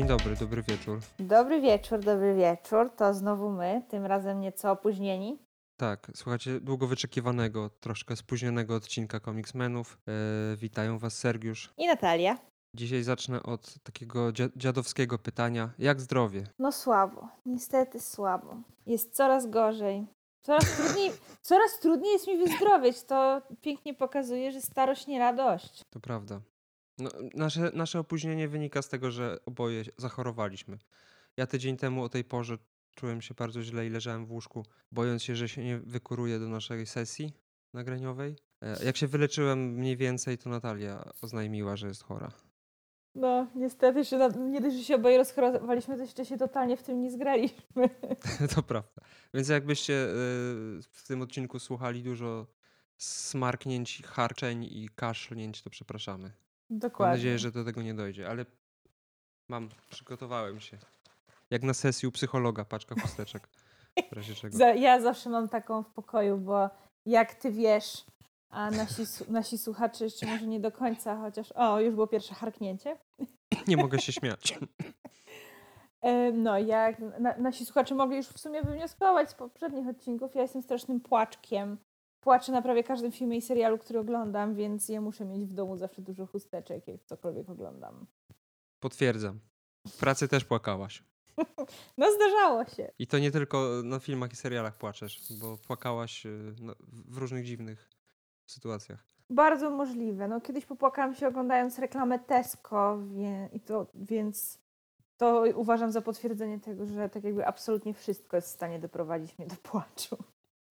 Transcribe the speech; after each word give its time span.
Dzień 0.00 0.08
dobry, 0.08 0.36
dobry 0.36 0.62
wieczór. 0.62 1.00
Dobry 1.18 1.60
wieczór, 1.60 2.00
dobry 2.00 2.34
wieczór. 2.34 2.90
To 2.96 3.14
znowu 3.14 3.50
my, 3.50 3.82
tym 3.88 4.06
razem 4.06 4.40
nieco 4.40 4.70
opóźnieni. 4.70 5.38
Tak, 5.76 6.10
słuchajcie, 6.14 6.60
długo 6.60 6.86
wyczekiwanego, 6.86 7.70
troszkę 7.80 8.16
spóźnionego 8.16 8.74
odcinka 8.74 9.20
Comicsmenów. 9.20 9.98
E, 10.08 10.56
witają 10.56 10.98
Was 10.98 11.18
Sergiusz. 11.18 11.72
I 11.76 11.86
Natalia. 11.86 12.38
Dzisiaj 12.76 13.02
zacznę 13.02 13.42
od 13.42 13.74
takiego 13.82 14.32
dzia- 14.32 14.50
dziadowskiego 14.56 15.18
pytania. 15.18 15.70
Jak 15.78 16.00
zdrowie? 16.00 16.44
No 16.58 16.72
słabo, 16.72 17.28
niestety 17.46 18.00
słabo. 18.00 18.56
Jest 18.86 19.14
coraz 19.14 19.50
gorzej. 19.50 20.06
Coraz 20.42 20.76
trudniej, 20.76 21.10
coraz 21.42 21.80
trudniej 21.80 22.12
jest 22.12 22.26
mi 22.26 22.38
wyzdrowieć. 22.38 23.02
To 23.02 23.42
pięknie 23.60 23.94
pokazuje, 23.94 24.52
że 24.52 24.60
starość 24.60 25.06
nie 25.06 25.18
radość. 25.18 25.82
To 25.90 26.00
prawda. 26.00 26.40
No, 27.00 27.10
nasze, 27.34 27.70
nasze 27.74 27.98
opóźnienie 27.98 28.48
wynika 28.48 28.82
z 28.82 28.88
tego, 28.88 29.10
że 29.10 29.38
oboje 29.46 29.84
zachorowaliśmy. 29.96 30.78
Ja 31.36 31.46
tydzień 31.46 31.76
temu 31.76 32.02
o 32.04 32.08
tej 32.08 32.24
porze 32.24 32.58
czułem 32.94 33.20
się 33.22 33.34
bardzo 33.34 33.62
źle 33.62 33.86
i 33.86 33.90
leżałem 33.90 34.26
w 34.26 34.32
łóżku, 34.32 34.66
bojąc 34.92 35.22
się, 35.22 35.36
że 35.36 35.48
się 35.48 35.64
nie 35.64 35.78
wykuruję 35.78 36.38
do 36.38 36.48
naszej 36.48 36.86
sesji 36.86 37.32
nagraniowej. 37.74 38.36
E, 38.62 38.84
Jak 38.84 38.96
się 38.96 39.06
wyleczyłem 39.06 39.74
mniej 39.74 39.96
więcej, 39.96 40.38
to 40.38 40.50
Natalia 40.50 41.12
oznajmiła, 41.22 41.76
że 41.76 41.88
jest 41.88 42.02
chora. 42.02 42.32
No, 43.14 43.46
niestety, 43.54 44.04
że 44.04 44.30
nie 44.38 44.60
dość, 44.60 44.76
że 44.76 44.84
się 44.84 44.94
oboje 44.94 45.18
rozchorowaliśmy, 45.18 45.96
to 45.96 46.02
jeszcze 46.02 46.24
się 46.24 46.38
totalnie 46.38 46.76
w 46.76 46.82
tym 46.82 47.00
nie 47.00 47.10
zgraliśmy. 47.10 47.88
To 48.54 48.62
prawda. 48.62 49.02
Więc 49.34 49.48
jakbyście 49.48 49.92
y, 49.92 50.08
w 50.82 51.04
tym 51.06 51.22
odcinku 51.22 51.58
słuchali 51.58 52.02
dużo 52.02 52.46
smarknięć, 52.98 54.02
harczeń 54.06 54.64
i 54.64 54.88
kaszlnięć, 54.94 55.62
to 55.62 55.70
przepraszamy. 55.70 56.32
Dokładnie. 56.70 57.10
Mam 57.10 57.16
nadzieję, 57.18 57.38
że 57.38 57.50
do 57.50 57.64
tego 57.64 57.82
nie 57.82 57.94
dojdzie, 57.94 58.28
ale 58.28 58.46
mam, 59.48 59.68
przygotowałem 59.90 60.60
się. 60.60 60.78
Jak 61.50 61.62
na 61.62 61.74
sesji 61.74 62.08
u 62.08 62.12
psychologa, 62.12 62.64
paczka 62.64 62.94
chusteczek. 63.00 63.48
W 64.10 64.12
razie 64.12 64.34
czego. 64.34 64.58
Ja 64.74 65.00
zawsze 65.00 65.30
mam 65.30 65.48
taką 65.48 65.82
w 65.82 65.90
pokoju, 65.90 66.38
bo 66.38 66.70
jak 67.06 67.34
ty 67.34 67.50
wiesz, 67.50 68.04
a 68.50 68.70
nasi, 68.70 69.02
nasi 69.28 69.58
słuchacze 69.58 70.04
jeszcze 70.04 70.26
może 70.26 70.46
nie 70.46 70.60
do 70.60 70.72
końca, 70.72 71.16
chociaż 71.16 71.52
o, 71.52 71.80
już 71.80 71.94
było 71.94 72.06
pierwsze 72.06 72.34
harknięcie. 72.34 72.98
Nie 73.68 73.76
mogę 73.76 73.98
się 73.98 74.12
śmiać. 74.12 74.58
No, 76.32 76.58
jak 76.58 76.98
na, 76.98 77.36
nasi 77.38 77.66
słuchacze 77.66 77.94
mogli 77.94 78.16
już 78.16 78.26
w 78.26 78.38
sumie 78.38 78.62
wywnioskować 78.62 79.30
z 79.30 79.34
poprzednich 79.34 79.88
odcinków, 79.88 80.34
ja 80.34 80.42
jestem 80.42 80.62
strasznym 80.62 81.00
płaczkiem. 81.00 81.76
Płaczę 82.20 82.52
na 82.52 82.62
prawie 82.62 82.84
każdym 82.84 83.12
filmie 83.12 83.36
i 83.36 83.42
serialu, 83.42 83.78
który 83.78 83.98
oglądam, 83.98 84.54
więc 84.54 84.88
ja 84.88 85.00
muszę 85.00 85.24
mieć 85.24 85.44
w 85.44 85.52
domu 85.52 85.76
zawsze 85.76 86.02
dużo 86.02 86.26
chusteczek, 86.26 86.88
jak 86.88 87.04
cokolwiek 87.04 87.48
oglądam. 87.50 88.06
Potwierdzam. 88.80 89.40
W 89.88 89.96
pracy 89.96 90.28
też 90.28 90.44
płakałaś. 90.44 91.02
No, 91.98 92.12
zdarzało 92.12 92.64
się. 92.64 92.90
I 92.98 93.06
to 93.06 93.18
nie 93.18 93.30
tylko 93.30 93.68
na 93.84 93.98
filmach 93.98 94.32
i 94.32 94.36
serialach 94.36 94.78
płaczesz, 94.78 95.32
bo 95.40 95.58
płakałaś 95.58 96.26
y, 96.26 96.54
no, 96.60 96.74
w 97.08 97.18
różnych 97.18 97.44
dziwnych 97.44 97.90
sytuacjach. 98.46 99.04
Bardzo 99.30 99.70
możliwe. 99.70 100.28
No, 100.28 100.40
kiedyś 100.40 100.66
popłakałam 100.66 101.14
się 101.14 101.28
oglądając 101.28 101.78
reklamę 101.78 102.18
Tesco, 102.18 102.98
wie, 102.98 103.48
i 103.52 103.60
to, 103.60 103.86
więc 103.94 104.58
to 105.16 105.44
uważam 105.54 105.92
za 105.92 106.00
potwierdzenie 106.00 106.60
tego, 106.60 106.86
że 106.86 107.08
tak 107.08 107.24
jakby 107.24 107.46
absolutnie 107.46 107.94
wszystko 107.94 108.36
jest 108.36 108.48
w 108.48 108.54
stanie 108.54 108.78
doprowadzić 108.78 109.38
mnie 109.38 109.46
do 109.48 109.56
płaczu. 109.56 110.16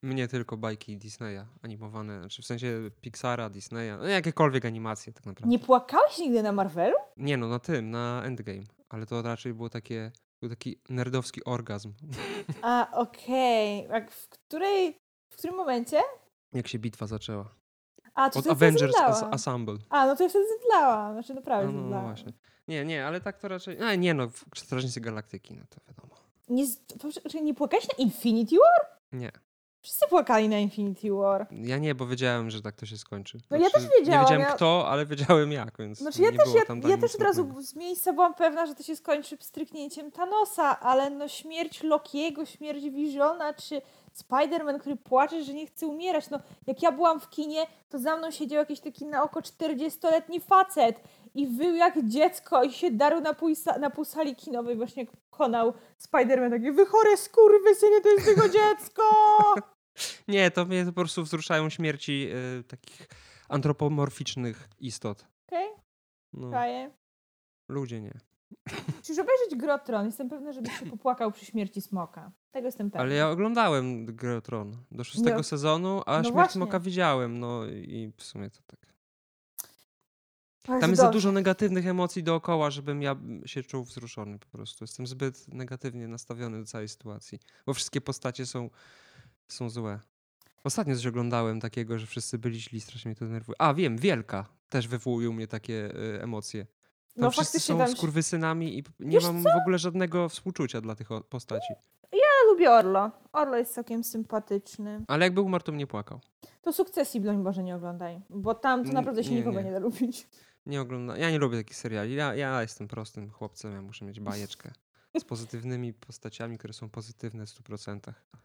Mnie 0.02 0.28
tylko 0.28 0.58
bajki 0.58 0.98
Disneya 0.98 1.46
animowane, 1.62 2.20
znaczy 2.20 2.42
w 2.42 2.46
sensie 2.46 2.92
Pixara, 3.02 3.50
Disneya, 3.50 3.98
no 4.00 4.08
jakiekolwiek 4.08 4.66
animacje 4.66 5.14
tak 5.14 5.26
naprawdę. 5.26 5.50
Nie 5.50 5.60
płakałeś 5.60 6.18
nigdy 6.18 6.44
na 6.44 6.52
Marvelu? 6.52 6.96
Nie 7.18 7.38
no, 7.38 7.48
na 7.48 7.60
tym, 7.60 7.92
na 7.92 8.22
Endgame, 8.26 8.64
ale 8.90 9.06
to 9.06 9.22
raczej 9.22 9.54
było 9.54 9.70
takie, 9.70 10.12
był 10.42 10.50
taki 10.50 10.82
nerdowski 10.90 11.44
orgazm. 11.44 11.94
A, 12.62 12.92
okej. 12.92 13.84
Jak 13.84 14.12
W 14.12 14.30
której, 14.30 14.98
w 15.30 15.38
którym 15.38 15.56
momencie? 15.56 16.02
Jak 16.54 16.68
się 16.68 16.80
bitwa 16.80 17.08
zaczęła. 17.08 17.56
A, 18.14 18.30
to 18.30 18.40
Od 18.40 18.48
Avengers 18.48 18.98
As. 18.98 19.24
Assemble. 19.24 19.78
A, 19.90 20.06
no 20.06 20.16
to 20.16 20.24
ja 20.24 20.30
wtedy 20.30 20.46
zemdlałam. 20.50 21.14
Znaczy 21.14 21.34
naprawdę 21.34 21.72
No, 21.74 21.82
no, 21.82 21.90
no 21.90 22.02
właśnie. 22.02 22.34
Nie, 22.68 22.86
nie, 22.86 23.06
ale 23.06 23.22
tak 23.22 23.38
to 23.38 23.48
raczej, 23.48 23.82
a 23.82 23.96
nie 23.96 24.14
no, 24.14 24.30
w 24.30 24.60
Strażnicy 24.60 25.02
Galaktyki, 25.02 25.54
no 25.54 25.64
to 25.70 25.82
wiadomo. 25.88 26.16
Nie, 26.50 26.66
nie 27.44 27.54
płakałeś 27.54 27.88
na 27.88 27.94
Infinity 28.04 28.56
War? 28.56 29.00
Nie, 29.12 29.32
Wszyscy 29.82 30.08
płakali 30.10 30.50
na 30.50 30.58
Infinity 30.58 31.12
War. 31.12 31.48
ja 31.52 31.78
nie, 31.78 31.96
bo 31.96 32.08
wiedziałem, 32.08 32.50
że 32.50 32.62
tak 32.62 32.76
to 32.76 32.86
się 32.86 32.98
skończy. 32.98 33.38
No 33.50 33.58
ja 33.58 33.70
też 33.70 33.84
wiedziałam, 34.00 34.22
Nie 34.22 34.26
wiedziałem 34.26 34.42
ja- 34.42 34.56
kto, 34.56 34.86
ale 34.90 35.06
wiedziałem 35.06 35.52
jak, 35.52 35.78
więc 35.80 35.98
Znaczy 35.98 36.22
ja 36.22 36.32
nie 36.32 36.38
też, 36.38 36.46
było 36.46 36.58
ja, 36.58 36.66
tam 36.66 36.82
ja 36.82 36.90
tak 36.90 37.00
też 37.00 37.16
od 37.16 37.22
razu 37.22 37.62
z 37.62 37.76
miejsca 37.76 38.14
byłam 38.14 38.34
pewna, 38.34 38.66
że 38.66 38.76
to 38.76 38.84
się 38.84 38.96
skończy 38.96 39.38
stryknięciem 39.40 40.12
Thanosa, 40.12 40.80
ale 40.80 41.10
no 41.10 41.28
śmierć 41.28 41.84
Lokiego, 41.84 42.46
śmierć 42.46 42.90
Visiona, 42.90 43.54
czy 43.54 43.82
Spider-Man, 44.24 44.80
który 44.80 44.96
płacze, 44.96 45.44
że 45.44 45.54
nie 45.54 45.68
chce 45.68 45.88
umierać. 45.88 46.30
No 46.30 46.40
jak 46.68 46.82
ja 46.82 46.92
byłam 46.92 47.20
w 47.20 47.30
kinie, 47.30 47.66
to 47.90 48.00
za 48.00 48.18
mną 48.18 48.32
siedział 48.32 48.60
jakiś 48.60 48.80
taki 48.80 49.06
na 49.06 49.24
oko 49.24 49.40
40-letni 49.40 50.40
facet 50.40 51.02
i 51.36 51.48
wył 51.48 51.76
jak 51.76 52.08
dziecko 52.08 52.64
i 52.64 52.72
się 52.72 52.92
darł 52.92 53.22
na 53.22 53.34
pół, 53.34 53.50
na 53.80 53.90
pół 53.90 54.06
sali 54.06 54.36
kinowej 54.36 54.76
właśnie 54.76 55.04
jak 55.04 55.12
konał 55.40 55.74
Spider-Man 56.08 56.50
takie 56.50 56.72
wy 56.72 56.86
chore 56.86 57.18
skurwysyny, 57.18 58.02
to 58.02 58.10
jest 58.10 58.26
tylko 58.26 58.50
dziecko! 58.50 59.04
Nie, 60.28 60.52
to 60.52 60.66
mnie 60.66 60.86
po 60.86 60.94
prostu 60.94 61.24
wzruszają 61.24 61.70
śmierci 61.70 62.30
y, 62.60 62.64
takich 62.64 63.08
antropomorficznych 63.50 64.70
istot. 64.80 65.28
Okej, 65.48 65.68
No, 66.34 66.48
okay. 66.48 66.92
ludzie 67.70 68.02
nie. 68.02 68.14
Musisz 68.98 69.20
obejrzeć 69.20 69.56
Grotron. 69.58 70.06
Jestem 70.06 70.30
pewna, 70.30 70.52
żebyś 70.52 70.80
się 70.80 70.86
popłakał 70.86 71.32
przy 71.32 71.46
śmierci 71.46 71.82
Smoka. 71.82 72.32
Tego 72.52 72.66
jestem 72.68 72.92
pewna. 72.92 73.04
Ale 73.04 73.16
ja 73.16 73.30
oglądałem 73.30 74.06
Grę 74.06 74.38
o 74.38 74.42
Tron 74.42 74.78
do 74.92 75.04
szóstego 75.04 75.44
sezonu, 75.44 76.02
a 76.06 76.12
No 76.18 76.24
Śmierć 76.24 76.34
właśnie. 76.34 76.54
Smoka 76.54 76.80
widziałem, 76.80 77.40
no 77.40 77.66
i 77.66 78.12
w 78.18 78.24
sumie 78.24 78.50
to 78.50 78.60
tak. 78.68 78.89
Tam 80.82 80.90
jest 80.90 81.02
za 81.02 81.10
dużo 81.10 81.32
negatywnych 81.32 81.88
emocji 81.88 82.24
dookoła, 82.24 82.72
żebym 82.72 83.02
ja 83.02 83.16
się 83.46 83.64
czuł 83.64 83.84
wzruszony 83.84 84.40
po 84.40 84.48
prostu. 84.48 84.84
Jestem 84.84 85.08
zbyt 85.08 85.48
negatywnie 85.48 86.08
nastawiony 86.08 86.60
do 86.60 86.66
całej 86.66 86.88
sytuacji, 86.88 87.40
bo 87.66 87.74
wszystkie 87.74 88.02
postacie 88.02 88.46
są, 88.46 88.70
są 89.48 89.70
złe. 89.70 90.00
Ostatnio 90.64 90.96
coś 90.96 91.06
oglądałem 91.06 91.60
takiego, 91.60 92.00
że 92.00 92.06
wszyscy 92.08 92.38
byli 92.38 92.60
źli, 92.60 92.82
strasznie 92.82 93.10
mnie 93.10 93.16
to 93.16 93.26
denerwuje. 93.26 93.56
A, 93.62 93.74
wiem, 93.74 93.98
Wielka 93.98 94.46
też 94.70 94.88
wywołuje 94.88 95.30
u 95.30 95.34
mnie 95.34 95.48
takie 95.48 95.96
y, 95.96 96.22
emocje. 96.22 96.66
Tam 96.66 97.24
No 97.24 97.32
wszyscy 97.32 97.60
są 97.60 97.78
tam... 97.78 97.88
skurwysynami 97.88 98.78
i 98.78 98.84
nie 99.00 99.12
Wiesz 99.12 99.24
mam 99.24 99.44
w 99.44 99.62
ogóle 99.62 99.78
żadnego 99.78 100.30
współczucia 100.30 100.82
dla 100.82 100.96
tych 100.96 101.10
postaci. 101.30 101.74
Ja 102.12 102.52
lubię 102.52 102.72
Orlo. 102.72 103.12
Orlo 103.32 103.58
jest 103.58 103.74
całkiem 103.74 104.04
sympatyczny. 104.04 105.04
Ale 105.08 105.26
jakby 105.26 105.42
umarł, 105.42 105.64
to 105.64 105.72
mnie 105.72 105.88
płakał. 105.88 106.20
To 106.62 106.74
sukcesji, 106.74 107.22
broń 107.22 107.44
Boże, 107.44 107.64
nie 107.64 107.76
oglądaj. 107.76 108.22
Bo 108.30 108.56
tam 108.56 108.86
to 108.86 108.94
naprawdę 108.94 109.24
się 109.24 109.32
nie, 109.32 109.38
nikogo 109.38 109.60
nie. 109.60 109.66
nie 109.66 109.72
da 109.72 109.80
lubić. 109.80 110.28
Nie 110.66 110.82
ogląda. 110.82 111.18
Ja 111.18 111.32
nie 111.32 111.38
lubię 111.40 111.58
takich 111.58 111.76
seriali. 111.78 112.16
Ja, 112.16 112.36
ja 112.36 112.62
jestem 112.62 112.88
prostym 112.88 113.30
chłopcem, 113.30 113.74
ja 113.74 113.82
muszę 113.82 114.06
mieć 114.06 114.20
bajeczkę. 114.20 114.72
Z 115.20 115.24
pozytywnymi 115.24 115.94
postaciami, 115.94 116.58
które 116.58 116.74
są 116.74 116.90
pozytywne 116.90 117.46
w 117.46 117.50
100%. 117.50 118.00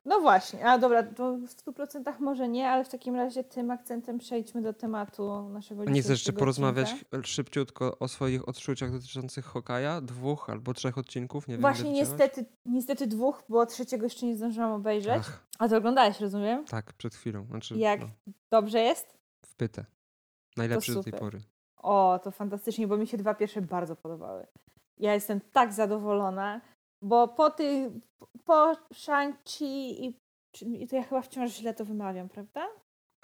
No 0.05 0.21
właśnie. 0.21 0.67
A 0.67 0.79
dobra, 0.79 1.03
to 1.03 1.37
w 1.37 1.45
100% 1.47 2.21
może 2.21 2.49
nie, 2.49 2.69
ale 2.71 2.85
w 2.85 2.89
takim 2.89 3.15
razie 3.15 3.45
tym 3.45 3.71
akcentem 3.71 4.19
przejdźmy 4.19 4.63
do 4.63 4.73
tematu 4.73 5.49
naszego 5.49 5.85
Nie 5.85 6.03
chcesz 6.03 6.11
jeszcze 6.11 6.33
porozmawiać 6.33 6.93
odcinka. 6.93 7.23
szybciutko 7.27 7.99
o 7.99 8.09
swoich 8.09 8.49
odczuciach 8.49 8.93
dotyczących 8.93 9.45
Hokaja? 9.45 10.01
Dwóch 10.01 10.51
albo 10.51 10.75
trzech 10.75 10.99
odcinków? 10.99 11.49
Nie 11.49 11.55
wiem. 11.55 11.61
Właśnie 11.61 11.91
widziałaś? 11.91 12.09
niestety, 12.11 12.45
niestety 12.67 13.07
dwóch, 13.07 13.43
bo 13.49 13.67
trzeciego 13.67 14.05
jeszcze 14.05 14.27
nie 14.27 14.37
zdążyłam 14.37 14.73
obejrzeć. 14.73 15.19
Ach, 15.21 15.47
A 15.59 15.69
to 15.69 15.77
oglądałeś, 15.77 16.21
rozumiem? 16.21 16.65
tak, 16.65 16.93
przed 16.93 17.15
chwilą. 17.15 17.47
Znaczy, 17.47 17.79
Jak? 17.79 18.01
no, 18.01 18.09
Dobrze 18.51 18.79
jest? 18.81 19.15
w 19.47 19.55
pytę. 19.55 19.84
Najlepszy 20.57 20.95
do 20.95 21.03
tej 21.03 21.13
pory. 21.13 21.41
O, 21.84 22.21
to 22.22 22.31
fantastycznie, 22.31 22.86
bo 22.89 22.97
mi 22.97 23.07
się 23.07 23.16
dwa 23.16 23.34
pierwsze 23.34 23.63
bardzo 23.63 23.97
podobały. 23.97 24.47
Ja 24.98 25.15
jestem 25.15 25.41
tak 25.41 25.72
zadowolona, 25.72 26.60
bo 27.03 27.28
po 27.28 27.51
tych, 27.51 27.92
po 28.45 28.72
Shang-Chi 28.92 29.65
i, 29.65 30.21
i 30.63 30.89
to 30.89 30.97
ja 30.97 31.03
chyba 31.03 31.22
wciąż 31.22 31.51
źle 31.51 31.75
to 31.75 31.84
wymawiam, 31.84 32.28
prawda? 32.28 32.66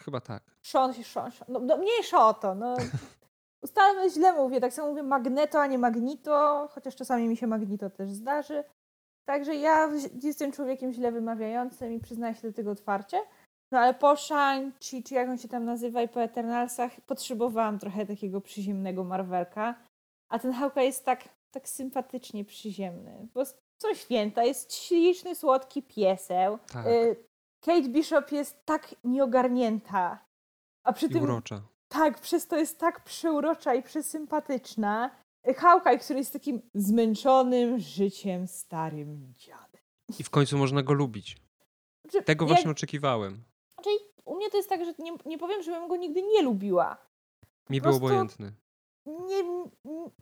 Chyba 0.00 0.20
tak. 0.20 0.42
Sean, 0.62 0.94
Sean. 0.94 1.30
No, 1.48 1.60
no 1.60 1.76
mniejsza 1.76 2.28
o 2.28 2.34
to, 2.34 2.54
no. 2.54 2.76
Ustalmy, 3.64 4.10
źle 4.10 4.32
mówię, 4.32 4.60
tak 4.60 4.72
samo 4.72 4.88
mówię 4.88 5.02
Magneto, 5.02 5.60
a 5.60 5.66
nie 5.66 5.78
Magnito, 5.78 6.68
chociaż 6.70 6.96
czasami 6.96 7.28
mi 7.28 7.36
się 7.36 7.46
Magnito 7.46 7.90
też 7.90 8.10
zdarzy. 8.10 8.64
Także 9.24 9.54
ja 9.54 9.88
jestem 10.22 10.52
człowiekiem 10.52 10.92
źle 10.92 11.12
wymawiającym 11.12 11.92
i 11.92 12.00
przyznaję 12.00 12.34
się 12.34 12.48
do 12.48 12.54
tego 12.54 12.70
otwarcie. 12.70 13.16
No 13.72 13.78
ale 13.78 13.94
po 13.94 14.14
Shang-Chi, 14.16 15.02
czy 15.02 15.14
jak 15.14 15.28
on 15.28 15.38
się 15.38 15.48
tam 15.48 15.64
nazywa, 15.64 16.02
i 16.02 16.08
po 16.08 16.22
Eternalsach 16.22 17.00
potrzebowałam 17.00 17.78
trochę 17.78 18.06
takiego 18.06 18.40
przyziemnego 18.40 19.04
Marvelka. 19.04 19.74
A 20.28 20.38
ten 20.38 20.52
Hawkeye 20.52 20.86
jest 20.86 21.04
tak, 21.04 21.28
tak 21.50 21.68
sympatycznie 21.68 22.44
przyziemny. 22.44 23.28
Bo 23.34 23.42
co 23.78 23.94
święta, 23.94 24.44
jest 24.44 24.74
śliczny, 24.74 25.34
słodki 25.34 25.82
pieseł. 25.82 26.58
Tak. 26.72 26.86
Y, 26.86 27.16
Kate 27.64 27.88
Bishop 27.88 28.32
jest 28.32 28.64
tak 28.64 28.94
nieogarnięta. 29.04 30.24
A 30.84 30.92
przy 30.92 31.06
I 31.06 31.10
tym 31.10 31.22
urocza. 31.22 31.62
tak, 31.88 32.20
przez 32.20 32.46
to 32.46 32.56
jest 32.56 32.78
tak 32.78 33.04
przeurocza 33.04 33.74
i 33.74 33.82
przesympatyczna. 33.82 35.10
Hawkeye, 35.56 35.98
który 35.98 36.18
jest 36.18 36.32
takim 36.32 36.62
zmęczonym 36.74 37.78
życiem 37.78 38.46
starym 38.46 39.34
dziadem. 39.36 39.80
I 40.18 40.22
w 40.24 40.30
końcu 40.30 40.58
można 40.58 40.82
go 40.82 40.92
lubić. 40.92 41.36
Znaczy, 42.04 42.24
Tego 42.26 42.44
ja- 42.44 42.48
właśnie 42.48 42.70
oczekiwałem. 42.70 43.42
Znaczy, 43.82 43.98
u 44.24 44.36
mnie 44.36 44.50
to 44.50 44.56
jest 44.56 44.68
tak, 44.68 44.84
że 44.84 44.92
nie, 44.98 45.12
nie 45.26 45.38
powiem, 45.38 45.62
żebym 45.62 45.88
go 45.88 45.96
nigdy 45.96 46.22
nie 46.22 46.42
lubiła. 46.42 46.96
Mi 47.70 47.80
był 47.80 47.96
obojętny. 47.96 48.52
Nie, 49.06 49.42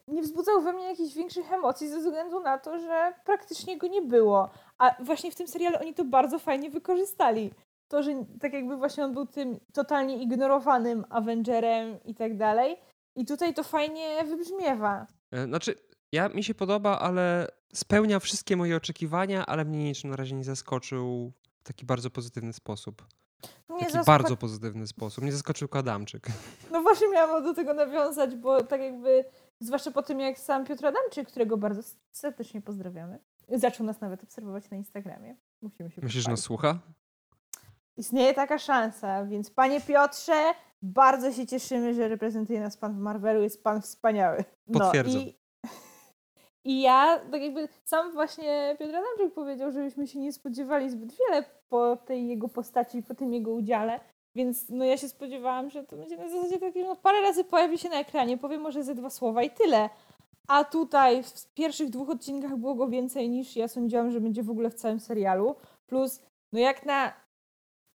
nie 0.09 0.23
wzbudzał 0.23 0.63
we 0.63 0.73
mnie 0.73 0.85
jakichś 0.85 1.15
większych 1.15 1.53
emocji 1.53 1.89
ze 1.89 1.99
względu 1.99 2.41
na 2.41 2.59
to, 2.59 2.79
że 2.79 3.13
praktycznie 3.25 3.79
go 3.79 3.87
nie 3.87 4.03
było. 4.03 4.51
A 4.79 5.05
właśnie 5.05 5.31
w 5.31 5.35
tym 5.35 5.49
serialu 5.49 5.77
oni 5.81 5.95
to 5.95 6.05
bardzo 6.05 6.39
fajnie 6.39 6.71
wykorzystali. 6.71 7.51
To, 7.89 8.03
że 8.03 8.25
tak 8.41 8.53
jakby 8.53 8.77
właśnie 8.77 9.05
on 9.05 9.15
był 9.15 9.27
tym 9.27 9.61
totalnie 9.73 10.23
ignorowanym 10.23 11.05
Avengerem 11.11 11.99
i 12.05 12.15
tak 12.15 12.37
dalej. 12.37 12.77
I 13.17 13.25
tutaj 13.25 13.55
to 13.55 13.63
fajnie 13.63 14.25
wybrzmiewa. 14.25 15.07
E, 15.31 15.45
Znaczy, 15.45 15.75
ja 16.13 16.29
mi 16.29 16.45
się 16.45 16.55
podoba, 16.55 16.99
ale 16.99 17.49
spełnia 17.75 18.19
wszystkie 18.19 18.57
moje 18.57 18.77
oczekiwania, 18.77 19.47
ale 19.47 19.65
mnie 19.65 19.85
niczym 19.85 20.11
na 20.11 20.17
razie 20.17 20.35
nie 20.35 20.45
zaskoczył 20.45 21.33
w 21.61 21.65
taki 21.65 21.87
bardzo 21.87 22.11
pozytywny 22.11 22.53
sposób. 22.53 23.07
Mnie 23.69 23.87
Taki 23.87 24.05
bardzo 24.07 24.37
pozytywny 24.37 24.87
sposób. 24.87 25.25
Mnie 25.25 25.33
zaskoczył 25.33 25.69
Adamczyk. 25.73 26.27
No 26.73 26.83
właśnie 26.83 27.09
miałam 27.09 27.45
do 27.45 27.55
tego 27.55 27.75
nawiązać, 27.75 28.37
bo 28.37 28.63
tak 28.63 28.81
jakby, 28.81 29.25
zwłaszcza 29.61 29.91
po 29.91 30.03
tym 30.03 30.21
jak 30.21 30.39
sam 30.39 30.65
Piotr 30.65 30.87
Adamczyk, 30.87 31.29
którego 31.29 31.57
bardzo 31.57 31.83
serdecznie 32.13 32.63
pozdrawiamy, 32.63 33.19
zaczął 33.49 33.87
nas 33.87 34.01
nawet 34.01 34.23
obserwować 34.23 34.71
na 34.71 34.77
Instagramie. 34.77 35.37
Musimy 35.63 35.91
się 35.91 36.01
Myślisz, 36.03 36.25
że 36.25 36.31
nas 36.31 36.41
słucha? 36.41 36.79
Istnieje 37.97 38.35
taka 38.35 38.59
szansa, 38.59 39.25
więc 39.25 39.51
panie 39.51 39.81
Piotrze, 39.81 40.53
bardzo 40.83 41.33
się 41.33 41.47
cieszymy, 41.47 41.95
że 41.95 42.09
reprezentuje 42.09 42.61
nas 42.61 42.77
pan 42.77 42.95
w 42.95 42.99
Marvelu, 42.99 43.43
jest 43.43 43.65
pan 43.65 43.83
wspaniały. 43.83 44.45
No, 44.67 44.81
Potwierdzam. 44.81 45.21
i, 45.21 45.39
I 46.71 46.81
ja, 46.81 47.19
tak 47.33 47.43
jakby 47.43 47.69
sam 47.85 48.13
właśnie 48.13 48.77
Piotr 48.79 48.97
Adamczyk 48.97 49.35
powiedział, 49.35 49.73
żebyśmy 49.73 50.07
się 50.07 50.19
nie 50.19 50.33
spodziewali 50.33 50.91
zbyt 50.91 51.13
wiele 51.19 51.45
po 51.69 51.97
tej 51.97 52.29
jego 52.29 52.49
postaci, 52.49 53.03
po 53.03 53.15
tym 53.15 53.35
jego 53.35 53.53
udziale, 53.53 54.01
więc 54.35 54.69
no 54.69 54.85
ja 54.85 54.97
się 54.97 55.09
spodziewałam, 55.09 55.71
że 55.71 55.85
to 55.85 55.97
będzie 55.97 56.17
na 56.17 56.29
zasadzie 56.29 56.59
takiej, 56.59 56.85
no 56.85 56.97
parę 56.97 57.21
razy 57.21 57.45
pojawi 57.45 57.79
się 57.79 57.89
na 57.89 58.01
ekranie, 58.01 58.39
powie 58.39 58.59
może 58.59 58.83
ze 58.85 58.95
dwa 58.95 59.11
słowa 59.11 59.43
i 59.43 59.51
tyle. 59.51 59.91
A 60.49 60.65
tutaj 60.65 61.23
w 61.23 61.55
pierwszych 61.55 61.91
dwóch 61.91 62.11
odcinkach 62.11 62.57
było 62.57 62.75
go 62.75 62.89
więcej 62.89 63.29
niż 63.29 63.57
ja 63.57 63.69
sądziłam, 63.69 64.11
że 64.11 64.21
będzie 64.21 64.43
w 64.43 64.51
ogóle 64.51 64.71
w 64.71 64.75
całym 64.75 65.01
serialu. 65.01 65.57
Plus, 65.87 66.23
no 66.53 66.59
jak 66.59 66.87
na 66.87 67.13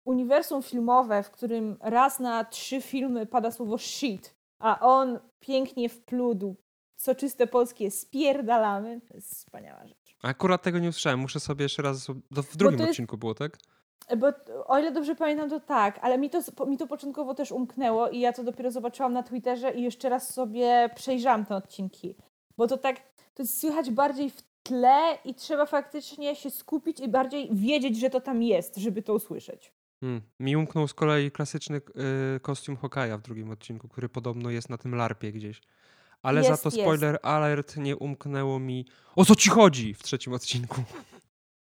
uniwersum 0.06 0.64
filmowe, 0.64 1.24
w 1.24 1.31
którym 1.31 1.78
raz 1.81 2.19
na 2.19 2.46
trzy 2.46 2.81
filmy 2.81 3.26
pada 3.26 3.52
słowo 3.52 3.78
shit, 3.78 4.36
a 4.60 4.80
on 4.80 5.19
pięknie 5.40 5.90
wplódł 5.90 6.56
soczyste 6.96 7.48
polskie 7.48 7.92
spierdalamy, 7.92 9.02
to 9.02 9.14
jest 9.14 9.31
wspaniała 9.31 9.88
rzecz. 9.88 10.03
Akurat 10.24 10.62
tego 10.62 10.80
nie 10.80 10.90
usłyszałem. 10.90 11.20
Muszę 11.20 11.40
sobie 11.40 11.64
jeszcze 11.64 11.81
raz. 11.81 12.08
W 12.31 12.58
drugim 12.58 12.80
jest- 12.80 12.90
odcinku 12.92 13.18
było, 13.18 13.36
tak? 13.36 13.58
Bo 14.18 14.28
o 14.66 14.80
ile 14.80 14.92
dobrze 14.92 15.16
pamiętam, 15.16 15.50
to 15.50 15.60
tak, 15.60 16.00
ale 16.02 16.18
mi 16.18 16.30
to, 16.30 16.66
mi 16.68 16.78
to 16.78 16.88
początkowo 16.88 17.34
też 17.34 17.52
umknęło 17.52 18.10
i 18.10 18.20
ja 18.20 18.34
to 18.34 18.44
dopiero 18.44 18.72
zobaczyłam 18.72 19.14
na 19.14 19.24
Twitterze 19.24 19.72
i 19.74 19.84
jeszcze 19.84 20.10
raz 20.10 20.34
sobie 20.34 20.90
przejrzałam 20.96 21.46
te 21.46 21.56
odcinki. 21.56 22.16
Bo 22.58 22.68
to 22.68 22.78
tak, 22.78 22.96
to 23.34 23.44
jest 23.44 23.62
słychać 23.62 23.92
bardziej 23.92 24.30
w 24.30 24.42
tle 24.64 25.18
i 25.25 25.36
trzeba 25.36 25.66
faktycznie 25.66 26.36
się 26.36 26.50
skupić 26.50 27.00
i 27.00 27.08
bardziej 27.08 27.50
wiedzieć, 27.52 28.00
że 28.00 28.10
to 28.10 28.22
tam 28.22 28.44
jest, 28.44 28.76
żeby 28.78 29.02
to 29.02 29.14
usłyszeć. 29.14 29.74
Hmm. 30.00 30.22
Mi 30.40 30.56
umknął 30.56 30.88
z 30.88 30.94
kolei 30.94 31.31
klasyczny 31.31 31.78
y, 32.36 32.40
kostium 32.40 32.78
Hokaja 32.78 33.18
w 33.18 33.22
drugim 33.22 33.50
odcinku, 33.52 33.88
który 33.88 34.10
podobno 34.10 34.50
jest 34.50 34.69
na 34.69 34.78
tym 34.78 34.96
larpie 34.96 35.31
gdzieś. 35.31 35.62
Ale 36.24 36.42
Jest, 36.42 36.50
za 36.50 36.58
to 36.58 36.70
jest. 36.70 36.78
spoiler 36.81 37.20
alert 37.24 37.78
nie 37.78 37.98
umknęło 37.98 38.60
mi. 38.60 38.86
O 39.16 39.25
co 39.25 39.36
ci 39.36 39.50
chodzi 39.50 39.94
w 39.94 40.04
trzecim 40.04 40.34
odcinku? 40.34 40.84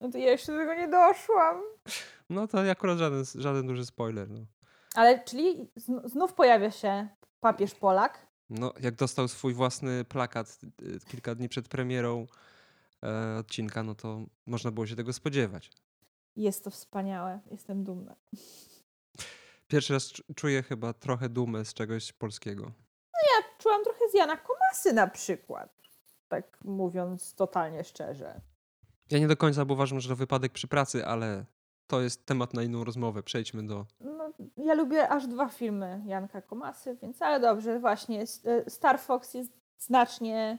No 0.02 0.12
to 0.12 0.18
ja 0.18 0.32
jeszcze 0.32 0.52
do 0.52 0.58
tego 0.58 0.74
nie 0.74 0.88
doszłam. 0.88 1.62
No 2.30 2.48
to 2.48 2.72
akurat 2.72 2.98
żaden, 2.98 3.24
żaden 3.36 3.68
duży 3.68 3.86
spoiler. 3.86 4.30
No. 4.30 4.46
Ale 4.96 5.24
czyli 5.24 5.68
zn- 5.76 6.10
znów 6.10 6.34
pojawia 6.34 6.72
się 6.72 7.08
papież 7.40 7.76
Polak. 7.76 8.28
no, 8.50 8.74
jak 8.80 8.96
dostał 8.96 9.28
swój 9.28 9.54
własny 9.54 10.06
plakat 10.06 10.60
y, 10.82 11.00
kilka 11.08 11.36
dni 11.36 11.50
przed 11.50 11.68
premierą 11.68 12.26
e, 13.04 13.38
odcinka, 13.40 13.84
no 13.84 13.96
to 13.96 14.26
można 14.46 14.72
było 14.72 14.88
się 14.88 14.96
tego 14.96 15.14
spodziewać. 15.14 15.72
Jest 16.36 16.64
to 16.64 16.70
wspaniałe, 16.72 17.40
jestem 17.52 17.84
dumna. 17.84 18.16
Pierwszy 19.68 19.94
raz 19.94 20.12
czu- 20.14 20.24
czuję 20.36 20.64
chyba 20.64 20.94
trochę 20.94 21.30
dumę 21.30 21.66
z 21.66 21.74
czegoś 21.74 22.14
polskiego. 22.14 22.72
Ja 23.36 23.44
czułam 23.58 23.84
trochę 23.84 24.10
z 24.10 24.14
Jana 24.14 24.38
Komasy 24.38 24.94
na 24.94 25.08
przykład. 25.08 25.70
Tak 26.28 26.58
mówiąc 26.64 27.36
totalnie 27.36 27.84
szczerze. 27.84 28.42
Ja 29.12 29.20
nie 29.20 29.28
do 29.28 29.38
końca, 29.38 29.66
bo 29.66 29.74
uważam, 29.74 30.00
że 30.00 30.10
to 30.10 30.16
wypadek 30.16 30.52
przy 30.52 30.68
pracy, 30.68 31.06
ale 31.06 31.46
to 31.88 32.02
jest 32.02 32.26
temat 32.26 32.54
na 32.54 32.64
inną 32.64 32.84
rozmowę. 32.84 33.24
Przejdźmy 33.24 33.68
do. 33.68 33.86
No, 34.00 34.32
ja 34.58 34.74
lubię 34.74 35.10
aż 35.10 35.28
dwa 35.28 35.50
filmy 35.50 36.04
Janka 36.06 36.42
Komasy, 36.42 36.98
więc 37.02 37.22
ale 37.22 37.40
dobrze, 37.40 37.80
właśnie. 37.80 38.24
E, 38.46 38.70
Star 38.70 39.00
Fox 39.00 39.34
jest 39.34 39.52
znacznie 39.78 40.58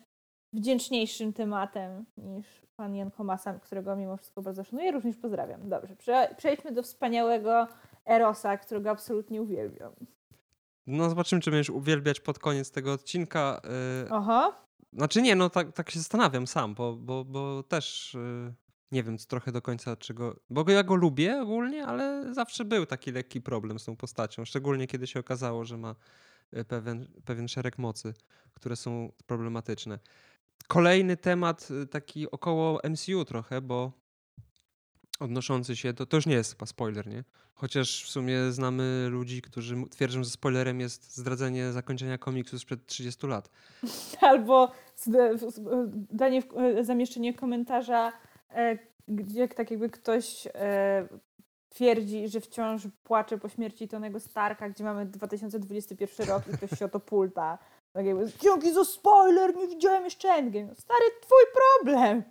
wdzięczniejszym 0.52 1.32
tematem 1.32 2.04
niż 2.16 2.46
pan 2.76 2.94
Jan 2.94 3.10
Komasa, 3.10 3.54
którego 3.54 3.96
mimo 3.96 4.16
wszystko 4.16 4.42
bardzo 4.42 4.64
szanuję, 4.64 4.92
również 4.92 5.16
pozdrawiam. 5.16 5.68
Dobrze, 5.68 5.96
prze, 5.96 6.34
przejdźmy 6.36 6.72
do 6.72 6.82
wspaniałego 6.82 7.68
Erosa, 8.06 8.56
którego 8.56 8.90
absolutnie 8.90 9.42
uwielbiam. 9.42 9.92
No, 10.86 11.08
zobaczymy, 11.08 11.42
czy 11.42 11.50
będziesz 11.50 11.70
uwielbiać 11.70 12.20
pod 12.20 12.38
koniec 12.38 12.70
tego 12.70 12.92
odcinka. 12.92 13.60
Yy, 14.04 14.10
Oho, 14.10 14.66
Znaczy 14.92 15.22
nie, 15.22 15.36
no 15.36 15.50
tak, 15.50 15.72
tak 15.72 15.90
się 15.90 15.98
zastanawiam 15.98 16.46
sam, 16.46 16.74
bo, 16.74 16.96
bo, 16.96 17.24
bo 17.24 17.62
też 17.62 18.14
yy, 18.14 18.54
nie 18.92 19.02
wiem 19.02 19.18
co 19.18 19.26
trochę 19.26 19.52
do 19.52 19.62
końca 19.62 19.96
czego. 19.96 20.36
Bo 20.50 20.70
ja 20.70 20.82
go 20.82 20.94
lubię 20.94 21.40
ogólnie, 21.40 21.86
ale 21.86 22.34
zawsze 22.34 22.64
był 22.64 22.86
taki 22.86 23.12
lekki 23.12 23.40
problem 23.40 23.78
z 23.78 23.84
tą 23.84 23.96
postacią. 23.96 24.44
Szczególnie 24.44 24.86
kiedy 24.86 25.06
się 25.06 25.20
okazało, 25.20 25.64
że 25.64 25.76
ma 25.76 25.94
y, 26.56 26.64
pewien, 26.64 27.08
pewien 27.24 27.48
szereg 27.48 27.78
mocy, 27.78 28.14
które 28.54 28.76
są 28.76 29.12
problematyczne. 29.26 29.98
Kolejny 30.68 31.16
temat 31.16 31.68
y, 31.70 31.86
taki 31.86 32.30
około 32.30 32.80
MCU 32.90 33.24
trochę, 33.24 33.60
bo 33.60 33.92
odnoszący 35.20 35.76
się 35.76 35.92
do. 35.92 36.06
To 36.06 36.16
już 36.16 36.26
nie 36.26 36.34
jest 36.34 36.52
chyba 36.52 36.66
spoiler, 36.66 37.06
nie? 37.06 37.24
Chociaż 37.54 38.04
w 38.04 38.08
sumie 38.08 38.52
znamy 38.52 39.08
ludzi, 39.10 39.42
którzy 39.42 39.76
twierdzą, 39.90 40.24
że 40.24 40.30
spoilerem 40.30 40.80
jest 40.80 41.16
zdradzenie 41.16 41.72
zakończenia 41.72 42.18
komiksu 42.18 42.58
sprzed 42.58 42.86
30 42.86 43.26
lat. 43.26 43.50
albo 44.20 44.72
danie, 46.10 46.42
e, 46.56 46.84
zamieszczenie 46.84 47.34
komentarza, 47.34 48.12
e, 48.50 48.78
gdzie 49.08 49.48
tak 49.48 49.70
jakby 49.70 49.90
ktoś 49.90 50.48
e, 50.54 51.08
twierdzi, 51.68 52.28
że 52.28 52.40
wciąż 52.40 52.82
płacze 53.04 53.38
po 53.38 53.48
śmierci 53.48 53.88
Tonego 53.88 54.20
Starka, 54.20 54.70
gdzie 54.70 54.84
mamy 54.84 55.06
2021 55.06 56.28
rok 56.28 56.42
i 56.48 56.56
ktoś 56.56 56.78
się 56.78 56.84
o 56.84 56.88
to 56.88 57.00
pulta. 57.00 57.58
Tak 57.92 58.06
jakby, 58.06 58.32
dzięki 58.42 58.72
za 58.72 58.84
spoiler, 58.84 59.56
nie 59.56 59.68
widziałem 59.68 60.04
jeszcze 60.04 60.28
Endgame. 60.28 60.66
No, 60.66 60.74
stary, 60.74 61.04
twój 61.20 61.42
problem. 61.54 62.22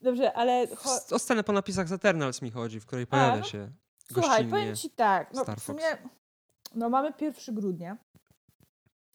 Dobrze, 0.00 0.32
ale... 0.32 0.66
Cho- 0.66 1.14
O 1.14 1.18
scenę 1.18 1.44
po 1.44 1.52
napisach 1.52 1.88
z 1.88 1.92
Eternals 1.92 2.42
mi 2.42 2.50
chodzi, 2.50 2.80
w 2.80 2.86
której 2.86 3.06
pojawia 3.06 3.36
no, 3.36 3.44
się 3.44 3.70
Słuchaj, 4.12 4.48
powiem 4.48 4.76
ci 4.76 4.90
tak, 4.90 5.34
no 5.34 5.44
w 5.56 5.60
sumie 5.62 5.84
no 6.74 6.88
mamy 6.88 7.12
1 7.20 7.54
grudnia. 7.54 7.96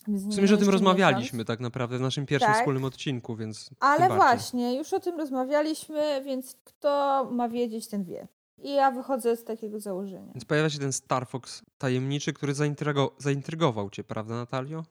W 0.08 0.34
sumie, 0.34 0.48
że 0.48 0.56
o 0.56 0.58
tym 0.58 0.70
rozmawialiśmy 0.70 1.38
miesiąc. 1.38 1.48
tak 1.48 1.60
naprawdę 1.60 1.98
w 1.98 2.02
naszym 2.02 2.26
pierwszym 2.26 2.52
Tak. 2.52 2.58
wspólnym 2.58 2.84
odcinku, 2.84 3.36
więc 3.36 3.70
Ale 3.80 4.08
właśnie, 4.08 4.76
już 4.78 4.94
o 4.94 5.00
tym 5.00 5.18
rozmawialiśmy, 5.18 6.24
więc 6.24 6.56
kto 6.64 7.24
ma 7.32 7.50
wiedzieć, 7.50 7.88
ten 7.88 8.04
wie. 8.04 8.28
I 8.58 8.74
ja 8.74 8.92
wychodzę 8.92 9.36
z 9.36 9.44
takiego 9.44 9.80
założenia. 9.80 10.32
Więc 10.34 10.46
pojawia 10.46 10.70
się 10.70 10.80
ten 10.80 10.94
Star 10.94 11.28
Fox 11.28 11.64
tajemniczy, 11.78 12.34
który 12.34 12.54
zaintrygo- 12.54 13.12
zaintrygował 13.18 13.90
cię, 13.90 14.04
prawda 14.04 14.36
Natalio? 14.36 14.84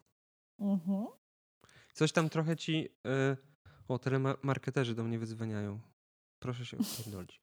Mhm. 0.60 1.06
Coś 1.92 2.12
tam 2.12 2.28
trochę 2.28 2.56
ci... 2.56 2.88
Y... 3.06 3.53
O, 3.88 3.98
telemarketerzy 3.98 4.94
do 4.94 5.04
mnie 5.04 5.18
wyzwaniają. 5.18 5.80
Proszę 6.38 6.66
się 6.66 6.78
odpierdolić. 6.78 7.40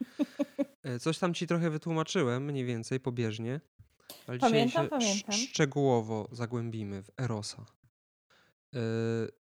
Y, 0.96 1.00
Coś 1.00 1.18
tam 1.20 1.34
ci 1.34 1.48
trochę 1.48 1.70
wytłumaczyłem, 1.70 2.44
mniej 2.46 2.66
więcej, 2.66 3.00
pobieżnie. 3.00 3.62
Ale 4.28 4.40
Pamiętam, 4.40 4.68
dzisiaj 4.68 4.84
się 4.84 4.90
pamiętam. 4.90 5.34
sz- 5.36 5.50
szczegółowo 5.50 6.28
zagłębimy 6.32 7.04
w 7.04 7.10
Erosa. 7.22 7.66
Y, 8.76 8.80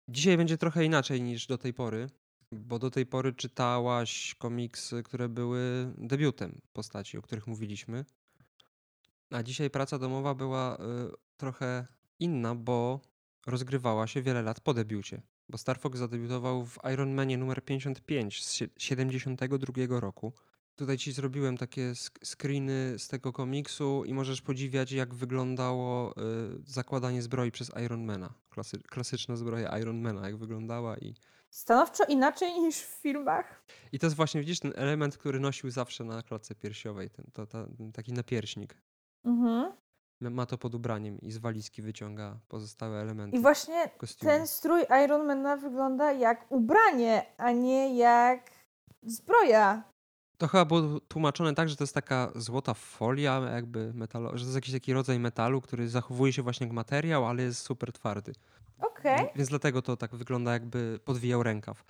Dzisiaj 0.08 0.38
będzie 0.38 0.58
trochę 0.58 0.86
inaczej 0.86 1.22
niż 1.22 1.48
do 1.48 1.58
tej 1.58 1.74
pory, 1.74 2.10
bo 2.52 2.80
do 2.80 2.92
tej 2.92 3.06
pory 3.06 3.34
czytałaś 3.34 4.36
komiksy, 4.36 5.04
które 5.04 5.30
były 5.30 5.94
debiutem 5.98 6.62
postaci, 6.74 7.18
o 7.18 7.22
których 7.22 7.48
mówiliśmy. 7.48 8.06
A 9.32 9.44
dzisiaj 9.44 9.70
praca 9.70 10.00
domowa 10.00 10.36
była 10.36 10.76
y, 10.76 10.80
trochę 11.38 11.88
inna, 12.20 12.56
bo 12.56 13.02
rozgrywała 13.48 14.08
się 14.08 14.22
wiele 14.22 14.42
lat 14.42 14.60
po 14.62 14.74
debiucie. 14.74 15.22
Bo 15.50 15.58
Star 15.58 15.80
Fox 15.80 16.00
zadebiutował 16.00 16.66
w 16.66 16.78
Iron 16.94 17.14
Manie 17.14 17.38
numer 17.38 17.64
55 17.66 18.46
z 18.46 18.52
sie- 18.54 18.68
72 18.78 20.00
roku. 20.00 20.34
Tutaj 20.76 20.98
ci 20.98 21.12
zrobiłem 21.12 21.58
takie 21.58 21.94
screeny 22.24 23.00
z 23.00 23.08
tego 23.08 23.34
komiksu 23.34 24.04
i 24.06 24.14
możesz 24.14 24.42
podziwiać, 24.42 24.92
jak 24.92 25.14
wyglądało 25.14 26.12
y, 26.12 26.16
zakładanie 26.66 27.22
zbroi 27.22 27.52
przez 27.52 27.72
Ironmana. 27.86 28.34
Klasy, 28.50 28.78
klasyczna 28.80 29.36
zbroja 29.36 29.80
Ironmana, 29.80 30.26
jak 30.28 30.38
wyglądała 30.38 30.98
i... 30.98 31.14
Stanowczo 31.50 32.04
inaczej 32.06 32.60
niż 32.60 32.76
w 32.76 33.02
filmach. 33.02 33.64
I 33.92 34.00
to 34.00 34.06
jest 34.06 34.16
właśnie, 34.16 34.42
widzisz, 34.42 34.60
ten 34.60 34.74
element, 34.76 35.18
który 35.18 35.40
nosił 35.40 35.70
zawsze 35.72 36.04
na 36.04 36.24
klatce 36.24 36.56
piersiowej, 36.56 37.10
ten, 37.10 37.26
to, 37.34 37.48
ta, 37.48 37.66
ten 37.78 37.92
taki 37.92 38.14
napierśnik. 38.14 38.76
Mhm. 39.26 39.72
Ma- 40.22 40.46
to 40.46 40.58
pod 40.58 40.76
ubraniem 40.76 41.22
i 41.22 41.32
z 41.32 41.38
walizki 41.38 41.82
wyciąga 41.82 42.40
pozostałe 42.48 43.02
elementy 43.02 43.38
I 43.38 43.42
właśnie 43.42 43.90
kostiumu. 43.98 44.32
ten 44.32 44.48
strój 44.48 44.86
Ironmana 45.06 45.58
wygląda 45.58 46.12
jak 46.12 46.46
ubranie, 46.52 47.26
a 47.38 47.52
nie 47.52 47.98
jak 47.98 48.52
zbroja. 49.04 49.84
To 50.38 50.48
chyba 50.48 50.66
było 50.66 51.00
tłumaczone 51.00 51.56
tak, 51.56 51.70
że 51.70 51.76
to 51.76 51.84
jest 51.84 51.94
taka 51.94 52.32
złota 52.36 52.74
folia, 52.74 53.42
jakby 53.54 53.94
metalo, 53.94 54.30
że 54.38 54.44
to 54.44 54.48
jest 54.48 54.56
jakiś 54.56 54.74
taki 54.74 54.94
rodzaj 54.94 55.20
metalu, 55.20 55.62
który 55.62 55.90
zachowuje 55.90 56.34
się 56.34 56.42
właśnie 56.42 56.68
jak 56.68 56.74
materiał, 56.74 57.26
ale 57.26 57.44
jest 57.44 57.62
super 57.62 57.92
twardy. 57.94 58.34
Okej. 58.80 59.28
Więc 59.36 59.50
dlatego 59.50 59.82
to 59.82 59.98
tak 59.98 60.16
wygląda, 60.16 60.54
jakby 60.54 61.00
podwijał 61.06 61.44
rękaw. 61.44 61.84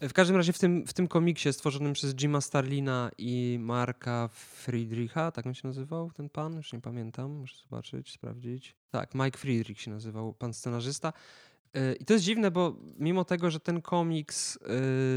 W 0.00 0.12
każdym 0.12 0.36
razie 0.36 0.52
w 0.52 0.58
tym, 0.58 0.86
w 0.86 0.92
tym 0.92 1.08
komiksie 1.08 1.52
stworzonym 1.52 1.92
przez 1.92 2.14
Jima 2.14 2.40
Starlina 2.40 3.10
i 3.18 3.58
Marka 3.60 4.28
Friedricha, 4.32 5.30
tak 5.30 5.46
on 5.46 5.54
się 5.54 5.68
nazywał, 5.68 6.10
ten 6.10 6.28
pan? 6.28 6.56
Już 6.56 6.72
nie 6.72 6.80
pamiętam, 6.80 7.30
muszę 7.30 7.56
zobaczyć, 7.62 8.12
sprawdzić. 8.12 8.76
Tak, 8.90 9.14
Mike 9.14 9.38
Friedrich 9.38 9.80
się 9.80 9.90
nazywał, 9.90 10.32
pan 10.32 10.54
scenarzysta. 10.54 11.12
Yy, 11.74 11.94
I 12.00 12.04
to 12.04 12.12
jest 12.12 12.24
dziwne, 12.24 12.50
bo 12.50 12.76
mimo 12.98 13.24
tego, 13.24 13.50
że 13.50 13.60
ten 13.60 13.82
komiks 13.82 14.58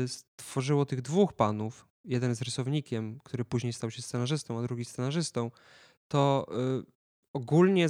yy, 0.01 0.07
stworzyło 0.07 0.85
tych 0.85 1.01
dwóch 1.01 1.33
panów, 1.33 1.87
jeden 2.05 2.35
z 2.35 2.41
rysownikiem, 2.41 3.19
który 3.23 3.45
później 3.45 3.73
stał 3.73 3.91
się 3.91 4.01
scenarzystą, 4.01 4.59
a 4.59 4.61
drugi 4.61 4.85
scenarzystą, 4.85 5.51
to 6.07 6.47
yy, 6.51 6.85
ogólnie 7.33 7.87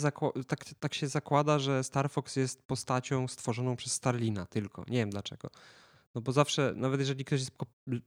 tak, 0.48 0.66
tak 0.80 0.94
się 0.94 1.08
zakłada, 1.08 1.60
że 1.60 1.84
Star 1.84 2.10
Fox 2.10 2.36
jest 2.36 2.64
postacią 2.64 3.28
stworzoną 3.28 3.76
przez 3.76 3.94
Starlina 3.94 4.46
tylko. 4.46 4.86
Nie 4.88 4.98
wiem 4.98 5.10
dlaczego. 5.10 5.50
No 6.16 6.22
bo 6.22 6.32
zawsze, 6.32 6.74
nawet 6.76 7.00
jeżeli 7.00 7.26
ktoś 7.26 7.40
jest 7.40 7.52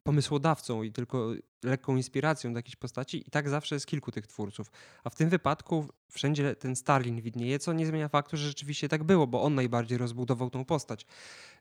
pomysłodawcą 0.02 0.82
i 0.82 0.92
tylko 0.92 1.32
lekką 1.62 1.96
inspiracją 1.96 2.52
do 2.52 2.58
jakiejś 2.58 2.76
postaci, 2.76 3.28
i 3.28 3.30
tak 3.30 3.48
zawsze 3.48 3.74
jest 3.74 3.86
kilku 3.86 4.12
tych 4.12 4.26
twórców. 4.26 4.70
A 5.04 5.10
w 5.10 5.14
tym 5.14 5.28
wypadku 5.28 5.88
wszędzie 6.08 6.56
ten 6.56 6.76
Starlin 6.76 7.20
widnieje, 7.20 7.58
co 7.58 7.72
nie 7.72 7.86
zmienia 7.86 8.08
faktu, 8.08 8.36
że 8.36 8.48
rzeczywiście 8.48 8.88
tak 8.88 9.04
było, 9.04 9.26
bo 9.26 9.42
on 9.42 9.54
najbardziej 9.54 9.98
rozbudował 9.98 10.50
tą 10.50 10.64
postać 10.64 11.02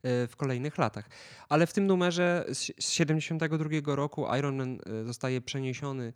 e, 0.03 0.27
w 0.27 0.35
kolejnych 0.35 0.77
latach. 0.77 1.09
Ale 1.49 1.67
w 1.67 1.73
tym 1.73 1.87
numerze 1.87 2.45
z 2.53 2.63
z 2.79 2.89
72 2.89 3.95
roku 3.95 4.25
Iron 4.37 4.55
Man 4.55 4.79
e, 4.85 5.05
zostaje 5.05 5.41
przeniesiony 5.41 6.13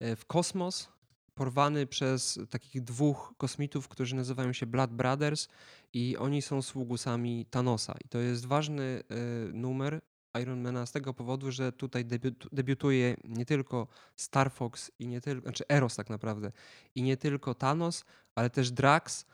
e, 0.00 0.16
w 0.16 0.26
kosmos, 0.26 0.88
porwany 1.34 1.86
przez 1.86 2.38
takich 2.50 2.82
dwóch 2.82 3.34
kosmitów, 3.36 3.88
którzy 3.88 4.16
nazywają 4.16 4.52
się 4.52 4.66
Blood 4.66 4.90
Brothers 4.90 5.48
i 5.92 6.16
oni 6.16 6.42
są 6.42 6.62
sługusami 6.62 7.46
Thanosa. 7.50 7.94
I 8.04 8.08
to 8.08 8.18
jest 8.18 8.46
ważny 8.46 8.82
y, 8.82 9.52
numer 9.52 10.00
Ironmana 10.42 10.86
z 10.86 10.92
tego 10.92 11.14
powodu, 11.14 11.52
że 11.52 11.72
tutaj 11.72 12.04
debiut, 12.04 12.46
debiutuje 12.52 13.16
nie 13.24 13.46
tylko 13.46 13.86
Star 14.16 14.52
Fox 14.52 14.90
i 14.98 15.06
nie 15.06 15.20
tylko, 15.20 15.42
znaczy 15.42 15.64
Eros 15.68 15.96
tak 15.96 16.10
naprawdę, 16.10 16.52
i 16.94 17.02
nie 17.02 17.16
tylko 17.16 17.54
Thanos, 17.54 18.04
ale 18.34 18.50
też 18.50 18.70
Drax, 18.70 19.26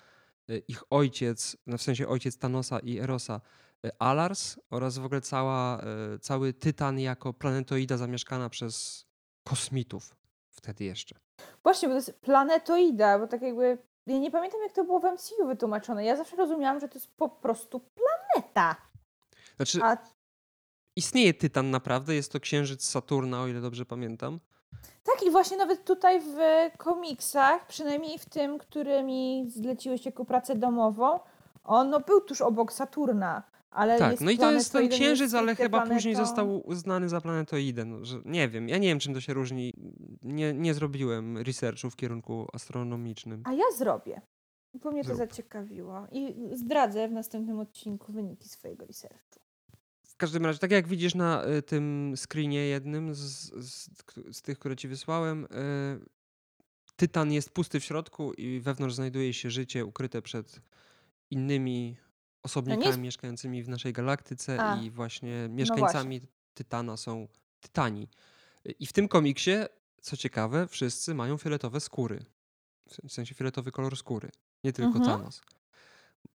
y, 0.51 0.63
ich 0.69 0.83
ojciec, 0.91 1.57
no 1.67 1.79
w 1.79 1.83
sensie 1.83 2.09
ojciec 2.09 2.39
Thanosa 2.39 2.79
i 2.79 2.99
Erosa, 2.99 3.41
y, 3.87 3.91
Alars 3.99 4.57
oraz 4.71 4.99
w 4.99 5.05
ogóle 5.05 5.21
cała, 5.21 5.83
cały 6.21 6.53
Tytan 6.53 7.01
jako 7.01 7.35
planetoida 7.35 7.97
zamieszkana 7.97 8.49
przez 8.49 9.07
kosmitów 9.45 10.17
wtedy 10.57 10.85
jeszcze. 10.85 11.17
Właśnie, 11.63 11.89
bo 11.89 11.93
to 11.93 11.97
jest 11.97 12.21
planetoida, 12.21 13.19
bo 13.19 13.27
tak 13.27 13.43
jakby. 13.43 13.79
Ja 14.07 14.19
nie 14.19 14.31
pamiętam, 14.31 14.61
jak 14.63 14.73
to 14.73 14.85
było 14.85 15.01
w 15.01 15.05
MCU 15.05 15.47
wytłumaczone. 15.47 16.05
Ja 16.05 16.17
zawsze 16.17 16.37
rozumiałam, 16.37 16.81
że 16.81 16.89
to 16.89 16.95
jest 16.95 17.17
po 17.17 17.29
prostu 17.29 17.81
planeta. 17.81 18.77
Znaczy, 19.57 19.81
A 19.83 19.97
istnieje 20.97 21.35
Tytan 21.35 21.71
naprawdę, 21.71 22.15
jest 22.15 22.33
to 22.33 22.41
księżyc 22.41 22.85
Saturna, 22.85 23.41
o 23.41 23.47
ile 23.47 23.61
dobrze 23.61 23.87
pamiętam. 23.87 24.41
tak, 25.05 25.23
i 25.23 25.31
właśnie 25.31 25.57
nawet 25.57 25.85
tutaj 25.85 26.21
w 26.21 26.37
komiksach, 26.77 27.67
przynajmniej 27.67 28.19
w 28.19 28.27
tym, 28.27 28.59
który 28.59 29.03
mi 29.03 29.51
zleciłeś 29.51 30.07
jako 30.07 30.25
pracę 30.25 30.55
domową, 30.55 31.21
on 31.65 31.91
no, 31.91 32.01
był 32.01 32.21
tuż 32.21 32.41
obok 32.41 32.73
Saturna. 32.73 33.43
Ale 33.71 33.99
Tak, 33.99 34.21
no 34.21 34.31
i 34.31 34.39
to 34.39 34.53
jest 34.53 34.73
ten 34.73 34.89
księżyc, 34.89 35.35
ale 35.35 35.57
chyba 35.57 35.87
później 35.87 36.15
został 36.15 36.67
uznany 36.69 37.09
za 37.09 37.21
planetoidę. 37.21 37.85
No, 37.85 38.05
że 38.05 38.21
nie 38.25 38.49
wiem, 38.49 38.69
ja 38.69 38.79
nie 38.79 38.89
wiem, 38.89 38.99
czym 38.99 39.15
to 39.15 39.21
się 39.21 39.35
różni. 39.35 39.73
Nie, 40.23 40.53
nie 40.53 40.75
zrobiłem 40.75 41.39
researchu 41.39 41.91
w 41.91 41.97
kierunku 41.97 42.49
astronomicznym. 42.53 43.43
A 43.45 43.53
ja 43.53 43.65
zrobię, 43.79 44.21
bo 44.75 44.91
mnie 44.91 45.03
to 45.03 45.07
Zrób. 45.07 45.19
zaciekawiło. 45.19 46.07
I 46.13 46.35
zdradzę 46.53 47.09
w 47.09 47.13
następnym 47.13 47.59
odcinku 47.59 48.13
wyniki 48.13 48.49
swojego 48.49 48.87
researchu. 48.87 49.41
W 50.07 50.17
każdym 50.17 50.47
razie, 50.47 50.59
tak 50.59 50.71
jak 50.71 50.89
widzisz 50.89 51.15
na 51.15 51.47
y, 51.47 51.63
tym 51.63 52.15
screenie 52.17 52.67
jednym 52.67 53.15
z, 53.15 53.21
z, 53.53 53.89
z 54.33 54.43
tych, 54.43 54.59
które 54.59 54.77
ci 54.77 54.89
wysłałem, 54.89 55.45
y, 55.45 55.49
Tytan 56.97 57.33
jest 57.33 57.51
pusty 57.51 57.81
w 57.81 57.85
środku 57.85 58.33
i 58.33 58.61
wewnątrz 58.61 58.95
znajduje 58.95 59.33
się 59.33 59.51
życie 59.51 59.85
ukryte 59.85 60.23
przed 60.23 60.61
innymi 61.31 61.97
osobnikami 62.47 62.87
jest- 62.87 62.99
mieszkającymi 62.99 63.63
w 63.63 63.69
naszej 63.69 63.93
galaktyce 63.93 64.61
A, 64.63 64.81
i 64.83 64.91
właśnie 64.91 65.47
no 65.49 65.55
mieszkańcami 65.55 66.21
Tytana 66.55 66.97
są 66.97 67.29
Tytani. 67.61 68.09
I 68.79 68.87
w 68.87 68.93
tym 68.93 69.09
komiksie, 69.09 69.51
co 70.01 70.17
ciekawe, 70.17 70.67
wszyscy 70.69 71.15
mają 71.15 71.37
fioletowe 71.39 71.81
skóry. 71.81 72.25
W 73.09 73.13
sensie 73.13 73.35
fioletowy 73.35 73.73
kolor 73.73 73.97
skóry. 73.97 74.31
Nie 74.65 74.73
tylko 74.73 74.99
Mhm. 74.99 75.05
Thanos. 75.19 75.43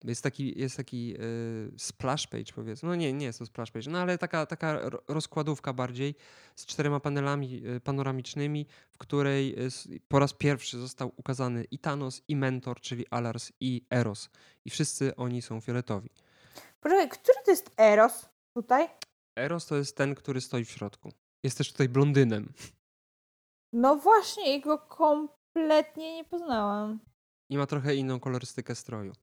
Jest 0.03 0.23
taki, 0.23 0.59
jest 0.59 0.77
taki 0.77 1.15
y, 1.19 1.71
splash 1.77 2.27
page, 2.27 2.53
powiedzmy. 2.55 2.89
No 2.89 2.95
nie, 2.95 3.13
nie 3.13 3.25
jest 3.25 3.39
to 3.39 3.45
splash 3.45 3.71
page, 3.71 3.89
no 3.91 3.99
ale 3.99 4.17
taka, 4.17 4.45
taka 4.45 4.89
ro- 4.89 5.01
rozkładówka 5.07 5.73
bardziej 5.73 6.15
z 6.55 6.65
czterema 6.65 6.99
panelami 6.99 7.61
y, 7.67 7.79
panoramicznymi, 7.79 8.65
w 8.91 8.97
której 8.97 9.59
s- 9.65 9.87
po 10.07 10.19
raz 10.19 10.33
pierwszy 10.33 10.77
został 10.79 11.11
ukazany 11.17 11.63
i 11.63 11.79
Thanos, 11.79 12.21
i 12.27 12.35
Mentor, 12.35 12.81
czyli 12.81 13.05
Alars, 13.09 13.51
i 13.59 13.85
Eros. 13.89 14.29
I 14.65 14.69
wszyscy 14.69 15.15
oni 15.15 15.41
są 15.41 15.61
fioletowi. 15.61 16.09
Poczekaj, 16.81 17.09
który 17.09 17.37
to 17.45 17.51
jest 17.51 17.71
Eros 17.77 18.29
tutaj? 18.53 18.87
Eros 19.37 19.65
to 19.65 19.75
jest 19.75 19.97
ten, 19.97 20.15
który 20.15 20.41
stoi 20.41 20.65
w 20.65 20.71
środku. 20.71 21.11
Jest 21.43 21.57
też 21.57 21.71
tutaj 21.71 21.89
blondynem. 21.89 22.53
No 23.73 23.95
właśnie, 23.95 24.49
jego 24.53 24.77
kompletnie 24.77 26.15
nie 26.15 26.23
poznałam. 26.25 26.99
I 27.49 27.57
ma 27.57 27.65
trochę 27.65 27.95
inną 27.95 28.19
kolorystykę 28.19 28.75
stroju. 28.75 29.13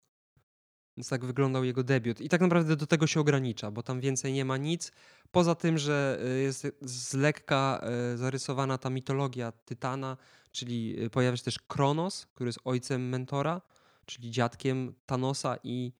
Więc 0.96 1.08
tak 1.08 1.24
wyglądał 1.24 1.64
jego 1.64 1.82
debiut. 1.82 2.20
I 2.20 2.28
tak 2.28 2.40
naprawdę 2.40 2.76
do 2.76 2.86
tego 2.86 3.06
się 3.06 3.20
ogranicza, 3.20 3.70
bo 3.70 3.82
tam 3.82 4.00
więcej 4.00 4.32
nie 4.32 4.44
ma 4.44 4.56
nic. 4.56 4.92
Poza 5.30 5.54
tym, 5.54 5.78
że 5.78 6.18
y, 6.38 6.40
jest 6.42 6.66
z 6.80 7.14
lekka 7.14 7.80
y, 8.14 8.16
zarysowana 8.18 8.78
ta 8.78 8.90
mitologia 8.90 9.52
Tytana, 9.52 10.16
czyli 10.52 11.02
y, 11.04 11.10
pojawia 11.10 11.36
się 11.36 11.44
też 11.44 11.58
Kronos, 11.58 12.26
który 12.26 12.48
jest 12.48 12.58
ojcem 12.64 13.08
Mentora, 13.08 13.60
czyli 14.06 14.30
dziadkiem 14.30 14.94
Thanosa 15.06 15.56
i, 15.64 15.92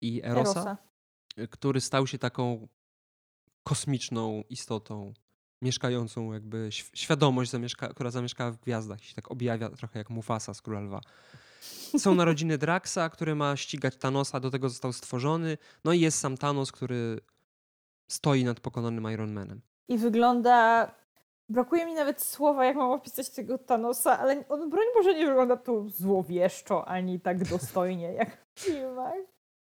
i 0.00 0.22
Erosa, 0.24 0.50
Erosa. 0.50 0.76
który 1.50 1.80
stał 1.80 2.06
się 2.06 2.18
taką 2.18 2.68
kosmiczną 3.62 4.44
istotą, 4.50 5.14
mieszkającą 5.62 6.32
jakby 6.32 6.68
św- 6.72 6.90
świadomość, 6.94 7.50
zamieszka, 7.50 7.88
która 7.88 8.10
zamieszkała 8.10 8.50
w 8.50 8.56
gwiazdach. 8.60 9.02
I 9.02 9.06
się 9.06 9.14
tak 9.14 9.30
objawia 9.30 9.68
trochę 9.70 9.98
jak 9.98 10.10
Mufasa 10.10 10.54
z 10.54 10.62
Króla 10.62 10.80
Lwa. 10.80 11.00
Są 11.98 12.14
narodziny 12.14 12.58
Draxa, 12.58 13.08
który 13.12 13.34
ma 13.34 13.56
ścigać 13.56 13.96
Thanosa, 13.96 14.40
do 14.40 14.50
tego 14.50 14.68
został 14.68 14.92
stworzony. 14.92 15.58
No 15.84 15.92
i 15.92 16.00
jest 16.00 16.18
sam 16.18 16.36
Thanos, 16.36 16.72
który 16.72 17.20
stoi 18.10 18.44
nad 18.44 18.60
pokonanym 18.60 19.12
Iron 19.12 19.32
Manem. 19.32 19.60
I 19.88 19.98
wygląda. 19.98 20.90
Brakuje 21.50 21.86
mi 21.86 21.94
nawet 21.94 22.22
słowa, 22.22 22.64
jak 22.64 22.76
mam 22.76 22.90
opisać 22.90 23.30
tego 23.30 23.58
Thanosa, 23.58 24.18
ale 24.18 24.48
on, 24.48 24.70
broń 24.70 24.86
Boże, 24.94 25.14
nie 25.14 25.26
wygląda 25.26 25.56
tu 25.56 25.88
złowieszczo 25.88 26.88
ani 26.88 27.20
tak 27.20 27.48
dostojnie 27.48 28.12
jak 28.12 28.46
w 28.54 28.60
filmach. 28.60 29.14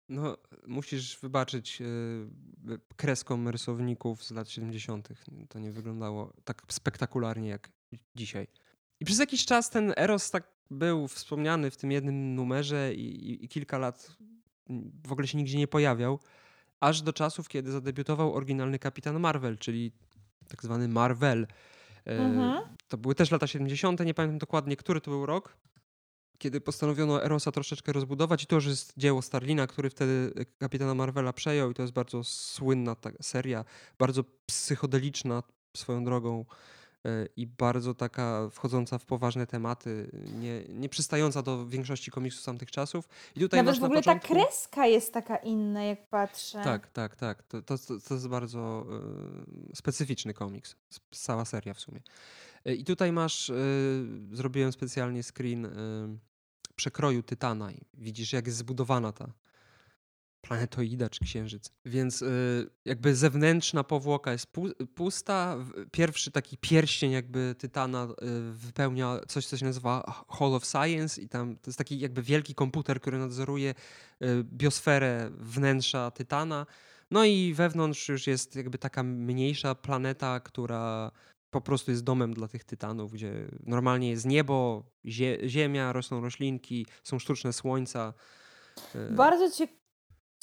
No, 0.08 0.36
musisz 0.66 1.18
wybaczyć 1.20 1.80
yy, 1.80 2.78
kreskom 2.96 3.48
rysowników 3.48 4.24
z 4.24 4.30
lat 4.30 4.48
70. 4.48 5.08
To 5.48 5.58
nie 5.58 5.72
wyglądało 5.72 6.32
tak 6.44 6.62
spektakularnie 6.68 7.48
jak 7.48 7.68
dzisiaj. 8.14 8.46
I 9.04 9.06
przez 9.06 9.18
jakiś 9.18 9.44
czas 9.44 9.70
ten 9.70 9.92
Eros 9.96 10.30
tak 10.30 10.44
był 10.70 11.08
wspomniany 11.08 11.70
w 11.70 11.76
tym 11.76 11.92
jednym 11.92 12.34
numerze 12.34 12.94
i, 12.94 13.30
i, 13.30 13.44
i 13.44 13.48
kilka 13.48 13.78
lat 13.78 14.16
w 15.06 15.12
ogóle 15.12 15.26
się 15.26 15.38
nigdzie 15.38 15.58
nie 15.58 15.68
pojawiał, 15.68 16.18
aż 16.80 17.02
do 17.02 17.12
czasów, 17.12 17.48
kiedy 17.48 17.72
zadebiutował 17.72 18.34
oryginalny 18.34 18.78
Kapitan 18.78 19.20
Marvel, 19.20 19.58
czyli 19.58 19.92
tak 20.48 20.62
zwany 20.62 20.88
Marvel. 20.88 21.46
E, 22.06 22.18
Mhm. 22.18 22.62
To 22.88 22.98
były 22.98 23.14
też 23.14 23.30
lata 23.30 23.46
70., 23.46 24.00
nie 24.00 24.14
pamiętam 24.14 24.38
dokładnie, 24.38 24.76
który 24.76 25.00
to 25.00 25.10
był 25.10 25.26
rok, 25.26 25.56
kiedy 26.38 26.60
postanowiono 26.60 27.24
Erosa 27.24 27.52
troszeczkę 27.52 27.92
rozbudować 27.92 28.42
i 28.42 28.46
to 28.46 28.54
już 28.56 28.66
jest 28.66 28.92
dzieło 28.96 29.22
Starlina, 29.22 29.66
który 29.66 29.90
wtedy 29.90 30.32
Kapitana 30.58 30.94
Marvela 30.94 31.32
przejął 31.32 31.70
i 31.70 31.74
to 31.74 31.82
jest 31.82 31.94
bardzo 31.94 32.24
słynna 32.24 32.94
ta 32.94 33.10
seria, 33.20 33.64
bardzo 33.98 34.24
psychodeliczna 34.46 35.42
swoją 35.76 36.04
drogą. 36.04 36.44
E, 37.04 37.26
i 37.36 37.46
bardzo 37.46 37.94
taka 37.94 38.48
wchodząca 38.50 38.98
w 38.98 39.04
poważne 39.04 39.46
tematy, 39.46 40.10
nie, 40.40 40.64
nie 40.68 40.88
przystająca 40.88 41.42
do 41.42 41.66
większości 41.66 42.10
komiksów 42.10 42.42
z 42.42 42.44
tamtych 42.44 42.70
czasów. 42.70 43.08
I 43.36 43.40
tutaj 43.40 43.58
Nawet 43.58 43.72
masz 43.72 43.78
w 43.78 43.80
na 43.80 43.86
ogóle 43.86 44.00
początku... 44.00 44.28
ta 44.28 44.34
kreska 44.34 44.86
jest 44.86 45.12
taka 45.12 45.36
inna, 45.36 45.84
jak 45.84 46.08
patrzę. 46.08 46.60
Tak, 46.64 46.90
tak, 46.90 47.16
tak. 47.16 47.42
To, 47.42 47.62
to, 47.62 47.76
to 48.08 48.14
jest 48.14 48.28
bardzo 48.28 48.86
e, 49.72 49.76
specyficzny 49.76 50.34
komiks. 50.34 50.76
Cała 51.10 51.44
seria 51.44 51.74
w 51.74 51.80
sumie. 51.80 52.00
E, 52.64 52.74
I 52.74 52.84
tutaj 52.84 53.12
masz, 53.12 53.50
e, 53.50 53.54
zrobiłem 54.32 54.72
specjalnie 54.72 55.22
screen 55.22 55.66
e, 55.66 55.70
przekroju 56.76 57.22
Tytana 57.22 57.72
i 57.72 57.80
widzisz 57.94 58.32
jak 58.32 58.46
jest 58.46 58.58
zbudowana 58.58 59.12
ta 59.12 59.32
planetoida 60.44 61.08
czy 61.10 61.24
księżyc. 61.24 61.70
Więc 61.84 62.22
e, 62.22 62.26
jakby 62.84 63.14
zewnętrzna 63.16 63.84
powłoka 63.84 64.32
jest 64.32 64.46
pu- 64.52 64.86
pusta. 64.94 65.56
Pierwszy 65.92 66.30
taki 66.30 66.58
pierścień 66.58 67.10
jakby 67.12 67.54
Tytana 67.58 68.02
e, 68.02 68.06
wypełnia 68.52 69.20
coś, 69.28 69.46
co 69.46 69.56
się 69.56 69.64
nazywa 69.66 70.24
Hall 70.28 70.54
of 70.54 70.64
Science 70.64 71.20
i 71.22 71.28
tam 71.28 71.56
to 71.56 71.70
jest 71.70 71.78
taki 71.78 71.98
jakby 71.98 72.22
wielki 72.22 72.54
komputer, 72.54 73.00
który 73.00 73.18
nadzoruje 73.18 73.70
e, 74.20 74.26
biosferę 74.44 75.30
wnętrza 75.38 76.10
Tytana. 76.10 76.66
No 77.10 77.24
i 77.24 77.54
wewnątrz 77.54 78.08
już 78.08 78.26
jest 78.26 78.56
jakby 78.56 78.78
taka 78.78 79.02
mniejsza 79.02 79.74
planeta, 79.74 80.40
która 80.40 81.10
po 81.50 81.60
prostu 81.60 81.90
jest 81.90 82.04
domem 82.04 82.34
dla 82.34 82.48
tych 82.48 82.64
tytanów, 82.64 83.12
gdzie 83.12 83.48
normalnie 83.66 84.10
jest 84.10 84.26
niebo, 84.26 84.84
zie 85.04 85.38
ziemia, 85.48 85.92
rosną 85.92 86.20
roślinki, 86.20 86.86
są 87.02 87.18
sztuczne 87.18 87.52
słońca. 87.52 88.14
E, 88.94 89.10
Bardzo 89.12 89.50
cie 89.50 89.68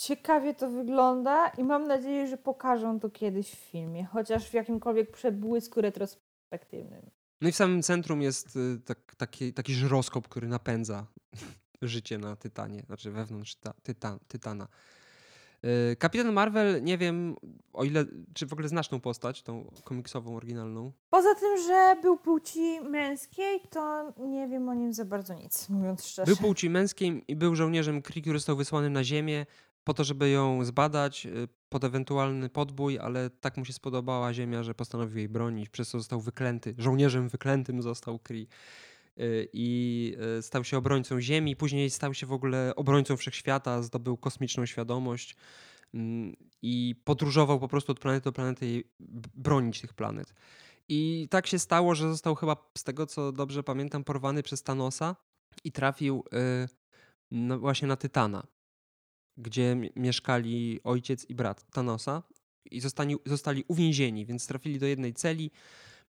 ciekawie 0.01 0.53
to 0.53 0.69
wygląda 0.69 1.49
i 1.49 1.63
mam 1.63 1.87
nadzieję, 1.87 2.27
że 2.27 2.37
pokażą 2.37 2.99
to 2.99 3.09
kiedyś 3.09 3.51
w 3.51 3.55
filmie, 3.55 4.05
chociaż 4.05 4.49
w 4.49 4.53
jakimkolwiek 4.53 5.11
przebłysku 5.11 5.81
retrospektywnym. 5.81 7.01
No 7.41 7.49
i 7.49 7.51
w 7.51 7.55
samym 7.55 7.81
centrum 7.81 8.21
jest 8.21 8.55
y, 8.55 8.79
tak, 8.85 9.15
taki, 9.15 9.53
taki 9.53 9.73
żyroskop, 9.73 10.27
który 10.27 10.47
napędza 10.47 11.05
życie 11.81 12.17
na 12.17 12.35
Tytanie, 12.35 12.83
znaczy 12.87 13.11
wewnątrz 13.11 13.55
ta, 13.55 13.73
tytan, 13.83 14.19
Tytana. 14.27 14.67
Y, 15.65 15.95
Kapitan 15.95 16.33
Marvel, 16.33 16.83
nie 16.83 16.97
wiem 16.97 17.35
o 17.73 17.83
ile, 17.83 18.05
czy 18.33 18.45
w 18.45 18.53
ogóle 18.53 18.67
znasz 18.67 18.87
tą 18.87 18.99
postać, 18.99 19.43
tą 19.43 19.71
komiksową, 19.83 20.35
oryginalną? 20.35 20.91
Poza 21.09 21.35
tym, 21.35 21.57
że 21.67 21.95
był 22.01 22.17
płci 22.17 22.81
męskiej, 22.81 23.61
to 23.69 24.13
nie 24.19 24.47
wiem 24.47 24.69
o 24.69 24.73
nim 24.73 24.93
za 24.93 25.05
bardzo 25.05 25.33
nic, 25.33 25.69
mówiąc 25.69 26.05
szczerze. 26.05 26.25
Był 26.25 26.37
płci 26.37 26.69
męskiej 26.69 27.23
i 27.27 27.35
był 27.35 27.55
żołnierzem 27.55 28.01
Kree, 28.01 28.21
który 28.21 28.39
został 28.39 28.55
wysłany 28.55 28.89
na 28.89 29.03
ziemię 29.03 29.45
po 29.83 29.93
to, 29.93 30.03
żeby 30.03 30.29
ją 30.29 30.65
zbadać 30.65 31.25
y, 31.25 31.47
pod 31.69 31.83
ewentualny 31.83 32.49
podbój, 32.49 32.99
ale 32.99 33.29
tak 33.29 33.57
mu 33.57 33.65
się 33.65 33.73
spodobała 33.73 34.33
ziemia, 34.33 34.63
że 34.63 34.75
postanowił 34.75 35.17
jej 35.17 35.29
bronić, 35.29 35.69
przez 35.69 35.89
co 35.89 35.99
został 35.99 36.21
wyklęty, 36.21 36.75
żołnierzem 36.77 37.29
wyklętym 37.29 37.81
został 37.81 38.19
Kree 38.19 38.47
y, 39.19 39.47
i 39.53 40.15
y, 40.39 40.41
stał 40.41 40.63
się 40.63 40.77
obrońcą 40.77 41.21
ziemi, 41.21 41.55
później 41.55 41.89
stał 41.89 42.13
się 42.13 42.25
w 42.25 42.33
ogóle 42.33 42.73
obrońcą 42.75 43.17
wszechświata, 43.17 43.81
zdobył 43.81 44.17
kosmiczną 44.17 44.65
świadomość 44.65 45.35
mm, 45.93 46.35
i 46.61 46.95
podróżował 47.03 47.59
po 47.59 47.67
prostu 47.67 47.91
od 47.91 47.99
planety 47.99 48.23
do 48.23 48.31
planety 48.31 48.67
i 48.67 48.83
bronić 49.35 49.81
tych 49.81 49.93
planet. 49.93 50.33
I 50.89 51.27
tak 51.29 51.47
się 51.47 51.59
stało, 51.59 51.95
że 51.95 52.09
został 52.09 52.35
chyba, 52.35 52.71
z 52.77 52.83
tego 52.83 53.05
co 53.05 53.31
dobrze 53.31 53.63
pamiętam, 53.63 54.03
porwany 54.03 54.43
przez 54.43 54.63
Thanosa 54.63 55.15
i 55.63 55.71
trafił 55.71 56.23
no 57.31 57.59
właśnie 57.59 57.87
na 57.87 57.95
Tytana, 57.95 58.47
gdzie 59.41 59.75
mi- 59.75 59.91
mieszkali 59.95 60.79
ojciec 60.83 61.25
i 61.29 61.35
brat 61.35 61.71
Thanosa 61.71 62.23
i 62.71 62.81
zostali, 62.81 63.15
zostali 63.25 63.63
uwięzieni, 63.67 64.25
więc 64.25 64.47
trafili 64.47 64.79
do 64.79 64.85
jednej 64.85 65.13
celi. 65.13 65.51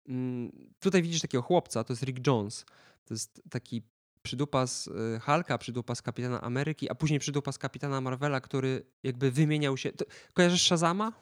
Mm, 0.07 0.51
Tutaj 0.79 1.01
widzisz 1.01 1.21
takiego 1.21 1.41
chłopca, 1.41 1.83
to 1.83 1.93
jest 1.93 2.03
Rick 2.03 2.27
Jones. 2.27 2.65
To 3.05 3.13
jest 3.13 3.41
taki 3.49 3.81
przydupas 4.21 4.87
y, 4.87 5.19
Hulka, 5.19 5.57
przydupas 5.57 6.01
Kapitana 6.01 6.41
Ameryki, 6.41 6.89
a 6.89 6.95
później 6.95 7.19
przydupas 7.19 7.57
Kapitana 7.57 8.01
Marvela, 8.01 8.41
który 8.41 8.85
jakby 9.03 9.31
wymieniał 9.31 9.77
się... 9.77 9.91
To, 9.91 10.05
kojarzysz 10.33 10.61
Shazama? 10.63 11.13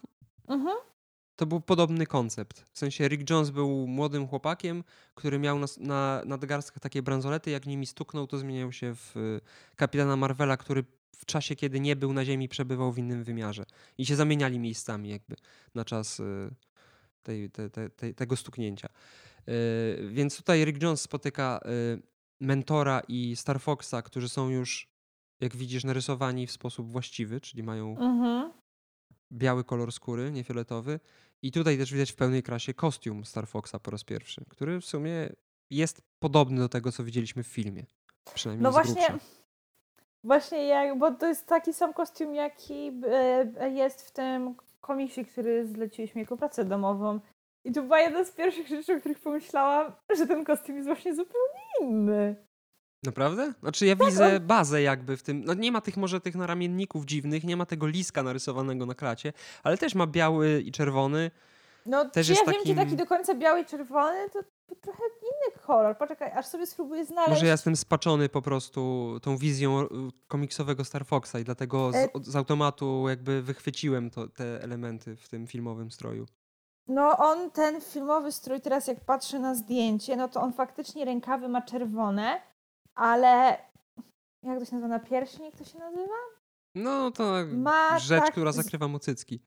Mhm. 0.47 0.77
To 1.35 1.45
był 1.45 1.61
podobny 1.61 2.05
koncept. 2.05 2.65
W 2.71 2.79
sensie 2.79 3.07
Rick 3.07 3.29
Jones 3.29 3.49
był 3.49 3.87
młodym 3.87 4.27
chłopakiem, 4.27 4.83
który 5.15 5.39
miał 5.39 5.59
na, 5.59 5.67
na 5.79 6.21
nadgarstkach 6.25 6.79
takie 6.79 7.01
bransolety, 7.01 7.51
jak 7.51 7.65
nimi 7.65 7.85
stuknął, 7.85 8.27
to 8.27 8.37
zmieniał 8.37 8.71
się 8.71 8.95
w 8.95 9.17
y, 9.17 9.41
kapitana 9.75 10.15
Marvela, 10.15 10.57
który 10.57 10.83
w 11.15 11.25
czasie, 11.25 11.55
kiedy 11.55 11.79
nie 11.79 11.95
był 11.95 12.13
na 12.13 12.25
Ziemi, 12.25 12.49
przebywał 12.49 12.91
w 12.91 12.97
innym 12.97 13.23
wymiarze. 13.23 13.65
I 13.97 14.05
się 14.05 14.15
zamieniali 14.15 14.59
miejscami 14.59 15.09
jakby 15.09 15.35
na 15.75 15.85
czas 15.85 16.19
y, 16.19 16.49
tej, 17.23 17.49
te, 17.51 17.69
te, 17.69 17.89
tej, 17.89 18.15
tego 18.15 18.35
stuknięcia. 18.35 18.89
Y, 19.49 20.09
Więc 20.11 20.37
tutaj 20.37 20.65
Rick 20.65 20.81
Jones 20.83 21.01
spotyka 21.01 21.59
y, 21.95 22.01
mentora 22.39 23.01
i 23.07 23.35
Star 23.35 23.59
Foxa, 23.61 24.01
którzy 24.03 24.29
są 24.29 24.49
już, 24.49 24.87
jak 25.41 25.55
widzisz, 25.55 25.83
narysowani 25.83 26.47
w 26.47 26.51
sposób 26.51 26.91
właściwy, 26.91 27.41
czyli 27.41 27.63
mają 27.63 27.97
Mhm. 27.99 28.51
biały 29.33 29.63
kolor 29.63 29.91
skóry, 29.91 30.31
nie 30.31 30.43
fioletowy. 30.43 30.99
I 31.41 31.51
tutaj 31.51 31.77
też 31.77 31.93
widać 31.93 32.11
w 32.11 32.15
pełnej 32.15 32.43
krasie 32.43 32.73
kostium 32.73 33.25
Star 33.25 33.47
Foxa 33.47 33.75
po 33.83 33.91
raz 33.91 34.03
pierwszy, 34.03 34.45
który 34.49 34.81
w 34.81 34.85
sumie 34.85 35.29
jest 35.69 36.01
podobny 36.19 36.57
do 36.59 36.69
tego, 36.69 36.91
co 36.91 37.03
widzieliśmy 37.03 37.43
w 37.43 37.47
filmie. 37.47 37.85
Przynajmniej 38.33 38.63
No 38.63 38.71
właśnie, 38.71 38.93
grubsza. 39.07 39.19
Właśnie 40.27 40.67
jak, 40.67 40.97
bo 40.97 41.11
to 41.11 41.27
jest 41.27 41.47
taki 41.47 41.73
sam 41.73 41.93
kostium, 41.93 42.35
jaki 42.35 42.91
e, 43.59 43.69
jest 43.69 44.07
w 44.07 44.11
tym 44.11 44.55
komiksie, 44.81 45.25
który 45.25 45.67
zleciliśmy 45.67 46.21
jako 46.21 46.37
pracę 46.37 46.65
domową. 46.65 47.19
I 47.65 47.71
to 47.71 47.81
była 47.81 47.99
jedna 47.99 48.23
z 48.25 48.31
pierwszych 48.31 48.67
rzeczy, 48.67 48.93
o 48.93 48.99
których 48.99 49.19
pomyślałam, 49.19 49.91
że 50.17 50.27
ten 50.27 50.45
kostium 50.45 50.75
jest 50.75 50.87
właśnie 50.87 51.15
zupełnie 51.15 51.61
inny. 51.81 52.35
Naprawdę? 53.05 53.53
Znaczy 53.59 53.85
ja 53.85 53.95
widzę 53.95 54.39
bazę 54.39 54.81
jakby 54.81 55.17
w 55.17 55.23
tym, 55.23 55.43
no 55.45 55.53
nie 55.53 55.71
ma 55.71 55.81
tych 55.81 55.97
może 55.97 56.21
tych 56.21 56.35
naramienników 56.35 57.05
dziwnych, 57.05 57.43
nie 57.43 57.57
ma 57.57 57.65
tego 57.65 57.87
liska 57.87 58.23
narysowanego 58.23 58.85
na 58.85 58.95
klacie, 58.95 59.33
ale 59.63 59.77
też 59.77 59.95
ma 59.95 60.07
biały 60.07 60.61
i 60.61 60.71
czerwony. 60.71 61.31
No, 61.85 62.05
Też 62.09 62.27
czy 62.27 62.33
jest 62.33 62.47
ja 62.47 62.53
wiem, 62.53 62.61
czy 62.63 62.69
takim- 62.69 62.85
taki 62.85 62.95
do 62.95 63.05
końca 63.05 63.35
biały 63.35 63.61
i 63.61 63.65
czerwony, 63.65 64.29
to, 64.33 64.39
trochę 64.81 65.03
kolor. 65.67 65.97
Poczekaj, 65.97 66.31
aż 66.31 66.45
sobie 66.45 66.67
spróbuję 66.67 67.05
znaleźć. 67.05 67.29
Może 67.29 67.45
ja 67.45 67.51
jestem 67.51 67.75
spaczony 67.75 68.29
po 68.29 68.41
prostu 68.41 69.11
tą 69.21 69.37
wizją 69.37 69.81
y, 69.81 69.87
komiksowego 70.27 70.85
Star 70.85 71.05
Foxa 71.05 71.35
i 71.39 71.43
dlatego 71.43 71.89
E- 71.93 72.07
z, 72.07 72.09
od- 72.15 72.25
z 72.25 72.35
automatu 72.35 73.09
jakby 73.09 73.41
wychwyciłem 73.41 74.09
to, 74.09 74.27
te 74.27 74.63
elementy 74.63 75.15
w 75.15 75.29
tym 75.29 75.47
filmowym 75.47 75.91
stroju. 75.91 76.25
No 76.87 77.17
on, 77.17 77.51
ten 77.51 77.81
filmowy 77.81 78.31
strój, 78.31 78.61
teraz 78.61 78.87
jak 78.87 79.05
patrzę 79.05 79.39
na 79.39 79.55
zdjęcie, 79.55 80.15
no 80.15 80.27
to 80.27 80.41
on 80.41 80.53
faktycznie 80.53 81.05
rękawy 81.05 81.49
ma 81.49 81.61
czerwone, 81.61 82.41
ale 82.95 83.57
jak 84.43 84.59
to 84.59 84.65
się 84.65 84.75
nazywa, 84.75 84.87
na 84.87 84.99
pierśnik 84.99 85.55
to 85.57 85.63
się 85.63 85.79
nazywa? 85.79 86.13
No 86.75 87.11
to 87.11 87.33
Ma 87.53 87.99
rzecz, 87.99 88.21
tak 88.21 88.31
która 88.31 88.51
zakrywa 88.51 88.87
mu 88.87 88.99
cycki. 88.99 89.43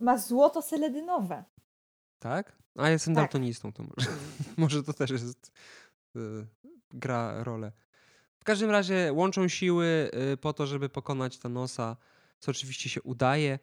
Ma 0.00 0.18
złoto 0.18 0.62
seledynowe. 0.62 1.44
Tak? 2.18 2.56
A 2.76 2.86
ja 2.86 2.90
jestem 2.90 3.14
Tak. 3.14 3.24
daltonistą, 3.24 3.72
to 3.72 3.82
może, 3.82 4.10
może 4.56 4.82
to 4.82 4.92
też 4.92 5.10
jest, 5.10 5.52
y, 6.16 6.46
gra 6.90 7.44
rolę. 7.44 7.72
W 8.38 8.44
każdym 8.44 8.70
razie 8.70 9.12
łączą 9.12 9.48
siły 9.48 10.10
y, 10.32 10.36
po 10.36 10.52
to, 10.52 10.66
żeby 10.66 10.88
pokonać 10.88 11.38
Thanosa, 11.38 11.96
co 12.38 12.50
oczywiście 12.50 12.88
się 12.88 13.02
udaje. 13.02 13.58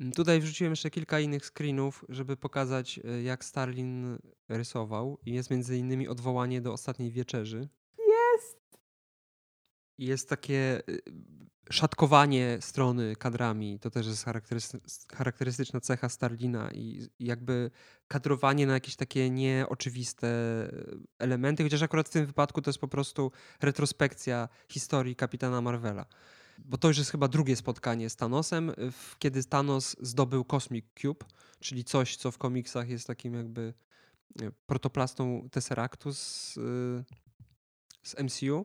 Mm, 0.00 0.12
Tutaj 0.12 0.40
wrzuciłem 0.40 0.72
jeszcze 0.72 0.90
kilka 0.90 1.20
innych 1.20 1.46
screenów, 1.46 2.04
żeby 2.08 2.36
pokazać, 2.36 3.00
y, 3.18 3.22
jak 3.22 3.44
Starlin 3.44 4.18
rysował. 4.48 5.18
I 5.26 5.32
jest 5.32 5.50
między 5.50 5.78
innymi 5.78 6.08
odwołanie 6.08 6.60
do 6.60 6.72
ostatniej 6.72 7.10
wieczerzy. 7.12 7.68
Jest! 10.00 10.28
Takie 10.28 10.82
y, 10.88 11.00
szatkowanie 11.70 12.58
strony 12.60 13.16
kadrami. 13.16 13.78
To 13.78 13.90
też 13.90 14.06
jest 14.06 14.24
charakterysty- 14.24 15.16
charakterystyczna 15.16 15.80
cecha 15.80 16.08
Starlina 16.08 16.70
i 16.72 17.08
jakby 17.18 17.70
kadrowanie 18.08 18.66
na 18.66 18.72
jakieś 18.72 18.96
takie 18.96 19.30
nieoczywiste 19.30 20.28
elementy, 21.18 21.62
chociaż 21.62 21.82
akurat 21.82 22.08
w 22.08 22.12
tym 22.12 22.26
wypadku 22.26 22.62
to 22.62 22.70
jest 22.70 22.78
po 22.78 22.88
prostu 22.88 23.32
retrospekcja 23.62 24.48
historii 24.68 25.16
kapitana 25.16 25.60
Marvela. 25.60 26.06
Bo 26.58 26.78
to 26.78 26.88
już 26.88 26.98
jest 26.98 27.10
chyba 27.10 27.28
drugie 27.28 27.56
spotkanie 27.56 28.10
z 28.10 28.16
Thanosem, 28.16 28.70
y, 28.70 28.74
kiedy 29.18 29.44
Thanos 29.44 29.96
zdobył 30.00 30.44
Cosmic 30.44 30.84
Cube, 31.00 31.24
czyli 31.60 31.84
coś, 31.84 32.16
co 32.16 32.30
w 32.30 32.38
komiksach 32.38 32.88
jest 32.88 33.06
takim 33.06 33.34
jakby 33.34 33.74
y, 34.42 34.52
protoplastą 34.66 35.48
Tesseractu 35.50 36.14
z, 36.14 36.56
y, 36.56 37.04
z 38.02 38.14
MCU. 38.18 38.64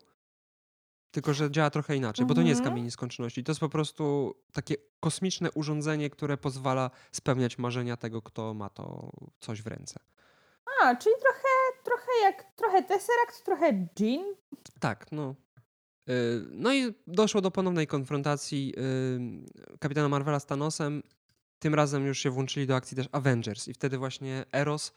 Tylko, 1.15 1.34
że 1.34 1.51
działa 1.51 1.69
trochę 1.69 1.95
inaczej, 1.95 2.25
bo 2.25 2.34
to 2.34 2.41
nie 2.41 2.49
jest 2.49 2.60
Mhm. 2.60 2.71
kamień 2.73 2.86
nieskończoności. 2.86 3.43
To 3.43 3.51
jest 3.51 3.60
po 3.60 3.69
prostu 3.69 4.36
takie 4.51 4.75
kosmiczne 4.99 5.51
urządzenie, 5.51 6.10
które 6.10 6.38
pozwala 6.38 6.91
spełniać 7.12 7.58
marzenia 7.58 7.97
tego, 7.97 8.21
kto 8.21 8.54
ma 8.54 8.69
to 8.69 9.12
coś 9.39 9.62
w 9.62 9.67
ręce. 9.67 9.99
A, 10.82 10.95
czyli 10.95 11.15
trochę, 11.21 11.47
trochę 11.84 12.12
jak, 12.23 12.56
trochę 12.56 12.84
Tesseract, 12.84 13.45
trochę 13.45 13.88
Jean. 13.99 14.25
Tak, 14.80 15.12
no. 15.12 15.36
Y, 16.10 16.13
No 16.51 16.73
i 16.73 16.93
doszło 17.08 17.41
do 17.41 17.51
ponownej 17.51 17.88
konfrontacji 17.88 18.73
y, 19.73 19.78
kapitana 19.80 20.10
Marvela 20.10 20.39
z 20.39 20.45
Thanosem. 20.45 21.04
Tym 21.60 21.75
razem 21.75 22.06
już 22.06 22.19
się 22.19 22.30
włączyli 22.30 22.67
do 22.67 22.75
akcji 22.75 22.97
też 22.97 23.08
Avengers 23.12 23.67
i 23.67 23.73
wtedy 23.73 23.97
właśnie 23.97 24.45
Eros 24.56 24.93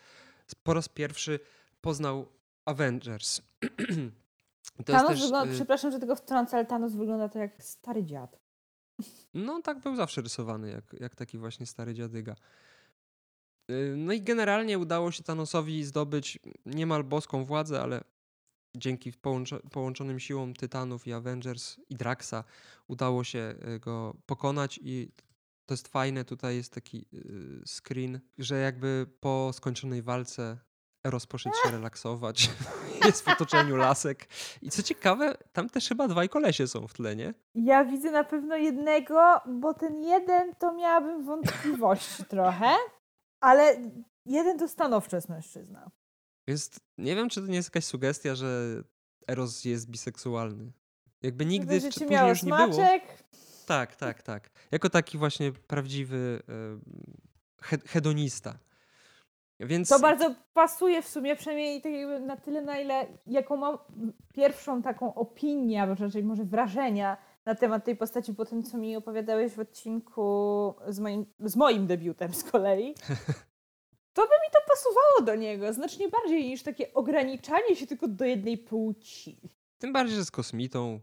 po 0.63 0.75
raz 0.75 0.89
pierwszy 0.89 1.41
poznał 1.81 2.27
Avengers. 2.65 3.41
to 4.77 4.93
Thanos 4.93 5.11
też, 5.11 5.23
wygląda, 5.23 5.53
y... 5.53 5.55
przepraszam, 5.55 5.91
że 5.93 5.99
tego 5.99 6.17
wtrącę, 6.17 6.57
ale 6.57 6.67
Thanos 6.67 6.93
wygląda 6.95 7.29
to 7.29 7.39
jak 7.39 7.63
stary 7.63 8.05
dziad. 8.05 8.39
No 9.35 9.63
tak 9.63 9.81
był 9.81 9.97
zawsze 9.97 10.21
rysowany, 10.21 10.71
jak, 10.71 11.01
jak 11.01 11.15
taki 11.15 11.39
właśnie 11.39 11.67
stary 11.67 11.95
dziadyga. 11.95 12.35
Y, 13.71 13.95
no 13.97 14.13
i 14.13 14.23
generalnie 14.23 14.79
udało 14.79 15.13
się 15.13 15.23
Thanosowi 15.23 15.85
zdobyć 15.85 16.39
niemal 16.67 17.05
boską 17.05 17.45
władzę, 17.45 17.83
ale 17.83 18.05
dzięki 18.77 19.13
połączonym 19.71 20.21
siłom 20.21 20.55
Tytanów 20.55 21.07
i 21.07 21.13
Avengers 21.13 21.77
i 21.89 21.95
Draxa 21.95 22.45
udało 22.89 23.25
się 23.25 23.55
y, 23.77 23.79
go 23.79 24.17
pokonać 24.27 24.81
i 24.83 25.13
to 25.67 25.75
jest 25.75 25.89
fajne, 25.89 26.25
tutaj 26.25 26.57
jest 26.57 26.73
taki 26.73 27.07
y, 27.15 27.63
screen, 27.67 28.21
że 28.39 28.59
jakby 28.59 29.07
po 29.21 29.51
skończonej 29.53 30.03
walce 30.03 30.59
Eros 31.09 31.27
poszedł 31.27 31.57
się 31.65 31.71
relaksować. 31.71 32.51
jest 33.07 33.25
w 33.25 33.29
otoczeniu 33.29 33.77
lasek. 33.77 34.29
I 34.63 34.71
co 34.71 34.83
ciekawe, 34.83 35.35
tam 35.53 35.71
też 35.71 35.89
chyba 35.89 36.09
dwaj 36.09 36.29
kolesie 36.29 36.67
są 36.67 36.87
w 36.89 36.93
tle, 36.93 37.17
nie? 37.17 37.35
Ja 37.55 37.85
widzę 37.85 38.11
na 38.11 38.25
pewno 38.25 38.57
jednego, 38.57 39.41
bo 39.47 39.75
ten 39.75 40.03
jeden 40.03 40.55
to 40.55 40.75
miałabym 40.75 41.25
wątpliwości 41.25 42.25
trochę, 42.31 42.77
ale 43.41 43.91
jeden 44.27 44.59
to 44.59 44.69
stanowczo 44.69 45.17
jest 45.17 45.29
mężczyzna. 45.29 45.91
Jest, 46.47 46.81
nie 46.99 47.17
wiem, 47.17 47.29
czy 47.29 47.41
to 47.41 47.47
nie 47.47 47.57
jest 47.57 47.69
jakaś 47.69 47.85
sugestia, 47.85 48.35
że 48.35 48.83
Eros 49.29 49.65
jest 49.65 49.91
biseksualny. 49.91 50.73
Jakby 51.23 51.47
nigdy 51.47 51.81
w, 51.81 51.85
później 51.85 52.29
już 52.29 52.41
smaczek. 52.41 52.69
nie 52.69 52.75
było. 52.75 52.89
Tak, 53.67 53.97
tak, 53.97 54.23
tak. 54.23 54.51
Jako 54.71 54.91
taki 54.91 55.19
właśnie 55.19 55.53
prawdziwy 55.53 56.43
he 57.63 57.79
hedonista. 57.87 58.59
Więc... 59.61 59.89
To 59.89 59.99
bardzo 59.99 60.35
pasuje 60.53 61.03
w 61.03 61.09
sumie, 61.09 61.37
przynajmniej 61.37 61.83
tak 61.83 61.93
na 62.21 62.37
tyle, 62.37 62.63
na 62.63 62.79
ile 62.79 63.07
jaką 63.27 63.57
mam 63.57 63.79
pierwszą 64.35 64.83
taką 64.83 65.15
opinię, 65.15 65.83
albo 65.83 65.95
raczej 65.95 66.25
może 66.25 66.45
wrażenia 66.45 67.17
na 67.45 67.55
temat 67.55 67.85
tej 67.85 67.97
postaci 67.97 68.35
po 68.35 68.45
tym, 68.45 68.63
co 68.63 68.79
mi 68.79 68.97
opowiadałeś 68.97 69.53
w 69.53 69.59
odcinku 69.59 70.75
z 70.89 71.01
moim, 71.01 71.27
z 71.41 71.57
moim 71.57 71.87
debiutem 71.87 72.35
z 72.35 72.45
kolei. 72.45 72.95
To 74.13 74.23
by 74.23 74.35
mi 74.35 74.51
to 74.53 74.59
pasowało 74.69 75.23
do 75.23 75.35
niego 75.35 75.73
znacznie 75.73 76.09
bardziej 76.09 76.49
niż 76.49 76.63
takie 76.63 76.95
ograniczanie 76.95 77.77
się 77.77 77.87
tylko 77.87 78.09
do 78.09 78.25
jednej 78.25 78.59
płci. 78.59 79.41
Tym 79.79 79.93
bardziej, 79.93 80.17
że 80.17 80.25
z 80.25 80.31
kosmitą. 80.31 81.01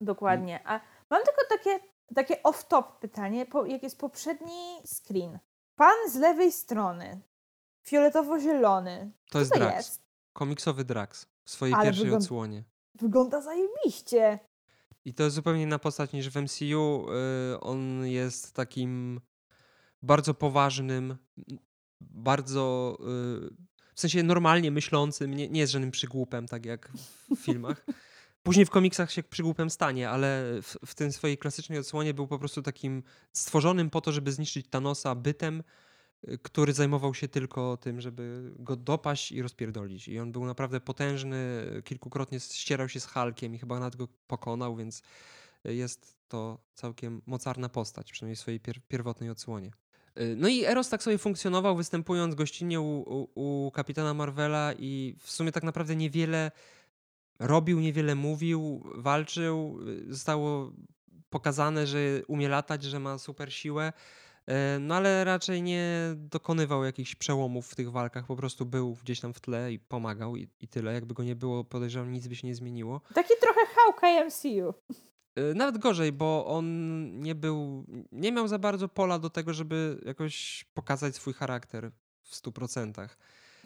Dokładnie. 0.00 0.60
A 0.64 0.80
mam 1.10 1.22
tylko 1.24 1.40
takie, 1.48 1.80
takie 2.14 2.42
off-top 2.42 2.84
pytanie, 3.00 3.46
jak 3.66 3.82
jest 3.82 3.98
poprzedni 3.98 4.80
screen. 4.84 5.38
Pan 5.76 6.10
z 6.10 6.16
lewej 6.16 6.52
strony, 6.52 7.20
fioletowo-zielony. 7.82 9.10
To, 9.30 9.38
jest 9.38 9.52
to 9.52 9.58
Drax. 9.58 9.76
Jest? 9.76 10.02
Komiksowy 10.32 10.84
Drax 10.84 11.26
w 11.44 11.50
swojej 11.50 11.74
Ale 11.74 11.84
pierwszej 11.84 12.04
wygląda, 12.04 12.24
odsłonie. 12.24 12.64
Wygląda 12.94 13.40
zajebiście. 13.40 14.38
I 15.04 15.14
to 15.14 15.22
jest 15.22 15.36
zupełnie 15.36 15.62
inna 15.62 15.78
postać 15.78 16.12
niż 16.12 16.30
w 16.30 16.36
MCU. 16.36 17.06
Yy, 17.50 17.60
on 17.60 18.06
jest 18.06 18.52
takim 18.52 19.20
bardzo 20.02 20.34
poważnym, 20.34 21.16
bardzo 22.00 22.96
yy, 23.00 23.50
w 23.94 24.00
sensie 24.00 24.22
normalnie 24.22 24.70
myślącym, 24.70 25.34
nie, 25.34 25.48
nie 25.48 25.60
jest 25.60 25.72
żadnym 25.72 25.90
przygłupem, 25.90 26.48
tak 26.48 26.66
jak 26.66 26.92
w 27.36 27.36
filmach. 27.36 27.86
Później 28.42 28.66
w 28.66 28.70
komiksach 28.70 29.12
się 29.12 29.22
przygłupem 29.22 29.70
stanie, 29.70 30.10
ale 30.10 30.44
w, 30.62 30.76
w 30.86 30.94
tej 30.94 31.12
swojej 31.12 31.38
klasycznej 31.38 31.78
odsłonie 31.78 32.14
był 32.14 32.26
po 32.26 32.38
prostu 32.38 32.62
takim 32.62 33.02
stworzonym 33.32 33.90
po 33.90 34.00
to, 34.00 34.12
żeby 34.12 34.32
zniszczyć 34.32 34.68
Thanosa 34.70 35.14
bytem, 35.14 35.62
który 36.42 36.72
zajmował 36.72 37.14
się 37.14 37.28
tylko 37.28 37.76
tym, 37.76 38.00
żeby 38.00 38.52
go 38.58 38.76
dopaść 38.76 39.32
i 39.32 39.42
rozpierdolić. 39.42 40.08
I 40.08 40.18
on 40.18 40.32
był 40.32 40.44
naprawdę 40.44 40.80
potężny, 40.80 41.64
kilkukrotnie 41.84 42.40
ścierał 42.40 42.88
się 42.88 43.00
z 43.00 43.06
Hulkiem 43.06 43.54
i 43.54 43.58
chyba 43.58 43.80
nawet 43.80 43.96
go 43.96 44.08
pokonał, 44.26 44.76
więc 44.76 45.02
jest 45.64 46.16
to 46.28 46.58
całkiem 46.74 47.22
mocarna 47.26 47.68
postać, 47.68 48.12
przynajmniej 48.12 48.36
w 48.36 48.40
swojej 48.40 48.60
pier 48.60 48.80
pierwotnej 48.88 49.30
odsłonie. 49.30 49.70
Y, 50.20 50.34
no 50.36 50.48
i 50.48 50.64
Eros 50.64 50.88
tak 50.88 51.02
sobie 51.02 51.18
funkcjonował, 51.18 51.76
występując 51.76 52.34
gościnnie 52.34 52.80
u, 52.80 53.00
u, 53.00 53.28
u 53.66 53.70
kapitana 53.70 54.14
Marvela 54.14 54.72
i 54.78 55.16
w 55.18 55.30
sumie 55.30 55.52
tak 55.52 55.62
naprawdę 55.62 55.96
niewiele 55.96 56.50
robił, 57.38 57.80
niewiele 57.80 58.14
mówił, 58.14 58.82
walczył. 58.94 59.78
Y, 59.88 60.14
zostało 60.14 60.72
pokazane, 61.30 61.86
że 61.86 61.98
umie 62.26 62.48
latać, 62.48 62.82
że 62.82 63.00
ma 63.00 63.18
super 63.18 63.52
siłę. 63.52 63.92
Y, 64.52 64.80
no 64.80 64.94
ale 64.94 65.24
raczej 65.24 65.62
nie 65.62 66.14
dokonywał 66.16 66.84
jakichś 66.84 67.14
przełomów 67.14 67.68
w 67.68 67.74
tych 67.74 67.90
walkach, 67.90 68.26
po 68.26 68.36
prostu 68.36 68.66
był 68.66 68.96
gdzieś 69.02 69.20
tam 69.20 69.34
w 69.34 69.40
tle 69.40 69.72
i 69.72 69.78
pomagał 69.78 70.36
i, 70.36 70.48
i 70.60 70.68
tyle. 70.68 70.92
Jakby 70.92 71.14
go 71.14 71.24
nie 71.24 71.36
było, 71.36 71.64
podejrzewam, 71.64 72.12
nic 72.12 72.26
by 72.28 72.36
się 72.36 72.46
nie 72.46 72.54
zmieniło. 72.54 73.00
Taki 73.14 73.34
trochę 73.40 73.60
Hawkeye 73.74 74.24
MCU. 74.24 74.74
Nawet 75.54 75.78
gorzej, 75.78 76.12
bo 76.12 76.46
on 76.46 76.66
nie 77.20 77.34
był, 77.34 77.84
nie 78.12 78.32
miał 78.32 78.48
za 78.48 78.58
bardzo 78.58 78.88
pola 78.88 79.18
do 79.18 79.30
tego, 79.30 79.54
żeby 79.54 80.00
jakoś 80.06 80.64
pokazać 80.74 81.16
swój 81.16 81.32
charakter 81.32 81.90
w 82.22 82.36
100%. 82.42 83.08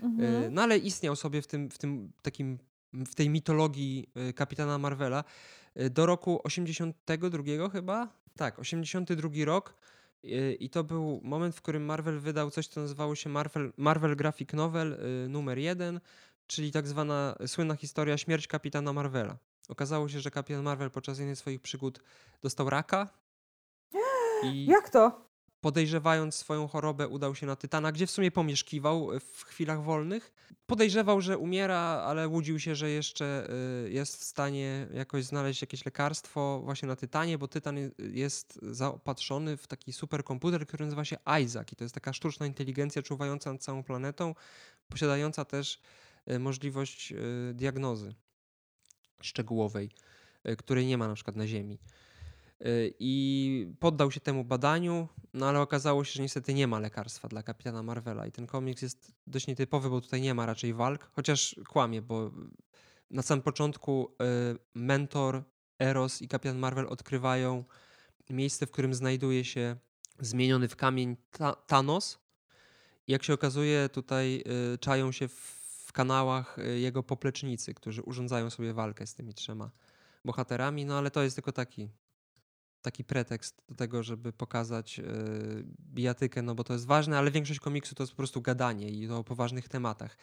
Mhm. 0.03 0.55
No 0.55 0.63
ale 0.63 0.79
istniał 0.79 1.17
sobie 1.17 1.43
w 1.43 1.47
tym, 1.47 1.71
w 1.71 1.79
tym 1.79 2.13
takim, 2.23 2.59
w 2.93 3.15
tej 3.15 3.31
mitologii 3.31 4.11
y, 4.29 4.33
kapitana 4.33 4.79
Marvela 4.79 5.25
do 5.91 6.07
roku 6.07 6.41
82 6.45 7.69
chyba? 7.73 8.09
Tak, 8.37 8.59
82 8.59 9.31
rok. 9.45 9.75
I 10.59 10.71
to 10.71 10.85
był 10.85 11.21
moment, 11.25 11.57
w 11.57 11.63
którym 11.63 11.85
Marvel 11.85 12.21
wydał 12.21 12.51
coś, 12.51 12.69
co 12.69 12.81
nazywało 12.81 13.15
się 13.15 13.31
Marvel, 13.31 13.73
Marvel 13.77 14.17
Graphic 14.17 14.53
Novel 14.53 14.99
numer 15.29 15.59
1, 15.59 16.01
czyli 16.47 16.73
tak 16.73 16.89
zwana 16.89 17.37
słynna 17.47 17.77
historia 17.77 18.19
Śmierć 18.19 18.47
kapitana 18.47 18.93
Marvela. 18.93 19.37
Okazało 19.69 20.09
się, 20.09 20.21
że 20.21 20.31
kapitan 20.31 20.63
Marvel 20.63 20.91
podczas 20.91 21.19
jednej 21.19 21.37
z 21.37 21.39
swoich 21.39 21.61
przygód 21.61 22.03
dostał 22.43 22.71
raka. 22.71 23.09
I 24.45 24.67
Jak 24.67 24.91
to? 24.91 25.26
Podejrzewając 25.67 26.35
swoją 26.35 26.69
chorobę, 26.69 27.09
udał 27.09 27.35
się 27.35 27.47
na 27.47 27.57
Tytana, 27.57 27.93
gdzie 27.93 28.07
w 28.07 28.11
sumie 28.11 28.31
pomieszkiwał 28.31 29.11
w 29.21 29.45
chwilach 29.45 29.83
wolnych. 29.83 30.33
Podejrzewał, 30.67 31.21
że 31.21 31.39
umiera, 31.39 31.79
ale 31.79 32.29
łudził 32.29 32.61
się, 32.61 32.75
że 32.75 32.91
jeszcze 32.91 33.49
y, 33.87 33.91
jest 33.91 34.17
w 34.17 34.25
stanie 34.25 34.89
jakoś 34.95 35.25
znaleźć 35.25 35.61
jakieś 35.61 35.85
lekarstwo 35.85 36.61
właśnie 36.65 36.89
na 36.89 36.97
Tytanie, 36.97 37.39
bo 37.39 37.49
Tytan 37.49 37.77
jest 37.99 38.59
zaopatrzony 38.63 39.57
w 39.57 39.67
taki 39.67 39.93
superkomputer, 39.93 40.67
który 40.67 40.85
nazywa 40.85 41.05
się 41.05 41.17
Isaac. 41.45 41.73
I 41.73 41.77
to 41.77 41.85
jest 41.85 41.95
taka 41.95 42.13
sztuczna 42.13 42.47
inteligencja 42.47 43.03
czuwająca 43.03 43.53
nad 43.53 43.63
całą 43.63 43.83
planetą, 43.83 44.35
posiadająca 44.89 45.45
też 45.45 45.81
y, 46.31 46.39
możliwość 46.39 47.15
diagnozy 47.55 48.15
szczegółowej, 49.21 49.91
e, 50.45 50.57
której 50.57 50.87
nie 50.87 50.99
ma 50.99 51.09
na 51.09 51.15
przykład 51.15 51.37
na 51.37 51.47
Ziemi. 51.47 51.79
E, 52.61 52.65
I 52.99 53.73
poddał 53.81 54.11
się 54.11 54.21
temu 54.21 54.45
badaniu, 54.45 55.09
no 55.35 55.49
ale 55.49 55.61
okazało 55.61 56.05
się, 56.05 56.13
że 56.13 56.23
niestety 56.23 56.55
nie 56.55 56.67
ma 56.67 56.79
lekarstwa 56.79 57.29
dla 57.29 57.43
kapitana 57.43 57.83
Marvela. 57.83 58.27
I 58.27 58.33
ten 58.33 58.47
komiks 58.47 58.83
jest 58.83 59.13
dość 59.27 59.47
nietypowy, 59.47 59.91
bo 59.91 60.01
tutaj 60.01 60.21
nie 60.21 60.35
ma 60.35 60.47
raczej 60.47 60.75
walk, 60.75 61.11
chociaż 61.13 61.57
kłamie, 61.69 62.03
bo 62.03 62.31
na 63.11 63.23
samym 63.23 63.43
początku 63.43 64.15
e, 64.21 64.25
mentor, 64.75 65.45
Eros 65.79 66.23
i 66.23 66.29
kapitan 66.29 66.59
Marvel 66.59 66.87
odkrywają 66.89 67.65
miejsce, 68.31 68.67
w 68.67 68.71
którym 68.71 68.95
znajduje 68.95 69.45
się 69.45 69.77
zmieniony 70.21 70.69
w 70.69 70.77
kamień 70.77 71.17
Thanos. 71.67 72.19
I 73.07 73.13
jak 73.13 73.23
się 73.23 73.35
okazuje, 73.35 73.89
tutaj 73.89 74.45
czają 74.81 75.13
się 75.13 75.29
w 75.29 75.93
kanałach 75.97 76.59
y, 76.59 76.79
jego 76.79 77.03
poplecznicy, 77.03 77.75
którzy 77.75 78.03
urządzają 78.03 78.51
sobie 78.51 78.73
walkę 78.73 79.07
z 79.07 79.15
tymi 79.15 79.35
trzema 79.35 79.71
bohaterami, 80.25 80.85
no 80.85 80.99
ale 80.99 81.11
to 81.11 81.23
jest 81.23 81.37
tylko 81.37 81.53
taki, 81.53 81.89
taki 82.87 83.05
pretekst 83.05 83.63
do 83.69 83.75
tego, 83.75 84.03
żeby 84.03 84.33
pokazać 84.33 84.99
yy, 84.99 85.05
bijatykę, 85.95 86.43
no 86.43 86.55
bo 86.55 86.65
to 86.65 86.73
jest 86.73 86.87
ważne, 86.87 87.19
ale 87.19 87.31
większość 87.31 87.61
komiksu 87.61 87.95
to 87.95 88.03
jest 88.03 88.13
po 88.13 88.17
prostu 88.17 88.43
gadanie 88.43 88.91
i 88.91 89.09
to 89.09 89.19
o 89.19 89.25
poważnych 89.25 89.69
tematach. 89.69 90.17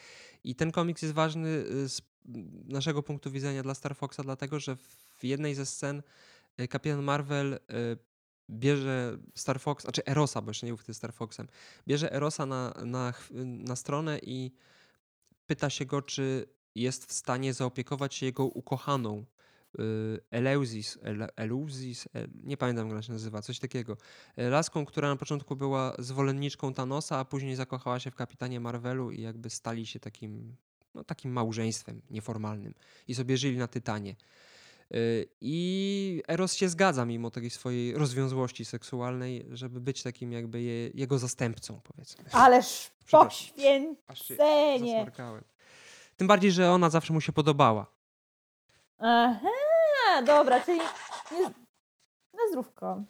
I 0.44 0.56
ten 0.56 0.72
komiks 0.72 1.02
jest 1.02 1.14
ważny 1.14 1.50
y, 1.50 1.90
z 1.90 2.02
naszego 2.66 3.04
punktu 3.04 3.32
widzenia 3.32 3.64
dla 3.64 3.74
Star 3.74 3.96
Foxa, 3.96 4.20
dlatego 4.24 4.60
że 4.60 4.76
w 4.76 5.24
jednej 5.24 5.56
ze 5.56 5.66
scen 5.66 6.04
y, 6.60 6.68
kapitan 6.68 7.04
Marvel 7.04 7.60
bierze 8.50 9.18
Star 9.36 9.60
Fox, 9.60 9.84
znaczy 9.84 10.06
Erosa, 10.06 10.42
bo 10.42 10.50
jeszcze 10.50 10.66
nie 10.66 10.72
był 10.72 10.78
wtedy 10.78 10.94
Star 10.94 11.14
Foxem, 11.14 11.48
bierze 11.88 12.14
Erosa 12.14 12.46
na, 12.46 12.74
na, 12.86 13.14
na 13.44 13.76
stronę 13.76 14.20
i 14.20 14.52
pyta 15.46 15.70
się 15.70 15.86
go, 15.86 16.02
czy 16.02 16.48
jest 16.76 17.06
w 17.06 17.14
stanie 17.14 17.54
zaopiekować 17.54 18.16
się 18.16 18.26
jego 18.26 18.46
ukochaną 18.46 19.26
y, 19.80 20.20
Eleusis, 20.32 21.00
Eleusis, 21.36 22.08
nie 22.44 22.58
pamiętam 22.58 22.90
jak 22.90 23.04
się 23.04 23.14
nazywa, 23.14 23.42
coś 23.42 23.60
takiego. 23.60 23.98
E, 24.38 24.50
laską, 24.50 24.86
która 24.86 25.10
na 25.10 25.16
początku 25.16 25.56
była 25.56 25.96
zwolenniczką 26.00 26.74
Thanosa, 26.74 27.18
a 27.18 27.26
później 27.26 27.56
zakochała 27.56 28.00
się 28.00 28.12
w 28.12 28.16
kapitanie 28.16 28.60
Marvelu 28.60 29.12
i 29.12 29.22
jakby 29.22 29.50
stali 29.50 29.86
się 29.86 30.00
takim, 30.00 30.56
no, 30.94 31.04
takim 31.04 31.32
małżeństwem 31.32 32.02
nieformalnym 32.10 32.74
i 33.08 33.16
sobie 33.16 33.38
żyli 33.38 33.58
na 33.58 33.68
Tytanie. 33.68 34.16
Y, 34.96 35.28
I 35.42 36.24
Eros 36.28 36.54
się 36.54 36.70
zgadza, 36.70 37.06
mimo 37.06 37.32
tej 37.32 37.50
swojej 37.50 37.94
rozwiązłości 37.94 38.66
seksualnej, 38.66 39.46
żeby 39.52 39.82
być 39.82 40.04
takim 40.04 40.32
jakby 40.32 40.62
je, 40.62 40.90
jego 40.94 41.20
zastępcą, 41.20 41.82
powiedzmy. 41.84 42.24
Ależ 42.32 42.92
poświęcenie. 43.12 45.12
Tym 46.18 46.28
bardziej, 46.28 46.52
że 46.52 46.72
ona 46.72 46.90
zawsze 46.90 47.14
mu 47.14 47.22
się 47.22 47.32
podobała. 47.32 47.88
Aha, 48.98 49.50
dobra, 50.22 50.60
czyli 50.60 50.80
nie, 51.32 51.42
na 52.34 52.48
zdrówko. 52.50 53.04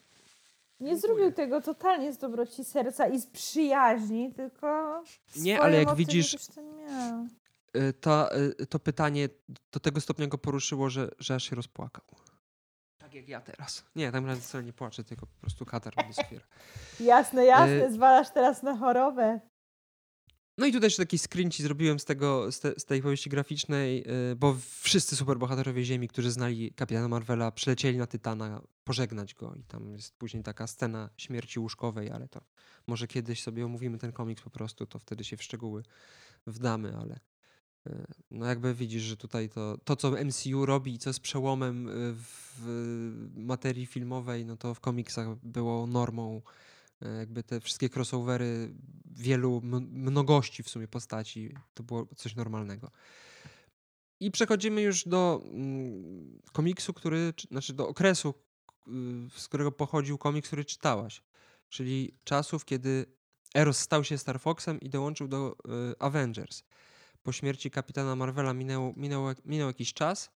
Nie 0.79 0.97
zrobił 0.97 1.31
tego 1.31 1.61
totalnie 1.61 2.13
z 2.13 2.17
dobroci 2.17 2.63
serca 2.63 3.07
i 3.07 3.19
z 3.19 3.25
przyjaźni, 3.27 4.33
tylko 4.33 5.03
Nie, 5.35 5.61
ale 5.61 5.77
jak 5.83 5.95
widzisz- 5.95 6.47
tam. 6.55 7.29
Y, 7.77 7.93
Ta, 7.93 8.29
y, 8.61 8.65
to 8.65 8.79
pytanie 8.79 9.29
do 9.71 9.79
tego 9.79 10.01
stopnia 10.01 10.27
go 10.27 10.37
poruszyło, 10.37 10.89
że, 10.89 11.09
że 11.19 11.35
aż 11.35 11.43
się 11.43 11.55
rozpłakał. 11.55 12.03
Tak 12.97 13.13
jak 13.13 13.27
ja 13.29 13.41
teraz. 13.41 13.83
Nie, 13.95 14.11
tak 14.11 14.21
naprawdę 14.21 14.41
wcale 14.41 14.63
nie 14.63 14.73
płaczę, 14.73 15.03
tylko 15.03 15.25
po 15.25 15.41
prostu 15.41 15.65
katar 15.65 15.93
mnie 16.05 16.13
skwiera. 16.13 16.45
Jasne, 16.99 17.45
jasne, 17.45 17.85
Y- 17.87 17.91
zwalasz 17.93 18.29
teraz 18.29 18.63
na 18.63 18.77
chorobę. 18.77 19.39
No 20.57 20.65
i 20.65 20.71
tutaj 20.71 20.87
jeszcze 20.87 21.05
taki 21.05 21.19
screen 21.19 21.51
ci 21.51 21.63
zrobiłem 21.63 21.99
z, 21.99 22.05
tego, 22.05 22.51
z, 22.51 22.59
te, 22.59 22.79
z 22.79 22.85
tej 22.85 23.01
powieści 23.01 23.29
graficznej, 23.29 24.03
y, 24.31 24.35
bo 24.35 24.55
wszyscy 24.81 25.15
superbohaterowie 25.15 25.83
Ziemi, 25.83 26.07
którzy 26.07 26.31
znali 26.31 26.71
Kapitana 26.71 27.07
Marvela, 27.07 27.51
przylecieli 27.51 27.97
na 27.97 28.07
Tytana 28.07 28.61
pożegnać 28.83 29.33
go 29.33 29.55
i 29.55 29.63
tam 29.63 29.93
jest 29.93 30.17
później 30.17 30.43
taka 30.43 30.67
scena 30.67 31.09
śmierci 31.17 31.59
łóżkowej, 31.59 32.11
ale 32.11 32.27
to 32.27 32.41
może 32.87 33.07
kiedyś 33.07 33.43
sobie 33.43 33.65
omówimy 33.65 33.97
ten 33.97 34.11
komiks 34.11 34.43
po 34.43 34.49
prostu, 34.49 34.85
to 34.85 34.99
wtedy 34.99 35.23
się 35.23 35.37
w 35.37 35.43
szczegóły 35.43 35.83
wdamy, 36.47 36.97
ale 36.97 37.19
y, 37.87 38.05
no 38.31 38.45
jakby 38.45 38.73
widzisz, 38.73 39.03
że 39.03 39.17
tutaj 39.17 39.49
to, 39.49 39.77
to 39.83 39.95
co 39.95 40.11
MCU 40.25 40.65
robi 40.65 40.93
i 40.93 40.99
co 40.99 41.09
jest 41.09 41.19
przełomem 41.19 41.87
y, 41.87 42.13
w 42.15 42.65
materii 43.35 43.85
filmowej, 43.85 44.45
no 44.45 44.57
to 44.57 44.73
w 44.73 44.79
komiksach 44.79 45.27
było 45.43 45.87
normą 45.87 46.41
jakby 47.19 47.43
te 47.43 47.59
wszystkie 47.59 47.89
crossovery 47.95 48.73
wielu 49.05 49.61
mnogości 49.91 50.63
w 50.63 50.69
sumie 50.69 50.87
postaci 50.87 51.53
to 51.73 51.83
było 51.83 52.05
coś 52.15 52.35
normalnego. 52.35 52.91
I 54.19 54.31
przechodzimy 54.31 54.81
już 54.81 55.07
do 55.07 55.41
mm, 55.45 56.39
komiksu, 56.51 56.93
który, 56.93 57.33
czy- 57.35 57.47
znaczy 57.47 57.73
do 57.73 57.87
okresu, 57.87 58.33
y, 58.87 58.91
z 59.39 59.47
którego 59.47 59.71
pochodził 59.71 60.17
komiks, 60.17 60.47
który 60.47 60.65
czytałaś. 60.65 61.23
Czyli 61.69 62.17
czasów, 62.23 62.65
kiedy 62.65 63.05
Eros 63.55 63.79
stał 63.79 64.03
się 64.03 64.17
Star 64.17 64.39
Foxem 64.39 64.79
i 64.79 64.89
dołączył 64.89 65.27
do 65.27 65.55
y, 65.91 65.99
Avengers. 65.99 66.63
Po 67.23 67.31
śmierci 67.31 67.71
kapitana 67.71 68.15
Marvela 68.15 68.53
minęło, 68.53 68.93
minęło, 68.95 69.31
minął 69.45 69.67
jakiś 69.67 69.93
czas. 69.93 70.31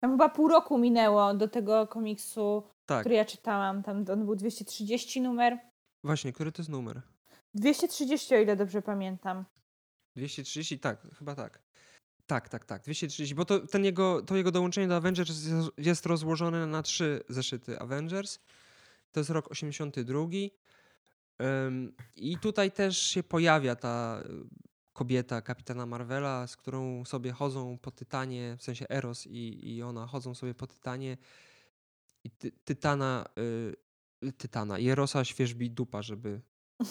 Tam 0.00 0.10
chyba 0.10 0.28
pół 0.28 0.48
roku 0.48 0.78
minęło 0.78 1.34
do 1.34 1.48
tego 1.48 1.86
komiksu, 1.86 2.62
Tak, 2.86 3.00
który 3.00 3.14
ja 3.14 3.24
czytałam. 3.24 3.82
Tam 3.82 4.04
on 4.12 4.24
był 4.24 4.36
230 4.36 5.20
numer. 5.20 5.58
Właśnie, 6.04 6.32
który 6.32 6.52
to 6.52 6.62
jest 6.62 6.70
numer? 6.70 7.02
230, 7.54 8.34
o 8.34 8.38
ile 8.38 8.56
dobrze 8.56 8.82
pamiętam. 8.82 9.44
230, 10.16 10.78
tak, 10.78 11.06
chyba 11.18 11.34
tak. 11.34 11.62
Tak, 12.26 12.48
tak, 12.48 12.64
tak, 12.64 12.82
230, 12.82 13.34
bo 13.34 13.44
to, 13.44 13.60
ten 13.66 13.84
jego, 13.84 14.22
to 14.22 14.36
jego 14.36 14.50
dołączenie 14.50 14.88
do 14.88 14.96
Avengers 14.96 15.30
jest- 15.76 16.06
rozłożone 16.06 16.66
na 16.66 16.82
trzy 16.82 17.20
zeszyty 17.28 17.78
Avengers. 17.78 18.38
To 19.12 19.20
jest 19.20 19.30
rok 19.30 19.50
82. 19.50 20.26
Ym, 21.66 21.92
I 22.16 22.38
tutaj 22.38 22.72
też 22.72 22.98
się 22.98 23.22
pojawia 23.22 23.76
ta 23.76 24.22
y, 24.26 24.28
kobieta 24.92 25.42
kapitana 25.42 25.86
Marvela, 25.86 26.46
z 26.46 26.56
którą 26.56 27.04
sobie 27.04 27.32
chodzą 27.32 27.78
po 27.78 27.90
Tytanie, 27.90 28.56
w 28.58 28.62
sensie 28.62 28.88
Eros 28.88 29.26
i, 29.26 29.74
i 29.76 29.82
ona 29.82 30.06
chodzą 30.06 30.34
sobie 30.34 30.54
po 30.54 30.66
Tytanie. 30.66 31.16
I 32.24 32.30
ty, 32.30 32.52
Tytana, 32.64 33.24
y, 33.38 33.74
Tytana 34.36 34.78
i 34.78 34.88
Erosa 34.88 35.24
świeżbi 35.24 35.70
dupa, 35.70 36.02
żeby 36.02 36.40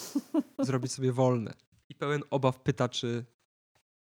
zrobić 0.60 0.92
sobie 0.92 1.12
wolne. 1.12 1.54
I 1.90 1.96
pełen 1.96 2.24
obaw 2.30 2.60
pyta, 2.60 2.90
czy 2.90 3.26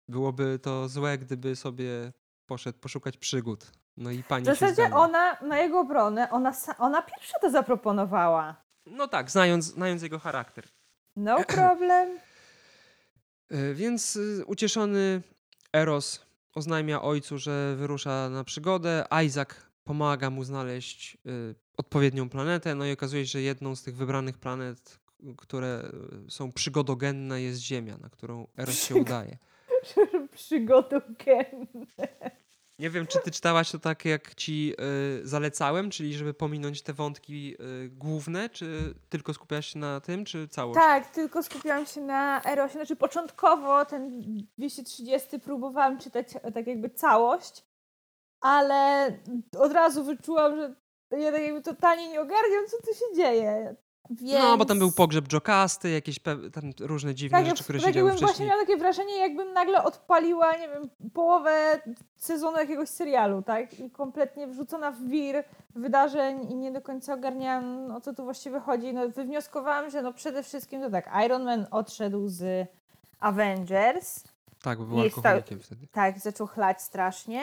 byłoby 0.09 0.59
to 0.63 0.89
złe, 0.89 1.19
gdyby 1.19 1.57
sobie 1.57 2.13
poszedł 2.47 2.79
poszukać 2.79 3.17
przygód. 3.17 3.73
No 3.97 4.11
i 4.11 4.23
pani 4.23 4.43
W 4.43 4.47
zasadzie 4.47 4.95
ona, 4.95 5.37
na 5.43 5.59
jego 5.59 5.81
obronę, 5.81 6.31
ona, 6.31 6.53
ona 6.79 7.03
pierwsza 7.03 7.39
to 7.39 7.51
zaproponowała. 7.51 8.65
No 8.87 9.09
tak, 9.09 9.31
znając, 9.31 9.65
znając 9.65 10.03
jego 10.03 10.19
charakter. 10.19 10.65
No 11.17 11.45
problem. 11.49 12.19
Y, 13.53 13.75
Więc 13.75 14.17
y, 14.17 14.45
ucieszony 14.47 15.23
Eros 15.73 16.27
oznajmia 16.55 17.03
ojcu, 17.03 17.39
że 17.39 17.77
wyrusza 17.77 18.29
na 18.29 18.45
przygodę. 18.45 19.05
Isaac 19.27 19.49
pomaga 19.85 20.31
mu 20.31 20.45
znaleźć 20.45 21.19
y, 21.27 21.55
odpowiednią 21.77 22.29
planetę. 22.29 22.75
No 22.75 22.87
i 22.87 22.93
okazuje 22.93 23.27
się, 23.27 23.33
że 23.33 23.43
jedną 23.43 23.77
z 23.77 23.83
tych 23.83 23.97
wybranych 23.97 24.39
planet, 24.39 24.99
które 25.37 25.91
y, 26.27 26.31
są 26.31 26.53
przygodogenne, 26.53 27.43
jest 27.43 27.61
Ziemia, 27.61 27.97
na 27.97 28.09
którą 28.09 28.47
Eros 28.59 28.83
się 28.83 28.95
udaje. 28.95 29.39
Przygodą 30.35 31.01
Ken. 31.19 31.67
Nie 32.79 32.91
wiem, 32.91 33.07
czy 33.07 33.19
ty 33.25 33.31
czytałaś 33.31 33.71
to 33.71 33.79
tak, 33.79 34.05
jak 34.05 34.35
ci 34.35 34.75
y, 35.21 35.27
zalecałem, 35.29 35.91
czyli 35.91 36.15
żeby 36.15 36.35
pominąć 36.35 36.83
te 36.83 36.93
wątki 36.93 37.57
y, 37.85 37.89
główne, 37.89 38.49
czy 38.49 38.95
tylko 39.09 39.35
skupiałaś 39.35 39.67
się 39.67 39.79
na 39.79 40.01
tym, 40.01 40.25
czy 40.25 40.49
całość? 40.49 40.81
Tak, 40.81 41.11
tylko 41.11 41.43
skupiłam 41.43 41.87
się 41.87 42.01
na 42.01 42.45
Erosie. 42.45 42.73
Znaczy 42.73 42.97
początkowo 42.97 43.85
ten 43.85 44.23
230 44.59 45.41
próbowałam 45.41 45.99
czytać 45.99 46.27
e, 46.43 46.53
tak 46.53 46.67
jakby 46.67 46.91
całość, 46.91 47.65
ale 48.41 49.13
od 49.59 49.73
razu 49.73 50.05
wyczułam, 50.05 50.57
że 50.57 50.75
ja 51.11 51.33
tak 51.33 51.43
jakby 51.43 51.63
totalnie 51.63 52.09
nie 52.09 52.21
ogarniam, 52.21 52.65
co 52.71 52.77
tu 52.77 52.95
się 52.99 53.17
dzieje. 53.17 53.75
Więc... 54.11 54.43
No, 54.43 54.57
bo 54.57 54.65
tam 54.65 54.79
był 54.79 54.93
pogrzeb 54.93 55.33
Jokasty, 55.33 55.91
jakieś 55.91 56.21
pe- 56.21 56.51
tam 56.51 56.65
różne 56.81 57.15
dziwne 57.15 57.39
Tak, 57.39 57.47
rzeczy, 57.47 57.65
które 57.65 57.79
się 57.79 57.85
tak 57.85 57.95
działy 57.95 58.09
jakbym 58.11 58.21
właśnie 58.21 58.29
wcześniej. 58.35 58.49
miała 58.49 58.61
takie 58.61 58.77
wrażenie, 58.77 59.17
jakbym 59.19 59.53
nagle 59.53 59.85
odpaliła, 59.85 60.53
nie 60.57 60.69
wiem, 60.69 60.91
połowę 61.15 61.81
sezonu 62.17 62.59
jakiegoś 62.59 62.89
serialu, 62.89 63.43
tak? 63.43 63.81
I 63.81 63.91
kompletnie 63.91 64.47
wrzucona 64.47 64.91
w 64.91 65.01
wir 65.03 65.45
wydarzeń 65.75 66.51
i 66.53 66.55
nie 66.55 66.73
do 66.73 66.81
końca 66.81 67.15
ogarniałam, 67.15 67.91
o 67.91 68.01
co 68.01 68.15
tu 68.15 68.25
właściwie 68.25 68.61
chodzi. 68.61 68.95
No, 68.95 69.09
wywnioskowałam, 69.09 69.91
że 69.91 70.03
no 70.03 70.13
przede 70.13 70.43
wszystkim 70.43 70.81
to 70.83 70.91
tak, 70.91 71.11
Iron 71.27 71.45
Man 71.45 71.67
odszedł 71.71 72.29
z 72.29 72.69
Avengers, 73.21 74.25
Tak, 74.63 74.79
bo 74.79 74.85
był 74.85 75.01
alkoholikiem 75.01 75.61
wtedy. 75.61 75.87
tak, 75.93 76.19
zaczął 76.19 76.47
chlać 76.47 76.83
strasznie. 76.83 77.43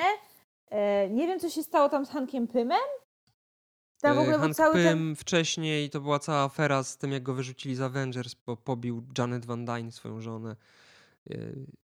E, 0.69 1.09
nie 1.09 1.27
wiem, 1.27 1.39
co 1.39 1.49
się 1.49 1.63
stało 1.63 1.89
tam 1.89 2.05
z 2.05 2.09
Hankiem 2.09 2.47
Pymem. 2.47 2.79
Tam 4.01 4.15
w 4.15 4.19
E, 4.19 4.21
ogóle 4.21 4.37
Hank 4.39 4.55
cały 4.55 4.73
ten... 4.73 4.97
Pym 4.97 5.15
wcześniej 5.15 5.89
to 5.89 6.01
była 6.01 6.19
cała 6.19 6.43
afera 6.43 6.83
z 6.83 6.97
tym, 6.97 7.11
jak 7.11 7.23
go 7.23 7.33
wyrzucili 7.33 7.75
z 7.75 7.81
Avengers, 7.81 8.35
bo 8.45 8.57
pobił 8.57 9.03
Janet 9.17 9.45
Van 9.45 9.65
Dyne, 9.65 9.91
swoją 9.91 10.21
żonę. 10.21 10.55
E, 11.31 11.35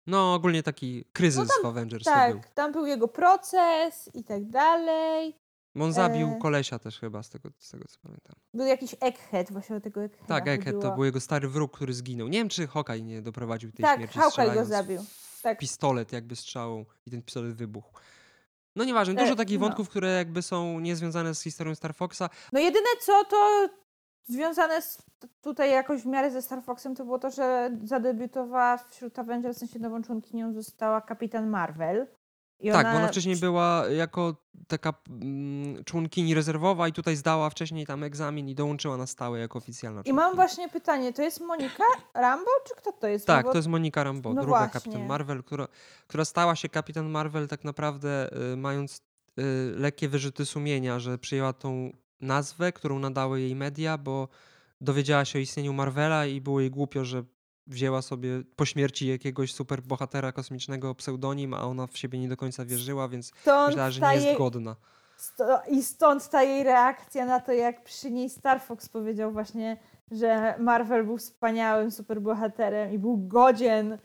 No, 0.07 0.33
ogólnie 0.33 0.63
taki 0.63 1.05
kryzys 1.13 1.49
w 1.63 1.65
Avengers 1.65 2.03
to 2.03 2.11
był. 2.29 2.39
Tak, 2.39 2.49
tam 2.49 2.71
był 2.71 2.85
jego 2.85 3.07
proces 3.07 4.09
i 4.13 4.23
tak 4.23 4.45
dalej. 4.49 5.35
On 5.79 5.93
zabił 5.93 6.27
E. 6.27 6.39
kolesia 6.41 6.79
też 6.79 6.99
chyba, 6.99 7.23
z 7.23 7.29
tego, 7.29 7.49
z 7.59 7.71
tego 7.71 7.85
co 7.87 7.97
pamiętam. 8.03 8.35
Był 8.53 8.65
jakiś 8.65 8.95
Egghead, 8.99 9.51
właśnie 9.51 9.75
o 9.75 9.79
tego 9.79 10.03
Eggheada 10.03 10.27
Tak, 10.27 10.47
Egghead 10.47 10.81
to 10.81 10.91
był 10.95 11.03
jego 11.03 11.19
stary 11.19 11.47
wróg, 11.47 11.75
który 11.75 11.93
zginął. 11.93 12.27
Nie 12.27 12.37
wiem, 12.39 12.49
czy 12.49 12.67
Hawkeye 12.67 13.01
nie 13.01 13.21
doprowadził 13.21 13.71
tej 13.71 13.83
Tak, 13.83 13.97
śmierci 13.97 14.19
Hawkeye 14.19 14.53
go 14.53 14.65
zabił. 14.65 15.05
Tak. 15.41 15.59
pistolet 15.59 16.11
jakby 16.11 16.35
strzałą 16.35 16.85
i 17.05 17.11
ten 17.11 17.21
pistolet 17.21 17.53
wybuchł. 17.53 17.99
No 18.77 18.83
nieważne, 18.83 19.13
E, 19.13 19.23
dużo 19.23 19.35
takich 19.35 19.59
no. 19.59 19.65
wątków, 19.65 19.89
które 19.89 20.09
jakby 20.09 20.41
są 20.41 20.79
niezwiązane 20.79 21.35
z 21.35 21.41
historią 21.41 21.75
Star 21.75 21.95
Foxa. 21.95 22.29
No 22.53 22.59
jedyne 22.59 22.87
co, 23.01 23.25
to 23.25 23.69
związane 24.25 24.81
z 24.81 24.97
tutaj 25.41 25.71
jakoś 25.71 26.01
w 26.01 26.05
miarę 26.05 26.31
ze 26.31 26.41
Star 26.41 26.63
Foxem, 26.63 26.95
to 26.95 27.05
było 27.05 27.19
to, 27.19 27.31
że 27.31 27.71
zadebiutowała 27.83 28.77
wśród 28.77 29.19
Avengers, 29.19 29.57
w 29.57 29.59
sensie 29.59 29.79
nową 29.79 30.03
członkinią 30.03 30.53
została 30.53 31.01
Kapitan 31.01 31.49
Marvel. 31.49 32.07
I 32.59 32.71
Tak, 32.71 32.91
bo 32.91 32.97
ona 32.97 33.07
wcześniej 33.07 33.35
była 33.35 33.83
jako 33.87 34.35
taka 34.67 34.93
mm, 35.09 35.83
członkini 35.83 36.33
rezerwowa 36.33 36.87
i 36.87 36.93
tutaj 36.93 37.15
zdała 37.15 37.49
wcześniej 37.49 37.85
tam 37.85 38.03
egzamin 38.03 38.49
i 38.49 38.55
dołączyła 38.55 38.97
na 38.97 39.07
stałe 39.07 39.39
jako 39.39 39.57
oficjalna 39.57 40.01
I 40.05 40.13
mam 40.13 40.15
członkini. 40.15 40.35
właśnie 40.35 40.69
pytanie, 40.69 41.13
to 41.13 41.21
jest 41.21 41.41
Monika 41.41 41.83
Rambo, 42.13 42.51
czy 42.67 42.75
kto 42.75 42.91
to 42.91 43.07
jest? 43.07 43.27
Tak, 43.27 43.45
to 43.45 43.55
jest 43.55 43.67
Monika 43.67 44.03
Rambeau, 44.03 44.33
no 44.35 44.41
druga 44.41 44.57
właśnie. 44.57 44.79
Kapitan 44.79 45.07
Marvel, 45.07 45.43
która, 45.43 45.67
która 46.07 46.25
stała 46.25 46.55
się 46.55 46.69
Kapitan 46.69 47.09
Marvel 47.09 47.47
tak 47.47 47.63
naprawdę 47.63 48.29
y, 48.53 48.57
mając 48.57 49.01
y, 49.39 49.43
lekkie 49.75 50.09
wyrzuty 50.09 50.45
sumienia, 50.45 50.99
że 50.99 51.17
przyjęła 51.17 51.53
tą 51.53 51.91
nazwę, 52.21 52.71
którą 52.71 52.99
nadały 52.99 53.41
jej 53.41 53.55
media, 53.55 53.97
bo 53.97 54.27
dowiedziała 54.81 55.25
się 55.25 55.39
o 55.39 55.41
istnieniu 55.41 55.73
Marvela 55.73 56.25
i 56.25 56.41
było 56.41 56.59
jej 56.59 56.71
głupio, 56.71 57.05
że 57.05 57.23
wzięła 57.67 58.01
sobie 58.01 58.29
po 58.55 58.65
śmierci 58.65 59.07
jakiegoś 59.07 59.53
superbohatera 59.53 60.31
kosmicznego 60.31 60.95
pseudonim, 60.95 61.53
a 61.53 61.61
ona 61.61 61.87
w 61.87 61.97
siebie 61.97 62.19
nie 62.19 62.29
do 62.29 62.37
końca 62.37 62.65
wierzyła, 62.65 63.07
więc 63.07 63.31
Stąd 63.41 63.67
myślała, 63.67 63.91
że 63.91 64.01
nie 64.01 64.13
jest 64.13 64.25
jej- 64.25 64.37
godna. 64.37 64.75
sto- 65.17 65.61
I 65.69 65.83
stąd 65.83 66.29
ta 66.29 66.43
jej 66.43 66.63
reakcja 66.63 67.25
na 67.25 67.39
to, 67.39 67.51
jak 67.53 67.83
przy 67.83 68.11
niej 68.11 68.29
Star 68.29 68.61
Fox 68.61 68.89
powiedział 68.89 69.31
właśnie, 69.31 69.77
że 70.11 70.55
Marvel 70.59 71.05
był 71.05 71.17
wspaniałym 71.17 71.91
superbohaterem 71.91 72.93
i 72.93 72.99
był 72.99 73.17
godzien 73.27 73.97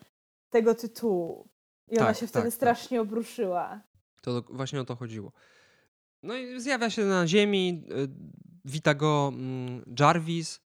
tego 0.50 0.74
tytułu. 0.74 1.48
I 1.88 1.98
ona 1.98 2.06
Tak, 2.06 2.16
się 2.16 2.26
wtedy 2.26 2.42
tak, 2.42 2.52
tak. 2.52 2.54
strasznie 2.54 3.00
obruszyła. 3.00 3.80
To 4.22 4.42
właśnie 4.50 4.80
o 4.80 4.84
to 4.84 4.96
chodziło. 4.96 5.32
No 6.22 6.34
i 6.36 6.60
zjawia 6.60 6.90
się 6.90 7.04
na 7.04 7.26
Ziemi, 7.26 7.84
y, 7.92 8.08
wita 8.64 8.94
go 8.94 9.32
mm, 9.34 9.84
Jarvis 10.00 10.60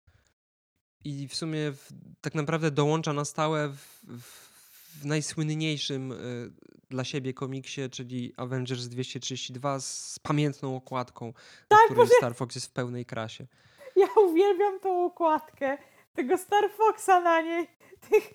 i 1.04 1.28
w 1.28 1.34
sumie 1.34 1.72
w, 1.72 1.88
tak 2.20 2.34
naprawdę 2.34 2.70
dołącza 2.70 3.12
na 3.12 3.24
stałe 3.24 3.68
w, 3.68 4.04
w, 4.08 5.00
w 5.02 5.06
najsłynniejszym 5.06 6.12
y, 6.12 6.50
dla 6.90 7.04
siebie 7.04 7.34
komiksie, 7.34 7.90
czyli 7.90 8.32
Avengers 8.36 8.88
232 8.88 9.80
z 9.80 10.18
pamiętną 10.22 10.76
okładką, 10.76 11.32
tak, 11.68 11.78
na 11.80 11.84
której 11.84 12.08
Star 12.18 12.34
Fox 12.34 12.54
jest 12.54 12.66
w 12.66 12.72
pełnej 12.72 13.06
krasie. 13.06 13.46
Ja 13.96 14.06
uwielbiam 14.26 14.80
tą 14.80 15.04
okładkę 15.04 15.78
tego 16.14 16.38
Star 16.38 16.70
Foxa 16.70 17.20
na 17.20 17.40
niej, 17.40 17.68
tych, 18.10 18.34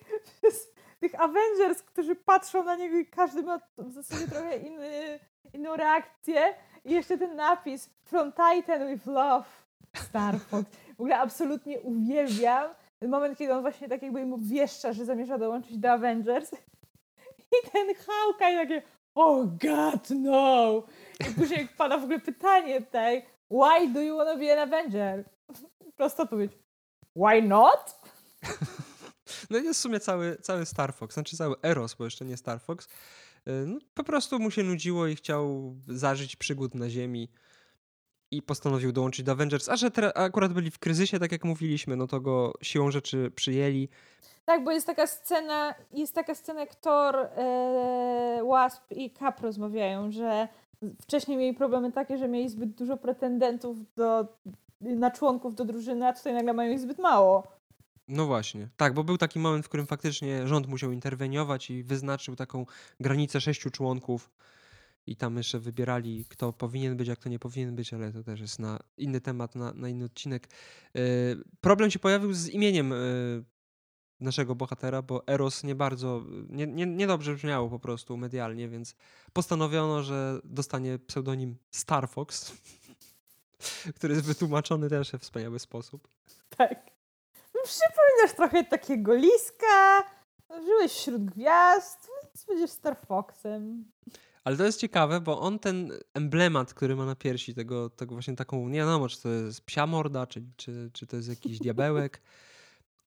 tych 0.99 1.21
Avengers, 1.21 1.83
którzy 1.83 2.15
patrzą 2.15 2.63
na 2.63 2.75
niego 2.75 2.97
i 2.97 3.05
każdy 3.05 3.43
ma 3.43 3.59
w 3.77 3.91
zasadzie 3.91 4.27
trochę 4.27 4.57
inny, 4.57 5.19
inną 5.53 5.75
reakcję. 5.75 6.55
I 6.85 6.91
jeszcze 6.91 7.17
ten 7.17 7.35
napis 7.35 7.89
From 8.03 8.31
Titan 8.31 8.87
with 8.87 9.05
Love, 9.05 9.45
Star 9.95 10.39
Fox. 10.39 10.69
W 10.97 11.01
ogóle 11.01 11.17
absolutnie 11.17 11.79
uwielbiam 11.79 12.69
ten 12.99 13.09
moment, 13.09 13.37
kiedy 13.37 13.53
on 13.53 13.61
właśnie 13.61 13.89
tak 13.89 14.01
jakby 14.01 14.25
mu 14.25 14.37
wieszcza, 14.37 14.93
że 14.93 15.05
zamierza 15.05 15.37
dołączyć 15.37 15.77
do 15.77 15.91
Avengers. 15.91 16.51
I 17.51 17.71
ten 17.71 17.87
Hawkeye 17.95 18.67
takie 18.67 18.81
oh 19.15 19.45
god 19.61 20.09
no! 20.09 20.83
I 21.19 21.33
później 21.33 21.67
pada 21.77 21.97
w 21.97 22.03
ogóle 22.03 22.19
pytanie 22.19 22.81
tutaj 22.81 23.25
why 23.51 23.93
do 23.93 24.01
you 24.01 24.17
want 24.17 24.29
to 24.29 24.37
be 24.37 24.53
an 24.53 24.59
Avenger? 24.59 25.29
Prosto 25.95 26.23
odpowiedź 26.23 26.51
why 27.15 27.41
not? 27.41 27.99
No 29.49 29.57
i 29.57 29.63
jest 29.63 29.79
w 29.79 29.83
sumie 29.83 29.99
cały, 29.99 30.37
cały 30.41 30.65
Star 30.65 30.93
Fox, 30.93 31.13
znaczy 31.13 31.37
cały 31.37 31.55
Eros, 31.63 31.95
bo 31.95 32.05
jeszcze 32.05 32.25
nie 32.25 32.37
Star 32.37 32.61
Fox. 32.61 32.85
Y, 32.85 32.89
no, 33.67 33.79
po 33.93 34.03
prostu 34.03 34.39
mu 34.39 34.51
się 34.51 34.63
nudziło 34.63 35.07
i 35.07 35.15
chciał 35.15 35.75
zażyć 35.87 36.35
przygód 36.35 36.75
na 36.75 36.89
Ziemi 36.89 37.29
i 38.31 38.41
postanowił 38.41 38.91
dołączyć 38.91 39.25
do 39.25 39.31
Avengers. 39.31 39.69
A 39.69 39.75
że 39.75 39.91
akurat 40.15 40.53
byli 40.53 40.71
w 40.71 40.79
kryzysie, 40.79 41.19
tak 41.19 41.31
jak 41.31 41.43
mówiliśmy, 41.43 41.95
no 41.95 42.07
to 42.07 42.19
go 42.21 42.53
siłą 42.61 42.91
rzeczy 42.91 43.31
przyjęli. 43.35 43.89
Tak, 44.45 44.63
bo 44.63 44.71
jest 44.71 44.87
taka 44.87 45.07
scena, 45.07 45.75
jest 45.91 46.15
taka 46.15 46.35
scena, 46.35 46.59
jak 46.59 46.75
Thor, 46.75 47.15
e, 47.15 48.41
Wasp 48.49 48.83
i 48.91 49.11
Cap 49.11 49.41
rozmawiają, 49.41 50.11
że 50.11 50.47
wcześniej 51.01 51.37
mieli 51.37 51.57
problemy 51.57 51.91
takie, 51.91 52.17
że 52.17 52.27
mieli 52.27 52.49
zbyt 52.49 52.69
dużo 52.69 52.97
pretendentów 52.97 53.77
do, 53.95 54.27
na 54.81 55.11
członków 55.11 55.55
do 55.55 55.65
drużyny, 55.65 56.07
a 56.07 56.13
tutaj 56.13 56.33
nagle 56.33 56.53
mają 56.53 56.71
ich 56.71 56.79
zbyt 56.79 56.99
mało. 56.99 57.43
No 58.07 58.25
właśnie. 58.25 58.67
Tak, 58.77 58.93
bo 58.93 59.03
był 59.03 59.17
taki 59.17 59.39
moment, 59.39 59.65
w 59.65 59.69
którym 59.69 59.87
faktycznie 59.87 60.47
rząd 60.47 60.67
musiał 60.67 60.91
interweniować 60.91 61.69
i 61.69 61.83
wyznaczył 61.83 62.35
taką 62.35 62.65
granicę 62.99 63.41
sześciu 63.41 63.69
członków. 63.69 64.29
I 65.09 65.15
tam 65.15 65.37
jeszcze 65.37 65.59
wybierali, 65.59 66.25
kto 66.29 66.53
powinien 66.53 66.97
być, 66.97 67.09
a 67.09 67.15
kto 67.15 67.29
nie 67.29 67.39
powinien 67.39 67.75
być, 67.75 67.93
ale 67.93 68.11
to 68.11 68.23
też 68.23 68.39
jest 68.39 68.59
na 68.59 68.79
inny 68.97 69.21
temat, 69.21 69.55
na, 69.55 69.73
na 69.73 69.89
inny 69.89 70.05
odcinek. 70.05 70.49
Yy, 70.93 71.01
problem 71.61 71.91
się 71.91 71.99
pojawił 71.99 72.33
z 72.33 72.49
imieniem 72.49 72.89
yy, 72.89 73.43
naszego 74.19 74.55
bohatera, 74.55 75.01
bo 75.01 75.27
Eros 75.27 75.63
nie 75.63 75.75
bardzo, 75.75 76.23
nie, 76.49 76.67
nie, 76.67 76.85
niedobrze 76.85 77.33
brzmiało 77.35 77.69
po 77.69 77.79
prostu 77.79 78.17
medialnie, 78.17 78.69
więc 78.69 78.95
postanowiono, 79.33 80.03
że 80.03 80.39
dostanie 80.43 80.99
pseudonim 80.99 81.57
Star 81.71 82.09
Fox, 82.09 82.53
który 83.95 84.13
jest 84.13 84.25
wytłumaczony 84.25 84.89
też 84.89 85.11
w 85.11 85.19
wspaniały 85.19 85.59
sposób. 85.59 86.07
Tak. 86.57 86.89
Przypominasz 87.63 88.35
trochę 88.35 88.63
takiego 88.63 89.15
liska, 89.15 90.03
żyłeś 90.49 90.91
wśród 90.91 91.25
gwiazd, 91.25 92.09
więc 92.23 92.45
będziesz 92.45 92.71
Star 92.71 92.97
Foxem. 93.05 93.91
Ale 94.43 94.57
to 94.57 94.65
jest 94.65 94.79
ciekawe, 94.79 95.21
bo 95.21 95.39
on 95.39 95.59
ten 95.59 95.91
emblemat, 96.13 96.73
który 96.73 96.95
ma 96.95 97.05
na 97.05 97.15
piersi, 97.15 97.53
tego, 97.53 97.89
tego 97.89 98.15
właśnie 98.15 98.35
taką, 98.35 98.69
nie 98.69 98.79
wiadomo, 98.79 99.09
czy 99.09 99.21
to 99.21 99.29
jest 99.29 99.65
psia 99.65 99.87
morda, 99.87 100.27
czy, 100.27 100.43
czy, 100.57 100.89
czy 100.93 101.07
to 101.07 101.15
jest 101.15 101.29
jakiś 101.29 101.59
diabełek, 101.59 102.21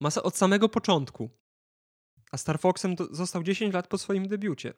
ma 0.01 0.09
od 0.23 0.37
samego 0.37 0.69
początku. 0.69 1.31
A 2.33 2.37
Star 2.37 2.61
Foxem 2.61 2.97
został 3.11 3.43
10 3.43 3.75
lat 3.75 3.89
po 3.89 3.99
swoim 3.99 4.29
debiucie. 4.29 4.75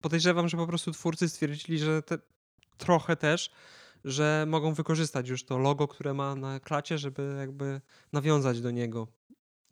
Podejrzewam, 0.00 0.48
że 0.48 0.56
po 0.56 0.66
prostu 0.66 0.92
twórcy 0.92 1.28
stwierdzili, 1.28 1.78
że 1.78 2.02
te, 2.02 2.18
trochę 2.78 3.16
też 3.16 3.50
że 4.06 4.44
mogą 4.48 4.74
wykorzystać 4.74 5.28
już 5.28 5.44
to 5.44 5.58
logo, 5.58 5.88
które 5.88 6.14
ma 6.14 6.34
na 6.34 6.60
klacie, 6.60 6.98
żeby 6.98 7.36
jakby 7.38 7.80
nawiązać 8.12 8.60
do 8.60 8.70
niego, 8.70 9.08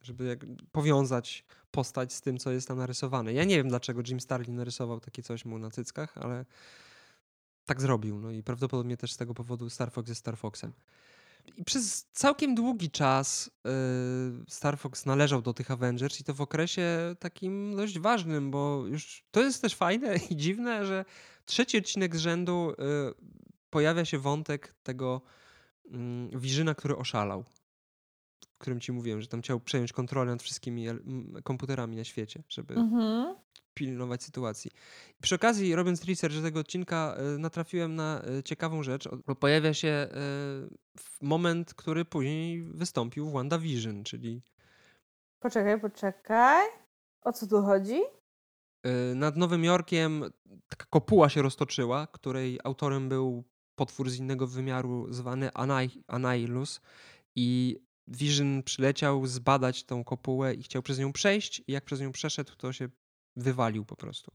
żeby 0.04 0.38
powiązać 0.72 1.44
postać 1.70 2.12
z 2.12 2.20
tym, 2.20 2.38
co 2.38 2.50
jest 2.50 2.68
tam 2.68 2.78
narysowane. 2.78 3.32
Ja 3.32 3.44
nie 3.44 3.56
wiem, 3.56 3.68
dlaczego 3.68 4.02
Jim 4.08 4.20
Starlin 4.20 4.56
narysował 4.56 5.00
takie 5.00 5.22
coś 5.22 5.44
mu 5.44 5.58
na 5.58 5.70
cyckach, 5.70 6.18
ale 6.18 6.44
tak 7.64 7.80
zrobił. 7.80 8.20
No 8.20 8.30
i 8.30 8.42
prawdopodobnie 8.42 8.96
też 8.96 9.12
z 9.12 9.16
tego 9.16 9.34
powodu 9.34 9.70
Star 9.70 9.92
Fox 9.92 10.08
jest 10.08 10.20
Star 10.20 10.38
Foxem. 10.38 10.72
I 11.56 11.64
przez 11.64 12.06
całkiem 12.12 12.54
długi 12.54 12.90
czas 12.90 13.50
yy, 13.64 13.70
Star 14.48 14.78
Fox 14.78 15.06
należał 15.06 15.42
do 15.42 15.54
tych 15.54 15.70
Avengers 15.70 16.20
i 16.20 16.24
to 16.24 16.34
w 16.34 16.40
okresie 16.40 17.16
takim 17.18 17.76
dość 17.76 17.98
ważnym, 17.98 18.50
bo 18.50 18.86
już 18.86 19.24
to 19.30 19.42
jest 19.42 19.62
też 19.62 19.74
fajne 19.74 20.16
i 20.30 20.36
dziwne, 20.36 20.86
że 20.86 21.04
trzeci 21.44 21.78
odcinek 21.78 22.16
z 22.16 22.18
rzędu 22.18 22.72
yy, 22.78 23.14
pojawia 23.70 24.04
się 24.04 24.18
wątek 24.18 24.74
tego 24.82 25.20
mm, 25.90 26.40
Wirzyna, 26.40 26.74
który 26.74 26.96
oszalał. 26.96 27.44
O 28.42 28.58
którym 28.58 28.80
ci 28.80 28.92
mówiłem, 28.92 29.20
że 29.20 29.26
tam 29.28 29.42
chciał 29.42 29.60
przejąć 29.60 29.92
kontrolę 29.92 30.30
nad 30.30 30.42
wszystkimi 30.42 30.86
komputerami 31.44 31.96
na 31.96 32.04
świecie, 32.04 32.42
żeby 32.48 32.74
mhm. 32.74 33.34
pilnować 33.74 34.22
sytuacji. 34.22 34.70
I 35.18 35.22
przy 35.22 35.34
okazji, 35.34 35.74
robiąc 35.74 36.04
research 36.04 36.42
tego 36.42 36.60
odcinka, 36.60 37.16
y, 37.34 37.38
natrafiłem 37.38 37.94
na 37.94 38.22
y, 38.38 38.42
ciekawą 38.42 38.82
rzecz, 38.82 39.08
bo 39.26 39.34
pojawia 39.34 39.74
się 39.74 40.08
y, 40.68 41.26
moment, 41.26 41.74
który 41.74 42.04
później 42.04 42.62
wystąpił 42.62 43.26
w 43.26 43.32
WandaVision, 43.32 44.04
czyli... 44.04 44.42
Poczekaj, 45.40 45.80
poczekaj. 45.80 46.66
O 47.22 47.32
co 47.32 47.46
tu 47.46 47.62
chodzi? 47.62 48.00
Nad 49.14 49.36
Nowym 49.36 49.64
Jorkiem 49.64 50.24
taka 50.68 50.86
kopuła 50.90 51.28
się 51.28 51.42
roztoczyła, 51.42 52.06
której 52.06 52.60
autorem 52.64 53.08
był 53.08 53.44
potwór 53.74 54.10
z 54.10 54.16
innego 54.16 54.46
wymiaru 54.46 55.12
zwany 55.12 55.50
Anai 55.54 56.48
i 57.36 57.76
Vision 58.08 58.62
przyleciał 58.62 59.26
zbadać 59.26 59.84
tą 59.84 60.04
kopułę 60.04 60.54
i 60.54 60.62
chciał 60.62 60.82
przez 60.82 60.98
nią 60.98 61.12
przejść 61.12 61.62
i 61.66 61.72
jak 61.72 61.84
przez 61.84 62.00
nią 62.00 62.12
przeszedł, 62.12 62.56
to 62.56 62.72
się 62.72 62.88
wywalił 63.36 63.84
po 63.84 63.96
prostu. 63.96 64.32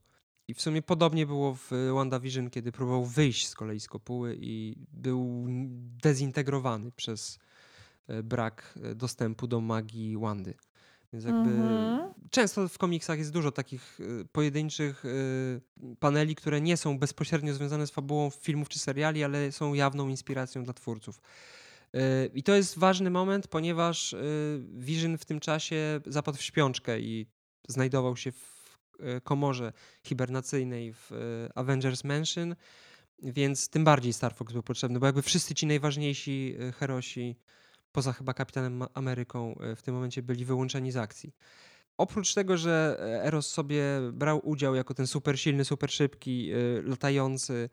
I 0.48 0.54
w 0.54 0.60
sumie 0.60 0.82
podobnie 0.82 1.26
było 1.26 1.54
w 1.54 1.70
WandaVision, 1.94 2.50
kiedy 2.50 2.72
próbował 2.72 3.04
wyjść 3.04 3.48
z 3.48 3.54
kolei 3.54 3.80
z 3.80 3.88
kopuły 3.88 4.38
i 4.40 4.76
był 4.92 5.46
dezintegrowany 6.02 6.92
przez 6.92 7.38
e, 8.08 8.22
brak 8.22 8.78
e, 8.82 8.94
dostępu 8.94 9.46
do 9.46 9.60
magii 9.60 10.18
Wandy. 10.18 10.54
Więc 11.12 11.24
jakby 11.24 11.50
mhm. 11.50 12.14
często 12.30 12.68
w 12.68 12.78
komiksach 12.78 13.18
jest 13.18 13.32
dużo 13.32 13.52
takich 13.52 14.00
y, 14.00 14.24
pojedynczych 14.32 15.04
paneli, 16.00 16.34
które 16.34 16.60
nie 16.60 16.76
są 16.76 16.98
bezpośrednio 16.98 17.54
związane 17.54 17.86
z 17.86 17.90
fabułą 17.90 18.30
filmów 18.30 18.68
czy 18.68 18.78
seriali, 18.78 19.24
ale 19.24 19.52
są 19.52 19.74
jawną 19.74 20.08
inspiracją 20.08 20.64
dla 20.64 20.72
twórców. 20.72 21.20
Y, 21.96 22.30
I 22.34 22.42
to 22.42 22.54
jest 22.54 22.78
ważny 22.78 23.10
moment, 23.10 23.48
ponieważ 23.48 24.14
Vision 24.78 25.18
w 25.18 25.24
tym 25.24 25.40
czasie 25.40 26.00
zapadł 26.06 26.38
w 26.38 26.42
śpiączkę 26.42 27.00
i 27.00 27.26
znajdował 27.68 28.16
się 28.16 28.32
w 28.32 28.60
komorze 29.24 29.72
hibernacyjnej 30.02 30.92
w 30.92 31.10
Avengers 31.54 32.04
Mansion, 32.04 32.56
więc 33.22 33.68
tym 33.68 33.84
bardziej 33.84 34.12
Star 34.12 34.34
Fox 34.34 34.52
był 34.52 34.62
potrzebny, 34.62 34.98
bo 34.98 35.06
jakby 35.06 35.22
wszyscy 35.22 35.54
ci 35.54 35.66
najważniejsi 35.66 36.56
herosi 36.78 37.36
poza 37.92 38.12
chyba 38.12 38.34
Kapitanem 38.34 38.84
Ameryką, 38.94 39.58
w 39.76 39.82
tym 39.82 39.94
momencie 39.94 40.22
byli 40.22 40.44
wyłączeni 40.44 40.92
z 40.92 40.96
akcji. 40.96 41.34
Oprócz 42.00 42.34
tego, 42.34 42.56
że 42.56 42.96
e, 43.00 43.24
Eros 43.24 43.50
sobie 43.50 43.84
brał 44.12 44.48
udział 44.48 44.74
jako 44.74 44.94
ten 44.94 45.06
super 45.06 45.40
silny, 45.40 45.64
super 45.64 45.90
szybki, 45.90 46.50
latający 46.84 47.70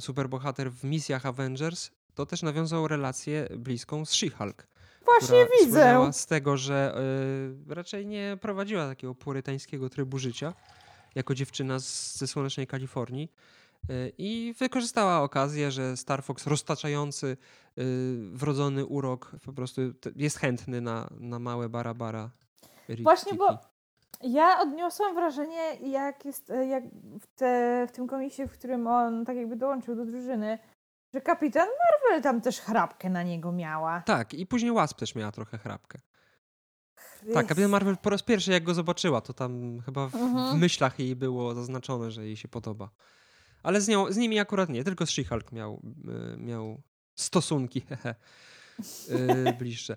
superbohater 0.00 0.72
w 0.72 0.84
misjach 0.84 1.26
Avengers, 1.26 1.90
to 2.20 2.26
też 2.26 2.42
nawiązał 2.42 2.88
relację 2.88 3.48
bliską 3.56 4.04
z 4.04 4.12
She-Hulk. 4.12 4.66
Właśnie 5.04 5.46
widzę. 5.60 6.12
z 6.12 6.26
tego, 6.26 6.56
że 6.56 6.94
raczej 7.68 8.06
nie 8.06 8.38
prowadziła 8.40 8.88
takiego 8.88 9.14
purytańskiego 9.14 9.88
trybu 9.88 10.18
życia 10.18 10.54
jako 11.14 11.34
dziewczyna 11.34 11.78
z, 11.78 12.16
ze 12.16 12.26
słonecznej 12.26 12.66
Kalifornii, 12.66 13.28
Y, 13.90 14.12
I 14.18 14.54
wykorzystała 14.58 15.20
okazję, 15.22 15.70
że 15.70 15.96
Star 15.96 16.22
Fox 16.22 16.46
roztaczający 16.46 17.26
y, 17.26 17.36
wrodzony 18.32 18.86
urok 18.86 19.32
po 19.44 19.52
prostu 19.52 19.82
jest 20.16 20.38
chętny 20.38 20.80
na, 20.80 21.08
na 21.20 21.38
małe 21.38 21.68
barabara. 21.68 22.30
Właśnie, 23.02 23.34
bo 23.34 23.58
ja 24.22 24.60
odniosłam 24.60 25.14
wrażenie, 25.14 25.74
jak 25.74 26.24
jest 26.24 26.52
jak 26.68 26.84
w, 27.20 27.26
te, 27.26 27.86
w 27.88 27.92
tym 27.92 28.06
komisie, 28.06 28.46
w 28.46 28.52
którym 28.52 28.86
on 28.86 29.24
tak 29.24 29.36
jakby 29.36 29.56
dołączył 29.56 29.96
do 29.96 30.04
drużyny, 30.06 30.58
że 31.14 31.20
kapitan 31.20 31.68
Marvel 31.68 32.22
tam 32.22 32.40
też 32.40 32.60
chrapkę 32.60 33.10
na 33.10 33.22
niego 33.22 33.52
miała. 33.52 34.00
Tak, 34.00 34.34
i 34.34 34.46
później 34.46 34.72
Wasp 34.72 34.98
też 34.98 35.14
miała 35.14 35.32
trochę 35.32 35.58
chrapkę. 35.58 35.98
Chryst. 36.94 37.34
Tak, 37.34 37.46
kapitan 37.46 37.70
Marvel 37.70 37.96
po 37.96 38.10
raz 38.10 38.22
pierwszy 38.22 38.52
jak 38.52 38.62
go 38.62 38.74
zobaczyła, 38.74 39.20
to 39.20 39.32
tam 39.32 39.80
chyba 39.80 40.08
w, 40.08 40.14
mhm. 40.14 40.56
w 40.56 40.60
myślach 40.60 40.98
jej 40.98 41.16
było 41.16 41.54
zaznaczone, 41.54 42.10
że 42.10 42.26
jej 42.26 42.36
się 42.36 42.48
podoba. 42.48 42.90
Ale 43.62 43.80
z, 43.80 43.88
nią, 43.88 44.12
z 44.12 44.16
nimi 44.16 44.38
akurat 44.38 44.68
nie, 44.68 44.84
tylko 44.84 45.06
z 45.06 45.10
She-Hulk 45.10 45.52
miał, 45.52 45.82
y, 46.34 46.36
miał 46.36 46.82
stosunki 47.14 47.82
y, 49.10 49.52
bliższe. 49.58 49.96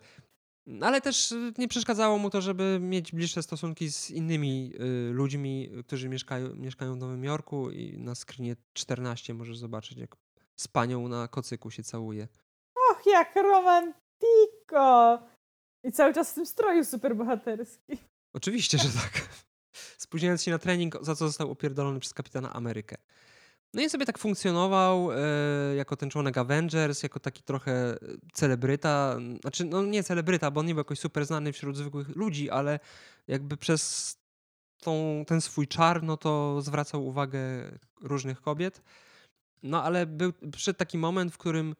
Ale 0.82 1.02
też 1.02 1.34
nie 1.58 1.68
przeszkadzało 1.68 2.18
mu 2.18 2.30
to, 2.30 2.42
żeby 2.42 2.80
mieć 2.82 3.12
bliższe 3.12 3.44
stosunki 3.44 3.92
z 3.92 4.12
innymi 4.12 4.74
y, 5.10 5.14
ludźmi, 5.14 5.70
którzy 5.88 6.10
mieszkają, 6.10 6.56
mieszkają 6.56 6.94
w 6.94 6.98
Nowym 6.98 7.24
Jorku 7.24 7.72
i 7.72 7.98
na 7.98 8.16
screenie 8.16 8.56
14 8.74 9.34
możesz 9.34 9.58
zobaczyć, 9.58 9.98
jak 9.98 10.16
z 10.56 10.68
panią 10.68 11.08
na 11.08 11.28
kocyku 11.28 11.72
się 11.72 11.84
całuje. 11.84 12.28
Och, 12.76 13.06
jak 13.06 13.36
romantiko! 13.36 15.20
I 15.84 15.92
cały 15.92 16.14
czas 16.14 16.32
w 16.32 16.34
tym 16.34 16.46
stroju 16.46 16.86
superbohaterskim. 16.86 17.98
Oczywiście, 18.34 18.78
że 18.78 18.90
tak. 19.04 19.30
Spóźniając 19.98 20.44
się 20.44 20.52
na 20.52 20.60
trening, 20.60 20.98
za 21.02 21.16
co 21.16 21.28
został 21.28 21.52
opierdolony 21.52 22.00
przez 22.00 22.14
kapitana 22.14 22.54
Amerykę. 22.54 22.96
No 23.74 23.82
i 23.82 23.90
sobie 23.90 24.06
tak 24.06 24.18
funkcjonował 24.18 25.12
e, 25.12 25.18
jako 25.76 25.96
ten 25.98 26.10
członek 26.10 26.38
Avengers, 26.38 27.04
jako 27.04 27.20
taki 27.20 27.44
trochę 27.44 27.98
celebryta. 28.34 29.18
Znaczy, 29.42 29.66
no 29.66 29.84
nie 29.84 30.04
celebryta, 30.04 30.52
bo 30.52 30.60
on 30.60 30.66
nie 30.66 30.74
był 30.74 30.80
jakoś 30.80 31.00
super 31.00 31.26
znany 31.26 31.54
wśród 31.54 31.78
zwykłych 31.78 32.16
ludzi, 32.16 32.50
ale 32.50 32.80
jakby 33.28 33.58
przez 33.58 34.16
tą, 34.82 35.24
ten 35.28 35.42
swój 35.42 35.68
czar, 35.68 36.04
no 36.04 36.18
to 36.18 36.62
zwracał 36.62 37.08
uwagę 37.08 37.40
różnych 38.02 38.42
kobiet. 38.42 38.82
No 39.64 39.84
ale 39.84 40.06
był, 40.06 40.34
przyszedł 40.52 40.78
taki 40.78 40.98
moment, 40.98 41.34
w 41.34 41.38
którym 41.38 41.76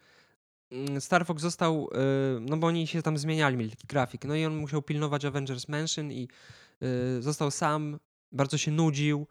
mm, 0.72 1.02
Star 1.02 1.26
Fox 1.26 1.42
został, 1.42 1.90
e, 1.94 2.40
no 2.40 2.58
bo 2.58 2.68
oni 2.68 2.88
się 2.88 3.02
tam 3.02 3.18
zmieniali, 3.18 3.58
mieli 3.58 3.72
taki 3.72 3.88
grafik, 3.88 4.26
no 4.26 4.36
i 4.36 4.46
on 4.46 4.56
musiał 4.56 4.82
pilnować 4.82 5.26
Avengers 5.26 5.68
Mansion 5.68 6.12
i 6.12 6.28
e, 6.82 7.22
został 7.22 7.52
sam, 7.52 8.00
bardzo 8.32 8.58
się 8.58 8.72
nudził, 8.72 9.28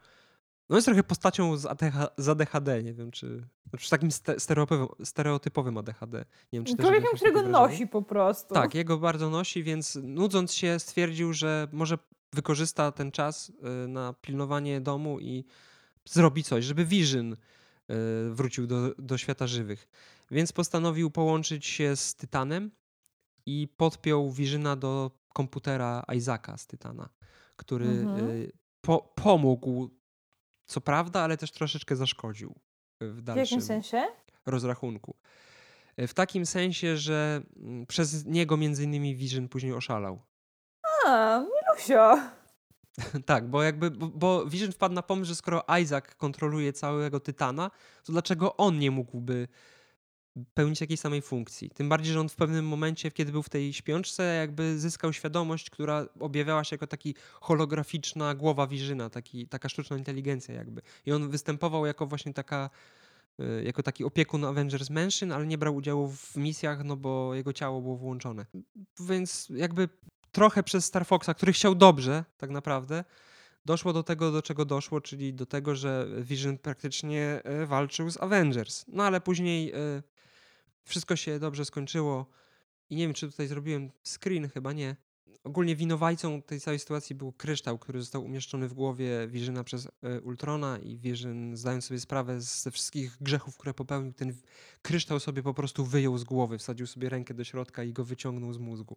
no 0.73 0.77
jest 0.77 0.87
trochę 0.87 1.03
postacią 1.03 1.57
z, 1.57 1.67
ADH, 1.67 1.95
z 2.17 2.29
ADHD, 2.29 2.83
nie 2.83 2.95
wiem 2.95 3.11
czy... 3.11 3.47
Znaczy 3.71 3.91
takim 3.91 4.11
stereotypowym, 4.39 5.07
stereotypowym 5.07 5.79
ADHD. 5.79 6.19
Nie 6.53 6.59
wiem, 6.59 6.65
czy 6.65 6.77
Człowiekiem, 6.77 7.11
którego 7.17 7.43
nosi 7.43 7.87
po 7.87 8.03
prostu. 8.03 8.55
Tak, 8.55 8.75
jego 8.75 8.99
bardzo 8.99 9.31
nosi, 9.31 9.63
więc 9.63 9.99
nudząc 10.03 10.55
się 10.55 10.79
stwierdził, 10.79 11.33
że 11.33 11.69
może 11.73 11.99
wykorzysta 12.33 12.93
ten 12.93 13.13
czas 13.13 13.53
y, 13.85 13.89
na 13.89 14.13
pilnowanie 14.13 14.81
domu 14.81 15.21
i 15.21 15.45
zrobi 16.05 16.45
coś, 16.45 16.65
żeby 16.65 16.85
Vision 16.85 17.33
y, 17.33 17.37
wrócił 18.31 18.67
do, 18.67 18.95
do 18.99 19.19
świata 19.19 19.47
żywych. 19.47 19.89
Więc 20.31 20.53
postanowił 20.53 21.11
połączyć 21.11 21.67
się 21.67 21.97
z 21.97 22.15
Tytanem 22.15 22.71
i 23.47 23.69
podpiął 23.77 24.31
Visiona 24.31 24.77
do 24.77 25.11
komputera 25.35 26.05
Isaaca 26.17 26.57
z 26.57 26.67
Tytana, 26.67 27.09
który 27.57 27.87
mhm. 27.87 28.31
Y, 28.31 28.53
po, 28.81 29.13
pomógł 29.15 29.91
co 30.67 30.81
prawda, 30.81 31.21
ale 31.21 31.37
też 31.37 31.51
troszeczkę 31.51 31.97
zaszkodził 31.97 32.55
w 33.01 33.23
dalszym 33.23 33.45
w 33.47 33.51
jakim 33.51 33.63
sensie? 33.63 34.03
rozrachunku. 34.47 35.17
E, 35.97 36.07
w 36.07 36.15
takim 36.15 36.47
sensie, 36.47 36.97
że 36.97 37.43
mm, 37.57 37.87
przez 37.87 38.27
niego 38.27 38.57
między 38.57 38.85
innymi 38.85 39.17
Vision 39.17 39.49
później 39.49 39.73
oszalał. 39.73 40.23
A, 41.07 41.41
Milusio. 41.41 42.19
tak, 43.27 43.51
bo 43.51 43.63
jakby, 43.63 43.91
bo, 43.91 44.47
Vision 44.47 44.73
wpadł 44.73 44.95
na 44.95 45.03
pomysł, 45.03 45.29
że 45.29 45.35
skoro 45.35 45.65
Isaac 45.83 46.05
kontroluje 46.17 46.73
całego 46.73 47.21
Tytana, 47.21 47.71
to 48.05 48.13
dlaczego 48.13 48.57
on 48.57 48.79
nie 48.79 48.91
mógłby 48.91 49.49
pełnić 50.55 50.79
takiej 50.79 50.97
samej 50.97 51.23
funkcji. 51.23 51.71
Tym 51.71 51.89
bardziej, 51.89 52.13
że 52.13 52.21
on 52.21 52.29
w 52.29 52.37
pewnym 52.37 52.67
momencie, 52.67 53.11
kiedy 53.11 53.33
był 53.33 53.43
w 53.43 53.49
tej 53.49 53.73
śpiączce, 53.73 54.37
jakby 54.37 54.79
zyskał 54.79 55.13
świadomość, 55.13 55.71
która 55.71 56.07
objawiała 56.21 56.65
się 56.65 56.75
jako 56.75 56.87
taki 56.87 57.15
holograficzna 57.41 58.35
głowa 58.35 58.67
Wirzyna, 58.67 59.11
taki, 59.11 59.49
taka 59.49 59.69
sztuczna 59.69 59.97
inteligencja 59.97 60.55
jakby. 60.55 60.83
I 61.07 61.13
on 61.13 61.31
występował 61.31 61.87
jako 61.87 62.07
właśnie 62.07 62.35
taka 62.35 62.71
y, 63.41 63.65
jako 63.65 63.83
taki 63.83 64.05
opiekun 64.05 64.45
Avengers 64.45 64.91
Mansion, 64.91 65.33
ale 65.33 65.47
nie 65.47 65.59
brał 65.59 65.77
udziału 65.77 66.09
w 66.09 66.37
misjach, 66.37 66.85
no 66.85 66.97
bo 66.97 67.35
jego 67.35 67.53
ciało 67.53 67.83
było 67.83 67.97
włączone. 67.97 68.47
Więc 69.01 69.49
jakby 69.55 69.89
trochę 70.33 70.63
przez 70.63 70.85
Star 70.85 71.07
Foxa, 71.07 71.35
który 71.35 71.53
chciał 71.53 71.75
dobrze 71.75 72.25
tak 72.39 72.51
naprawdę, 72.51 73.05
doszło 73.65 73.93
do 73.93 74.03
tego, 74.03 74.33
do 74.33 74.43
czego 74.43 74.65
doszło, 74.65 75.01
czyli 75.01 75.35
do 75.35 75.47
tego, 75.47 75.77
że 75.77 76.09
Vision 76.19 76.59
praktycznie 76.59 77.43
y, 77.63 77.67
walczył 77.67 78.11
z 78.11 78.17
Avengers. 78.17 78.85
No 78.89 79.05
ale 79.05 79.21
później 79.21 79.75
y, 79.75 80.03
wszystko 80.85 81.17
się 81.17 81.39
dobrze 81.39 81.65
skończyło 81.65 82.27
i 82.91 82.97
nie 82.97 83.05
wiem, 83.05 83.15
czy 83.15 83.31
tutaj 83.31 83.47
zrobiłem 83.47 83.91
screen, 84.05 84.49
chyba 84.49 84.73
nie. 84.73 84.97
Ogólnie 85.45 85.77
winowajcą 85.77 86.43
tej 86.43 86.61
całej 86.61 86.79
sytuacji 86.79 87.17
był 87.17 87.33
kryształ, 87.33 87.79
który 87.79 88.01
został 88.01 88.25
umieszczony 88.25 88.69
w 88.69 88.75
głowie 88.75 89.29
Visiona 89.29 89.65
przez 89.65 89.89
e, 90.03 90.21
Ultrona 90.21 90.79
i 90.79 90.97
Vision, 90.97 91.57
zdając 91.57 91.85
sobie 91.85 92.01
sprawę 92.01 92.41
ze 92.41 92.71
wszystkich 92.71 93.17
grzechów, 93.21 93.57
które 93.57 93.75
popełnił, 93.75 94.13
ten 94.13 94.37
kryształ 94.83 95.21
sobie 95.21 95.43
po 95.43 95.55
prostu 95.55 95.85
wyjął 95.85 96.19
z 96.19 96.25
głowy, 96.25 96.59
wsadził 96.59 96.87
sobie 96.87 97.09
rękę 97.09 97.35
do 97.35 97.45
środka 97.45 97.85
i 97.85 97.93
go 97.93 98.05
wyciągnął 98.05 98.53
z 98.53 98.59
mózgu. 98.59 98.97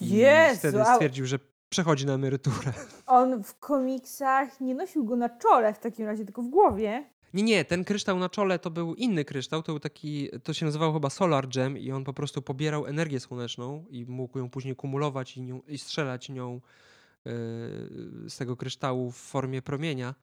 I 0.00 0.08
Jezu, 0.08 0.58
wtedy 0.58 0.84
stwierdził, 0.94 1.26
że 1.26 1.38
przechodzi 1.68 2.06
na 2.06 2.12
emeryturę. 2.12 2.72
On 3.06 3.44
w 3.44 3.58
komiksach 3.58 4.60
nie 4.60 4.74
nosił 4.74 5.04
go 5.04 5.16
na 5.16 5.28
czole 5.28 5.74
w 5.74 5.78
takim 5.78 6.06
razie, 6.06 6.24
tylko 6.24 6.42
w 6.42 6.48
głowie. 6.48 7.04
Nie, 7.34 7.42
nie, 7.42 7.64
ten 7.64 7.84
kryształ 7.84 8.18
na 8.18 8.28
czole 8.28 8.58
to 8.58 8.70
był 8.70 8.94
inny 8.94 9.24
kryształ, 9.24 9.62
to 9.62 9.72
był 9.72 9.80
taki, 9.80 10.28
to 10.44 10.52
się 10.52 10.66
nazywało 10.66 10.92
chyba 10.92 11.10
Solar 11.10 11.48
Gem 11.48 11.78
i 11.78 11.92
on 11.92 12.04
po 12.04 12.12
prostu 12.12 12.42
pobierał 12.42 12.86
energię 12.86 13.20
słoneczną 13.20 13.84
i 13.90 14.06
mógł 14.06 14.38
ją 14.38 14.50
później 14.50 14.76
kumulować 14.76 15.36
i, 15.36 15.42
nią, 15.42 15.60
i 15.68 15.78
strzelać 15.78 16.28
nią 16.28 16.60
yy, 17.24 17.32
z 18.28 18.36
tego 18.36 18.56
kryształu 18.56 19.10
w 19.10 19.16
formie 19.16 19.62
promienia. 19.62 20.14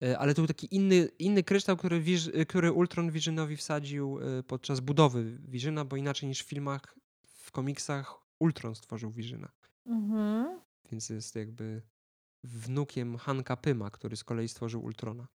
Yy, 0.00 0.18
ale 0.18 0.34
to 0.34 0.42
był 0.42 0.48
taki 0.48 0.76
inny, 0.76 1.08
inny 1.18 1.42
kryształ, 1.42 1.76
który, 1.76 2.02
który 2.48 2.72
Ultron 2.72 3.10
Visionowi 3.10 3.56
wsadził 3.56 4.20
yy, 4.20 4.42
podczas 4.42 4.80
budowy 4.80 5.38
Visiona, 5.48 5.84
bo 5.84 5.96
inaczej 5.96 6.28
niż 6.28 6.42
w 6.42 6.48
filmach, 6.48 6.94
w 7.24 7.52
komiksach 7.52 8.21
Ultron 8.42 8.74
stworzył 8.74 9.10
Visiona. 9.10 9.48
Mhm. 9.86 10.60
Więc 10.90 11.10
jest 11.10 11.36
jakby 11.36 11.82
wnukiem 12.44 13.16
Hanka 13.16 13.56
Pyma, 13.56 13.90
który 13.90 14.16
z 14.16 14.24
kolei 14.24 14.48
stworzył 14.48 14.84
Ultrona. 14.84 15.26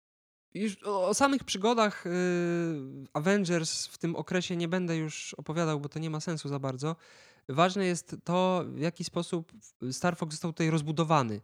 Już 0.53 0.83
o, 0.83 1.13
samych 1.13 1.43
przygodach 1.43 2.05
y, 2.05 2.09
Avengers 3.13 3.87
w 3.87 3.97
tym 3.97 4.15
okresie 4.15 4.55
nie 4.55 4.67
będę 4.67 4.97
już 4.97 5.33
opowiadał, 5.33 5.79
bo 5.79 5.89
to 5.89 5.99
nie 5.99 6.09
ma 6.09 6.19
sensu 6.19 6.49
za 6.49 6.59
bardzo. 6.59 6.95
Ważne 7.49 7.85
jest 7.85 8.15
to, 8.23 8.65
w 8.67 8.79
jaki 8.79 9.03
sposób 9.03 9.51
Star 9.91 10.17
Fox 10.17 10.33
został 10.33 10.53
tutaj 10.53 10.69
rozbudowany. 10.69 11.41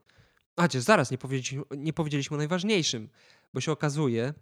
A, 0.55 0.61
chociaż 0.61 0.83
zaraz 0.83 1.11
nie 1.11 1.17
powiedzieliśmy, 1.17 1.63
nie 1.77 1.93
powiedzieliśmy 1.93 2.35
o 2.35 2.37
najważniejszym, 2.37 3.09
bo 3.53 3.61
się 3.61 3.71
okazuje 3.71 4.33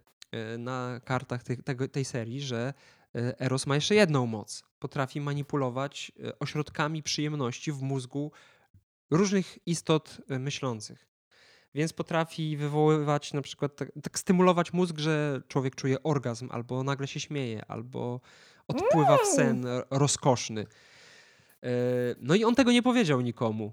y, 0.56 0.58
na 0.58 1.00
kartach 1.06 1.44
tej, 1.92 2.06
serii, 2.06 2.42
że 2.42 2.74
Eros 3.14 3.68
ma 3.68 3.76
jeszcze 3.76 3.96
jedną 3.96 4.26
moc. 4.26 4.64
Potrafi 4.80 5.22
manipulować 5.22 6.12
ośrodkami 6.40 7.04
przyjemności 7.04 7.72
w 7.72 7.82
mózgu 7.82 8.32
różnych 9.10 9.68
istot 9.68 10.22
myślących 10.30 11.12
więc 11.76 11.94
potrafi 11.94 12.58
wywoływać 12.58 13.34
na 13.34 13.42
przykład, 13.42 13.76
tak, 13.76 13.92
tak, 14.04 14.20
stymulować 14.20 14.74
mózg, 14.74 14.98
że 14.98 15.42
człowiek 15.48 15.76
czuje 15.76 16.04
orgazm, 16.04 16.50
albo 16.52 16.84
nagle 16.84 17.08
się 17.08 17.20
śmieje, 17.20 17.66
albo 17.68 18.20
odpływa 18.68 19.18
w 19.18 19.28
sen 19.28 19.66
rozkoszny. 19.90 20.66
E, 21.64 21.70
no 22.20 22.36
i 22.36 22.44
on 22.44 22.56
tego 22.56 22.72
nie 22.72 22.84
powiedział 22.84 23.22
nikomu. 23.22 23.72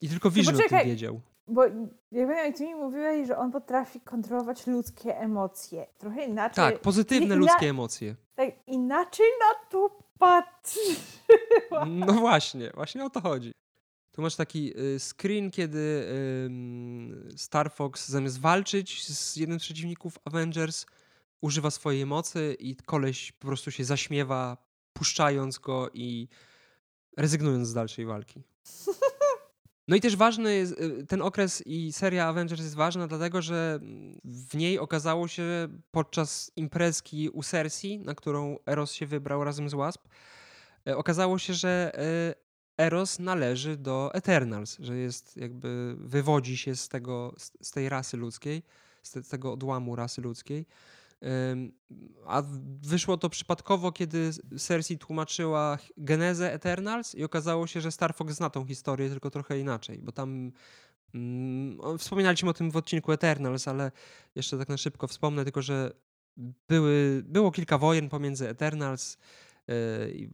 I 0.00 0.08
tylko 0.08 0.30
Vision 0.30 0.54
no 0.54 0.64
o 0.64 0.68
tym 0.68 0.78
wiedział. 0.84 1.20
Bo 1.46 1.64
jak 2.12 2.28
jak 2.28 2.56
ty 2.56 2.64
mi 2.64 2.74
mówiłeś, 2.74 3.26
że 3.26 3.38
on 3.38 3.52
potrafi 3.52 4.00
kontrolować 4.00 4.66
ludzkie 4.66 5.18
emocje. 5.18 5.86
Trochę 5.98 6.24
inaczej. 6.24 6.64
Tak, 6.64 6.80
pozytywne 6.80 7.36
ludzkie 7.36 7.70
emocje. 7.70 8.16
Tak, 8.34 8.50
inaczej 8.66 9.26
na 9.40 9.68
to 9.70 9.98
patrzę. 10.18 10.80
No 11.86 12.12
właśnie, 12.12 12.70
właśnie 12.74 13.04
o 13.04 13.10
to 13.10 13.20
chodzi. 13.20 13.52
Tu 14.12 14.22
masz 14.22 14.36
taki 14.36 14.78
y, 14.80 14.98
screen, 15.00 15.50
kiedy 15.50 16.08
Star 17.36 17.72
Fox 17.72 18.08
zamiast 18.08 18.40
walczyć 18.40 19.06
z 19.06 19.36
jednym 19.36 19.60
z 19.60 19.62
przeciwników 19.62 20.18
Avengers, 20.24 20.86
używa 21.40 21.70
swojej 21.70 22.06
mocy 22.06 22.56
i 22.58 22.76
koleś 22.76 23.32
po 23.32 23.46
prostu 23.46 23.70
się 23.70 23.84
zaśmiewa, 23.84 24.56
puszczając 24.92 25.58
go 25.58 25.90
i 25.94 26.28
rezygnując 27.16 27.68
z 27.68 27.74
dalszej 27.74 28.06
walki. 28.06 28.42
No 29.88 29.96
i 29.96 30.00
też 30.00 30.16
ważny 30.16 30.54
jest 30.54 30.80
y, 30.80 31.06
ten 31.06 31.22
okres 31.22 31.62
i 31.66 31.92
seria 31.92 32.26
Avengers 32.26 32.60
jest 32.60 32.74
ważna, 32.74 33.06
dlatego 33.06 33.42
że 33.42 33.80
w 34.24 34.56
niej 34.56 34.78
okazało 34.78 35.28
się 35.28 35.68
podczas 35.90 36.50
imprezki 36.56 37.28
u 37.28 37.42
Cersei, 37.42 37.98
na 37.98 38.14
którą 38.14 38.58
Eros 38.66 38.92
się 38.92 39.06
wybrał 39.06 39.44
razem 39.44 39.68
z 39.68 39.74
Wasp, 39.74 40.08
y, 40.88 40.96
okazało 40.96 41.38
się, 41.38 41.54
że 41.54 41.92
Eros 42.78 43.18
należy 43.18 43.76
do 43.76 44.10
Eternals, 44.14 44.76
że 44.80 44.96
jest 44.96 45.36
jakby 45.36 45.96
wywodzi 45.98 46.56
się 46.56 46.76
z, 46.76 46.88
tego, 46.88 47.34
z 47.60 47.70
tej 47.70 47.88
rasy 47.88 48.16
ludzkiej, 48.16 48.62
z 49.02 49.28
tego 49.28 49.52
odłamu 49.52 49.96
rasy 49.96 50.20
ludzkiej. 50.20 50.66
A 52.26 52.42
wyszło 52.82 53.16
to 53.16 53.30
przypadkowo, 53.30 53.92
kiedy 53.92 54.30
Cersei 54.58 54.98
tłumaczyła 54.98 55.78
genezę 55.96 56.52
Eternals 56.52 57.14
i 57.14 57.24
okazało 57.24 57.66
się, 57.66 57.80
że 57.80 57.92
Star 57.92 58.14
Fox 58.14 58.34
zna 58.34 58.50
tą 58.50 58.66
historię 58.66 59.10
tylko 59.10 59.30
trochę 59.30 59.58
inaczej, 59.58 59.98
bo 60.02 60.12
tam 60.12 60.52
Mm, 61.14 61.98
wspominaliśmy 61.98 62.50
o 62.50 62.54
tym 62.54 62.70
w 62.70 62.76
odcinku 62.76 63.12
Eternals, 63.12 63.68
ale 63.68 63.92
jeszcze 64.34 64.58
tak 64.58 64.68
na 64.68 64.76
szybko 64.76 65.08
wspomnę 65.08 65.44
tylko, 65.44 65.62
że 65.62 65.92
były, 66.68 67.22
było 67.26 67.50
kilka 67.50 67.78
wojen 67.78 68.08
pomiędzy 68.08 68.48
Eternals. 68.48 69.18
E, 69.68 69.74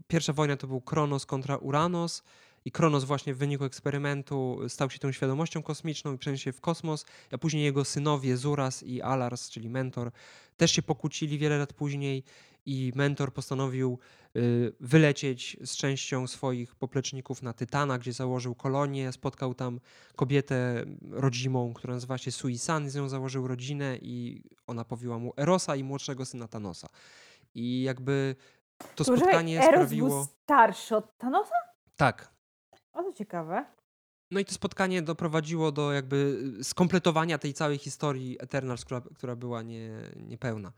pierwsza 0.07 0.33
wojna 0.33 0.57
to 0.57 0.67
był 0.67 0.81
Kronos 0.81 1.27
kontra 1.27 1.57
Uranos 1.57 2.23
i 2.65 2.73
Kronos 2.73 3.05
właśnie 3.05 3.35
w 3.35 3.39
wyniku 3.39 3.65
eksperymentu 3.65 4.61
stał 4.69 4.91
się 4.91 4.99
tą 4.99 5.13
świadomością 5.13 5.63
kosmiczną 5.63 6.15
i 6.15 6.19
przeniósł 6.19 6.45
się 6.45 6.53
w 6.53 6.61
kosmos, 6.61 7.05
a 7.33 7.39
później 7.39 7.65
jego 7.65 7.85
synowie 7.85 8.37
Zuras 8.37 8.83
i 8.83 9.03
Alars, 9.03 9.51
czyli 9.51 9.71
mentor, 9.71 10.11
też 10.57 10.71
się 10.71 10.83
pokłócili 10.83 11.39
wiele 11.39 11.59
lat 11.59 11.73
później 11.73 12.25
i 12.67 12.93
mentor 12.95 13.33
postanowił 13.33 13.99
y, 14.37 14.73
wylecieć 14.81 15.57
z 15.65 15.77
częścią 15.77 16.27
swoich 16.27 16.75
popleczników 16.75 17.43
na 17.43 17.53
Tytana, 17.53 17.99
gdzie 17.99 18.13
założył 18.13 18.55
kolonię, 18.55 19.13
spotkał 19.13 19.55
tam 19.55 19.81
kobietę 20.17 20.85
rodzimą, 21.11 21.75
która 21.75 21.95
nazywa 21.95 22.19
się 22.19 22.33
Suisan, 22.33 22.91
z 22.91 22.95
nią 22.95 23.09
założył 23.09 23.49
rodzinę 23.49 23.97
i 24.03 24.43
ona 24.67 24.85
powiła 24.85 25.19
mu 25.19 25.33
Erosa 25.37 25.77
i 25.77 25.85
młodszego 25.85 26.27
syna 26.27 26.49
Thanosa. 26.49 26.89
I 27.55 27.83
jakby 27.83 28.37
to 28.95 29.05
spotkanie 29.05 29.59
Eros 29.59 29.71
sprawiło... 29.71 30.09
był 30.09 30.25
starszy 30.25 30.97
od 30.97 31.19
Thanosa? 31.19 31.55
Tak. 31.97 32.40
O, 32.93 33.03
to 33.03 33.13
ciekawe. 33.13 33.67
No 34.31 34.41
i 34.41 34.45
to 34.45 34.55
spotkanie 34.55 35.03
doprowadziło 35.03 35.73
do 35.73 35.93
jakby 35.93 36.43
skompletowania 36.63 37.39
tej 37.39 37.55
całej 37.55 37.79
historii 37.79 38.37
Eternals, 38.41 38.85
która, 38.85 39.01
która 39.15 39.37
była 39.37 39.63
nie, 39.63 39.91
niepełna. 40.17 40.73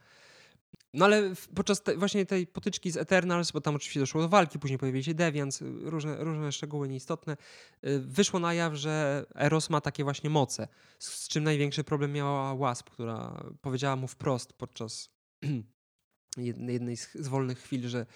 No 0.94 1.04
ale 1.04 1.32
podczas 1.54 1.82
te, 1.82 1.96
właśnie 1.96 2.26
tej 2.26 2.46
potyczki 2.46 2.90
z 2.90 2.96
Eternals, 2.96 3.52
bo 3.52 3.60
tam 3.60 3.74
oczywiście 3.74 4.00
doszło 4.00 4.20
do 4.20 4.28
walki, 4.28 4.58
później 4.58 4.78
pojawili 4.78 5.04
się 5.04 5.14
Deviants, 5.14 5.62
różne, 5.62 6.24
różne 6.24 6.52
szczegóły 6.52 6.88
nieistotne, 6.88 7.36
y, 7.86 7.98
wyszło 7.98 8.40
na 8.40 8.54
jaw, 8.54 8.74
że 8.74 9.26
Eros 9.34 9.70
ma 9.70 9.80
takie 9.80 10.04
właśnie 10.04 10.30
moce, 10.30 10.68
z, 10.98 11.08
z 11.08 11.28
czym 11.28 11.44
największy 11.44 11.84
problem 11.84 12.12
miała 12.12 12.56
Wasp, 12.56 12.90
która 12.90 13.44
powiedziała 13.60 13.96
mu 13.96 14.08
wprost 14.08 14.52
podczas 14.52 15.10
jednej 16.36 16.96
z 16.96 17.28
wolnych 17.28 17.58
chwil, 17.58 17.88
że 17.88 18.06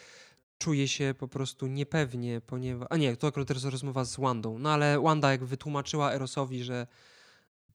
czuje 0.58 0.88
się 0.88 1.14
po 1.18 1.28
prostu 1.28 1.66
niepewnie, 1.66 2.40
ponieważ... 2.40 2.88
A 2.90 2.96
nie, 2.96 3.16
to 3.16 3.26
akurat 3.26 3.48
teraz 3.48 3.64
rozmowa 3.64 4.04
z 4.04 4.16
Wandą. 4.16 4.58
No 4.58 4.70
ale 4.70 5.00
Wanda 5.00 5.30
jak 5.30 5.44
wytłumaczyła 5.44 6.12
Erosowi, 6.12 6.64
że 6.64 6.86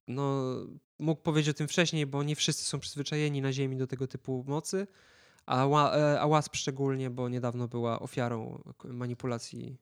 no, 0.07 0.55
mógł 0.99 1.21
powiedzieć 1.21 1.49
o 1.49 1.57
tym 1.57 1.67
wcześniej, 1.67 2.05
bo 2.05 2.23
nie 2.23 2.35
wszyscy 2.35 2.65
są 2.65 2.79
przyzwyczajeni 2.79 3.41
na 3.41 3.53
Ziemi 3.53 3.77
do 3.77 3.87
tego 3.87 4.07
typu 4.07 4.45
mocy, 4.47 4.87
a, 5.45 5.65
e, 5.95 6.21
a 6.21 6.41
szczególnie, 6.53 7.09
bo 7.09 7.29
niedawno 7.29 7.67
była 7.67 7.99
ofiarą 7.99 8.63
manipulacji 8.83 9.77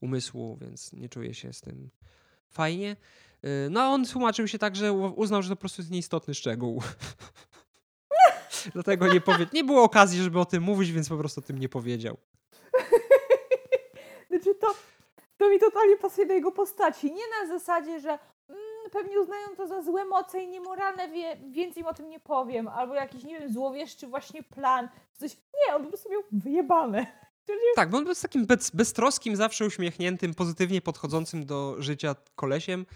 umysłu, 0.00 0.58
więc 0.60 0.92
nie 0.92 1.08
czuje 1.08 1.34
się 1.34 1.52
z 1.52 1.60
tym 1.60 1.90
fajnie. 2.48 2.96
E, 3.42 3.70
no 3.70 3.80
a 3.80 3.88
on 3.88 4.06
tłumaczył 4.06 4.48
się 4.48 4.58
tak, 4.58 4.76
że 4.76 4.92
uznał, 4.92 5.42
że 5.42 5.48
to 5.48 5.56
po 5.56 5.60
prostu 5.60 5.82
jest 5.82 5.90
nieistotny 5.90 6.34
szczegół. 6.34 6.82
Dlatego 8.74 9.12
nie 9.12 9.20
powie... 9.20 9.46
Nie 9.52 9.64
było 9.64 9.82
okazji, 9.82 10.22
żeby 10.22 10.40
o 10.40 10.44
tym 10.44 10.62
mówić, 10.62 10.92
więc 10.92 11.08
po 11.08 11.16
prostu 11.16 11.40
o 11.40 11.44
tym 11.44 11.58
nie 11.58 11.68
powiedział. 11.68 12.16
Znaczy 14.50 14.60
to, 14.60 14.74
to 15.36 15.50
mi 15.50 15.58
totalnie 15.58 15.96
pasuje 15.96 16.26
do 16.26 16.34
jego 16.34 16.52
postaci. 16.52 17.12
Nie 17.12 17.22
na 17.40 17.58
zasadzie, 17.58 18.00
że 18.00 18.18
mm, 18.48 18.60
pewnie 18.92 19.20
uznają 19.20 19.46
to 19.56 19.66
za 19.66 19.82
złe 19.82 20.04
moce 20.04 20.42
i 20.42 20.48
niemoralne, 20.48 21.08
wie, 21.08 21.36
więcej 21.50 21.80
im 21.80 21.86
o 21.86 21.94
tym 21.94 22.08
nie 22.08 22.20
powiem. 22.20 22.68
Albo 22.68 22.94
jakiś, 22.94 23.24
nie 23.24 23.40
wiem, 23.40 23.52
złowieszczy 23.52 24.06
właśnie 24.06 24.42
plan. 24.42 24.88
Coś. 25.12 25.36
Nie, 25.36 25.74
on 25.74 25.82
po 25.82 25.88
prostu 25.88 26.10
miał 26.10 26.22
wyjebane. 26.32 27.06
Tak, 27.76 27.90
bo 27.90 27.98
on 27.98 28.04
był 28.04 28.14
z 28.14 28.20
takim 28.20 28.46
bez, 28.46 28.70
beztroskim, 28.70 29.36
zawsze 29.36 29.66
uśmiechniętym, 29.66 30.34
pozytywnie 30.34 30.80
podchodzącym 30.80 31.46
do 31.46 31.76
życia 31.78 32.14
kolesiem. 32.36 32.86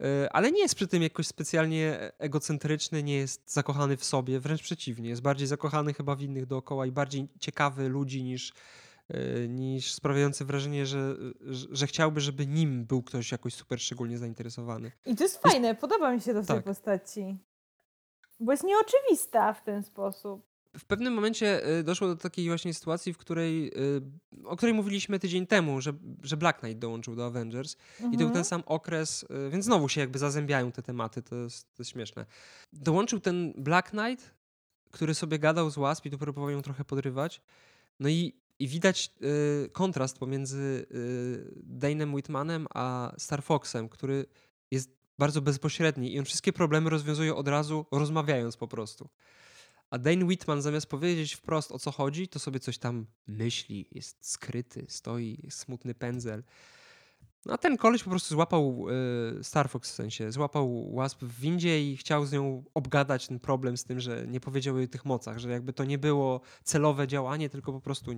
E, 0.00 0.32
ale 0.32 0.52
nie 0.52 0.60
jest 0.60 0.74
przy 0.74 0.88
tym 0.88 1.02
jakoś 1.02 1.26
specjalnie 1.26 2.12
egocentryczny, 2.18 3.02
nie 3.02 3.16
jest 3.16 3.52
zakochany 3.52 3.96
w 3.96 4.04
sobie, 4.04 4.40
wręcz 4.40 4.62
przeciwnie. 4.62 5.08
Jest 5.08 5.22
bardziej 5.22 5.46
zakochany 5.46 5.94
chyba 5.94 6.14
w 6.14 6.22
innych 6.22 6.46
dookoła 6.46 6.86
i 6.86 6.92
bardziej 6.92 7.28
ciekawy 7.40 7.88
ludzi 7.88 8.22
niż, 8.22 8.52
niż 9.48 9.92
sprawiający 9.92 10.44
wrażenie, 10.44 10.86
że, 10.86 11.16
że, 11.70 11.86
chciałby, 11.86 12.20
żeby 12.20 12.46
nim 12.46 12.84
był 12.84 13.02
ktoś 13.02 13.32
jakoś 13.32 13.54
super 13.54 13.80
szczególnie 13.80 14.18
zainteresowany. 14.18 14.92
I 15.06 15.16
to 15.16 15.24
jest 15.24 15.42
fajne, 15.42 15.74
podoba 15.74 16.12
mi 16.12 16.20
się 16.20 16.34
to 16.34 16.42
w 16.42 16.46
tak. 16.46 16.56
tej 16.56 16.64
postaci. 16.64 17.38
Bo 18.40 18.52
jest 18.52 18.64
nieoczywista 18.64 19.52
w 19.52 19.64
ten 19.64 19.82
sposób 19.82 20.52
w 20.78 20.84
pewnym 20.84 21.14
momencie 21.14 21.68
y, 21.78 21.82
doszło 21.82 22.08
do 22.08 22.16
takiej 22.16 22.48
właśnie 22.48 22.74
sytuacji, 22.74 23.12
w 23.12 23.18
której, 23.18 23.68
y, 23.68 24.02
o 24.44 24.56
której 24.56 24.74
mówiliśmy 24.74 25.18
tydzień 25.18 25.46
temu, 25.46 25.80
że, 25.80 25.92
że 26.22 26.36
Black 26.36 26.60
Knight 26.60 26.78
dołączył 26.78 27.16
do 27.16 27.26
Avengers 27.26 27.76
mhm. 27.94 28.12
i 28.12 28.16
to 28.16 28.18
był 28.18 28.28
ten 28.28 28.40
mhm. 28.40 28.44
sam 28.44 28.62
okres, 28.66 29.26
więc 29.50 29.64
znowu 29.64 29.88
się 29.88 30.00
jakby 30.00 30.18
zazębiają 30.18 30.72
te 30.72 30.82
tematy, 30.82 31.22
to 31.22 31.36
jest, 31.36 31.74
to 31.74 31.80
jest 31.82 31.90
śmieszne. 31.90 32.26
Dołączył 32.72 33.20
ten 33.20 33.52
Black 33.56 33.90
Knight, 33.90 34.34
który 34.90 35.14
sobie 35.14 35.38
gadał 35.38 35.70
z 35.70 35.78
Wasp 35.78 36.06
i 36.06 36.10
tu 36.10 36.18
próbował 36.18 36.50
ją 36.50 36.62
trochę 36.62 36.84
podrywać. 36.84 37.42
No 38.00 38.08
i, 38.08 38.41
i 38.62 38.68
widać 38.68 39.10
y, 39.64 39.70
kontrast 39.72 40.18
pomiędzy 40.18 40.86
y, 40.90 41.62
Dane'em 41.78 42.14
Whitmanem 42.14 42.66
a 42.74 43.12
Star 43.18 43.42
Foxem, 43.42 43.88
który 43.88 44.26
jest 44.70 44.90
bardzo 45.18 45.42
bezpośredni 45.42 46.14
i 46.14 46.18
on 46.18 46.24
wszystkie 46.24 46.52
problemy 46.52 46.90
rozwiązuje 46.90 47.34
od 47.34 47.48
razu, 47.48 47.86
rozmawiając 47.92 48.56
po 48.56 48.68
prostu. 48.68 49.08
A 49.90 49.98
Dane 49.98 50.24
Whitman 50.24 50.62
zamiast 50.62 50.86
powiedzieć 50.86 51.34
wprost 51.34 51.72
o 51.72 51.78
co 51.78 51.90
chodzi, 51.90 52.28
to 52.28 52.38
sobie 52.38 52.60
coś 52.60 52.78
tam 52.78 53.06
myśli, 53.26 53.88
jest 53.90 54.30
skryty, 54.30 54.86
stoi, 54.88 55.46
smutny 55.50 55.94
pędzel. 55.94 56.42
No 57.46 57.54
a 57.54 57.58
ten 57.58 57.76
koleś 57.76 58.02
po 58.02 58.10
prostu 58.10 58.28
złapał 58.34 58.86
y, 59.40 59.44
Star 59.44 59.68
Fox 59.68 59.90
w 59.90 59.94
sensie, 59.94 60.32
złapał 60.32 60.92
Wasp 60.94 61.22
w 61.24 61.40
windzie 61.40 61.90
i 61.90 61.96
chciał 61.96 62.26
z 62.26 62.32
nią 62.32 62.64
obgadać 62.74 63.26
ten 63.26 63.40
problem 63.40 63.76
z 63.76 63.84
tym, 63.84 64.00
że 64.00 64.26
nie 64.28 64.40
powiedział 64.40 64.76
jej 64.76 64.86
o 64.86 64.90
tych 64.90 65.04
mocach, 65.04 65.38
że 65.38 65.50
jakby 65.50 65.72
to 65.72 65.84
nie 65.84 65.98
było 65.98 66.40
celowe 66.64 67.08
działanie, 67.08 67.48
tylko 67.48 67.72
po 67.72 67.80
prostu 67.80 68.10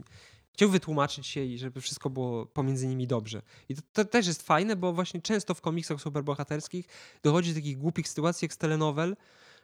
chciał 0.52 0.68
wytłumaczyć 0.68 1.26
się 1.26 1.44
i 1.44 1.58
żeby 1.58 1.80
wszystko 1.80 2.10
było 2.10 2.46
pomiędzy 2.46 2.86
nimi 2.86 3.06
dobrze. 3.06 3.42
I 3.68 3.74
to, 3.74 3.82
to 3.92 4.04
też 4.04 4.26
jest 4.26 4.42
fajne, 4.42 4.76
bo 4.76 4.92
właśnie 4.92 5.22
często 5.22 5.54
w 5.54 5.60
komiksach 5.60 6.00
superbohaterskich 6.00 6.86
dochodzi 7.22 7.50
do 7.50 7.54
takich 7.54 7.78
głupich 7.78 8.08
sytuacji 8.08 8.44
jak 8.44 8.52
z 8.52 8.58
telenowel, 8.58 9.16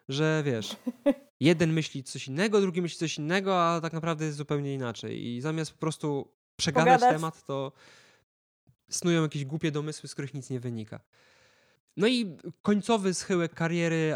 że 0.09 0.43
wiesz, 0.47 0.77
jeden 1.41 1.73
myśli 1.73 2.05
coś 2.05 2.29
innego, 2.29 2.61
drugi 2.61 2.83
myśli 2.83 2.99
coś 2.99 3.19
innego, 3.19 3.63
a 3.63 3.81
tak 3.81 3.93
naprawdę 3.93 4.25
jest 4.25 4.37
zupełnie 4.37 4.75
inaczej. 4.75 5.27
I 5.27 5.41
zamiast 5.41 5.73
po 5.73 5.79
prostu 5.79 6.33
przegadać 6.57 7.01
Pogadać. 7.01 7.17
temat, 7.17 7.43
to 7.45 7.73
snują 8.91 9.23
jakieś 9.23 9.45
głupie 9.45 9.71
domysły, 9.71 10.09
z 10.09 10.13
których 10.13 10.35
nic 10.35 10.51
nie 10.51 10.61
wynika. 10.61 11.01
No 11.97 12.07
i 12.07 12.37
końcowy 12.63 13.15
schyłek 13.15 13.55
kariery 13.55 14.15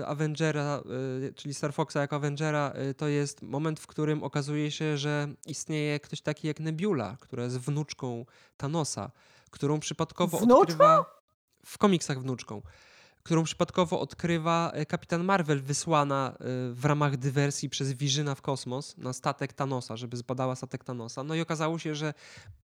y, 0.00 0.06
Avengera, 0.06 0.82
y, 1.28 1.32
czyli 1.34 1.54
Star 1.54 1.72
Foxa 1.72 1.96
jako 1.96 2.16
Avengera, 2.16 2.72
y, 2.90 2.94
to 2.94 3.08
jest 3.08 3.42
moment, 3.42 3.80
w 3.80 3.86
którym 3.86 4.22
okazuje 4.22 4.70
się, 4.70 4.96
że 4.98 5.28
istnieje 5.46 6.00
ktoś 6.00 6.20
taki 6.20 6.48
jak 6.48 6.60
Nebula, 6.60 7.16
która 7.20 7.44
jest 7.44 7.58
wnuczką 7.58 8.26
Thanosa, 8.56 9.10
którą 9.50 9.80
przypadkowo 9.80 10.38
Wnuczką? 10.38 10.60
odkrywa 10.60 11.20
w 11.66 11.78
komiksach 11.78 12.20
wnuczką 12.20 12.62
którą 13.22 13.44
przypadkowo 13.44 14.00
odkrywa 14.00 14.70
e, 14.74 14.86
kapitan 14.86 15.24
Marvel, 15.24 15.62
wysłana 15.62 16.32
e, 16.32 16.44
w 16.72 16.84
ramach 16.84 17.16
dywersji 17.16 17.70
przez 17.70 17.92
Wirzyna 17.92 18.34
w 18.34 18.42
kosmos 18.42 18.98
na 18.98 19.12
statek 19.12 19.52
Thanosa, 19.52 19.96
żeby 19.96 20.16
zbadała 20.16 20.56
statek 20.56 20.84
Thanosa. 20.84 21.24
No 21.24 21.34
i 21.34 21.40
okazało 21.40 21.78
się, 21.78 21.94
że 21.94 22.14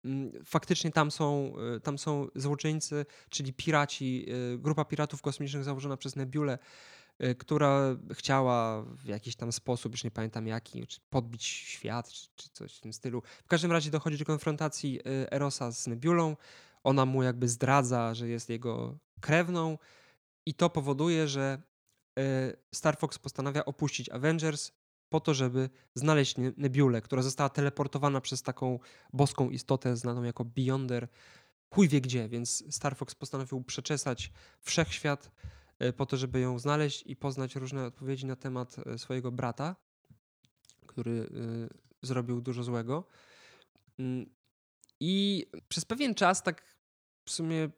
mm, 0.05 0.31
faktycznie 0.45 0.91
tam 0.91 1.11
są, 1.11 1.53
e, 1.75 1.79
tam 1.79 1.97
są 1.97 2.27
złoczyńcy, 2.35 3.05
czyli 3.29 3.53
piraci, 3.53 4.25
grupa 4.57 4.85
piratów 4.85 5.21
kosmicznych 5.21 5.63
założona 5.63 5.97
przez 5.97 6.15
Nebulę, 6.15 6.57
która 7.37 7.95
chciała 8.13 8.83
w 8.83 9.05
jakiś 9.05 9.35
tam 9.35 9.51
sposób, 9.51 9.91
już 9.91 10.03
nie 10.03 10.11
pamiętam 10.11 10.47
jaki, 10.47 10.87
czy 10.87 10.99
podbić 11.09 11.43
świat, 11.45 12.11
czy, 12.11 12.27
czy 12.35 12.49
coś 12.49 12.77
w 12.77 12.79
tym 12.79 12.93
stylu. 12.93 13.21
W 13.45 13.47
każdym 13.47 13.71
razie 13.71 13.91
dochodzi 13.91 14.17
do 14.17 14.25
konfrontacji 14.25 14.99
Erosa 15.31 15.71
z 15.71 15.87
Nebulą. 15.87 16.35
Ona 16.83 17.05
mu 17.05 17.23
jakby 17.23 17.47
zdradza, 17.47 18.13
że 18.13 18.29
jest 18.29 18.49
jego 18.49 18.97
krewną 19.21 19.77
i 20.45 20.53
to 20.53 20.69
powoduje, 20.69 21.27
że 21.27 21.61
e, 22.19 22.53
Star 22.75 22.97
Fox 22.97 23.19
postanawia 23.19 23.65
opuścić 23.65 24.09
Avengers 24.09 24.71
po 25.09 25.19
to, 25.19 25.33
żeby 25.33 25.69
znaleźć 25.95 26.35
Nebulę, 26.57 27.01
która 27.01 27.21
została 27.21 27.49
teleportowana 27.49 28.21
przez 28.21 28.43
taką 28.43 28.79
boską 29.13 29.49
istotę 29.49 29.97
znaną 29.97 30.23
jako 30.23 30.45
Beyonder. 30.45 31.07
Chuj 31.69 31.89
wie 31.89 32.01
gdzie, 32.01 32.29
więc 32.29 32.75
Star 32.75 32.95
Fox 32.95 33.15
postanowił 33.15 33.63
przeczesać 33.63 34.31
wszechświat 34.61 35.31
e, 35.79 35.93
po 35.93 36.05
to, 36.05 36.17
żeby 36.17 36.39
ją 36.39 36.59
znaleźć 36.59 37.03
i 37.05 37.15
poznać 37.15 37.55
różne 37.55 37.85
odpowiedzi 37.85 38.25
na 38.25 38.35
temat 38.35 38.75
e, 38.85 38.97
swojego 38.97 39.31
brata, 39.31 39.75
który 40.87 41.29
zrobił 42.01 42.41
dużo 42.41 42.63
złego. 42.63 43.07
Mm, 43.99 44.25
I 44.99 45.45
przez 45.67 45.85
pewien 45.85 46.15
czas, 46.15 46.43
tak 46.43 46.75
w 47.25 47.31
sumie 47.31 47.69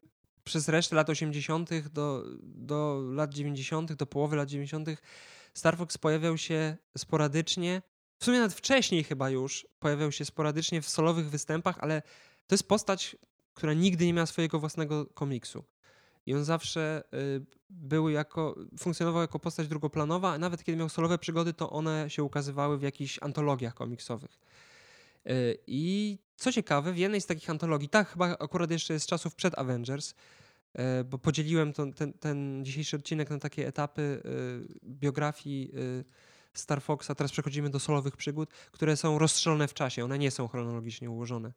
przez 0.45 0.69
resztę 0.69 0.95
lat 0.95 1.09
80. 1.09 1.87
Do, 1.87 2.23
do 2.41 3.01
lat 3.11 3.33
90., 3.33 3.93
do 3.93 4.05
połowy 4.05 4.35
lat 4.35 4.49
90. 4.49 4.89
Star 5.53 5.77
Fox 5.77 5.97
pojawiał 5.97 6.37
się 6.37 6.77
sporadycznie. 6.97 7.81
W 8.19 8.25
sumie 8.25 8.37
nawet 8.37 8.53
wcześniej 8.53 9.03
chyba 9.03 9.29
już 9.29 9.67
pojawiał 9.79 10.11
się 10.11 10.25
sporadycznie 10.25 10.81
w 10.81 10.89
solowych 10.89 11.29
występach, 11.29 11.77
ale 11.79 12.01
to 12.47 12.55
jest 12.55 12.67
postać, 12.67 13.15
która 13.53 13.73
nigdy 13.73 14.05
nie 14.05 14.13
miała 14.13 14.25
swojego 14.25 14.59
własnego 14.59 15.05
komiksu. 15.05 15.63
i 16.25 16.33
on 16.33 16.43
zawsze 16.43 17.03
y, 17.13 17.45
był 17.69 18.09
jako, 18.09 18.55
funkcjonował 18.79 19.21
jako 19.21 19.39
postać 19.39 19.67
drugoplanowa, 19.67 20.33
a 20.33 20.37
nawet 20.37 20.63
kiedy 20.63 20.77
miał 20.77 20.89
solowe 20.89 21.17
przygody, 21.17 21.53
to 21.53 21.69
one 21.69 22.09
się 22.09 22.23
ukazywały 22.23 22.77
w 22.77 22.81
jakichś 22.81 23.19
antologiach 23.21 23.73
komiksowych. 23.73 24.39
Y, 25.29 25.57
I 25.67 26.17
co 26.35 26.51
ciekawe, 26.51 26.93
w 26.93 26.97
jednej 26.97 27.21
z 27.21 27.25
takich 27.25 27.49
antologii, 27.49 27.89
tak 27.89 28.09
chyba 28.09 28.25
akurat 28.25 28.71
jeszcze 28.71 28.93
jest 28.93 29.05
z 29.05 29.09
czasów 29.09 29.35
przed 29.35 29.59
Avengers, 29.59 30.11
y, 30.11 31.03
bo 31.03 31.17
podzieliłem 31.17 31.73
to, 31.73 31.85
ten, 31.91 32.13
ten 32.13 32.65
dzisiejszy 32.65 32.95
odcinek 32.95 33.29
na 33.29 33.39
takie 33.39 33.67
etapy 33.67 34.21
biografii 34.83 35.71
Star 36.53 36.81
Foxa, 36.81 37.15
teraz 37.17 37.31
przechodzimy 37.31 37.69
do 37.69 37.79
solowych 37.79 38.17
przygód, 38.17 38.49
które 38.71 38.97
są 38.97 39.19
rozstrzelone 39.19 39.67
w 39.67 39.73
czasie, 39.73 40.03
one 40.03 40.19
nie 40.19 40.31
są 40.31 40.47
chronologicznie 40.47 41.09
ułożone. 41.09 41.53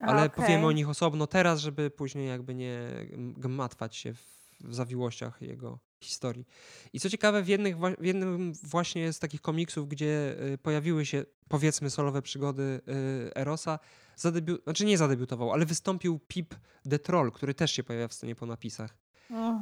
Ale 0.00 0.22
okay. 0.22 0.30
powiemy 0.30 0.66
o 0.66 0.72
nich 0.72 0.88
osobno 0.88 1.26
teraz, 1.26 1.60
żeby 1.60 1.90
później 1.90 2.28
jakby 2.28 2.54
nie 2.54 3.06
gmatwać 3.36 3.96
się 3.96 4.14
w, 4.14 4.50
w 4.60 4.74
zawiłościach 4.74 5.42
jego 5.42 5.78
historii. 6.00 6.46
I 6.92 7.00
co 7.00 7.10
ciekawe, 7.10 7.42
w, 7.42 7.48
jednych, 7.48 7.76
w 7.78 8.04
jednym 8.04 8.52
właśnie 8.62 9.12
z 9.12 9.18
takich 9.18 9.40
komiksów, 9.40 9.88
gdzie 9.88 10.36
y, 10.52 10.58
pojawiły 10.58 11.06
się 11.06 11.24
powiedzmy 11.48 11.90
solowe 11.90 12.22
przygody 12.22 12.80
y, 13.28 13.34
Erosa, 13.34 13.78
zadebiu- 14.18 14.62
znaczy 14.62 14.84
nie 14.84 14.98
zadebiutował, 14.98 15.52
ale 15.52 15.66
wystąpił 15.66 16.20
Pip 16.28 16.54
the 16.90 16.98
Troll, 16.98 17.32
który 17.32 17.54
też 17.54 17.72
się 17.72 17.84
pojawia 17.84 18.08
w 18.08 18.14
scenie 18.14 18.34
po 18.34 18.46
napisach. 18.46 18.96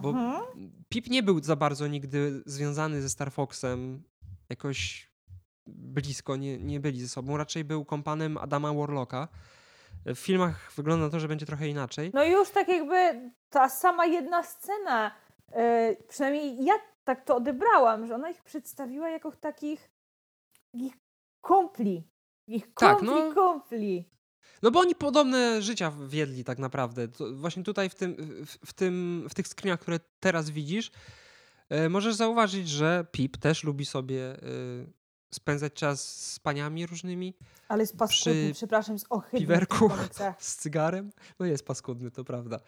Bo 0.03 0.11
mhm. 0.11 0.43
Pip 0.89 1.11
nie 1.11 1.23
był 1.23 1.43
za 1.43 1.57
bardzo 1.57 1.87
nigdy 1.87 2.43
związany 2.47 3.03
ze 3.03 3.09
Star 3.09 3.33
Foxem 3.33 4.03
jakoś 4.49 5.11
blisko, 5.67 6.37
nie, 6.37 6.59
nie 6.59 6.81
byli 6.81 7.01
ze 7.01 7.09
sobą. 7.09 7.37
Raczej 7.37 7.65
był 7.65 7.85
kompanem 7.85 8.37
Adama 8.37 8.75
Warlocka, 8.75 9.29
w 10.07 10.19
filmach 10.19 10.73
wygląda 10.77 11.05
na 11.05 11.11
to, 11.11 11.21
że 11.21 11.29
będzie 11.29 11.47
trochę 11.47 11.69
inaczej. 11.69 12.11
No 12.15 12.25
już 12.25 12.51
tak 12.51 12.69
jakby 12.69 13.31
ta 13.51 13.69
sama 13.69 14.07
jedna 14.07 14.43
scena, 14.43 15.11
przynajmniej 16.09 16.65
ja 16.65 16.75
tak 17.05 17.25
to 17.25 17.37
odebrałam, 17.37 18.07
że 18.07 18.15
ona 18.15 18.31
ich 18.31 18.43
przedstawiła 18.43 19.09
jako 19.11 19.33
takich 19.33 19.91
ich 20.73 20.95
kumpli. 21.41 22.09
Ich 22.47 22.75
kumpli, 22.75 22.75
tak, 22.75 23.03
no, 23.03 23.35
kumpli. 23.35 24.11
No 24.63 24.71
bo 24.71 24.81
oni 24.81 24.95
podobne 24.95 25.63
życia 25.63 25.93
wiedli 26.09 26.45
tak 26.45 26.59
naprawdę. 26.59 27.09
To 27.09 27.35
właśnie 27.35 27.63
tutaj 27.63 27.89
w, 27.89 27.95
tym, 27.95 28.17
w, 28.47 28.69
w, 28.69 28.73
tym, 28.73 29.27
w 29.31 29.35
tych 29.35 29.49
screenach, 29.49 29.81
które 29.81 30.01
teraz 30.21 30.51
widzisz, 30.51 30.91
yy, 31.71 31.89
możesz 31.89 32.15
zauważyć, 32.15 32.69
że 32.69 33.07
Pip 33.13 33.37
też 33.37 33.65
lubi 33.65 33.87
sobie 33.87 34.17
yy, 34.17 34.93
spędzać 35.35 35.73
czas 35.73 36.17
z 36.33 36.39
paniami 36.39 36.87
różnymi. 36.87 37.35
Ale 37.69 37.83
jest 37.83 37.97
paskudny, 37.97 38.51
przepraszam, 38.53 38.99
z 38.99 39.05
ohydny. 39.11 39.41
Piwerku 39.41 39.91
z 40.39 40.57
cygarem. 40.57 41.11
No 41.39 41.47
jest 41.47 41.67
paskudny, 41.67 42.11
to 42.11 42.25
prawda. 42.25 42.61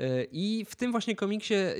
E, 0.00 0.24
I 0.24 0.64
w 0.68 0.76
tym 0.76 0.90
właśnie 0.90 1.16
komiksie 1.16 1.54
e, 1.54 1.76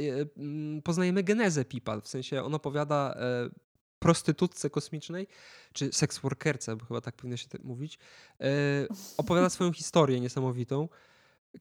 poznajemy 0.85 1.23
genezę 1.23 1.64
Pipa. 1.64 2.01
W 2.01 2.09
sensie 2.09 2.43
on 2.43 2.55
opowiada 2.55 3.14
e, 3.16 3.51
prostytutce 3.99 4.71
kosmicznej, 4.71 5.27
czy 5.73 5.93
seksworkerce, 5.93 6.77
bo 6.77 6.85
chyba 6.85 7.01
tak 7.01 7.16
powinno 7.16 7.37
się 7.37 7.49
mówić, 7.62 7.99
opowiada 9.16 9.51
swoją 9.57 9.73
historię 9.73 10.21
niesamowitą, 10.21 10.89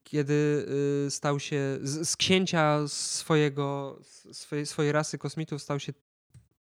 kiedy 0.03 0.66
stał 1.10 1.39
się 1.39 1.80
z, 1.82 2.10
z 2.10 2.16
księcia 2.16 2.88
swojego, 2.88 3.99
swojej, 4.32 4.66
swojej 4.66 4.91
rasy 4.91 5.18
kosmitów 5.18 5.62
stał 5.62 5.80
się 5.80 5.93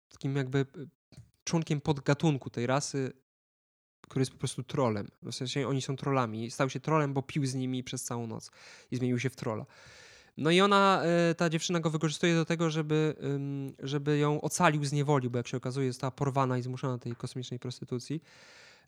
takim 0.08 0.36
jakby 0.36 0.66
członkiem 1.44 1.80
podgatunku 1.80 2.50
tej 2.50 2.66
rasy, 2.66 3.12
który 4.12 4.22
jest 4.22 4.32
po 4.32 4.38
prostu 4.38 4.62
trolem. 4.62 5.08
W 5.22 5.32
sensie 5.32 5.68
oni 5.68 5.82
są 5.82 5.96
trollami. 5.96 6.50
Stał 6.50 6.70
się 6.70 6.80
trolem, 6.80 7.14
bo 7.14 7.22
pił 7.22 7.46
z 7.46 7.54
nimi 7.54 7.84
przez 7.84 8.04
całą 8.04 8.26
noc 8.26 8.50
i 8.90 8.96
zmienił 8.96 9.18
się 9.18 9.30
w 9.30 9.36
trola. 9.36 9.66
No 10.36 10.50
i 10.50 10.60
ona, 10.60 11.02
e, 11.04 11.34
ta 11.34 11.50
dziewczyna 11.50 11.80
go 11.80 11.90
wykorzystuje 11.90 12.34
do 12.34 12.44
tego, 12.44 12.70
żeby, 12.70 13.16
żeby 13.78 14.18
ją 14.18 14.40
ocalił 14.40 14.84
z 14.84 14.92
niewoli, 14.92 15.30
bo 15.30 15.38
jak 15.38 15.48
się 15.48 15.56
okazuje, 15.56 15.92
została 15.92 16.10
porwana 16.10 16.58
i 16.58 16.62
zmuszona 16.62 16.92
do 16.92 16.98
tej 16.98 17.16
kosmicznej 17.16 17.60
prostytucji. 17.60 18.22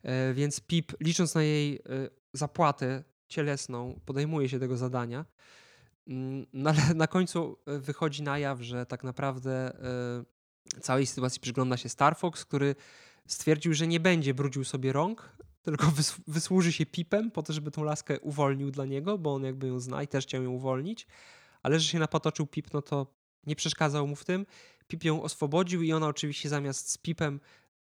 E, 0.03 0.33
więc 0.33 0.59
Pip, 0.59 0.93
licząc 0.99 1.35
na 1.35 1.43
jej 1.43 1.75
e, 1.75 1.79
zapłatę 2.33 3.03
cielesną, 3.27 3.99
podejmuje 4.05 4.49
się 4.49 4.59
tego 4.59 4.77
zadania. 4.77 5.25
Mm, 6.07 6.45
no 6.53 6.69
ale 6.69 6.93
na 6.93 7.07
końcu 7.07 7.57
wychodzi 7.65 8.23
na 8.23 8.39
jaw, 8.39 8.61
że 8.61 8.85
tak 8.85 9.03
naprawdę 9.03 9.71
całej 10.81 11.05
sytuacji 11.05 11.41
przygląda 11.41 11.77
się 11.77 11.89
Star 11.89 12.17
Fox, 12.17 12.45
który 12.45 12.75
stwierdził, 13.27 13.73
że 13.73 13.87
nie 13.87 13.99
będzie 13.99 14.33
brudził 14.33 14.63
sobie 14.63 14.93
rąk, 14.93 15.37
tylko 15.61 15.87
wys 15.87 16.15
wysłuży 16.27 16.71
się 16.71 16.85
pipem 16.85 17.31
po 17.31 17.43
to, 17.43 17.53
żeby 17.53 17.71
tą 17.71 17.83
laskę 17.83 18.19
uwolnił 18.19 18.71
dla 18.71 18.85
niego, 18.85 19.17
bo 19.17 19.33
on 19.33 19.43
jakby 19.43 19.67
ją 19.67 19.79
zna 19.79 20.03
i 20.03 20.07
też 20.07 20.25
chciał 20.25 20.43
ją 20.43 20.51
uwolnić, 20.51 21.07
ale 21.63 21.79
że 21.79 21.89
się 21.89 21.99
napatoczył 21.99 22.47
pip, 22.47 22.73
no 22.73 22.81
to 22.81 23.07
nie 23.45 23.55
przeszkadzał 23.55 24.07
mu 24.07 24.15
w 24.15 24.25
tym. 24.25 24.45
Pip 24.87 25.03
ją 25.03 25.23
oswobodził 25.23 25.81
i 25.81 25.93
ona 25.93 26.07
oczywiście 26.07 26.49
zamiast 26.49 26.91
z 26.91 26.97
pipem 26.97 27.39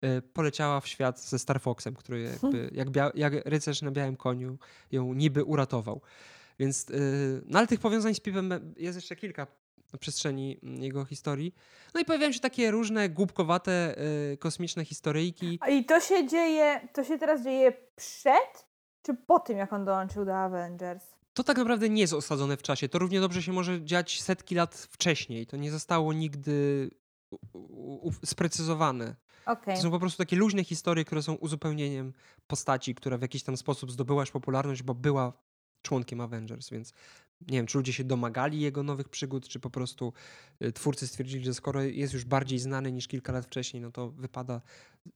y, 0.03 0.21
poleciała 0.21 0.81
w 0.81 0.87
świat 0.87 1.21
ze 1.21 1.39
Star 1.39 1.61
Foxem, 1.61 1.95
który 1.95 2.39
jakby, 2.71 3.01
jak, 3.01 3.15
jak 3.15 3.33
rycerz 3.45 3.81
na 3.81 3.91
białym 3.91 4.17
koniu 4.17 4.57
ją 4.91 5.13
niby 5.13 5.43
uratował. 5.43 6.01
Więc, 6.59 6.89
y, 6.89 7.41
no 7.45 7.59
ale 7.59 7.67
tych 7.67 7.79
powiązań 7.79 8.15
z 8.15 8.19
Pipem 8.19 8.73
jest 8.77 8.95
jeszcze 8.95 9.15
kilka 9.15 9.47
na 9.93 9.99
przestrzeni 9.99 10.59
mm, 10.63 10.83
jego 10.83 11.05
historii. 11.05 11.55
No 11.93 12.01
i 12.01 12.05
pojawiają 12.05 12.31
się 12.31 12.39
takie 12.39 12.71
różne 12.71 13.09
głupkowate 13.09 13.95
y, 14.33 14.37
kosmiczne 14.37 14.85
historyjki. 14.85 15.59
I 15.69 15.85
to 15.85 15.99
się 15.99 16.27
dzieje, 16.27 16.87
to 16.93 17.03
się 17.03 17.17
teraz 17.17 17.43
dzieje 17.43 17.73
przed 17.95 18.69
czy 19.01 19.13
po 19.13 19.39
tym, 19.39 19.57
jak 19.57 19.73
on 19.73 19.85
dołączył 19.85 20.25
do 20.25 20.37
Avengers? 20.37 21.03
To 21.33 21.43
tak 21.43 21.57
naprawdę 21.57 21.89
nie 21.89 22.01
jest 22.01 22.13
osadzone 22.13 22.57
w 22.57 22.61
czasie. 22.61 22.89
To 22.89 22.99
równie 22.99 23.19
dobrze 23.19 23.43
się 23.43 23.53
może 23.53 23.85
dziać 23.85 24.21
setki 24.21 24.55
lat 24.55 24.75
wcześniej. 24.75 25.47
To 25.47 25.57
nie 25.57 25.71
zostało 25.71 26.13
nigdy 26.13 26.89
sprecyzowane. 28.25 29.15
Okay. 29.45 29.75
To 29.75 29.81
są 29.81 29.91
po 29.91 29.99
prostu 29.99 30.17
takie 30.17 30.35
luźne 30.35 30.63
historie, 30.63 31.05
które 31.05 31.21
są 31.21 31.33
uzupełnieniem 31.33 32.13
postaci, 32.47 32.95
która 32.95 33.17
w 33.17 33.21
jakiś 33.21 33.43
tam 33.43 33.57
sposób 33.57 33.91
zdobyła 33.91 34.21
już 34.21 34.31
popularność, 34.31 34.83
bo 34.83 34.93
była 34.93 35.33
członkiem 35.81 36.21
Avengers, 36.21 36.69
więc 36.69 36.93
nie 37.41 37.57
wiem, 37.57 37.65
czy 37.65 37.77
ludzie 37.77 37.93
się 37.93 38.03
domagali 38.03 38.59
jego 38.59 38.83
nowych 38.83 39.09
przygód, 39.09 39.47
czy 39.47 39.59
po 39.59 39.69
prostu 39.69 40.13
y, 40.61 40.71
twórcy 40.71 41.07
stwierdzili, 41.07 41.45
że 41.45 41.53
skoro 41.53 41.81
jest 41.81 42.13
już 42.13 42.25
bardziej 42.25 42.59
znany 42.59 42.91
niż 42.91 43.07
kilka 43.07 43.33
lat 43.33 43.45
wcześniej, 43.45 43.81
no 43.81 43.91
to 43.91 44.09
wypada 44.09 44.61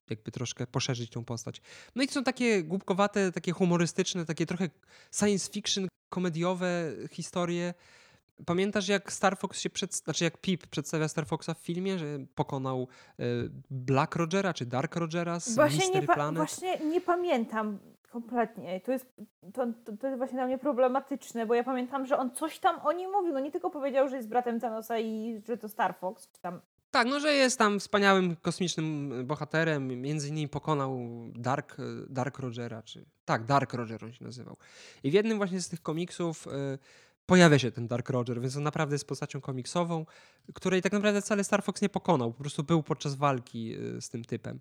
jakby 0.09 0.31
troszkę 0.31 0.67
poszerzyć 0.67 1.09
tą 1.09 1.25
postać. 1.25 1.61
No 1.95 2.03
i 2.03 2.07
to 2.07 2.13
są 2.13 2.23
takie 2.23 2.63
głupkowate, 2.63 3.31
takie 3.31 3.51
humorystyczne, 3.51 4.25
takie 4.25 4.45
trochę 4.45 4.69
science 5.11 5.51
fiction, 5.51 5.87
komediowe 6.09 6.91
historie. 7.11 7.73
Pamiętasz, 8.45 8.87
jak 8.87 9.13
Star 9.13 9.37
Fox 9.37 9.59
się 9.59 9.69
przed... 9.69 9.95
znaczy 9.95 10.23
jak 10.23 10.37
Pip 10.37 10.67
przedstawia 10.67 11.07
Star 11.07 11.27
Foxa 11.27 11.53
w 11.53 11.57
filmie, 11.57 11.99
że 11.99 12.19
pokonał 12.35 12.87
y, 13.19 13.23
Black 13.69 14.15
Rogera 14.15 14.53
czy 14.53 14.65
Dark 14.65 14.95
Rogera 14.95 15.39
z 15.39 15.55
właśnie 15.55 15.79
Mystery 15.79 16.01
nie 16.01 16.13
Planet? 16.13 16.37
Właśnie 16.37 16.79
nie 16.79 17.01
pamiętam. 17.01 17.79
Kompletnie. 18.13 18.81
To 18.81 18.91
jest, 18.91 19.15
to, 19.53 19.65
to, 19.85 19.97
to, 19.97 20.07
jest 20.07 20.17
właśnie 20.17 20.37
dla 20.37 20.45
mnie 20.45 20.57
problematyczne, 20.57 21.45
bo 21.45 21.53
ja 21.53 21.63
pamiętam, 21.63 22.05
że 22.05 22.17
on 22.17 22.31
coś 22.31 22.59
tam 22.59 22.79
o 22.79 22.91
nim 22.91 23.11
mówił. 23.11 23.33
No 23.33 23.39
nie 23.39 23.51
tylko 23.51 23.69
powiedział, 23.69 24.09
że 24.09 24.15
jest 24.17 24.29
bratem 24.29 24.59
Thanosa 24.59 24.99
i 24.99 25.41
że 25.47 25.57
to 25.57 25.69
Star 25.69 25.95
Fox, 25.95 26.31
czy 26.31 26.41
tam 26.41 26.61
tak, 26.91 27.07
no 27.07 27.19
że 27.19 27.33
jest 27.33 27.57
tam 27.57 27.79
wspaniałym 27.79 28.35
kosmicznym 28.35 29.13
bohaterem. 29.25 30.01
Między 30.01 30.29
innymi 30.29 30.47
pokonał 30.47 30.99
Dark, 31.35 31.77
Dark 32.09 32.39
Rogera, 32.39 32.83
czy 32.83 33.05
tak, 33.25 33.45
Dark 33.45 33.73
Roger 33.73 34.05
on 34.05 34.13
się 34.13 34.23
nazywał. 34.23 34.57
I 35.03 35.11
w 35.11 35.13
jednym 35.13 35.37
właśnie 35.37 35.61
z 35.61 35.69
tych 35.69 35.81
komiksów 35.81 36.47
y, 36.47 36.49
pojawia 37.25 37.59
się 37.59 37.71
ten 37.71 37.87
Dark 37.87 38.09
Roger, 38.09 38.41
więc 38.41 38.57
on 38.57 38.63
naprawdę 38.63 38.95
jest 38.95 39.07
postacią 39.07 39.41
komiksową, 39.41 40.05
której 40.53 40.81
tak 40.81 40.91
naprawdę 40.91 41.21
wcale 41.21 41.43
Star 41.43 41.63
Fox 41.63 41.81
nie 41.81 41.89
pokonał. 41.89 42.33
Po 42.33 42.39
prostu 42.39 42.63
był 42.63 42.83
podczas 42.83 43.15
walki 43.15 43.75
y, 43.97 44.01
z 44.01 44.09
tym 44.09 44.25
typem. 44.25 44.59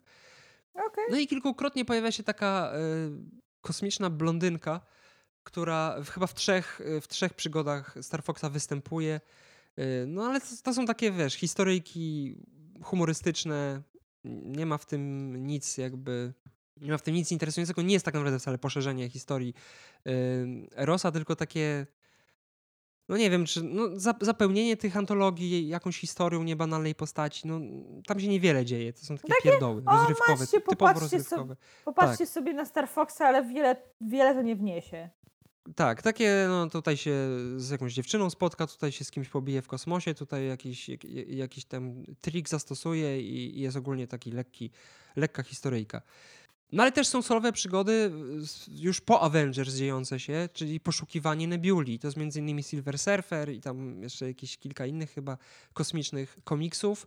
Okay. 0.74 1.04
No 1.10 1.18
i 1.18 1.26
kilkukrotnie 1.26 1.84
pojawia 1.84 2.12
się 2.12 2.22
taka 2.22 2.72
y, 2.74 3.10
kosmiczna 3.60 4.10
blondynka, 4.10 4.80
która 5.42 5.96
chyba 6.10 6.26
w 6.26 6.34
trzech, 6.34 6.80
w 7.00 7.08
trzech 7.08 7.34
przygodach 7.34 7.94
Star 8.00 8.22
Foxa 8.22 8.44
występuje. 8.50 9.20
Y, 9.78 10.04
no 10.06 10.24
ale 10.24 10.40
to, 10.40 10.46
to 10.62 10.74
są 10.74 10.86
takie, 10.86 11.12
wiesz, 11.12 11.34
historyjki 11.34 12.36
humorystyczne. 12.82 13.82
Nie 14.24 14.66
ma 14.66 14.78
w 14.78 14.86
tym 14.86 15.36
nic 15.46 15.78
jakby 15.78 16.32
nie 16.82 16.90
ma 16.90 16.98
w 16.98 17.02
tym 17.02 17.14
nic 17.14 17.32
interesującego. 17.32 17.82
Nie 17.82 17.92
jest 17.92 18.04
tak 18.04 18.14
naprawdę 18.14 18.38
wcale 18.38 18.58
poszerzenie 18.58 19.08
historii 19.08 19.54
y, 20.06 20.10
Erosa, 20.76 21.12
tylko 21.12 21.36
takie 21.36 21.86
no 23.08 23.16
nie 23.16 23.30
wiem, 23.30 23.44
czy 23.44 23.62
no, 23.62 23.88
zapełnienie 24.20 24.76
tych 24.76 24.96
antologii 24.96 25.68
jakąś 25.68 25.98
historią 25.98 26.42
niebanalnej 26.42 26.94
postaci, 26.94 27.48
no 27.48 27.60
tam 28.06 28.20
się 28.20 28.28
niewiele 28.28 28.64
dzieje. 28.64 28.92
To 28.92 29.04
są 29.04 29.16
takie, 29.16 29.28
takie 29.28 29.50
pierdoły, 29.50 29.82
o, 29.86 29.96
rozrywkowe, 29.96 30.46
typowo 30.46 30.92
rozrywkowe. 30.92 31.54
So, 31.54 31.84
popatrzcie 31.84 32.24
tak. 32.24 32.34
sobie 32.34 32.52
na 32.52 32.64
Star 32.64 32.88
Foxa, 32.88 33.20
ale 33.20 33.44
wiele, 33.44 33.76
wiele 34.00 34.34
to 34.34 34.42
nie 34.42 34.56
wniesie. 34.56 35.10
Tak, 35.76 36.02
takie, 36.02 36.46
no 36.48 36.70
tutaj 36.70 36.96
się 36.96 37.14
z 37.56 37.70
jakąś 37.70 37.94
dziewczyną 37.94 38.30
spotka, 38.30 38.66
tutaj 38.66 38.92
się 38.92 39.04
z 39.04 39.10
kimś 39.10 39.28
pobije 39.28 39.62
w 39.62 39.68
kosmosie, 39.68 40.14
tutaj 40.14 40.48
jakiś, 40.48 40.88
jak, 40.88 41.04
jakiś 41.28 41.64
tam 41.64 42.04
trik 42.20 42.48
zastosuje 42.48 43.22
i, 43.22 43.58
i 43.58 43.60
jest 43.60 43.76
ogólnie 43.76 44.06
taki 44.06 44.30
lekki, 44.32 44.70
lekka 45.16 45.42
historyjka. 45.42 46.02
No 46.72 46.82
ale 46.82 46.92
też 46.92 47.06
są 47.06 47.22
solowe 47.22 47.52
przygody 47.52 48.10
już 48.68 49.00
po 49.00 49.20
Avengers 49.20 49.74
dziejące 49.74 50.20
się, 50.20 50.48
czyli 50.52 50.80
poszukiwanie 50.80 51.48
Nebuli. 51.48 51.98
To 51.98 52.06
jest 52.06 52.16
między 52.16 52.38
innymi 52.38 52.62
Silver 52.62 52.98
Surfer 52.98 53.52
i 53.52 53.60
tam 53.60 54.02
jeszcze 54.02 54.26
jakieś 54.26 54.58
kilka 54.58 54.86
innych 54.86 55.10
chyba 55.10 55.38
kosmicznych 55.72 56.38
komiksów. 56.44 57.06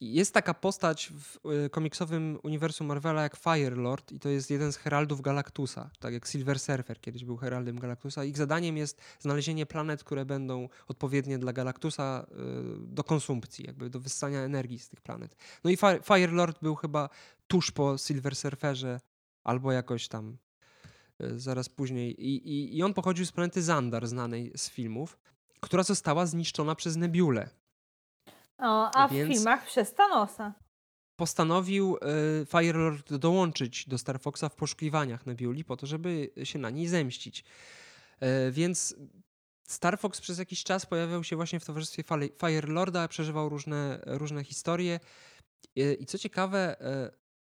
Jest 0.00 0.34
taka 0.34 0.54
postać 0.54 1.12
w 1.14 1.50
y, 1.66 1.70
komiksowym 1.70 2.38
uniwersum 2.42 2.86
Marvela 2.86 3.22
jak 3.22 3.36
Firelord 3.36 4.12
i 4.12 4.20
to 4.20 4.28
jest 4.28 4.50
jeden 4.50 4.72
z 4.72 4.76
heraldów 4.76 5.20
Galactusa, 5.20 5.90
tak 6.00 6.12
jak 6.12 6.26
Silver 6.26 6.60
Surfer 6.60 7.00
kiedyś 7.00 7.24
był 7.24 7.36
heraldem 7.36 7.78
Galactusa. 7.78 8.24
Ich 8.24 8.36
zadaniem 8.36 8.76
jest 8.76 9.00
znalezienie 9.20 9.66
planet, 9.66 10.04
które 10.04 10.24
będą 10.24 10.68
odpowiednie 10.88 11.38
dla 11.38 11.52
Galactusa 11.52 12.26
y, 12.30 12.34
do 12.86 13.04
konsumpcji, 13.04 13.64
jakby 13.66 13.90
do 13.90 14.00
wyssania 14.00 14.40
energii 14.40 14.78
z 14.78 14.88
tych 14.88 15.00
planet. 15.00 15.36
No 15.64 15.70
i 15.70 15.78
Firelord 16.04 16.58
był 16.62 16.74
chyba 16.74 17.08
tuż 17.52 17.70
po 17.70 17.98
Silver 17.98 18.36
Surferze 18.36 19.00
albo 19.44 19.72
jakoś 19.72 20.08
tam 20.08 20.36
y, 21.22 21.40
zaraz 21.40 21.68
później. 21.68 22.26
I, 22.26 22.48
i, 22.48 22.76
I 22.76 22.82
on 22.82 22.94
pochodził 22.94 23.26
z 23.26 23.32
planety 23.32 23.62
Zandar, 23.62 24.06
znanej 24.06 24.52
z 24.56 24.70
filmów, 24.70 25.18
która 25.60 25.82
została 25.82 26.26
zniszczona 26.26 26.74
przez 26.74 26.96
Nebulę 26.96 27.50
o, 28.58 28.90
a 28.94 29.08
w 29.08 29.10
filmach 29.10 29.66
przez 29.66 29.94
Thanosa. 29.94 30.54
Postanowił 31.16 31.96
y, 31.96 32.46
Firelord 32.46 33.14
dołączyć 33.14 33.88
do 33.88 33.98
Star 33.98 34.20
Foxa 34.20 34.48
w 34.48 34.54
poszukiwaniach 34.54 35.26
Nebuli 35.26 35.64
po 35.64 35.76
to, 35.76 35.86
żeby 35.86 36.30
się 36.44 36.58
na 36.58 36.70
niej 36.70 36.88
zemścić. 36.88 37.44
Y, 38.48 38.52
więc 38.52 38.96
Star 39.68 39.98
Fox 39.98 40.20
przez 40.20 40.38
jakiś 40.38 40.64
czas 40.64 40.86
pojawiał 40.86 41.24
się 41.24 41.36
właśnie 41.36 41.60
w 41.60 41.64
towarzystwie 41.64 42.04
Firelorda, 42.40 43.08
przeżywał 43.08 43.48
różne, 43.48 44.02
różne 44.06 44.44
historie. 44.44 45.00
I 45.76 46.06
co 46.06 46.18
ciekawe, 46.18 46.76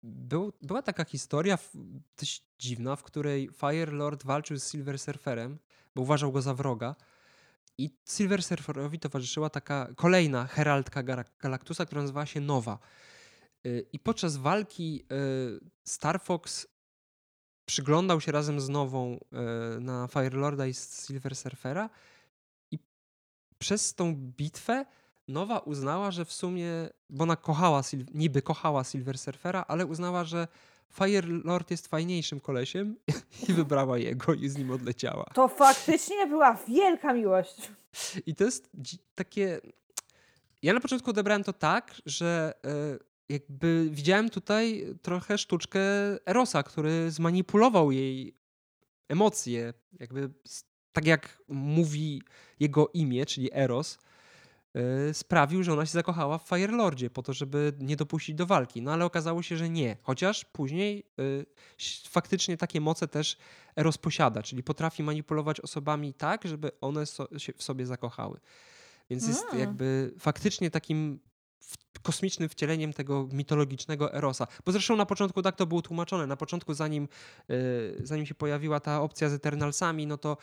był, 0.03 0.53
była 0.61 0.81
taka 0.81 1.05
historia 1.05 1.57
dość 2.17 2.43
dziwna, 2.59 2.95
w 2.95 3.03
której 3.03 3.49
Firelord 3.53 4.23
walczył 4.23 4.57
z 4.57 4.71
Silver 4.71 4.99
Surferem, 4.99 5.59
bo 5.95 6.01
uważał 6.01 6.31
go 6.31 6.41
za 6.41 6.53
wroga. 6.53 6.95
I 7.77 7.89
Silver 8.09 8.43
Surferowi 8.43 8.99
towarzyszyła 8.99 9.49
taka 9.49 9.87
kolejna 9.95 10.47
heraldka 10.47 11.03
Galactusa, 11.39 11.85
która 11.85 12.01
nazywała 12.01 12.25
się 12.25 12.41
Nowa. 12.41 12.79
Y, 13.65 13.85
I 13.93 13.99
podczas 13.99 14.37
walki 14.37 15.03
y, 15.11 15.69
Star 15.83 16.21
Fox 16.21 16.67
przyglądał 17.65 18.21
się 18.21 18.31
razem 18.31 18.61
z 18.61 18.69
Nową 18.69 19.19
y, 19.77 19.79
na 19.79 20.07
Firelorda 20.07 20.67
i 20.67 20.73
Silver 20.73 21.35
Surfera 21.35 21.89
i 22.71 22.79
przez 23.57 23.95
tą 23.95 24.15
bitwę 24.15 24.85
Nowa 25.29 25.59
uznała, 25.59 26.11
że 26.11 26.25
w 26.25 26.33
sumie, 26.33 26.71
bo 27.09 27.23
ona 27.23 27.35
kochała, 27.35 27.81
niby 28.13 28.41
kochała 28.41 28.83
Silver 28.83 29.17
Surfera, 29.17 29.65
ale 29.67 29.85
uznała, 29.85 30.23
że 30.23 30.47
Fire 30.93 31.27
Lord 31.43 31.71
jest 31.71 31.87
fajniejszym 31.87 32.39
kolesiem 32.39 32.95
i 33.49 33.53
wybrała 33.53 33.97
jego 33.97 34.33
i 34.33 34.49
z 34.49 34.57
nim 34.57 34.71
odleciała. 34.71 35.25
To 35.33 35.47
faktycznie 35.47 36.27
była 36.27 36.53
wielka 36.67 37.13
miłość. 37.13 37.71
I 38.25 38.35
to 38.35 38.43
jest 38.43 38.69
takie... 39.15 39.61
Ja 40.61 40.73
na 40.73 40.79
początku 40.79 41.09
odebrałem 41.09 41.43
to 41.43 41.53
tak, 41.53 42.01
że 42.05 42.53
e, 42.65 42.99
jakby 43.29 43.87
widziałem 43.91 44.29
tutaj 44.29 44.95
trochę 45.01 45.37
sztuczkę 45.37 45.81
Erosa, 46.25 46.63
który 46.63 47.11
zmanipulował 47.11 47.91
jej 47.91 48.33
emocje, 49.07 49.73
jakby 49.99 50.29
tak 50.91 51.05
jak 51.05 51.41
mówi 51.47 52.21
jego 52.59 52.87
imię, 52.87 53.25
czyli 53.25 53.49
Eros, 53.53 53.97
sprawił, 55.13 55.63
że 55.63 55.73
ona 55.73 55.85
się 55.85 55.91
zakochała 55.91 56.37
w 56.37 56.47
Firelordzie 56.47 57.09
po 57.09 57.23
to, 57.23 57.33
żeby 57.33 57.73
nie 57.79 57.95
dopuścić 57.95 58.35
do 58.35 58.45
walki. 58.45 58.81
No 58.81 58.93
ale 58.93 59.05
okazało 59.05 59.41
się, 59.41 59.57
że 59.57 59.69
nie. 59.69 59.97
Chociaż 60.01 60.45
później 60.45 61.03
y, 61.19 61.45
faktycznie 62.09 62.57
takie 62.57 62.81
moce 62.81 63.07
też 63.07 63.37
Eros 63.75 63.97
posiada, 63.97 64.43
czyli 64.43 64.63
potrafi 64.63 65.03
manipulować 65.03 65.59
osobami 65.59 66.13
tak, 66.13 66.47
żeby 66.47 66.71
one 66.81 67.05
so, 67.05 67.27
się 67.37 67.53
w 67.53 67.63
sobie 67.63 67.85
zakochały. 67.85 68.39
Więc 69.09 69.27
jest 69.27 69.43
mm. 69.43 69.59
jakby 69.59 70.13
faktycznie 70.19 70.71
takim 70.71 71.19
kosmicznym 72.03 72.49
wcieleniem 72.49 72.93
tego 72.93 73.27
mitologicznego 73.31 74.13
Erosa. 74.13 74.47
Bo 74.65 74.71
zresztą 74.71 74.95
na 74.95 75.05
początku 75.05 75.41
tak 75.41 75.55
to 75.55 75.65
było 75.65 75.81
tłumaczone. 75.81 76.27
Na 76.27 76.37
początku, 76.37 76.73
zanim, 76.73 77.07
yy, 77.47 78.01
zanim 78.03 78.25
się 78.25 78.35
pojawiła 78.35 78.79
ta 78.79 79.01
opcja 79.01 79.29
z 79.29 79.33
Eternalsami, 79.33 80.07
no 80.07 80.17
to 80.17 80.37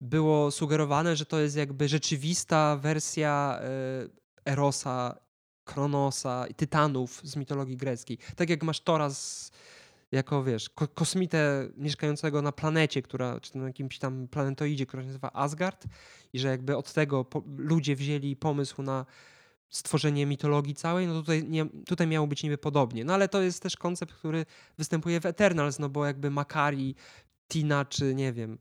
było 0.00 0.50
sugerowane, 0.50 1.16
że 1.16 1.26
to 1.26 1.40
jest 1.40 1.56
jakby 1.56 1.88
rzeczywista 1.88 2.76
wersja 2.76 3.60
yy, 4.44 4.52
Erosa, 4.52 5.18
Kronosa 5.64 6.46
i 6.46 6.54
Tytanów 6.54 7.20
z 7.24 7.36
mitologii 7.36 7.76
greckiej. 7.76 8.18
Tak 8.36 8.50
jak 8.50 8.62
masz 8.62 8.80
Tora 8.80 9.10
z, 9.10 9.50
jako, 10.12 10.44
wiesz, 10.44 10.70
ko 10.70 10.88
kosmitę 10.88 11.68
mieszkającego 11.76 12.42
na 12.42 12.52
planecie, 12.52 13.02
która, 13.02 13.40
czy 13.40 13.58
na 13.58 13.66
jakimś 13.66 13.98
tam 13.98 14.28
planetoidzie, 14.28 14.86
która 14.86 15.02
się 15.02 15.06
nazywa 15.06 15.32
Asgard 15.32 15.86
i 16.32 16.38
że 16.38 16.48
jakby 16.48 16.76
od 16.76 16.92
tego 16.92 17.26
ludzie 17.56 17.96
wzięli 17.96 18.36
pomysł 18.36 18.82
na 18.82 19.06
stworzenie 19.72 20.26
mitologii 20.26 20.74
całej, 20.74 21.06
no 21.06 21.14
tutaj, 21.14 21.44
nie, 21.44 21.66
tutaj 21.86 22.06
miało 22.06 22.26
być 22.26 22.42
niby 22.42 22.58
podobnie. 22.58 23.04
No 23.04 23.14
ale 23.14 23.28
to 23.28 23.42
jest 23.42 23.62
też 23.62 23.76
koncept, 23.76 24.12
który 24.14 24.46
występuje 24.78 25.20
w 25.20 25.26
Eternals, 25.26 25.78
no 25.78 25.88
bo 25.88 26.06
jakby 26.06 26.30
Makari, 26.30 26.94
Tina 27.48 27.84
czy 27.84 28.14
nie 28.14 28.32
wiem, 28.32 28.58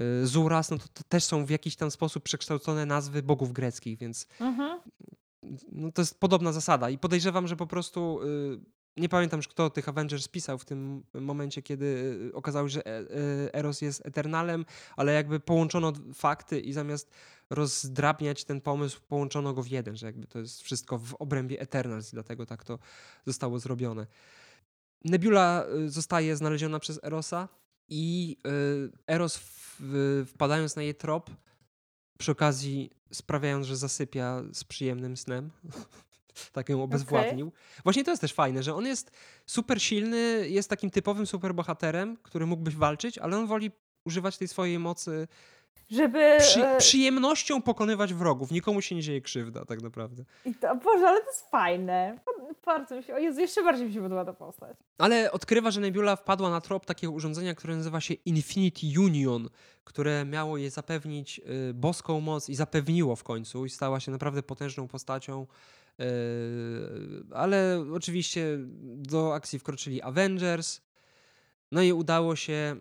y, 0.00 0.26
Zuras, 0.26 0.70
no 0.70 0.78
to, 0.78 0.84
to 0.94 1.02
też 1.08 1.24
są 1.24 1.46
w 1.46 1.50
jakiś 1.50 1.76
tam 1.76 1.90
sposób 1.90 2.22
przekształcone 2.22 2.86
nazwy 2.86 3.22
bogów 3.22 3.52
greckich, 3.52 3.98
więc 3.98 4.26
mhm. 4.40 4.80
no 5.72 5.92
to 5.92 6.02
jest 6.02 6.20
podobna 6.20 6.52
zasada 6.52 6.90
i 6.90 6.98
podejrzewam, 6.98 7.48
że 7.48 7.56
po 7.56 7.66
prostu 7.66 8.20
y, 8.22 8.60
nie 8.98 9.08
pamiętam 9.08 9.38
już 9.38 9.48
kto 9.48 9.70
tych 9.70 9.88
Avengers 9.88 10.28
pisał 10.28 10.58
w 10.58 10.64
tym 10.64 11.04
momencie, 11.14 11.62
kiedy 11.62 11.86
y, 12.30 12.34
okazało 12.34 12.68
się, 12.68 12.72
że 12.72 12.82
Eros 13.54 13.80
jest 13.80 14.06
Eternalem, 14.06 14.64
ale 14.96 15.12
jakby 15.12 15.40
połączono 15.40 15.92
fakty 16.14 16.60
i 16.60 16.72
zamiast 16.72 17.10
rozdrabniać 17.50 18.44
ten 18.44 18.60
pomysł, 18.60 19.00
połączono 19.08 19.54
go 19.54 19.62
w 19.62 19.68
jeden, 19.68 19.96
że 19.96 20.06
jakby 20.06 20.26
to 20.26 20.38
jest 20.38 20.62
wszystko 20.62 20.98
w 20.98 21.14
obrębie 21.14 21.60
Eternals 21.60 22.12
i 22.12 22.16
dlatego 22.16 22.46
tak 22.46 22.64
to 22.64 22.78
zostało 23.26 23.58
zrobione. 23.58 24.06
Nebula 25.04 25.64
y, 25.86 25.90
zostaje 25.90 26.36
znaleziona 26.36 26.78
przez 26.78 27.04
Erosa 27.04 27.48
i 27.88 28.36
y, 28.46 28.90
Eros 29.06 29.40
wpadając 30.26 30.76
na 30.76 30.82
jej 30.82 30.94
trop, 30.94 31.30
przy 32.18 32.32
okazji 32.32 32.90
sprawiając, 33.12 33.66
że 33.66 33.76
zasypia 33.76 34.42
z 34.52 34.64
przyjemnym 34.64 35.16
snem, 35.16 35.50
tak 36.52 36.68
ją 36.68 36.82
obezwładnił. 36.82 37.48
Okay. 37.48 37.60
Właśnie 37.84 38.04
to 38.04 38.10
jest 38.10 38.20
też 38.20 38.32
fajne, 38.32 38.62
że 38.62 38.74
on 38.74 38.86
jest 38.86 39.10
super 39.46 39.82
silny, 39.82 40.48
jest 40.48 40.70
takim 40.70 40.90
typowym 40.90 41.26
superbohaterem, 41.26 42.16
który 42.22 42.46
mógłbyś 42.46 42.76
walczyć, 42.76 43.18
ale 43.18 43.38
on 43.38 43.46
woli 43.46 43.70
używać 44.04 44.38
tej 44.38 44.48
swojej 44.48 44.78
mocy 44.78 45.28
żeby... 45.90 46.36
Przy, 46.38 46.66
e, 46.66 46.78
przyjemnością 46.78 47.62
pokonywać 47.62 48.14
wrogów. 48.14 48.50
Nikomu 48.50 48.80
się 48.80 48.94
nie 48.94 49.02
dzieje 49.02 49.20
krzywda, 49.20 49.64
tak 49.64 49.82
naprawdę. 49.82 50.24
I 50.44 50.54
to, 50.54 50.76
Boże, 50.76 51.08
ale 51.08 51.20
to 51.20 51.26
jest 51.26 51.50
fajne. 51.50 52.18
Bardzo 52.66 52.96
mi 52.96 53.02
się... 53.02 53.14
O 53.14 53.18
Jezu, 53.18 53.40
jeszcze 53.40 53.62
bardziej 53.62 53.86
mi 53.86 53.92
się 53.92 54.02
podoba 54.02 54.24
ta 54.24 54.32
postać. 54.32 54.76
Ale 54.98 55.32
odkrywa, 55.32 55.70
że 55.70 55.80
Nebula 55.80 56.16
wpadła 56.16 56.50
na 56.50 56.60
trop 56.60 56.86
takiego 56.86 57.12
urządzenia, 57.12 57.54
które 57.54 57.76
nazywa 57.76 58.00
się 58.00 58.14
Infinity 58.14 59.00
Union, 59.00 59.48
które 59.84 60.24
miało 60.24 60.56
jej 60.56 60.70
zapewnić 60.70 61.40
y, 61.70 61.74
boską 61.74 62.20
moc 62.20 62.48
i 62.48 62.54
zapewniło 62.54 63.16
w 63.16 63.24
końcu 63.24 63.64
i 63.64 63.70
stała 63.70 64.00
się 64.00 64.12
naprawdę 64.12 64.42
potężną 64.42 64.88
postacią. 64.88 65.46
Y, 66.00 66.04
ale 67.34 67.84
oczywiście 67.92 68.58
do 68.96 69.34
akcji 69.34 69.58
wkroczyli 69.58 70.02
Avengers. 70.02 70.80
No 71.72 71.82
i 71.82 71.92
udało 71.92 72.36
się 72.36 72.76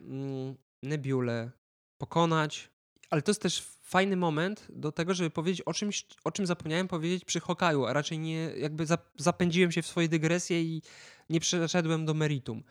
y, 0.51 0.67
Nebulę 0.83 1.51
pokonać 1.97 2.69
ale 3.09 3.21
to 3.21 3.31
jest 3.31 3.41
też 3.41 3.61
fajny 3.81 4.15
moment 4.15 4.67
do 4.69 4.91
tego, 4.91 5.13
żeby 5.13 5.29
powiedzieć 5.29 5.61
o 5.61 5.73
czymś, 5.73 6.05
o 6.23 6.31
czym 6.31 6.45
zapomniałem 6.45 6.87
powiedzieć 6.87 7.25
przy 7.25 7.39
Hokaju, 7.39 7.85
a 7.85 7.93
raczej 7.93 8.19
nie, 8.19 8.51
jakby 8.57 8.85
zapędziłem 9.17 9.71
się 9.71 9.81
w 9.81 9.87
swoje 9.87 10.09
dygresje 10.09 10.61
i 10.61 10.81
nie 11.29 11.39
przeszedłem 11.39 12.05
do 12.05 12.13
meritum. 12.13 12.63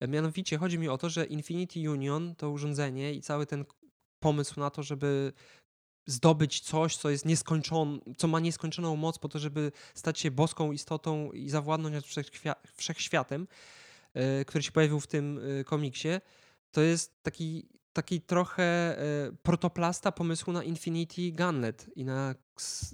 E, 0.00 0.08
mianowicie 0.08 0.58
chodzi 0.58 0.78
mi 0.78 0.88
o 0.88 0.98
to, 0.98 1.10
że 1.10 1.24
Infinity 1.24 1.90
Union, 1.90 2.34
to 2.34 2.50
urządzenie 2.50 3.14
i 3.14 3.20
cały 3.20 3.46
ten 3.46 3.64
pomysł 4.20 4.60
na 4.60 4.70
to, 4.70 4.82
żeby 4.82 5.32
zdobyć 6.06 6.60
coś, 6.60 6.96
co 6.96 7.10
jest 7.10 7.24
nieskończone, 7.24 7.98
co 8.16 8.28
ma 8.28 8.40
nieskończoną 8.40 8.96
moc 8.96 9.18
po 9.18 9.28
to, 9.28 9.38
żeby 9.38 9.72
stać 9.94 10.20
się 10.20 10.30
boską 10.30 10.72
istotą 10.72 11.32
i 11.32 11.48
zawładnąć 11.48 11.94
nad 11.94 12.04
wszechświatem, 12.76 13.48
e, 14.14 14.44
który 14.44 14.62
się 14.62 14.72
pojawił 14.72 15.00
w 15.00 15.06
tym 15.06 15.40
e, 15.60 15.64
komiksie, 15.64 16.08
to 16.70 16.80
jest 16.80 17.22
taki 17.22 17.68
taki 17.96 18.20
trochę 18.20 18.62
e, 18.62 18.96
protoplasta 19.42 20.12
pomysłu 20.12 20.52
na 20.52 20.62
Infinity 20.62 21.32
Gunlet 21.32 21.90
i 21.96 22.04
na 22.04 22.34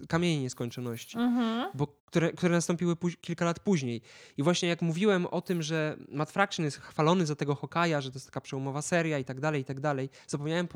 kamienie 0.08 0.42
nieskończoności, 0.42 1.18
mhm. 1.18 1.70
bo, 1.74 1.86
które, 1.86 2.32
które 2.32 2.54
nastąpiły 2.54 2.96
kilka 3.20 3.44
lat 3.44 3.60
później. 3.60 4.02
I 4.36 4.42
właśnie 4.42 4.68
jak 4.68 4.82
mówiłem 4.82 5.26
o 5.26 5.40
tym, 5.40 5.62
że 5.62 5.96
Matt 6.08 6.30
Fraction 6.30 6.64
jest 6.64 6.76
chwalony 6.76 7.26
za 7.26 7.36
tego 7.36 7.54
Hokaja, 7.54 8.00
że 8.00 8.10
to 8.10 8.16
jest 8.16 8.26
taka 8.26 8.40
przełomowa 8.40 8.82
seria 8.82 9.18
i 9.18 9.24
tak 9.24 9.40
dalej, 9.40 9.62
i 9.62 9.64
tak 9.64 9.80
dalej, 9.80 10.10
zapomniałem 10.26 10.68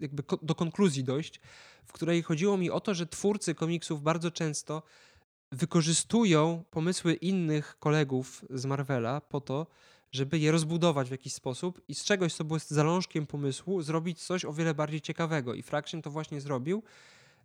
jakby 0.00 0.22
do 0.42 0.54
konkluzji 0.54 1.04
dojść, 1.04 1.40
w 1.84 1.92
której 1.92 2.22
chodziło 2.22 2.56
mi 2.56 2.70
o 2.70 2.80
to, 2.80 2.94
że 2.94 3.06
twórcy 3.06 3.54
komiksów 3.54 4.02
bardzo 4.02 4.30
często 4.30 4.82
wykorzystują 5.52 6.64
pomysły 6.70 7.14
innych 7.14 7.76
kolegów 7.78 8.44
z 8.50 8.66
Marvela 8.66 9.20
po 9.20 9.40
to, 9.40 9.66
żeby 10.12 10.38
je 10.38 10.52
rozbudować 10.52 11.08
w 11.08 11.10
jakiś 11.10 11.34
sposób 11.34 11.80
i 11.88 11.94
z 11.94 12.04
czegoś, 12.04 12.34
co 12.34 12.44
było 12.44 12.58
zalążkiem 12.58 13.26
pomysłu, 13.26 13.82
zrobić 13.82 14.22
coś 14.22 14.44
o 14.44 14.52
wiele 14.52 14.74
bardziej 14.74 15.00
ciekawego. 15.00 15.54
I 15.54 15.62
Fraction 15.62 16.02
to 16.02 16.10
właśnie 16.10 16.40
zrobił. 16.40 16.82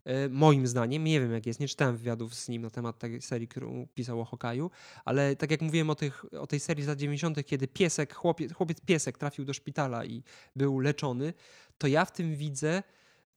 E, 0.06 0.30
moim 0.30 0.68
zdaniem, 0.68 1.04
nie 1.04 1.20
wiem 1.22 1.34
jak 1.34 1.46
jest, 1.46 1.60
nie 1.60 1.68
czytałem 1.68 1.98
wywiadów 1.98 2.36
z 2.36 2.50
nim 2.50 2.62
na 2.62 2.70
temat 2.70 3.00
tej 3.00 3.22
serii, 3.22 3.48
którą 3.48 3.88
pisał 3.94 4.22
o 4.22 4.26
Hokaju, 4.26 4.72
ale 5.06 5.36
tak 5.36 5.52
jak 5.52 5.62
mówiłem 5.62 5.90
o, 5.90 5.96
tych, 5.96 6.26
o 6.34 6.48
tej 6.48 6.60
serii 6.60 6.84
z 6.84 6.88
lat 6.88 6.98
90., 6.98 7.46
kiedy 7.46 7.68
piesek, 7.68 8.16
chłopiec, 8.16 8.54
chłopiec 8.54 8.82
piesek 8.82 9.18
trafił 9.18 9.46
do 9.46 9.54
szpitala 9.54 10.06
i 10.06 10.24
był 10.56 10.80
leczony, 10.80 11.34
to 11.80 11.88
ja 11.88 12.06
w 12.06 12.12
tym 12.12 12.36
widzę, 12.36 12.84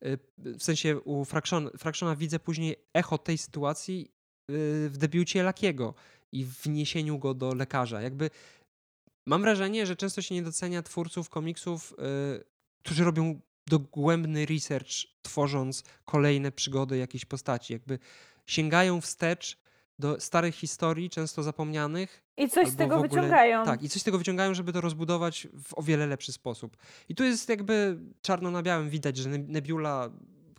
e, 0.00 0.18
w 0.38 0.62
sensie 0.62 1.00
u 1.00 1.24
Fractiona, 1.24 1.70
Fractiona 1.78 2.16
widzę 2.16 2.38
później 2.38 2.76
echo 2.94 3.18
tej 3.18 3.38
sytuacji 3.38 4.10
e, 4.10 4.52
w 4.88 4.96
debiucie 4.98 5.42
Lakiego 5.42 5.94
i 6.32 6.44
wniesieniu 6.44 7.18
go 7.18 7.34
do 7.34 7.54
lekarza. 7.54 8.02
Jakby 8.02 8.30
mam 9.26 9.42
wrażenie, 9.42 9.86
że 9.86 9.96
często 9.96 10.22
się 10.22 10.34
nie 10.34 10.42
docenia 10.42 10.82
twórców 10.82 11.28
komiksów, 11.28 11.94
którzy 12.82 13.04
robią 13.04 13.40
dogłębny 13.66 14.46
research, 14.46 14.90
tworząc 15.22 15.84
kolejne 16.04 16.52
przygody 16.52 16.96
jakiejś 16.98 17.24
postaci. 17.24 17.72
Jakby 17.72 17.98
sięgają 18.46 19.00
wstecz 19.00 19.61
do 20.02 20.20
starych 20.20 20.54
historii, 20.54 21.10
często 21.10 21.42
zapomnianych. 21.42 22.22
I 22.36 22.48
coś 22.48 22.68
z 22.68 22.76
tego 22.76 22.94
ogóle, 22.94 23.08
wyciągają. 23.08 23.64
Tak, 23.64 23.82
i 23.82 23.88
coś 23.88 24.02
z 24.02 24.04
tego 24.04 24.18
wyciągają, 24.18 24.54
żeby 24.54 24.72
to 24.72 24.80
rozbudować 24.80 25.48
w 25.64 25.78
o 25.78 25.82
wiele 25.82 26.06
lepszy 26.06 26.32
sposób. 26.32 26.76
I 27.08 27.14
tu 27.14 27.24
jest 27.24 27.48
jakby 27.48 27.98
czarno 28.22 28.50
na 28.50 28.62
białym 28.62 28.90
widać, 28.90 29.16
że 29.16 29.28
Nebula 29.28 30.10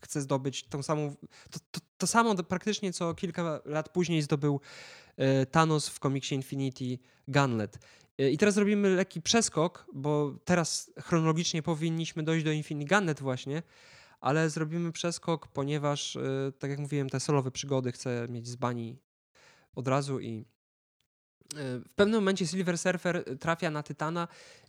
chce 0.02 0.22
zdobyć 0.22 0.64
tą 0.64 0.84
samą, 0.84 1.16
to, 1.52 1.60
to, 1.72 1.80
to 1.98 2.08
samo 2.08 2.36
praktycznie, 2.36 2.94
co 2.94 3.14
kilka 3.14 3.62
lat 3.66 3.89
później 3.89 4.22
zdobył 4.22 4.60
e, 5.18 5.46
Thanos 5.46 5.89
w 5.89 6.00
komiksie 6.00 6.36
Infinity 6.36 6.98
Gunlet. 7.28 7.80
Y, 8.22 8.32
I 8.32 8.38
teraz 8.38 8.56
zrobimy 8.56 8.89
lekki 8.89 9.22
przeskok, 9.22 9.86
bo 9.94 10.36
teraz 10.46 10.91
chronologicznie 11.02 11.64
powinniśmy 11.64 12.24
dojść 12.24 12.46
do 12.46 12.52
Infinity 12.52 12.96
Gunnet 12.96 13.20
właśnie, 13.20 13.64
ale 14.22 14.50
zrobimy 14.50 14.91
przeskok, 14.91 15.48
ponieważ, 15.48 16.16
y, 16.16 16.54
tak 16.60 16.70
jak 16.70 16.80
mówiłem, 16.80 17.10
te 17.10 17.20
solowe 17.20 17.52
przygody 17.52 17.91
chcę 17.91 18.28
mieć 18.30 18.48
z 18.48 18.56
bani 18.56 18.98
od 19.76 19.88
razu 19.88 20.19
i 20.19 20.39
y, 20.39 21.80
w 21.80 21.89
pewnym 21.95 22.19
momencie 22.19 22.47
Silver 22.47 22.78
Surfer 22.78 23.38
trafia 23.39 23.71
na 23.71 23.84
Tytana 23.84 24.28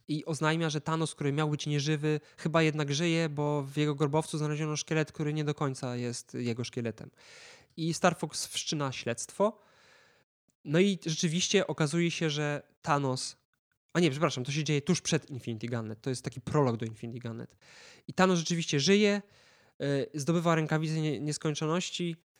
i 0.08 0.24
oznajmia, 0.24 0.70
że 0.70 0.80
Thanos, 0.80 1.14
który 1.14 1.32
miał 1.32 1.50
być 1.50 1.66
nieżywy, 1.66 2.20
chyba 2.36 2.62
jednak 2.62 2.94
żyje, 2.94 3.28
bo 3.28 3.62
w 3.62 3.76
jego 3.76 3.94
grobowcu 3.94 4.38
znaleziono 4.38 4.76
szkielet, 4.76 5.12
który 5.12 5.32
nie 5.32 5.44
do 5.44 5.54
końca 5.54 5.96
jest 5.96 6.34
jego 6.34 6.64
szkieletem. 6.64 7.10
I 7.76 7.94
Star 7.94 8.18
Fox 8.18 8.46
wszczyna 8.46 8.92
śledztwo 8.92 9.64
no 10.64 10.80
i 10.80 10.98
rzeczywiście 11.06 11.66
okazuje 11.66 12.10
się, 12.10 12.30
że 12.30 12.62
Thanos. 12.82 13.36
A 13.92 14.00
nie, 14.00 14.10
przepraszam, 14.10 14.44
to 14.44 14.52
się 14.52 14.64
dzieje 14.64 14.82
tuż 14.82 15.00
przed 15.00 15.30
Infinity 15.30 15.66
Gunnet. 15.68 16.00
To 16.00 16.10
jest 16.10 16.22
taki 16.24 16.40
prolog 16.40 16.76
do 16.76 16.86
Infinity 16.86 17.28
Gunnet. 17.28 17.56
I 18.08 18.14
Thanos 18.14 18.38
rzeczywiście 18.38 18.80
żyje, 18.80 19.22
e, 19.80 20.06
zdobywa 20.14 20.54
rękawice 20.54 21.00
nieskończoności 21.00 22.16
e, 22.16 22.33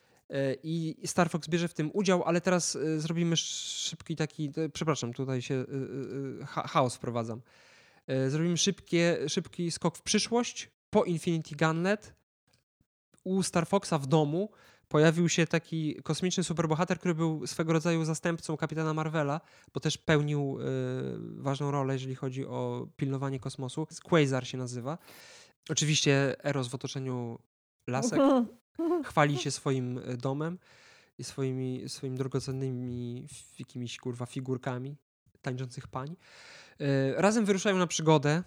i 0.63 0.95
Star 1.05 1.29
Fox 1.29 1.47
bierze 1.47 1.67
w 1.67 1.73
tym 1.73 1.91
udział, 1.93 2.23
ale 2.23 2.41
teraz 2.41 2.75
e, 2.75 2.99
zrobimy 2.99 3.37
szybki 3.37 4.15
taki, 4.15 4.51
przepraszam, 4.73 5.13
tutaj 5.13 5.41
się 5.41 5.65
chaos 6.47 6.95
wprowadzam. 6.95 7.41
Zrobimy 8.27 8.57
szybkie, 8.57 9.17
szybki 9.27 9.71
skok 9.71 9.97
w 9.97 10.01
przyszłość 10.01 10.71
po 10.89 11.03
Infinity 11.03 11.55
Gunnet 11.55 12.13
u 13.23 13.43
Star 13.43 13.67
Foxa 13.67 13.93
w 13.99 14.07
domu 14.07 14.49
pojawił 14.87 15.29
się 15.29 15.47
taki 15.47 15.95
kosmiczny 16.03 16.43
superbohater, 16.43 16.99
który 16.99 17.15
był 17.15 17.47
swego 17.47 17.73
rodzaju 17.73 18.05
zastępcą 18.05 18.57
kapitana 18.57 18.93
Marvela, 18.93 19.41
bo 19.73 19.79
też 19.79 19.97
pełnił 19.97 20.57
ważną 21.37 21.71
rolę, 21.71 21.93
jeżeli 21.93 22.15
chodzi 22.15 22.45
o 22.45 22.87
pilnowanie 22.95 23.39
kosmosu. 23.39 23.87
Quasar 24.03 24.47
się 24.47 24.57
nazywa. 24.57 24.97
Oczywiście 25.69 26.35
Eros 26.45 26.67
w 26.67 26.75
otoczeniu 26.75 27.39
lasek 27.87 28.19
chwali 29.05 29.37
się 29.37 29.51
swoim 29.51 29.97
y, 29.97 30.17
domem 30.17 30.59
i 31.17 31.23
swoimi, 31.23 31.89
swoimi 31.89 32.17
drogocennymi 32.17 33.27
jakimiś 33.59 33.97
kurwa 33.97 34.25
figurkami 34.25 34.97
tańczących 35.41 35.87
pań. 35.87 36.15
Y, 36.81 37.13
razem 37.17 37.45
wyruszają 37.45 37.77
na 37.77 37.87
przygodę. 37.87 38.43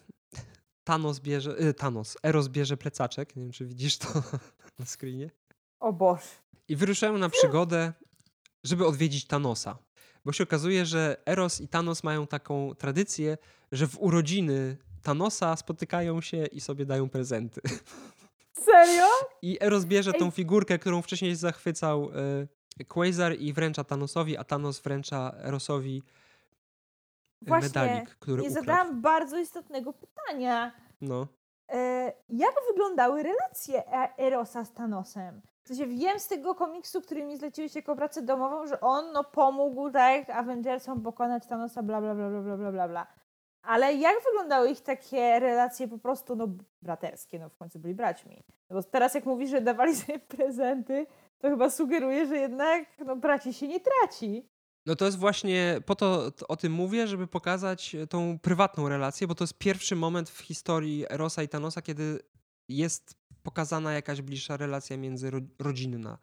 Thanos 0.84 1.20
bierze, 1.20 1.74
Thanos, 1.74 2.16
Eros 2.22 2.48
bierze 2.48 2.76
plecaczek, 2.76 3.36
nie 3.36 3.42
wiem 3.42 3.52
czy 3.52 3.66
widzisz 3.66 3.98
to 3.98 4.08
na 4.78 4.86
screenie. 4.86 5.30
O 5.80 5.92
Boże. 5.92 6.22
I 6.68 6.76
wyruszają 6.76 7.18
na 7.18 7.28
przygodę, 7.28 7.92
żeby 8.64 8.86
odwiedzić 8.86 9.26
Thanosa. 9.26 9.78
Bo 10.24 10.32
się 10.32 10.44
okazuje, 10.44 10.86
że 10.86 11.16
Eros 11.26 11.60
i 11.60 11.68
Thanos 11.68 12.04
mają 12.04 12.26
taką 12.26 12.74
tradycję, 12.74 13.38
że 13.72 13.86
w 13.86 14.02
urodziny 14.02 14.76
Thanosa 15.02 15.56
spotykają 15.56 16.20
się 16.20 16.46
i 16.46 16.60
sobie 16.60 16.86
dają 16.86 17.08
prezenty. 17.08 17.60
Serio? 18.64 19.06
I 19.42 19.58
Eros 19.60 19.84
bierze 19.84 20.12
tą 20.12 20.30
figurkę, 20.30 20.78
którą 20.78 21.02
wcześniej 21.02 21.36
zachwycał 21.36 22.10
y, 22.80 22.84
Quasar 22.84 23.36
i 23.38 23.52
wręcza 23.52 23.84
Thanosowi, 23.84 24.36
a 24.36 24.44
Thanos 24.44 24.80
wręcza 24.80 25.32
Erosowi 25.44 26.02
e, 27.42 27.48
Właśnie, 27.48 27.68
medalik, 27.68 28.10
który 28.10 28.42
nie 28.42 28.48
ukradł. 28.48 28.66
zadałam 28.66 29.00
bardzo 29.00 29.38
istotnego 29.38 29.92
pytania. 29.92 30.72
No. 31.00 31.26
E, 31.72 32.12
jak 32.28 32.54
wyglądały 32.68 33.22
relacje 33.22 33.82
Erosa 34.18 34.64
z 34.64 34.72
Thanosem? 34.72 35.40
W 35.64 35.68
sensie 35.68 35.86
wiem 35.86 36.20
z 36.20 36.28
tego 36.28 36.54
komiksu, 36.54 37.00
który 37.00 37.24
mi 37.24 37.36
zleciłeś 37.36 37.74
jako 37.74 37.96
pracę 37.96 38.22
domową, 38.22 38.66
że 38.66 38.80
on 38.80 39.12
no, 39.12 39.24
pomógł 39.24 39.90
tak 39.90 40.30
Avengersom 40.30 41.02
pokonać 41.02 41.46
Thanosa, 41.46 41.82
bla 41.82 42.00
bla 42.00 42.14
bla 42.14 42.30
bla 42.30 42.56
bla 42.56 42.72
bla 42.72 42.88
bla. 42.88 43.06
Ale 43.62 43.94
jak 43.94 44.14
wyglądały 44.24 44.70
ich 44.70 44.80
takie 44.80 45.40
relacje 45.40 45.88
po 45.88 45.98
prostu 45.98 46.36
no, 46.36 46.48
braterskie? 46.82 47.38
No 47.38 47.48
w 47.48 47.56
końcu 47.56 47.78
byli 47.78 47.94
braćmi. 47.94 48.42
No, 48.70 48.76
bo 48.76 48.82
teraz 48.82 49.14
jak 49.14 49.26
mówisz, 49.26 49.50
że 49.50 49.60
dawali 49.60 49.96
sobie 49.96 50.18
prezenty, 50.36 51.06
to 51.38 51.48
chyba 51.48 51.70
sugeruje, 51.70 52.26
że 52.26 52.36
jednak 52.36 52.86
no, 53.06 53.16
braci 53.16 53.54
się 53.54 53.68
nie 53.68 53.80
traci. 53.80 54.48
No 54.86 54.96
to 54.96 55.04
jest 55.04 55.18
właśnie, 55.18 55.80
po 55.86 55.94
to, 55.94 56.30
o 56.48 56.56
tym 56.56 56.72
mówię, 56.72 57.06
żeby 57.06 57.26
pokazać 57.26 57.96
tą 58.10 58.38
prywatną 58.38 58.88
relację, 58.88 59.26
bo 59.26 59.34
to 59.34 59.44
jest 59.44 59.58
pierwszy 59.58 59.96
moment 59.96 60.30
w 60.30 60.40
historii 60.40 61.12
Erosa 61.12 61.42
i 61.42 61.48
Thanosa, 61.48 61.82
kiedy 61.82 62.20
jest 62.68 63.14
pokazana 63.42 63.92
jakaś 63.92 64.22
bliższa 64.22 64.56
relacja 64.56 64.96
między 64.96 65.30
rodzinna. 65.58 66.18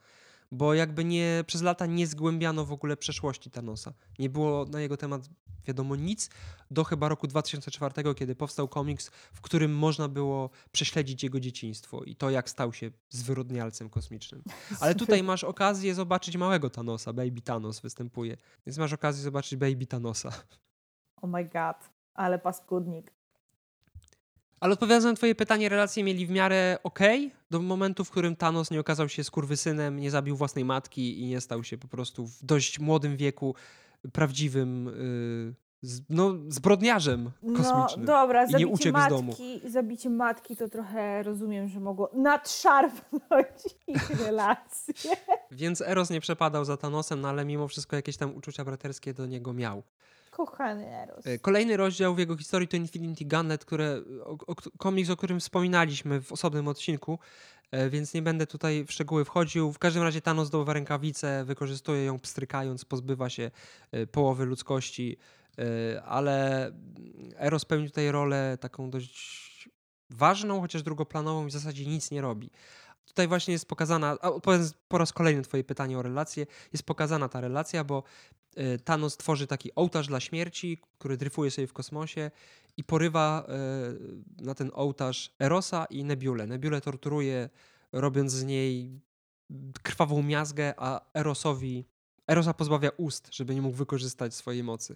Bo 0.51 0.73
jakby 0.73 1.05
nie, 1.05 1.43
przez 1.47 1.61
lata 1.61 1.85
nie 1.85 2.07
zgłębiano 2.07 2.65
w 2.65 2.71
ogóle 2.71 2.97
przeszłości 2.97 3.51
Thanosa. 3.51 3.93
Nie 4.19 4.29
było 4.29 4.65
na 4.65 4.81
jego 4.81 4.97
temat 4.97 5.21
wiadomo 5.65 5.95
nic, 5.95 6.29
do 6.71 6.83
chyba 6.83 7.09
roku 7.09 7.27
2004, 7.27 8.15
kiedy 8.15 8.35
powstał 8.35 8.67
komiks, 8.67 9.11
w 9.33 9.41
którym 9.41 9.77
można 9.77 10.07
było 10.07 10.49
prześledzić 10.71 11.23
jego 11.23 11.39
dzieciństwo 11.39 12.03
i 12.03 12.15
to, 12.15 12.29
jak 12.29 12.49
stał 12.49 12.73
się 12.73 12.91
zwyrodnialcem 13.09 13.89
kosmicznym. 13.89 14.43
Ale 14.79 14.95
tutaj 14.95 15.23
masz 15.23 15.43
okazję 15.43 15.95
zobaczyć 15.95 16.37
małego 16.37 16.69
Thanosa, 16.69 17.13
Baby 17.13 17.41
Thanos 17.41 17.79
występuje. 17.79 18.37
Więc 18.65 18.77
masz 18.77 18.93
okazję 18.93 19.23
zobaczyć 19.23 19.55
Baby 19.55 19.85
Thanosa. 19.85 20.29
Oh 21.21 21.27
my 21.27 21.45
god, 21.45 21.89
ale 22.13 22.39
paskudnik. 22.39 23.15
Ale 24.59 24.73
odpowiadając 24.73 25.05
na 25.05 25.13
twoje 25.13 25.35
pytanie, 25.35 25.69
relacje 25.69 26.03
mieli 26.03 26.25
w 26.25 26.29
miarę 26.29 26.77
ok 26.83 26.99
do 27.51 27.61
momentu, 27.61 28.05
w 28.05 28.11
którym 28.11 28.35
Thanos 28.35 28.71
nie 28.71 28.79
okazał 28.79 29.09
się 29.09 29.23
skurwysynem, 29.23 29.99
nie 29.99 30.11
zabił 30.11 30.35
własnej 30.35 30.65
matki 30.65 31.21
i 31.21 31.25
nie 31.25 31.41
stał 31.41 31.63
się 31.63 31.77
po 31.77 31.87
prostu 31.87 32.27
w 32.27 32.43
dość 32.43 32.79
młodym 32.79 33.17
wieku 33.17 33.55
prawdziwym 34.13 34.85
yy, 34.85 35.65
no, 36.09 36.33
zbrodniarzem 36.47 37.31
no, 37.43 37.57
kosmicznym. 37.57 38.05
No 38.05 38.13
dobra, 38.13 38.45
I 38.45 38.55
nie 38.55 38.67
uciekł 38.67 38.97
matki, 38.97 39.15
z 39.15 39.17
domu. 39.17 39.33
Zabicie 39.65 40.09
matki 40.09 40.55
to 40.55 40.69
trochę 40.69 41.23
rozumiem, 41.23 41.67
że 41.67 41.79
mogło 41.79 42.09
nadszarpnąć 42.13 43.75
ich 43.87 44.09
relacje. 44.09 44.93
Więc 45.51 45.81
Eros 45.81 46.09
nie 46.09 46.21
przepadał 46.21 46.65
za 46.65 46.77
Thanosem, 46.77 47.21
no 47.21 47.29
ale 47.29 47.45
mimo 47.45 47.67
wszystko 47.67 47.95
jakieś 47.95 48.17
tam 48.17 48.35
uczucia 48.35 48.65
braterskie 48.65 49.13
do 49.13 49.25
niego 49.25 49.53
miał. 49.53 49.83
Kochany 50.31 50.87
Eros. 50.87 51.27
E, 51.27 51.39
kolejny 51.39 51.77
rozdział 51.77 52.15
w 52.15 52.19
jego 52.19 52.37
historii 52.37 52.67
to 52.67 52.77
Infinity 52.77 53.25
Gunnet, 53.25 53.65
które, 53.65 54.01
o, 54.23 54.37
o, 54.47 54.55
komiks, 54.77 55.09
o 55.09 55.17
którym 55.17 55.39
wspominaliśmy 55.39 56.21
w 56.21 56.31
osobnym 56.31 56.67
odcinku, 56.67 57.19
więc 57.89 58.13
nie 58.13 58.21
będę 58.21 58.47
tutaj 58.47 58.85
w 58.85 58.91
szczegóły 58.91 59.25
wchodził. 59.25 59.71
W 59.71 59.79
każdym 59.79 60.03
razie 60.03 60.21
Thanos 60.21 60.47
zdobywa 60.47 60.73
rękawicę, 60.73 61.45
wykorzystuje 61.45 62.05
ją 62.05 62.19
pstrykając, 62.19 62.85
pozbywa 62.85 63.29
się 63.29 63.51
e, 63.91 64.07
połowy 64.07 64.45
ludzkości, 64.45 65.17
ale 66.05 66.71
Eros 67.37 67.65
pełni 67.65 67.87
tutaj 67.87 68.11
rolę 68.11 68.57
taką 68.61 68.89
dość 68.89 69.69
ważną, 70.09 70.61
chociaż 70.61 70.83
drugoplanową 70.83 71.45
i 71.45 71.49
w 71.49 71.53
zasadzie 71.53 71.85
nic 71.85 72.11
nie 72.11 72.21
robi. 72.21 72.49
Tutaj 73.05 73.27
właśnie 73.27 73.51
jest 73.51 73.67
pokazana, 73.67 74.19
odpowiadając 74.19 74.73
po 74.87 74.97
raz 74.97 75.13
kolejny 75.13 75.41
Twoje 75.41 75.63
pytanie 75.63 75.97
o 75.97 76.01
relację, 76.01 76.45
jest 76.73 76.83
pokazana 76.83 77.29
ta 77.29 77.41
relacja, 77.41 77.83
bo 77.83 78.03
Thanos 78.83 79.17
tworzy 79.17 79.47
taki 79.47 79.75
ołtarz 79.75 80.07
dla 80.07 80.19
śmierci, 80.19 80.77
który 80.99 81.17
dryfuje 81.17 81.51
sobie 81.51 81.67
w 81.67 81.73
kosmosie 81.73 82.31
i 82.77 82.83
porywa 82.83 83.47
y, 84.39 84.43
na 84.43 84.55
ten 84.55 84.71
ołtarz 84.73 85.35
Erosa 85.39 85.85
i 85.85 86.03
Nebulę. 86.03 86.47
Nebulę 86.47 86.81
torturuje, 86.81 87.49
robiąc 87.91 88.31
z 88.31 88.43
niej 88.43 89.01
krwawą 89.83 90.23
miazgę, 90.23 90.73
a 90.77 91.01
Erosowi 91.13 91.85
Erosa 92.27 92.53
pozbawia 92.53 92.89
ust, 92.97 93.27
żeby 93.33 93.55
nie 93.55 93.61
mógł 93.61 93.75
wykorzystać 93.77 94.33
swojej 94.33 94.63
mocy. 94.63 94.95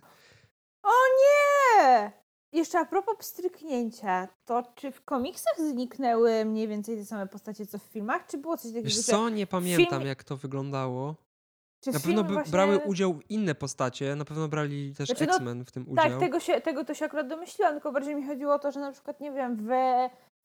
O 0.83 0.91
nie! 1.21 2.11
jeszcze 2.53 2.79
a 2.79 2.85
propos 2.85 3.15
pstryknięcia, 3.17 4.27
to 4.45 4.63
czy 4.75 4.91
w 4.91 5.05
komiksach 5.05 5.57
zniknęły 5.57 6.45
mniej 6.45 6.67
więcej 6.67 6.97
te 6.97 7.05
same 7.05 7.27
postacie 7.27 7.65
co 7.65 7.79
w 7.79 7.83
filmach, 7.83 8.27
czy 8.27 8.37
było 8.37 8.57
coś 8.57 8.71
takiego, 8.71 8.85
Wiesz 8.85 8.99
co, 8.99 9.29
nie 9.29 9.47
pamiętam 9.47 9.99
film- 9.99 10.07
jak 10.07 10.23
to 10.23 10.37
wyglądało. 10.37 11.15
Czy 11.81 11.91
Na 11.91 11.99
pewno 11.99 12.23
by, 12.23 12.33
właśnie... 12.33 12.51
brały 12.51 12.79
udział 12.79 13.19
inne 13.29 13.55
postacie, 13.55 14.15
na 14.15 14.25
pewno 14.25 14.47
brali 14.47 14.93
też 14.95 15.09
Znaczy, 15.09 15.27
no, 15.27 15.33
X-Men 15.33 15.65
w 15.65 15.71
tym 15.71 15.89
udział. 15.89 16.09
Tak, 16.09 16.19
tego, 16.19 16.39
się, 16.39 16.61
tego 16.61 16.85
to 16.85 16.93
się 16.93 17.05
akurat 17.05 17.27
domyśliłam, 17.27 17.73
tylko 17.73 17.91
bardziej 17.91 18.15
mi 18.15 18.27
chodziło 18.27 18.53
o 18.53 18.59
to, 18.59 18.71
że 18.71 18.79
na 18.79 18.91
przykład, 18.91 19.19
nie 19.19 19.31
wiem, 19.31 19.55
w 19.55 19.69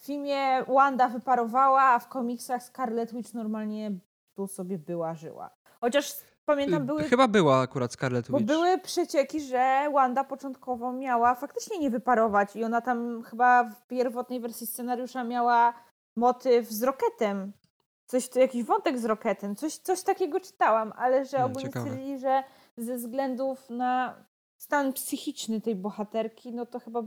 filmie 0.03 0.65
Wanda 0.69 1.09
wyparowała, 1.09 1.83
a 1.83 1.99
w 1.99 2.09
komiksach 2.09 2.63
Scarlet 2.63 3.13
Witch 3.15 3.35
normalnie 3.35 3.91
tu 4.37 4.47
sobie 4.47 4.79
była, 4.79 5.15
żyła. 5.15 5.51
Chociaż 5.81 6.13
pamiętam, 6.47 6.83
Y, 6.83 6.87
były, 6.87 7.03
Chyba 7.03 7.29
była 7.29 7.61
akurat 7.61 7.93
Scarlet 7.93 8.31
bo 8.31 8.39
Witch. 8.39 8.53
były 8.53 8.79
przecieki, 8.79 9.41
że 9.41 9.91
Wanda 9.93 10.25
początkowo 10.25 10.93
miała 10.93 11.35
faktycznie 11.35 11.79
nie 11.79 11.91
wyparować 11.91 12.57
i 12.57 12.65
ona 12.65 12.81
tam 12.81 13.23
chyba 13.23 13.65
w 13.65 13.87
pierwotnej 13.87 14.41
wersji 14.41 14.67
scenariusza 14.67 15.25
miała 15.25 15.75
motyw 16.17 16.71
z 16.71 16.83
Rocketem. 16.83 17.53
Coś, 18.07 18.29
jakiś 18.35 18.65
wątek 18.65 18.99
z 18.99 19.05
Rocketem, 19.05 19.57
coś, 19.57 19.77
coś 19.77 20.03
takiego 20.03 20.41
czytałam, 20.41 20.93
ale 20.97 21.25
że 21.25 21.37
Hmm, 21.37 21.51
ogólnie 21.51 21.71
stwierdzili, 21.71 22.19
że 22.19 22.43
ze 22.77 22.97
względów 22.97 23.71
na 23.71 24.25
stan 24.57 24.93
psychiczny 24.93 25.61
tej 25.61 25.77
bohaterki, 25.77 26.53
no 26.53 26.67
to 26.67 26.81
chyba 26.81 27.03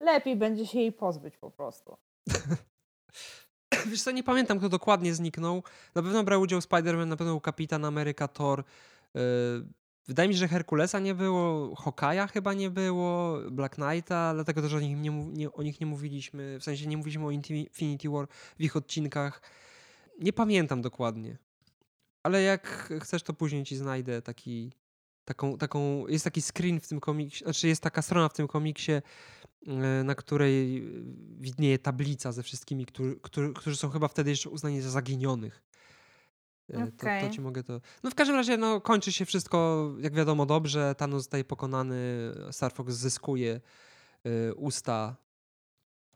lepiej 0.00 0.36
będzie 0.36 0.66
się 0.66 0.80
jej 0.80 0.92
pozbyć 0.92 1.36
po 1.36 1.50
prostu. 1.50 1.96
Wiesz 3.86 4.02
co, 4.02 4.10
nie 4.10 4.22
pamiętam 4.22 4.58
kto 4.58 4.68
dokładnie 4.68 5.14
zniknął. 5.14 5.62
Na 5.94 6.02
pewno 6.02 6.24
brał 6.24 6.40
udział 6.40 6.60
Spider-Man, 6.60 7.06
na 7.06 7.16
pewno 7.16 7.40
Kapitan 7.40 7.84
Ameryka, 7.84 8.28
Thor. 8.28 8.64
Yy, 9.14 9.20
Wydaje 10.08 10.28
mi 10.28 10.34
się, 10.34 10.38
że 10.38 10.48
Herkulesa 10.48 10.98
nie 11.00 11.14
było, 11.14 11.74
Hokaja 11.76 12.26
chyba 12.26 12.54
nie 12.54 12.70
było, 12.70 13.38
Black 13.50 13.74
Knighta, 13.74 14.34
dlatego 14.34 14.62
też 14.62 14.74
o 14.74 14.80
nich 14.80 14.96
nie, 14.96 15.10
nie, 15.10 15.52
o 15.52 15.62
nich 15.62 15.80
nie 15.80 15.86
mówiliśmy, 15.86 16.58
w 16.58 16.64
sensie 16.64 16.86
nie 16.86 16.96
mówiliśmy 16.96 17.26
o 17.26 17.30
Infinity 17.30 18.10
War 18.10 18.26
w 18.58 18.60
ich 18.60 18.76
odcinkach. 18.76 19.42
Nie 20.20 20.32
pamiętam 20.32 20.82
dokładnie. 20.82 21.38
Ale 22.22 22.42
jak 22.42 22.92
chcesz, 23.02 23.22
to 23.22 23.32
później 23.32 23.64
ci 23.64 23.76
znajdę 23.76 24.22
taki, 24.22 24.72
taką, 25.24 25.58
taką, 25.58 26.06
jest 26.06 26.24
taki 26.24 26.42
screen 26.42 26.80
w 26.80 26.88
tym 26.88 27.00
komiksie, 27.00 27.44
znaczy 27.44 27.68
jest 27.68 27.82
taka 27.82 28.02
strona 28.02 28.28
w 28.28 28.32
tym 28.32 28.48
komiksie, 28.48 28.92
e, 28.92 29.02
na 30.04 30.14
której 30.14 30.82
widnieje 31.40 31.78
tablica 31.78 32.32
ze 32.32 32.42
wszystkimi, 32.42 32.86
którzy, 32.86 33.16
którzy, 33.22 33.52
którzy 33.52 33.76
są 33.76 33.90
chyba 33.90 34.08
wtedy 34.08 34.30
jeszcze 34.30 34.50
uznani 34.50 34.80
za 34.80 34.90
zaginionych. 34.90 35.62
E, 36.70 36.92
To, 37.22 37.28
to 37.28 37.34
ci 37.34 37.40
mogę 37.40 37.62
to. 37.64 37.80
No 38.02 38.10
w 38.10 38.14
każdym 38.14 38.36
razie 38.36 38.56
no, 38.56 38.80
kończy 38.80 39.12
się 39.12 39.24
wszystko, 39.24 39.90
jak 40.00 40.14
wiadomo, 40.14 40.46
dobrze. 40.46 40.94
Thanos 40.94 41.22
zostaje 41.22 41.44
pokonany, 41.44 41.96
Star 42.50 42.72
Fox 42.72 42.94
zyskuje 42.94 43.60
e, 44.24 44.54
usta 44.54 45.16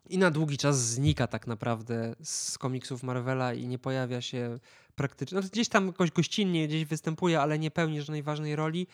i 0.09 0.19
na 0.19 0.31
długi 0.31 0.59
czas 0.59 0.79
znika 0.79 1.27
tak 1.27 1.47
naprawdę 1.47 2.15
z 2.23 2.59
komiksów 2.59 3.03
Marvela 3.03 3.55
i 3.55 3.67
nie 3.67 3.79
pojawia 3.79 4.21
się 4.21 4.59
praktycznie. 4.95 5.41
No, 5.41 5.49
gdzieś 5.53 5.69
tam 5.69 5.87
jakoś 5.87 6.11
gościnnie 6.11 6.69
gdzieś 6.69 6.85
występuje, 6.85 7.41
ale 7.41 7.59
nie 7.59 7.71
pełni 7.71 8.01
żadnej 8.01 8.23
ważnej 8.23 8.57
roli. 8.57 8.87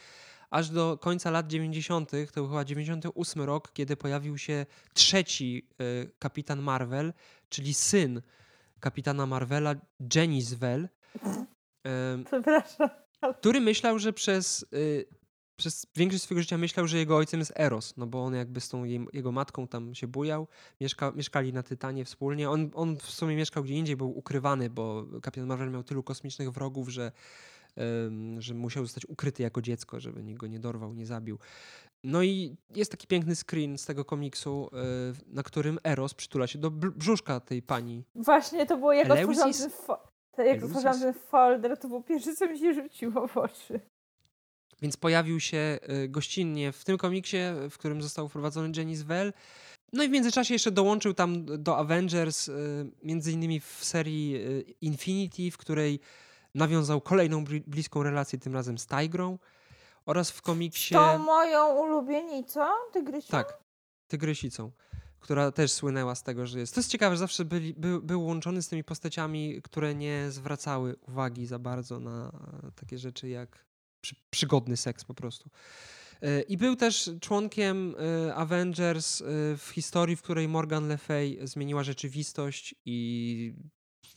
Aż 0.50 0.70
do 0.70 0.98
końca 0.98 1.30
lat 1.30 1.46
90., 1.46 2.10
to 2.10 2.40
był 2.40 2.48
chyba 2.48 2.64
98 2.64 3.42
rok, 3.42 3.72
kiedy 3.72 3.96
pojawił 3.96 4.38
się 4.38 4.66
trzeci 4.94 5.66
y, 5.80 6.10
kapitan 6.18 6.62
Marvel, 6.62 7.12
czyli 7.48 7.74
syn 7.74 8.22
kapitana 8.80 9.26
Marvela, 9.26 9.74
Jenny 10.14 10.42
Zwell, 10.42 10.88
em, 11.84 12.24
Przepraszam. 12.24 12.88
który 13.40 13.60
myślał, 13.60 13.98
że 13.98 14.12
przez, 14.12 14.66
y, 14.74 15.06
przez 15.60 15.86
większość 15.96 16.22
swojego 16.24 16.42
życia 16.42 16.58
myślał, 16.58 16.86
że 16.86 16.98
jego 16.98 17.16
ojcem 17.16 17.40
jest 17.40 17.52
Eros, 17.56 17.96
no 17.96 18.06
bo 18.06 18.24
on 18.24 18.34
jakby 18.34 18.60
z 18.60 18.68
tą 18.68 18.84
jej, 18.84 19.06
jego 19.12 19.32
matką 19.32 19.68
tam 19.68 19.94
się 19.94 20.06
bujał, 20.06 20.46
mieszka, 20.80 21.12
mieszkali 21.12 21.52
na 21.52 21.62
Tytanie 21.62 22.04
wspólnie. 22.04 22.50
On, 22.50 22.70
on 22.74 22.96
w 22.96 23.10
sumie 23.10 23.36
mieszkał 23.36 23.62
gdzie 23.62 23.74
indziej, 23.74 23.96
był 23.96 24.18
ukrywany, 24.18 24.70
bo 24.70 25.06
Kapitan 25.22 25.48
Marvel 25.48 25.70
miał 25.70 25.82
tylu 25.82 26.02
kosmicznych 26.02 26.50
wrogów, 26.50 26.88
że, 26.88 27.12
że 28.38 28.54
musiał 28.54 28.84
zostać 28.84 29.06
ukryty 29.06 29.42
jako 29.42 29.62
dziecko, 29.62 30.00
żeby 30.00 30.22
nikt 30.22 30.40
go 30.40 30.46
nie 30.46 30.60
dorwał, 30.60 30.94
nie 30.94 31.06
zabił. 31.06 31.38
No 32.04 32.22
i 32.22 32.56
jest 32.74 32.90
taki 32.90 33.06
piękny 33.06 33.34
screen 33.36 33.78
z 33.78 33.86
tego 33.86 34.04
komiksu, 34.04 34.70
y, 34.72 35.34
na 35.34 35.42
którym 35.42 35.78
Eros 35.84 36.14
przytula 36.14 36.46
się 36.46 36.58
do 36.58 36.70
br- 36.70 36.92
brzuszka 36.96 37.40
tej 37.40 37.62
pani. 37.62 38.04
Właśnie 38.14 38.66
to 38.66 38.76
było 38.76 38.92
jak 38.92 39.10
Eleusis? 39.10 39.66
fo- 39.86 39.98
jak 40.38 40.64
otworzyłam 40.64 41.00
ten 41.00 41.14
folder, 41.14 41.78
to 41.78 41.88
było 41.88 42.02
pierwsze, 42.02 42.34
co 42.34 42.48
mi 42.48 42.58
się 42.58 42.74
rzuciło 42.74 43.28
w 43.28 43.36
oczy. 43.36 43.80
Więc 44.82 44.96
pojawił 44.96 45.40
się 45.40 45.78
y, 46.04 46.08
gościnnie 46.08 46.72
w 46.72 46.84
tym 46.84 46.98
komiksie, 46.98 47.36
w 47.70 47.78
którym 47.78 48.02
został 48.02 48.28
wprowadzony 48.28 48.72
Jenny 48.76 48.96
Zwell. 48.96 49.32
No 49.92 50.02
i 50.02 50.08
w 50.08 50.10
międzyczasie 50.10 50.54
jeszcze 50.54 50.70
dołączył 50.70 51.14
tam 51.14 51.62
do 51.62 51.78
Avengers, 51.78 52.48
y, 52.48 52.52
między 53.02 53.32
innymi 53.32 53.60
w 53.60 53.78
serii 53.80 54.36
y, 54.36 54.64
Infinity, 54.80 55.50
w 55.50 55.58
której 55.58 56.00
nawiązał 56.54 57.00
kolejną 57.00 57.44
bli- 57.44 57.64
bliską 57.66 58.02
relację, 58.02 58.38
tym 58.38 58.54
razem 58.54 58.78
z 58.78 58.86
Tigrą. 58.86 59.38
Oraz 60.06 60.30
w 60.30 60.42
komiksie... 60.42 60.94
To 60.94 61.18
moją 61.18 61.74
ulubienicą, 61.74 62.60
tygrysią? 62.92 63.28
Tak, 63.30 63.58
Tygrysicą, 64.08 64.70
która 65.20 65.52
też 65.52 65.72
słynęła 65.72 66.14
z 66.14 66.22
tego, 66.22 66.46
że 66.46 66.58
jest. 66.58 66.74
To 66.74 66.80
jest 66.80 66.90
ciekawe, 66.90 67.16
że 67.16 67.20
zawsze 67.20 67.44
byli, 67.44 67.74
był, 67.74 68.02
był 68.02 68.24
łączony 68.24 68.62
z 68.62 68.68
tymi 68.68 68.84
postaciami, 68.84 69.62
które 69.62 69.94
nie 69.94 70.30
zwracały 70.30 70.96
uwagi 71.08 71.46
za 71.46 71.58
bardzo 71.58 72.00
na 72.00 72.32
takie 72.74 72.98
rzeczy 72.98 73.28
jak 73.28 73.64
przy, 74.00 74.16
przygodny 74.30 74.76
seks 74.76 75.04
po 75.04 75.14
prostu. 75.14 75.50
E, 76.22 76.42
I 76.42 76.56
był 76.56 76.76
też 76.76 77.10
członkiem 77.20 77.94
e, 78.26 78.34
Avengers 78.34 79.20
e, 79.20 79.24
w 79.56 79.68
historii, 79.74 80.16
w 80.16 80.22
której 80.22 80.48
Morgan 80.48 80.88
Le 80.88 80.98
Fay 80.98 81.38
zmieniła 81.42 81.82
rzeczywistość 81.82 82.74
i 82.84 83.54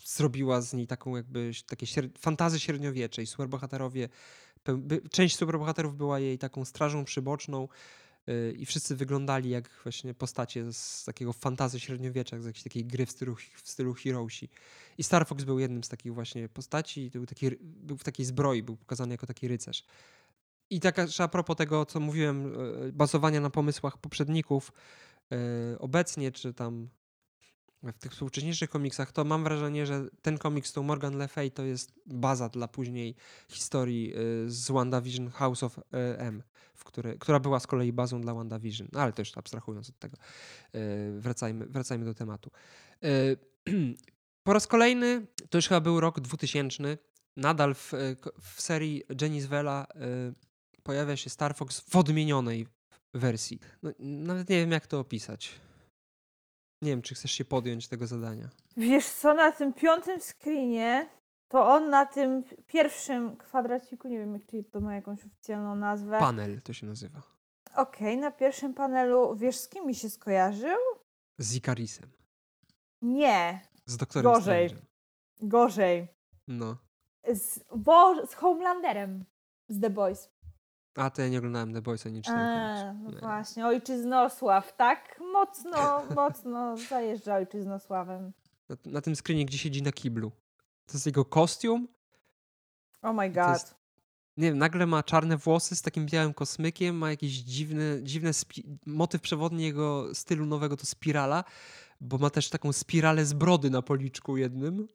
zrobiła 0.06 0.62
z 0.62 0.74
niej 0.74 0.88
taką 0.88 1.16
jakby 1.16 1.52
takie 1.68 1.88
śred... 1.88 2.20
fantazy 2.20 2.60
średniowieczej. 2.60 3.26
Superbohaterowie, 3.26 4.10
peł- 4.64 4.78
by... 4.78 5.02
część 5.12 5.36
superbohaterów 5.36 5.98
była 5.98 6.20
jej 6.20 6.38
taką 6.38 6.66
strażą 6.66 7.06
przyboczną, 7.06 7.68
i 8.58 8.66
wszyscy 8.66 8.96
wyglądali 8.96 9.50
jak 9.50 9.70
właśnie 9.84 10.14
postacie 10.14 10.74
z 10.74 11.04
takiego 11.06 11.34
fantazy 11.34 11.80
średniowiecza, 11.80 12.42
z 12.42 12.46
jakiejś 12.46 12.64
takiej 12.64 12.86
gry 12.86 13.06
w 13.06 13.12
stylu, 13.12 13.36
w 13.64 13.70
stylu 13.70 13.94
Heroesi. 13.94 14.50
I 14.98 15.04
Star 15.04 15.28
Fox 15.28 15.44
był 15.44 15.60
jednym 15.60 15.84
z 15.84 15.90
takich 15.90 16.14
właśnie 16.14 16.50
postaci, 16.50 17.10
był, 17.10 17.26
taki, 17.26 17.50
był 17.62 17.98
w 17.98 18.04
takiej 18.04 18.26
zbroi, 18.26 18.64
był 18.64 18.78
pokazany 18.78 19.14
jako 19.14 19.28
taki 19.28 19.48
rycerz. 19.48 19.86
I 20.70 20.80
jeszcze 20.98 21.24
a 21.24 21.28
propos 21.28 21.58
tego, 21.58 21.86
co 21.86 22.00
mówiłem, 22.00 22.54
y, 22.88 22.94
bazowania 22.94 23.42
na 23.42 23.50
pomysłach 23.50 23.98
poprzedników, 23.98 24.72
y, 25.74 25.80
obecnie, 25.80 26.32
czy 26.32 26.54
tam 26.54 26.90
w 27.92 27.98
tych 27.98 28.12
współcześniejszych 28.12 28.70
komiksach, 28.70 29.12
to 29.12 29.24
mam 29.24 29.44
wrażenie, 29.44 29.86
że 29.86 30.06
ten 30.22 30.38
komiks 30.38 30.74
tą 30.74 30.84
Morgan 30.84 31.18
Le 31.18 31.28
Fay 31.28 31.52
to 31.52 31.64
jest 31.64 31.92
baza 32.06 32.50
dla 32.50 32.68
później 32.68 33.16
historii 33.50 34.14
y, 34.46 34.52
z 34.52 34.72
WandaVision 34.72 35.30
House 35.30 35.64
of 35.64 35.78
y, 35.78 35.82
M, 36.18 36.44
w 36.74 36.84
której, 36.84 37.20
która 37.20 37.40
była 37.40 37.60
z 37.60 37.68
kolei 37.68 37.94
bazą 37.94 38.22
dla 38.22 38.34
WandaVision. 38.34 38.88
Ale 38.94 39.14
już 39.18 39.38
abstrahując 39.38 39.90
od 39.90 40.00
tego. 40.00 40.18
Y, 40.76 41.20
Wracajmy, 41.20 41.66
wracajmy 41.66 42.06
do 42.06 42.14
tematu. 42.14 42.52
Po 44.44 44.54
raz 44.54 44.68
kolejny, 44.68 45.28
to 45.50 45.58
już 45.58 45.68
chyba 45.68 45.82
był 45.82 46.00
rok 46.00 46.20
2000, 46.20 46.98
nadal 47.38 47.76
w, 47.76 47.92
w 48.42 48.62
serii 48.62 49.04
Jenny 49.22 49.42
Zwella 49.42 49.88
y, 50.30 50.82
pojawia 50.84 51.18
się 51.18 51.30
Star 51.30 51.56
Fox 51.56 51.80
w 51.80 51.96
odmienionej 51.96 52.68
wersji. 53.14 53.60
No, 53.84 53.92
nawet 54.00 54.50
nie 54.50 54.58
wiem, 54.58 54.72
jak 54.72 54.88
to 54.88 55.00
opisać. 55.00 55.60
Nie 56.84 56.90
wiem, 56.92 57.02
czy 57.02 57.16
chcesz 57.16 57.32
się 57.32 57.46
podjąć 57.46 57.88
tego 57.88 58.08
zadania. 58.08 58.50
Wiesz 58.78 59.06
co, 59.06 59.34
na 59.34 59.52
tym 59.52 59.74
piątym 59.74 60.20
screenie, 60.22 61.10
to 61.48 61.68
on 61.74 61.90
na 61.90 62.06
tym 62.06 62.44
pierwszym 62.68 63.38
kwadraciku, 63.38 64.08
nie 64.08 64.20
wiem, 64.20 64.40
czy 64.40 64.64
to 64.64 64.82
ma 64.82 64.96
jakąś 64.96 65.20
oficjalną 65.26 65.76
nazwę. 65.76 66.20
Panel 66.20 66.62
to 66.62 66.74
się 66.74 66.86
nazywa. 66.88 67.22
Okej, 67.76 68.18
na 68.18 68.32
pierwszym 68.32 68.74
panelu, 68.74 69.36
wiesz 69.36 69.56
z 69.58 69.70
kim 69.70 69.88
mi 69.88 69.96
się 69.96 70.10
skojarzył? 70.10 70.78
Z 71.38 71.56
Icarisem. 71.56 72.10
Nie, 73.02 73.62
Z 73.86 73.98
doktorem 73.98 74.34
Gorzej. 74.34 74.70
Strange'em. 74.70 74.78
gorzej. 75.42 76.08
No. 76.48 76.78
Z, 77.34 77.60
bo, 77.76 78.28
z 78.28 78.34
Homelanderem 78.34 79.26
z 79.70 79.82
The 79.82 79.90
Boys. 79.90 80.30
A 80.96 81.10
to 81.10 81.22
ja 81.22 81.28
nie 81.30 81.38
oglądałem 81.38 81.74
The 81.74 81.82
Boys, 81.82 82.06
ani 82.06 82.16
nie 82.16 82.22
czytałem 82.22 82.76
komiksu. 82.78 83.04
no 83.04 83.12
Nie. 83.12 83.20
właśnie, 83.20 83.66
Ojczyznosław, 83.68 84.76
tak 84.76 85.20
mocno, 85.34 86.04
mocno 86.16 86.78
zajeżdża 86.78 87.36
Ojczyznosławem. 87.36 88.32
Na, 88.70 88.76
na 88.86 89.02
tym 89.02 89.16
screenie, 89.16 89.46
gdzie 89.46 89.58
siedzi 89.58 89.82
na 89.82 89.92
kiblu. 89.92 90.32
To 90.86 90.94
jest 90.94 91.06
jego 91.06 91.26
kostium. 91.26 91.88
Oh 93.02 93.14
my 93.14 93.30
god. 93.30 93.50
jest- 93.54 93.76
Nie 94.38 94.48
wiem, 94.50 94.58
nagle 94.58 94.86
ma 94.86 95.04
czarne 95.04 95.38
włosy 95.38 95.76
z 95.76 95.82
takim 95.82 96.06
białym 96.06 96.34
kosmykiem, 96.34 96.96
ma 96.98 97.10
jakiś 97.10 97.32
dziwny, 97.38 98.00
dziwny 98.04 98.32
motyw 98.86 99.22
przewodni 99.22 99.64
jego 99.64 100.16
stylu 100.16 100.46
nowego 100.46 100.78
to 100.78 100.86
spirala, 100.86 101.44
bo 102.02 102.18
ma 102.18 102.30
też 102.30 102.50
taką 102.50 102.74
spiralę 102.74 103.26
z 103.26 103.34
brody 103.34 103.70
na 103.70 103.82
policzku 103.82 104.38
jednym. 104.38 104.88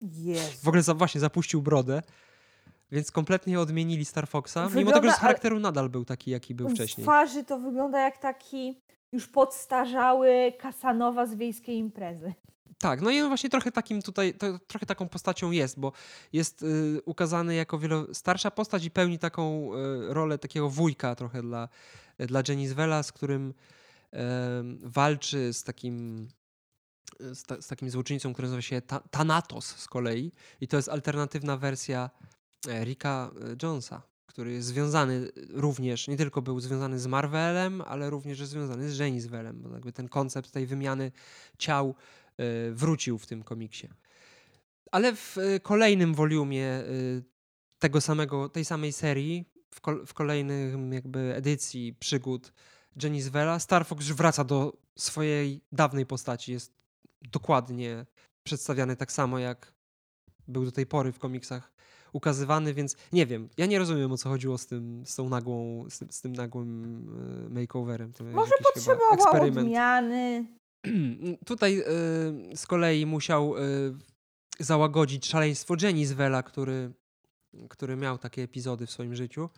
Jezu. 0.00 0.58
W 0.62 0.68
ogóle 0.68 0.82
za, 0.82 0.94
właśnie 0.94 1.20
zapuścił 1.20 1.62
brodę, 1.62 2.02
więc 2.92 3.10
kompletnie 3.10 3.60
odmienili 3.60 4.04
Star 4.04 4.28
Foxa, 4.28 4.56
mimo 4.56 4.68
Wygląda- 4.70 4.94
tego, 5.00 5.08
że 5.08 5.14
z 5.16 5.20
charakteru 5.20 5.60
nadal 5.60 5.88
był 5.88 6.04
taki, 6.04 6.30
jaki 6.30 6.54
był 6.54 6.68
W 6.68 6.72
wcześniej. 6.74 7.04
twarzy 7.04 7.44
to 7.44 7.58
wygląda 7.58 8.00
jak 8.00 8.18
taki 8.18 8.80
już 9.12 9.26
podstarzały 9.28 10.52
Kasanowa 10.58 11.26
z 11.26 11.34
wiejskiej 11.34 11.76
imprezy. 11.76 12.34
Tak, 12.78 13.00
no 13.00 13.10
i 13.10 13.20
on 13.20 13.28
właśnie 13.28 13.50
trochę 13.50 13.72
takim 13.72 14.02
tutaj, 14.02 14.34
to, 14.34 14.58
trochę 14.66 14.86
taką 14.86 15.08
postacią 15.08 15.50
jest, 15.50 15.80
bo 15.80 15.92
jest 16.32 16.62
y, 16.62 17.00
ukazany 17.04 17.54
jako 17.54 17.78
wielo 17.78 18.14
starsza 18.14 18.50
postać 18.50 18.84
i 18.84 18.90
pełni 18.90 19.18
taką 19.18 19.70
y, 19.74 20.14
rolę 20.14 20.38
takiego 20.38 20.70
wujka 20.70 21.14
trochę 21.14 21.42
dla, 21.42 21.68
dla 22.18 22.42
Jenny 22.48 22.68
Zwela, 22.68 23.02
z 23.02 23.12
którym 23.12 23.54
y, 24.14 24.18
walczy 24.82 25.52
z 25.52 25.64
takim 25.64 26.28
z, 27.20 27.42
ta, 27.42 27.62
z, 27.62 27.66
takim 27.66 27.90
złoczyńcą, 27.90 28.32
który 28.32 28.48
nazywa 28.48 28.62
się 28.62 28.80
Ta 28.82 29.00
Thanatos 29.10 29.66
z 29.66 29.86
kolei 29.88 30.32
i 30.60 30.68
to 30.68 30.76
jest 30.76 30.88
alternatywna 30.88 31.56
wersja 31.56 32.10
Ricka 32.82 33.30
e, 33.40 33.56
Jonesa, 33.62 34.02
który 34.26 34.52
jest 34.52 34.68
związany 34.68 35.30
również, 35.50 36.08
nie 36.08 36.16
tylko 36.16 36.42
był 36.42 36.60
związany 36.60 36.98
z 36.98 37.06
Marvelem, 37.06 37.82
ale 37.82 38.10
również 38.10 38.40
jest 38.40 38.52
związany 38.52 38.90
z 38.90 38.98
Jenny 38.98 39.20
Zwelem, 39.20 39.62
bo 39.62 39.74
jakby 39.74 39.92
ten 39.92 40.08
koncept 40.08 40.50
tej 40.50 40.66
wymiany 40.66 41.12
ciał 41.58 41.94
E, 42.38 42.70
wrócił 42.72 43.18
w 43.18 43.26
tym 43.26 43.42
komiksie. 43.42 43.88
Ale 44.92 45.16
w 45.16 45.38
e, 45.38 45.60
kolejnym 45.60 46.14
volumie 46.14 46.66
e, 46.66 46.84
tego 47.78 48.00
samego, 48.00 48.48
tej 48.48 48.64
samej 48.64 48.92
serii, 48.92 49.44
w, 49.70 49.80
kol 49.80 50.06
w 50.06 50.14
kolejnym 50.14 50.92
jakby 50.92 51.34
edycji 51.34 51.94
przygód 51.94 52.52
Jenny 53.02 53.22
Zwela, 53.22 53.58
Star 53.58 53.86
Fox 53.86 54.06
wraca 54.06 54.44
do 54.44 54.76
swojej 54.98 55.60
dawnej 55.72 56.06
postaci. 56.06 56.52
Jest 56.52 56.72
dokładnie 57.22 58.06
przedstawiany 58.42 58.96
tak 58.96 59.12
samo, 59.12 59.38
jak 59.38 59.72
był 60.48 60.64
do 60.64 60.72
tej 60.72 60.86
pory 60.86 61.12
w 61.12 61.18
komiksach 61.18 61.72
ukazywany, 62.16 62.74
więc 62.74 62.96
nie 63.12 63.26
wiem, 63.26 63.48
ja 63.56 63.66
nie 63.66 63.78
rozumiem 63.78 64.12
o 64.12 64.16
co 64.16 64.28
chodziło 64.28 64.58
z 64.58 64.66
tym, 64.66 65.02
z 65.06 65.16
tą 65.16 65.28
nagłą, 65.28 65.84
z 65.90 65.98
tym, 65.98 66.08
z 66.10 66.20
tym 66.20 66.32
nagłym 66.32 67.06
makeoverem. 67.50 68.12
To 68.12 68.24
Może 68.24 68.52
potrzebował 68.74 69.42
odmiany. 69.42 70.46
Tutaj 71.46 71.80
y, 71.80 72.56
z 72.56 72.66
kolei 72.66 73.06
musiał 73.06 73.56
y, 73.56 73.60
załagodzić 74.58 75.26
szaleństwo 75.26 75.74
Jenny 75.82 76.06
Zwela, 76.06 76.42
który, 76.42 76.92
który 77.68 77.96
miał 77.96 78.18
takie 78.18 78.42
epizody 78.42 78.86
w 78.86 78.90
swoim 78.90 79.14
życiu. 79.14 79.48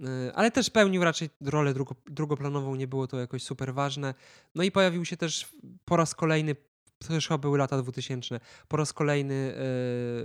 Y, 0.00 0.04
ale 0.34 0.50
też 0.50 0.70
pełnił 0.70 1.04
raczej 1.04 1.30
rolę 1.40 1.74
drugo, 1.74 1.94
drugoplanową, 2.06 2.74
nie 2.74 2.86
było 2.86 3.06
to 3.06 3.18
jakoś 3.18 3.42
super 3.42 3.74
ważne. 3.74 4.14
No 4.54 4.62
i 4.62 4.70
pojawił 4.70 5.04
się 5.04 5.16
też 5.16 5.48
po 5.84 5.96
raz 5.96 6.14
kolejny, 6.14 6.56
to 6.98 7.20
chyba 7.28 7.38
były 7.38 7.58
lata 7.58 7.82
2000, 7.82 8.40
po 8.68 8.76
raz 8.76 8.92
kolejny 8.92 9.54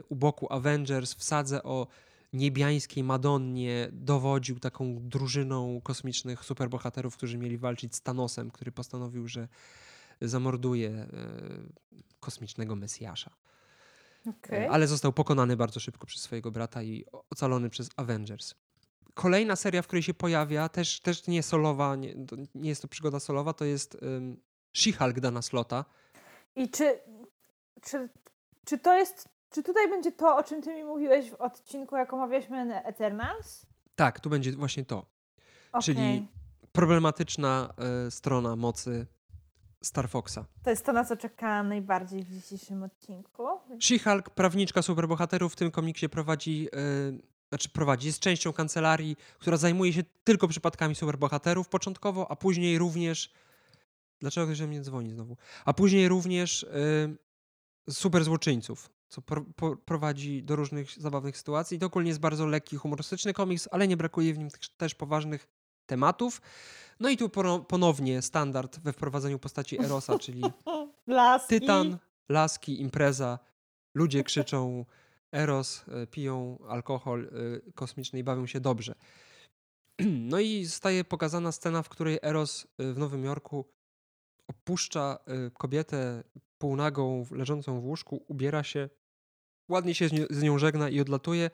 u 0.10 0.16
boku 0.16 0.54
Avengers 0.54 1.14
w 1.14 1.24
sadze 1.24 1.64
o 1.64 1.88
niebiańskiej 2.34 3.04
Madonnie 3.04 3.90
dowodził 3.92 4.60
taką 4.60 5.00
drużyną 5.02 5.82
kosmicznych 5.84 6.46
superbohaterów, 6.46 7.18
którzy 7.18 7.38
mieli 7.38 7.58
walczyć 7.58 7.96
z 7.96 8.02
Thanosem, 8.02 8.52
który 8.52 8.72
postanowił, 8.72 9.28
że 9.28 9.48
zamorduje 10.22 10.90
e, 10.90 11.08
kosmicznego 12.20 12.76
Mesjasza. 12.76 13.32
Okay. 14.28 14.70
Ale 14.70 14.88
został 14.88 15.14
pokonany 15.14 15.58
bardzo 15.58 15.80
szybko 15.80 16.08
przez 16.08 16.22
swojego 16.22 16.52
brata 16.52 16.84
i 16.84 17.06
ocalony 17.30 17.70
przez 17.70 17.90
Avengers. 17.96 18.56
Kolejna 19.14 19.56
seria, 19.56 19.82
w 19.82 19.88
której 19.88 20.04
się 20.04 20.14
pojawia, 20.14 20.70
też, 20.70 21.00
też 21.00 21.28
nie 21.28 21.44
solowa, 21.44 21.96
nie, 21.96 22.16
nie 22.56 22.70
jest 22.70 22.82
to 22.82 22.88
przygoda 22.88 23.20
solowa, 23.20 23.54
to 23.54 23.66
jest 23.66 23.98
um, 24.02 24.38
She-Hulk 24.74 25.20
Dana 25.20 25.42
Slota. 25.42 25.86
I 26.56 26.70
czy, 26.70 27.00
czy, 27.82 28.10
czy 28.66 28.78
to 28.80 28.94
jest, 28.94 29.30
czy 29.50 29.64
tutaj 29.64 29.90
będzie 29.90 30.12
to, 30.12 30.36
o 30.38 30.44
czym 30.44 30.62
ty 30.62 30.76
mi 30.76 30.84
mówiłeś 30.84 31.32
w 31.32 31.34
odcinku, 31.34 31.96
jak 31.96 32.14
omawialiśmy 32.14 32.84
Eternals? 32.86 33.66
Tak, 33.96 34.20
tu 34.20 34.30
będzie 34.30 34.52
właśnie 34.52 34.86
to. 34.86 35.06
Okay. 35.72 35.82
Czyli 35.82 36.28
problematyczna 36.72 37.74
y, 38.08 38.12
strona 38.12 38.56
mocy 38.56 39.08
Star 39.84 40.10
Foxa. 40.10 40.40
To 40.64 40.70
jest 40.70 40.86
to, 40.86 40.94
na 40.94 41.06
co 41.06 41.18
czekałam 41.18 41.68
najbardziej 41.68 42.24
w 42.24 42.30
dzisiejszym 42.30 42.84
odcinku. 42.84 43.48
She-Hulk, 43.80 44.30
prawniczka 44.30 44.82
superbohaterów 44.82 45.54
w 45.54 45.56
tym 45.56 45.72
komiksie 45.72 46.10
prowadzi, 46.10 46.64
yy, 46.64 46.70
znaczy 47.50 47.70
prowadzi, 47.70 48.08
jest 48.08 48.20
częścią 48.20 48.54
kancelarii, 48.54 49.16
która 49.40 49.58
zajmuje 49.58 49.94
się 49.94 50.04
tylko 50.24 50.48
przypadkami 50.48 50.96
superbohaterów 50.96 51.70
początkowo, 51.70 52.32
a 52.32 52.36
później 52.36 52.78
również 52.78 53.34
Dlaczego 54.24 54.48
ktoś 54.48 54.62
mnie 54.62 54.82
dzwoni 54.82 55.12
znowu? 55.12 55.38
A 55.66 55.74
później 55.74 56.08
również 56.08 56.66
yy, 57.88 57.94
super 57.94 58.24
złoczyńców, 58.24 58.90
co 59.08 59.22
pro, 59.22 59.42
po, 59.56 59.76
prowadzi 59.76 60.44
do 60.44 60.56
różnych 60.56 60.92
zabawnych 60.92 61.38
sytuacji. 61.38 61.80
To 61.80 61.86
ogólnie 61.86 62.08
jest 62.08 62.20
bardzo 62.20 62.46
lekki, 62.46 62.78
humorystyczny 62.78 63.34
komiks, 63.34 63.68
ale 63.72 63.88
nie 63.88 63.98
brakuje 63.98 64.34
w 64.34 64.38
nim 64.38 64.50
też 64.78 64.96
poważnych 64.96 65.48
tematów. 65.86 66.42
No 67.00 67.10
i 67.10 67.18
tu 67.18 67.30
ponownie 67.68 68.22
standard 68.22 68.80
we 68.80 68.94
wprowadzeniu 68.94 69.40
postaci 69.40 69.80
Erosa, 69.80 70.20
czyli 70.20 70.42
laski. 71.08 71.48
tytan, 71.48 71.98
laski, 72.30 72.82
impreza, 72.82 73.40
ludzie 73.96 74.24
krzyczą 74.24 74.86
Eros, 75.32 75.86
e, 75.88 76.08
piją 76.08 76.58
alkohol 76.70 77.30
e, 77.68 77.72
kosmiczny 77.72 78.20
i 78.20 78.24
bawią 78.24 78.48
się 78.48 78.60
dobrze. 78.60 78.96
No 80.32 80.40
i 80.40 80.66
zostaje 80.66 81.04
pokazana 81.04 81.52
scena, 81.52 81.84
w 81.84 81.90
której 81.90 82.20
Eros 82.22 82.68
w 82.80 82.98
Nowym 82.98 83.24
Jorku 83.24 83.66
opuszcza 84.48 85.18
kobietę 85.54 86.24
półnagą, 86.58 87.26
leżącą 87.32 87.82
w 87.82 87.86
łóżku, 87.86 88.26
ubiera 88.28 88.64
się, 88.64 88.90
ładnie 89.70 89.96
się 89.96 90.10
z 90.30 90.44
nią 90.44 90.58
żegna 90.58 90.90
i 90.90 91.02
odlatuje. 91.02 91.50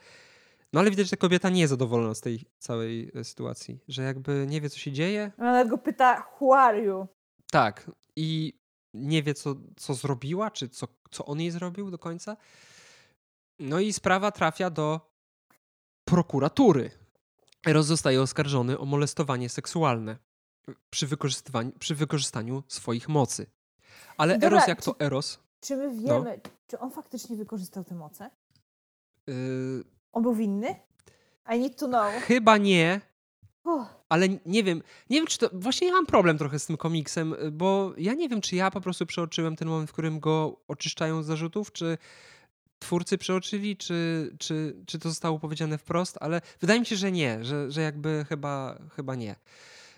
No 0.73 0.79
ale 0.79 0.89
widać, 0.89 1.05
że 1.05 1.11
ta 1.11 1.17
kobieta 1.17 1.49
nie 1.49 1.61
jest 1.61 1.69
zadowolona 1.69 2.15
z 2.15 2.21
tej 2.21 2.45
całej 2.59 3.11
e, 3.15 3.23
sytuacji, 3.23 3.79
że 3.87 4.03
jakby 4.03 4.45
nie 4.49 4.61
wie, 4.61 4.69
co 4.69 4.79
się 4.79 4.91
dzieje. 4.91 5.31
Ona 5.37 5.51
nawet 5.51 5.67
go 5.67 5.77
pyta, 5.77 6.27
who 6.41 6.57
are 6.57 6.83
you? 6.83 7.07
Tak. 7.51 7.91
I 8.15 8.59
nie 8.93 9.23
wie, 9.23 9.33
co, 9.33 9.55
co 9.77 9.93
zrobiła, 9.93 10.51
czy 10.51 10.69
co, 10.69 10.87
co 11.11 11.25
on 11.25 11.41
jej 11.41 11.51
zrobił 11.51 11.91
do 11.91 11.97
końca. 11.97 12.37
No 13.59 13.79
i 13.79 13.93
sprawa 13.93 14.31
trafia 14.31 14.69
do 14.69 15.11
prokuratury. 16.05 16.91
Eros 17.67 17.85
zostaje 17.85 18.21
oskarżony 18.21 18.79
o 18.79 18.85
molestowanie 18.85 19.49
seksualne 19.49 20.17
przy 20.89 21.07
wykorzystywaniu, 21.07 21.71
przy 21.79 21.95
wykorzystaniu 21.95 22.63
swoich 22.67 23.09
mocy. 23.09 23.45
Ale 24.17 24.33
Dobra, 24.33 24.47
Eros 24.47 24.67
jak 24.67 24.79
czy, 24.79 24.85
to 24.85 24.99
Eros... 24.99 25.39
Czy 25.61 25.77
my 25.77 25.87
no. 25.87 26.01
wiemy, 26.01 26.39
no, 26.45 26.51
czy 26.67 26.79
on 26.79 26.91
faktycznie 26.91 27.37
wykorzystał 27.37 27.83
te 27.83 27.95
moce? 27.95 28.29
Yy, 29.27 29.83
on 30.11 30.23
był 30.23 30.35
winny? 30.35 30.75
I 31.55 31.59
need 31.59 31.79
to 31.79 31.87
know. 31.87 32.13
Chyba 32.13 32.57
nie. 32.57 33.01
Ale 34.09 34.27
nie 34.45 34.63
wiem, 34.63 34.83
nie 35.09 35.17
wiem, 35.17 35.27
czy 35.27 35.37
to. 35.37 35.49
Właśnie 35.53 35.87
ja 35.87 35.93
mam 35.93 36.05
problem 36.05 36.37
trochę 36.37 36.59
z 36.59 36.65
tym 36.65 36.77
komiksem, 36.77 37.35
bo 37.51 37.93
ja 37.97 38.13
nie 38.13 38.29
wiem, 38.29 38.41
czy 38.41 38.55
ja 38.55 38.71
po 38.71 38.81
prostu 38.81 39.05
przeoczyłem 39.05 39.55
ten 39.55 39.67
moment, 39.67 39.89
w 39.89 39.93
którym 39.93 40.19
go 40.19 40.61
oczyszczają 40.67 41.23
z 41.23 41.25
zarzutów, 41.25 41.71
czy 41.71 41.97
twórcy 42.79 43.17
przeoczyli, 43.17 43.77
czy, 43.77 44.31
czy, 44.39 44.75
czy 44.85 44.99
to 44.99 45.09
zostało 45.09 45.39
powiedziane 45.39 45.77
wprost, 45.77 46.17
ale 46.21 46.41
wydaje 46.61 46.79
mi 46.79 46.85
się, 46.85 46.95
że 46.95 47.11
nie, 47.11 47.43
że, 47.43 47.71
że 47.71 47.81
jakby 47.81 48.25
chyba, 48.29 48.79
chyba 48.95 49.15
nie. 49.15 49.35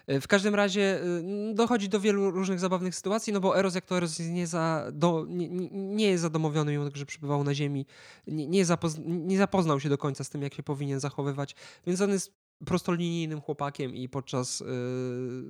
E, 0.08 0.22
w 0.22 0.28
każdym 0.28 0.56
razie 0.56 1.02
e, 1.02 1.54
dochodzi 1.54 1.90
do 1.90 2.00
wielu 2.00 2.32
różnych 2.32 2.60
zabawnych 2.60 2.96
sytuacji, 2.96 3.34
no 3.34 3.40
bo 3.40 3.58
Eros 3.58 3.76
jak 3.76 3.86
to 3.86 3.98
Eros 3.98 4.20
nie, 4.20 4.48
za, 4.48 4.88
do, 4.94 5.26
nie, 5.30 5.50
nie 5.72 6.10
jest 6.10 6.22
zadomowiony, 6.22 6.72
mimo 6.72 6.86
że 6.94 7.06
przebywał 7.06 7.44
na 7.44 7.54
ziemi, 7.54 7.86
nie, 8.28 8.48
nie, 8.48 8.66
zapozna, 8.66 9.04
nie 9.08 9.38
zapoznał 9.38 9.80
się 9.80 9.90
do 9.90 9.98
końca 9.98 10.24
z 10.24 10.30
tym, 10.30 10.42
jak 10.42 10.54
się 10.54 10.64
powinien 10.64 11.00
zachowywać, 11.00 11.56
więc 11.86 12.02
on 12.02 12.10
jest 12.10 12.42
prostolinijnym 12.66 13.42
chłopakiem 13.42 13.96
i 13.96 14.10
podczas 14.10 14.62
y, 14.62 14.66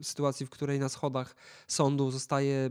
sytuacji, 0.03 0.45
w 0.45 0.49
której 0.49 0.79
na 0.79 0.89
schodach 0.89 1.35
sądu 1.67 2.11
zostaje 2.11 2.69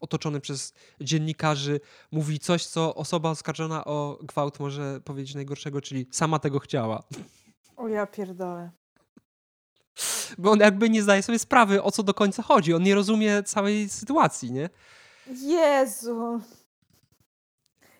otoczony 0.00 0.40
przez 0.40 0.72
dziennikarzy, 1.00 1.80
mówi 2.12 2.38
coś, 2.38 2.66
co 2.66 2.94
osoba 2.94 3.30
oskarżona 3.30 3.84
o 3.84 4.18
gwałt 4.22 4.60
może 4.60 5.00
powiedzieć 5.04 5.34
najgorszego, 5.34 5.80
czyli 5.80 6.06
sama 6.10 6.38
tego 6.38 6.58
chciała. 6.58 7.02
O 7.76 7.88
ja 7.88 8.06
pierdolę 8.06 8.70
bo 10.38 10.50
on 10.50 10.60
jakby 10.60 10.90
nie 10.90 11.02
zdaje 11.02 11.22
sobie 11.22 11.38
sprawy, 11.38 11.82
o 11.82 11.90
co 11.90 12.02
do 12.02 12.14
końca 12.14 12.42
chodzi. 12.42 12.74
On 12.74 12.82
nie 12.82 12.94
rozumie 12.94 13.42
całej 13.42 13.88
sytuacji, 13.88 14.52
nie? 14.52 14.68
Jezu. 15.26 16.40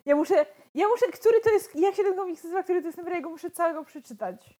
Ja 0.05 0.15
muszę, 0.15 0.45
ja 0.73 0.87
muszę, 0.87 1.05
który 1.13 1.41
to 1.41 1.49
jest, 1.49 1.75
jak 1.75 1.95
się 1.95 2.03
ten 2.03 2.15
komiks 2.15 2.43
nazywa, 2.43 2.63
który 2.63 2.81
to 2.81 2.87
jest 2.87 2.97
numer, 2.97 3.13
ja 3.13 3.21
go 3.21 3.29
muszę 3.29 3.51
całego 3.51 3.83
przeczytać. 3.83 4.57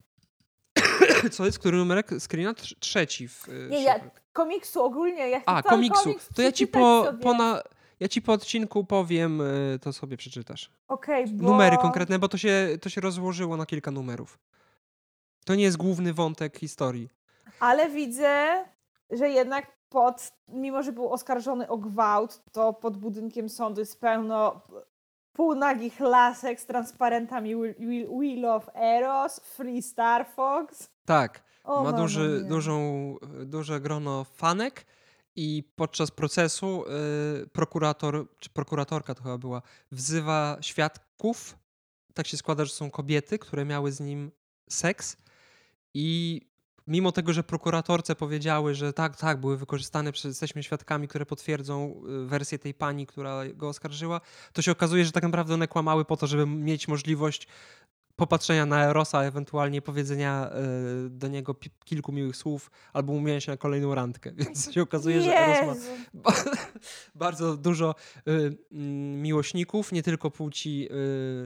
Co 1.32 1.44
jest? 1.44 1.58
Który 1.58 1.76
numerek 1.76 2.10
screena? 2.20 2.54
Trzeci. 2.78 3.28
W, 3.28 3.48
y, 3.48 3.68
nie, 3.70 3.82
ja, 3.82 4.00
komiksu 4.32 4.82
ogólnie. 4.82 5.28
Ja 5.28 5.42
A, 5.46 5.62
komiksu. 5.62 6.02
Komiks 6.02 6.28
to 6.34 6.42
ja 6.42 6.52
ci 6.52 6.66
po, 6.66 7.12
po 7.22 7.34
na, 7.34 7.62
ja 8.00 8.08
ci 8.08 8.22
po 8.22 8.32
odcinku 8.32 8.84
powiem, 8.84 9.40
y, 9.40 9.78
to 9.82 9.92
sobie 9.92 10.16
przeczytasz. 10.16 10.70
Okej, 10.88 11.24
okay, 11.24 11.36
bo... 11.36 11.50
Numery 11.50 11.76
konkretne, 11.76 12.18
bo 12.18 12.28
to 12.28 12.38
się, 12.38 12.78
to 12.80 12.88
się 12.88 13.00
rozłożyło 13.00 13.56
na 13.56 13.66
kilka 13.66 13.90
numerów. 13.90 14.38
To 15.44 15.54
nie 15.54 15.64
jest 15.64 15.76
główny 15.76 16.14
wątek 16.14 16.58
historii 16.58 17.08
ale 17.62 17.90
widzę, 17.90 18.64
że 19.10 19.30
jednak 19.30 19.66
pod, 19.88 20.32
mimo 20.48 20.82
że 20.82 20.92
był 20.92 21.12
oskarżony 21.12 21.68
o 21.68 21.78
gwałt, 21.78 22.42
to 22.52 22.72
pod 22.72 22.96
budynkiem 22.96 23.48
sądu 23.48 23.80
jest 23.80 24.00
pełno 24.00 24.60
półnagich 25.32 26.00
lasek 26.00 26.60
z 26.60 26.66
transparentami 26.66 27.56
Wheel, 27.56 28.08
Wheel 28.18 28.44
of 28.44 28.68
Eros, 28.74 29.40
Free 29.40 29.82
Star 29.82 30.26
Fox. 30.26 30.88
Tak, 31.04 31.42
o, 31.64 31.82
ma 31.84 31.92
duży, 31.92 32.44
dużą, 32.48 33.16
duże 33.44 33.80
grono 33.80 34.24
fanek 34.24 34.86
i 35.36 35.72
podczas 35.76 36.10
procesu 36.10 36.84
y, 37.42 37.46
prokurator, 37.46 38.26
czy 38.38 38.50
prokuratorka 38.50 39.14
to 39.14 39.22
chyba 39.22 39.38
była, 39.38 39.62
wzywa 39.92 40.56
świadków. 40.60 41.58
Tak 42.14 42.26
się 42.26 42.36
składa, 42.36 42.64
że 42.64 42.72
są 42.72 42.90
kobiety, 42.90 43.38
które 43.38 43.64
miały 43.64 43.92
z 43.92 44.00
nim 44.00 44.30
seks 44.68 45.16
i 45.94 46.40
mimo 46.86 47.12
tego, 47.12 47.32
że 47.32 47.42
prokuratorce 47.42 48.14
powiedziały, 48.14 48.74
że 48.74 48.92
tak, 48.92 49.16
tak, 49.16 49.40
były 49.40 49.56
wykorzystane, 49.56 50.12
jesteśmy 50.24 50.62
świadkami, 50.62 51.08
które 51.08 51.26
potwierdzą 51.26 52.02
y, 52.24 52.26
wersję 52.26 52.58
tej 52.58 52.74
pani, 52.74 53.06
która 53.06 53.40
go 53.54 53.68
oskarżyła, 53.68 54.20
to 54.52 54.62
się 54.62 54.72
okazuje, 54.72 55.04
że 55.04 55.12
tak 55.12 55.22
naprawdę 55.22 55.54
one 55.54 55.68
kłamały 55.68 56.04
po 56.04 56.16
to, 56.16 56.26
żeby 56.26 56.46
mieć 56.46 56.88
możliwość 56.88 57.48
popatrzenia 58.16 58.66
na 58.66 58.84
Erosa, 58.84 59.22
ewentualnie 59.22 59.82
powiedzenia 59.82 60.50
y, 61.06 61.10
do 61.10 61.28
niego 61.28 61.54
kilku 61.84 62.12
miłych 62.12 62.36
słów, 62.36 62.70
albo 62.92 63.12
umówienia 63.12 63.40
się 63.40 63.52
na 63.52 63.56
kolejną 63.56 63.94
randkę. 63.94 64.32
Więc 64.38 64.72
się 64.72 64.82
okazuje, 64.82 65.22
że 65.22 65.36
Eros 65.36 65.80
ma 66.14 66.32
bardzo 67.14 67.56
dużo 67.56 67.94
y, 68.28 68.56
miłośników, 69.22 69.92
nie 69.92 70.02
tylko 70.02 70.30
płci 70.30 70.88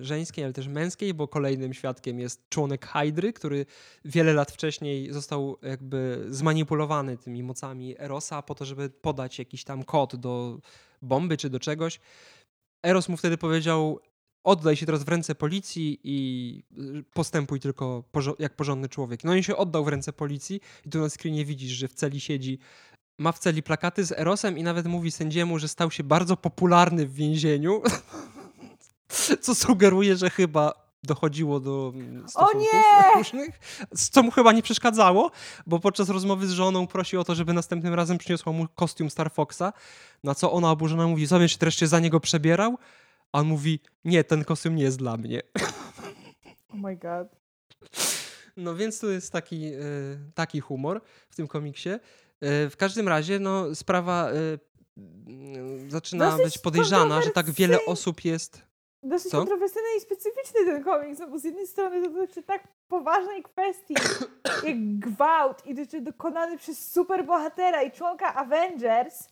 y, 0.01 0.05
żeńskiej, 0.05 0.45
ale 0.45 0.53
też 0.53 0.69
męskiej, 0.69 1.15
bo 1.15 1.29
kolejnym 1.29 1.75
świadkiem 1.75 2.21
jest 2.21 2.49
członek 2.49 2.87
Hydry, 2.87 3.33
który 3.33 3.67
wiele 4.05 4.33
lat 4.33 4.53
wcześniej 4.53 5.13
został 5.13 5.57
jakby 5.63 6.27
zmanipulowany 6.29 7.19
tymi 7.19 7.43
mocami 7.43 8.01
Erosa 8.01 8.43
po 8.43 8.55
to, 8.55 8.65
żeby 8.65 8.91
podać 8.91 9.39
jakiś 9.39 9.65
tam 9.65 9.85
kod 9.85 10.17
do 10.17 10.59
bomby 11.03 11.37
czy 11.37 11.51
do 11.51 11.61
czegoś. 11.61 12.01
Eros 12.83 13.09
mu 13.09 13.17
wtedy 13.17 13.39
powiedział: 13.39 14.01
oddaj 14.47 14.77
się 14.77 14.87
teraz 14.87 15.05
w 15.05 15.09
ręce 15.09 15.35
policji 15.35 16.01
i 16.05 16.63
y, 16.79 17.05
postępuj 17.15 17.61
tylko 17.61 18.05
jak 18.39 18.57
porządny 18.57 18.89
człowiek. 18.89 19.25
No 19.25 19.35
i 19.35 19.43
się 19.43 19.57
oddał 19.57 19.85
w 19.85 19.89
ręce 19.89 20.13
policji 20.13 20.61
i 20.87 20.91
tu 20.91 21.01
na 21.01 21.09
screenie 21.09 21.45
widzisz, 21.45 21.73
że 21.73 21.89
w 21.89 21.95
celi 21.95 22.21
siedzi, 22.21 22.59
ma 23.19 23.33
w 23.33 23.39
celi 23.39 23.63
plakaty 23.63 24.05
z 24.05 24.13
Erosem 24.13 24.59
i 24.59 24.63
nawet 24.63 24.87
mówi 24.87 25.11
sędziemu, 25.11 25.59
że 25.59 25.69
stał 25.69 25.91
się 25.91 26.05
bardzo 26.05 26.37
popularny 26.37 27.07
w 27.07 27.15
więzieniu, 27.15 27.83
co 29.45 29.55
sugeruje, 29.55 30.17
że 30.17 30.31
chyba 30.31 30.87
dochodziło 31.03 31.61
do 31.61 31.93
mm, 31.95 32.29
stosunków 32.29 32.69
różnych, 33.17 33.61
co 34.13 34.23
mu 34.23 34.31
chyba 34.31 34.53
nie 34.53 34.63
przeszkadzało, 34.63 35.31
bo 35.67 35.81
podczas 35.81 36.09
rozmowy 36.09 36.47
z 36.47 36.51
żoną 36.51 36.87
prosi 36.87 37.17
o 37.17 37.25
to, 37.25 37.35
żeby 37.35 37.53
następnym 37.53 37.95
razem 37.95 38.19
przyniosła 38.19 38.53
mu 38.53 38.67
kostium 38.75 39.11
Star 39.11 39.33
Foxa, 39.33 39.73
na 40.25 40.35
co 40.35 40.53
ona 40.53 40.71
oburzona 40.71 41.07
mówi, 41.07 41.27
zobacz, 41.27 41.59
czy 41.59 41.71
się 41.71 41.87
za 41.87 42.01
niego 42.01 42.21
przebierał? 42.21 42.79
A 43.37 43.41
on 43.41 43.47
mówi, 43.47 43.81
nie, 44.05 44.25
ten 44.25 44.45
kostium 44.45 44.77
nie 44.77 44.83
jest 44.83 44.99
dla 44.99 45.17
mnie. 45.17 45.43
Oh 46.69 46.89
my 46.89 46.97
god. 46.97 47.29
No 48.57 48.75
więc 48.75 49.01
tu 49.01 49.11
jest 49.11 49.33
taki, 49.33 49.75
y, 49.75 50.19
taki 50.35 50.61
humor 50.61 51.01
w 51.31 51.37
tym 51.37 51.47
komiksie. 51.47 51.89
Y, 51.91 51.99
w 52.71 52.75
każdym 52.77 53.09
razie, 53.09 53.39
no, 53.39 53.75
sprawa 53.75 54.31
y, 54.33 54.59
zaczyna 55.89 56.31
Dosyć 56.31 56.45
być 56.45 56.59
podejrzana, 56.59 57.23
że 57.23 57.31
tak 57.31 57.51
wiele 57.51 57.85
osób 57.85 58.25
jest. 58.25 58.63
Dosyć 59.03 59.31
Co? 59.31 59.39
kontrowersyjny 59.39 59.89
i 59.99 60.01
specyficzny 60.01 60.65
ten 60.65 60.85
komiks, 60.85 61.19
no 61.19 61.29
bo 61.29 61.39
z 61.39 61.45
jednej 61.45 61.67
strony 61.67 62.03
to 62.03 62.11
dotyczy 62.11 62.43
tak 62.43 62.69
poważnej 62.89 63.43
kwestii, 63.43 63.95
jak 64.67 64.99
gwałt 64.99 65.67
i 65.67 65.75
dotyczy 65.75 66.01
dokonany 66.01 66.59
przez 66.59 66.93
superbohatera 66.93 67.83
i 67.83 67.93
członka 67.93 68.35
Avengers, 68.35 69.29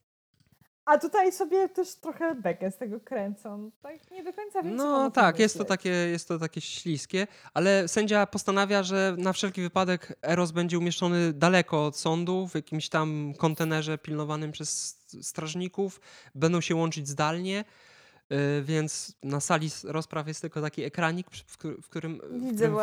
a 0.86 0.98
tutaj 0.98 1.32
sobie 1.32 1.69
też 1.69 1.94
trochę 1.94 2.35
bekę 2.35 2.70
z 2.70 2.77
tego 2.77 3.01
kręcą. 3.01 3.70
Tak 3.82 4.11
nie 4.11 4.24
do 4.24 4.32
końca 4.32 4.62
wiem, 4.62 4.77
No 4.77 5.11
tak, 5.11 5.39
jest 5.39 5.59
to, 5.59 5.65
takie, 5.65 5.89
jest 5.90 6.28
to 6.28 6.39
takie 6.39 6.61
śliskie, 6.61 7.27
ale 7.55 7.89
sędzia 7.89 8.27
postanawia, 8.27 8.82
że 8.82 9.15
na 9.19 9.32
wszelki 9.32 9.62
wypadek 9.62 10.19
Eros 10.23 10.51
będzie 10.51 10.78
umieszczony 10.78 11.32
daleko 11.32 11.86
od 11.86 11.97
sądu, 11.97 12.48
w 12.48 12.55
jakimś 12.55 12.89
tam 12.89 13.32
kontenerze 13.39 13.98
pilnowanym 13.98 14.52
przez 14.52 14.98
strażników. 15.23 16.01
Będą 16.35 16.61
się 16.61 16.74
łączyć 16.74 17.09
zdalnie. 17.09 17.65
Y, 18.32 18.62
więc 18.62 19.16
na 19.23 19.40
sali 19.40 19.70
rozpraw 19.85 20.28
jest 20.28 20.40
tylko 20.40 20.62
taki 20.62 20.82
ekranik, 20.82 21.27
w, 21.47 21.59
którym, 21.59 21.82
w 21.82 21.89
którym 21.89 22.20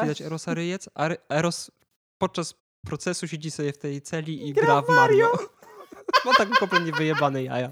widać 0.01 0.21
Erosa 0.21 0.53
Ryjec, 0.53 0.89
a 0.95 1.09
Eros 1.29 1.71
podczas 2.17 2.55
procesu 2.85 3.27
siedzi 3.27 3.51
sobie 3.51 3.73
w 3.73 3.77
tej 3.77 4.01
celi 4.01 4.49
i 4.49 4.53
gra, 4.53 4.63
gra 4.63 4.81
w 4.81 4.87
Mario. 4.87 5.31
Mario. 5.31 5.49
Ma 6.25 6.33
tak 6.37 6.49
kompletnie 6.49 6.91
wyjebane 6.91 7.43
jaja. 7.43 7.71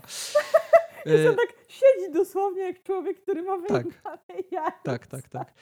I 1.05 1.09
on 1.09 1.33
y, 1.33 1.35
tak 1.35 1.53
siedzi 1.67 2.11
dosłownie 2.13 2.61
jak 2.61 2.83
człowiek, 2.83 3.21
który 3.21 3.43
ma 3.43 3.57
tak. 3.67 3.83
wyjebane 3.87 4.17
tak, 4.27 4.51
jaja. 4.51 4.71
Tak, 4.71 5.07
tak, 5.07 5.29
tak. 5.29 5.53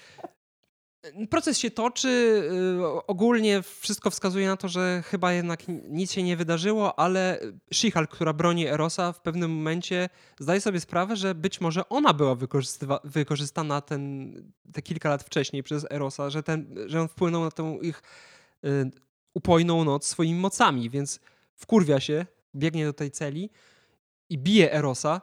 Proces 1.29 1.57
się 1.57 1.71
toczy. 1.71 2.09
Y, 2.81 3.05
ogólnie 3.07 3.61
wszystko 3.61 4.09
wskazuje 4.09 4.47
na 4.47 4.57
to, 4.57 4.67
że 4.67 5.03
chyba 5.05 5.33
jednak 5.33 5.63
nic 5.89 6.11
się 6.11 6.23
nie 6.23 6.37
wydarzyło, 6.37 6.99
ale 6.99 7.39
Shihal, 7.73 8.07
która 8.07 8.33
broni 8.33 8.67
Erosa, 8.67 9.13
w 9.13 9.21
pewnym 9.21 9.51
momencie 9.51 10.09
zdaje 10.39 10.61
sobie 10.61 10.79
sprawę, 10.79 11.15
że 11.15 11.35
być 11.35 11.61
może 11.61 11.89
ona 11.89 12.13
była 12.13 12.37
wykorzystana 13.03 13.81
ten, 13.81 14.33
te 14.73 14.81
kilka 14.81 15.09
lat 15.09 15.23
wcześniej 15.23 15.63
przez 15.63 15.91
Erosa, 15.91 16.29
że, 16.29 16.43
ten, 16.43 16.75
że 16.85 17.01
on 17.01 17.07
wpłynął 17.07 17.43
na 17.43 17.51
tą 17.51 17.79
ich 17.79 18.03
y, 18.65 18.91
upojną 19.33 19.83
noc 19.83 20.07
swoimi 20.07 20.39
mocami, 20.39 20.89
więc 20.89 21.19
wkurwia 21.55 21.99
się, 21.99 22.25
biegnie 22.57 22.85
do 22.85 22.93
tej 22.93 23.11
celi 23.11 23.49
i 24.29 24.37
bije 24.37 24.73
Erosa, 24.73 25.21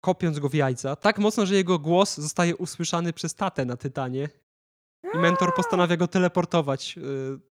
kopiąc 0.00 0.38
go 0.38 0.48
w 0.48 0.54
jajca, 0.54 0.96
tak 0.96 1.18
mocno, 1.18 1.46
że 1.46 1.54
jego 1.54 1.78
głos 1.78 2.16
zostaje 2.16 2.56
usłyszany 2.56 3.12
przez 3.12 3.34
tatę 3.34 3.64
na 3.64 3.76
Tytanie. 3.76 4.28
I 5.14 5.18
mentor 5.18 5.54
postanawia 5.54 5.96
go 5.96 6.08
teleportować 6.08 6.94
y, 6.98 7.00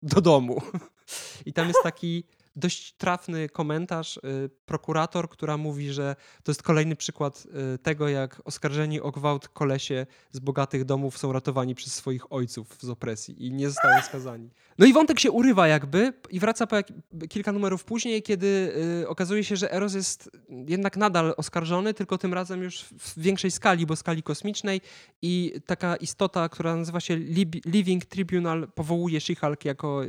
do 0.03 0.21
domu. 0.21 0.61
I 1.45 1.53
tam 1.53 1.67
jest 1.67 1.79
taki 1.83 2.23
dość 2.55 2.93
trafny 2.93 3.49
komentarz. 3.49 4.17
Y, 4.17 4.49
prokurator, 4.65 5.29
która 5.29 5.57
mówi, 5.57 5.93
że 5.93 6.15
to 6.43 6.51
jest 6.51 6.63
kolejny 6.63 6.95
przykład 6.95 7.47
y, 7.75 7.77
tego, 7.77 8.09
jak 8.09 8.41
oskarżeni 8.45 9.01
o 9.01 9.11
gwałt 9.11 9.47
kolesie 9.47 10.05
z 10.31 10.39
bogatych 10.39 10.85
domów 10.85 11.17
są 11.17 11.33
ratowani 11.33 11.75
przez 11.75 11.93
swoich 11.93 12.33
ojców 12.33 12.77
z 12.79 12.89
opresji 12.89 13.45
i 13.45 13.51
nie 13.51 13.69
zostają 13.69 14.01
skazani. 14.01 14.49
No 14.77 14.85
i 14.85 14.93
wątek 14.93 15.19
się 15.19 15.31
urywa 15.31 15.67
jakby 15.67 16.13
i 16.29 16.39
wraca 16.39 16.67
po 16.67 16.75
jak, 16.75 16.87
kilka 17.29 17.51
numerów 17.51 17.83
później, 17.83 18.23
kiedy 18.23 18.73
y, 19.01 19.07
okazuje 19.07 19.43
się, 19.43 19.55
że 19.55 19.73
Eros 19.73 19.93
jest 19.93 20.29
jednak 20.49 20.97
nadal 20.97 21.33
oskarżony, 21.37 21.93
tylko 21.93 22.17
tym 22.17 22.33
razem 22.33 22.63
już 22.63 22.83
w 22.83 23.19
większej 23.19 23.51
skali, 23.51 23.85
bo 23.85 23.95
skali 23.95 24.23
kosmicznej 24.23 24.81
i 25.21 25.53
taka 25.65 25.95
istota, 25.95 26.49
która 26.49 26.75
nazywa 26.75 26.99
się 26.99 27.17
Living 27.65 28.05
Tribunal 28.05 28.67
powołuje 28.75 29.19
She-Hulk 29.19 29.65
jako 29.65 30.01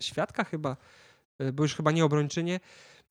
świadka 0.00 0.44
chyba 0.44 0.76
bo 1.52 1.62
już 1.62 1.74
chyba 1.74 1.90
nie 1.90 2.04
obrończynie. 2.04 2.60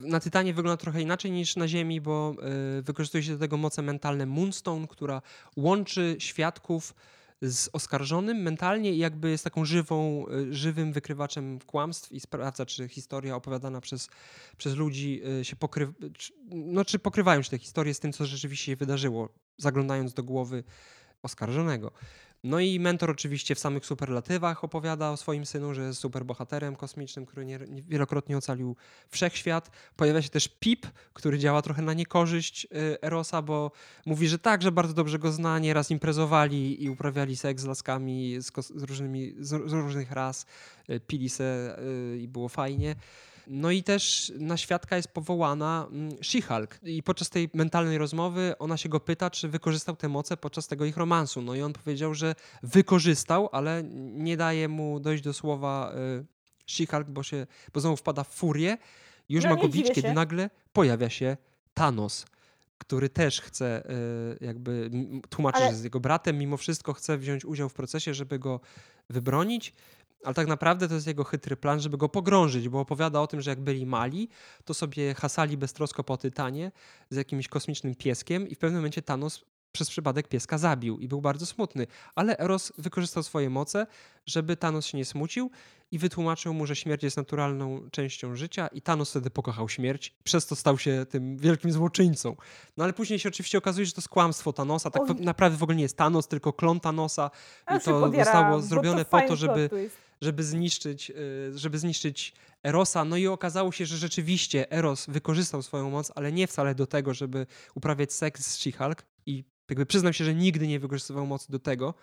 Na 0.00 0.20
Tytanie 0.20 0.54
wygląda 0.54 0.76
trochę 0.76 1.02
inaczej 1.02 1.30
niż 1.30 1.56
na 1.56 1.68
Ziemi, 1.68 2.00
bo 2.00 2.34
y, 2.78 2.82
wykorzystuje 2.82 3.22
się 3.22 3.32
do 3.32 3.38
tego 3.38 3.56
moce 3.56 3.82
mentalne 3.82 4.26
Moonstone, 4.26 4.86
która 4.86 5.22
łączy 5.56 6.16
świadków 6.18 6.94
z 7.42 7.68
oskarżonym 7.72 8.36
mentalnie 8.36 8.92
i 8.92 8.98
jakby 8.98 9.30
jest 9.30 9.44
taką 9.44 9.64
żywą, 9.64 10.26
y, 10.28 10.54
żywym 10.54 10.92
wykrywaczem 10.92 11.58
kłamstw 11.66 12.12
i 12.12 12.20
sprawdza, 12.20 12.66
czy 12.66 12.88
historia 12.88 13.36
opowiadana 13.36 13.80
przez, 13.80 14.08
przez 14.56 14.74
ludzi 14.74 15.22
się 15.42 15.56
pokrywa, 15.56 15.92
no, 16.50 16.84
czy 16.84 16.98
pokrywają 16.98 17.42
się 17.42 17.50
te 17.50 17.58
historie 17.58 17.94
z 17.94 18.00
tym, 18.00 18.12
co 18.12 18.26
rzeczywiście 18.26 18.72
się 18.72 18.76
wydarzyło, 18.76 19.28
zaglądając 19.58 20.14
do 20.14 20.22
głowy 20.22 20.64
oskarżonego. 21.22 21.92
No 22.44 22.60
i 22.60 22.80
mentor 22.80 23.10
oczywiście 23.10 23.54
w 23.54 23.58
samych 23.58 23.86
superlatywach 23.86 24.64
opowiada 24.64 25.10
o 25.10 25.16
swoim 25.16 25.46
synu, 25.46 25.74
że 25.74 25.82
jest 25.82 26.00
superbohaterem 26.00 26.76
kosmicznym, 26.76 27.26
który 27.26 27.46
nie, 27.46 27.58
nie, 27.68 27.82
wielokrotnie 27.82 28.38
ocalił 28.38 28.76
wszechświat. 29.08 29.70
Pojawia 29.96 30.22
się 30.22 30.28
też 30.28 30.48
Pip, 30.48 30.86
który 31.12 31.38
działa 31.38 31.62
trochę 31.62 31.82
na 31.82 31.94
niekorzyść 31.94 32.64
y, 32.64 33.00
Erosa, 33.02 33.42
bo 33.42 33.70
mówi, 34.06 34.28
że 34.28 34.38
tak, 34.38 34.62
że 34.62 34.72
bardzo 34.72 34.94
dobrze 34.94 35.18
go 35.18 35.32
zna, 35.32 35.58
nieraz 35.58 35.90
imprezowali 35.90 36.84
i 36.84 36.90
uprawiali 36.90 37.36
seks 37.36 37.62
z 37.62 37.66
laskami 37.66 38.36
z, 38.40 38.52
z 38.74 38.82
różnymi, 38.82 39.34
z, 39.38 39.70
z, 39.70 39.72
różnych 39.72 40.12
ras, 40.12 40.46
y, 40.90 41.00
pili 41.00 41.28
se 41.28 41.78
y, 42.14 42.18
i 42.18 42.28
było 42.28 42.48
fajnie. 42.48 42.96
No 43.52 43.70
i 43.70 43.82
też 43.82 44.32
na 44.38 44.56
świadka 44.56 44.96
jest 44.96 45.08
powołana 45.08 45.86
mm, 45.90 46.10
She-Hulk. 46.10 46.66
I 46.82 47.02
podczas 47.02 47.30
tej 47.30 47.50
mentalnej 47.54 47.98
rozmowy 47.98 48.54
ona 48.58 48.76
się 48.76 48.88
go 48.88 49.00
pyta, 49.00 49.30
czy 49.30 49.48
wykorzystał 49.48 49.96
te 49.96 50.08
moce 50.08 50.36
podczas 50.36 50.66
tego 50.66 50.84
ich 50.84 50.96
romansu. 50.96 51.42
No 51.42 51.54
i 51.54 51.62
on 51.62 51.72
powiedział, 51.72 52.14
że 52.14 52.34
wykorzystał, 52.62 53.48
ale 53.52 53.82
nie 54.14 54.36
daje 54.36 54.68
mu 54.68 55.00
dojść 55.00 55.22
do 55.22 55.32
słowa 55.32 55.92
y, 56.20 56.24
She-Hulk, 56.66 57.04
bo, 57.04 57.22
się, 57.22 57.46
bo 57.72 57.80
znowu 57.80 57.96
wpada 57.96 58.24
w 58.24 58.28
furię. 58.28 58.78
Już 59.28 59.44
no, 59.44 59.50
ma 59.50 59.56
go 59.56 59.68
bić, 59.68 59.90
kiedy 59.92 60.12
nagle 60.12 60.50
pojawia 60.72 61.10
się 61.10 61.36
Thanos 61.74 62.26
który 62.78 63.08
też 63.08 63.40
chce 63.40 63.90
y, 63.90 64.44
jakby 64.44 64.90
tłumaczyć, 65.28 65.62
Ale... 65.62 65.70
że 65.70 65.76
z 65.76 65.84
jego 65.84 66.00
bratem, 66.00 66.38
mimo 66.38 66.56
wszystko 66.56 66.92
chce 66.92 67.18
wziąć 67.18 67.44
udział 67.44 67.68
w 67.68 67.74
procesie, 67.74 68.14
żeby 68.14 68.38
go 68.38 68.60
wybronić. 69.10 69.72
Ale 70.24 70.34
tak 70.34 70.46
naprawdę 70.46 70.88
to 70.88 70.94
jest 70.94 71.06
jego 71.06 71.24
chytry 71.24 71.56
plan, 71.56 71.80
żeby 71.80 71.96
go 71.96 72.08
pogrążyć, 72.08 72.68
bo 72.68 72.80
opowiada 72.80 73.20
o 73.20 73.26
tym, 73.26 73.40
że 73.40 73.50
jak 73.50 73.60
byli 73.60 73.86
mali, 73.86 74.28
to 74.64 74.74
sobie 74.74 75.14
hasali 75.14 75.56
beztrosko 75.56 76.04
po 76.04 76.16
Tytanie 76.16 76.72
z 77.10 77.16
jakimś 77.16 77.48
kosmicznym 77.48 77.94
pieskiem 77.94 78.48
i 78.48 78.54
w 78.54 78.58
pewnym 78.58 78.80
momencie 78.80 79.02
Thanos 79.02 79.44
przez 79.72 79.90
przypadek 79.90 80.28
pieska 80.28 80.58
zabił 80.58 80.98
i 80.98 81.08
był 81.08 81.20
bardzo 81.20 81.46
smutny. 81.46 81.86
Ale 82.14 82.38
Eros 82.38 82.72
wykorzystał 82.78 83.22
swoje 83.22 83.50
moce, 83.50 83.86
żeby 84.26 84.56
Thanos 84.56 84.86
się 84.86 84.98
nie 84.98 85.04
smucił 85.04 85.50
i 85.92 85.98
wytłumaczył 85.98 86.54
mu, 86.54 86.66
że 86.66 86.76
śmierć 86.76 87.02
jest 87.02 87.16
naturalną 87.16 87.90
częścią 87.90 88.36
życia 88.36 88.66
i 88.66 88.82
Thanos 88.82 89.10
wtedy 89.10 89.30
pokochał 89.30 89.68
śmierć, 89.68 90.14
przez 90.24 90.46
to 90.46 90.56
stał 90.56 90.78
się 90.78 91.06
tym 91.10 91.36
wielkim 91.36 91.72
złoczyńcą. 91.72 92.36
No 92.76 92.84
ale 92.84 92.92
później 92.92 93.18
się 93.18 93.28
oczywiście 93.28 93.58
okazuje, 93.58 93.86
że 93.86 93.92
to 93.92 94.00
jest 94.00 94.08
kłamstwo 94.08 94.52
Thanosa, 94.52 94.90
tak 94.90 95.02
naprawdę 95.20 95.58
w 95.58 95.62
ogóle 95.62 95.76
nie 95.76 95.82
jest 95.82 95.96
Thanos, 95.96 96.28
tylko 96.28 96.52
klon 96.52 96.80
Thanosa 96.80 97.30
i 97.76 97.80
to 97.80 98.12
zostało 98.12 98.62
zrobione 98.62 99.04
to 99.04 99.10
po 99.10 99.20
to, 99.28 99.36
żeby, 99.36 99.70
żeby 100.20 100.44
zniszczyć, 100.44 101.10
y, 101.10 101.58
żeby 101.58 101.78
zniszczyć 101.78 102.32
Erosa. 102.62 103.04
No 103.04 103.16
i 103.16 103.26
okazało 103.26 103.72
się, 103.72 103.86
że 103.86 103.96
rzeczywiście 103.96 104.72
Eros 104.72 105.06
wykorzystał 105.06 105.62
swoją 105.62 105.90
moc, 105.90 106.12
ale 106.14 106.32
nie 106.32 106.46
wcale 106.46 106.74
do 106.74 106.86
tego, 106.86 107.14
żeby 107.14 107.46
uprawiać 107.74 108.12
seks 108.12 108.46
z 108.46 108.58
She-Hulk 108.58 109.02
i 109.26 109.44
jakby 109.70 109.86
przyznam 109.86 110.12
się, 110.12 110.24
że 110.24 110.34
nigdy 110.34 110.68
nie 110.68 110.80
wykorzystywał 110.80 111.26
mocy 111.26 111.52
do 111.52 111.58
tego, 111.58 111.94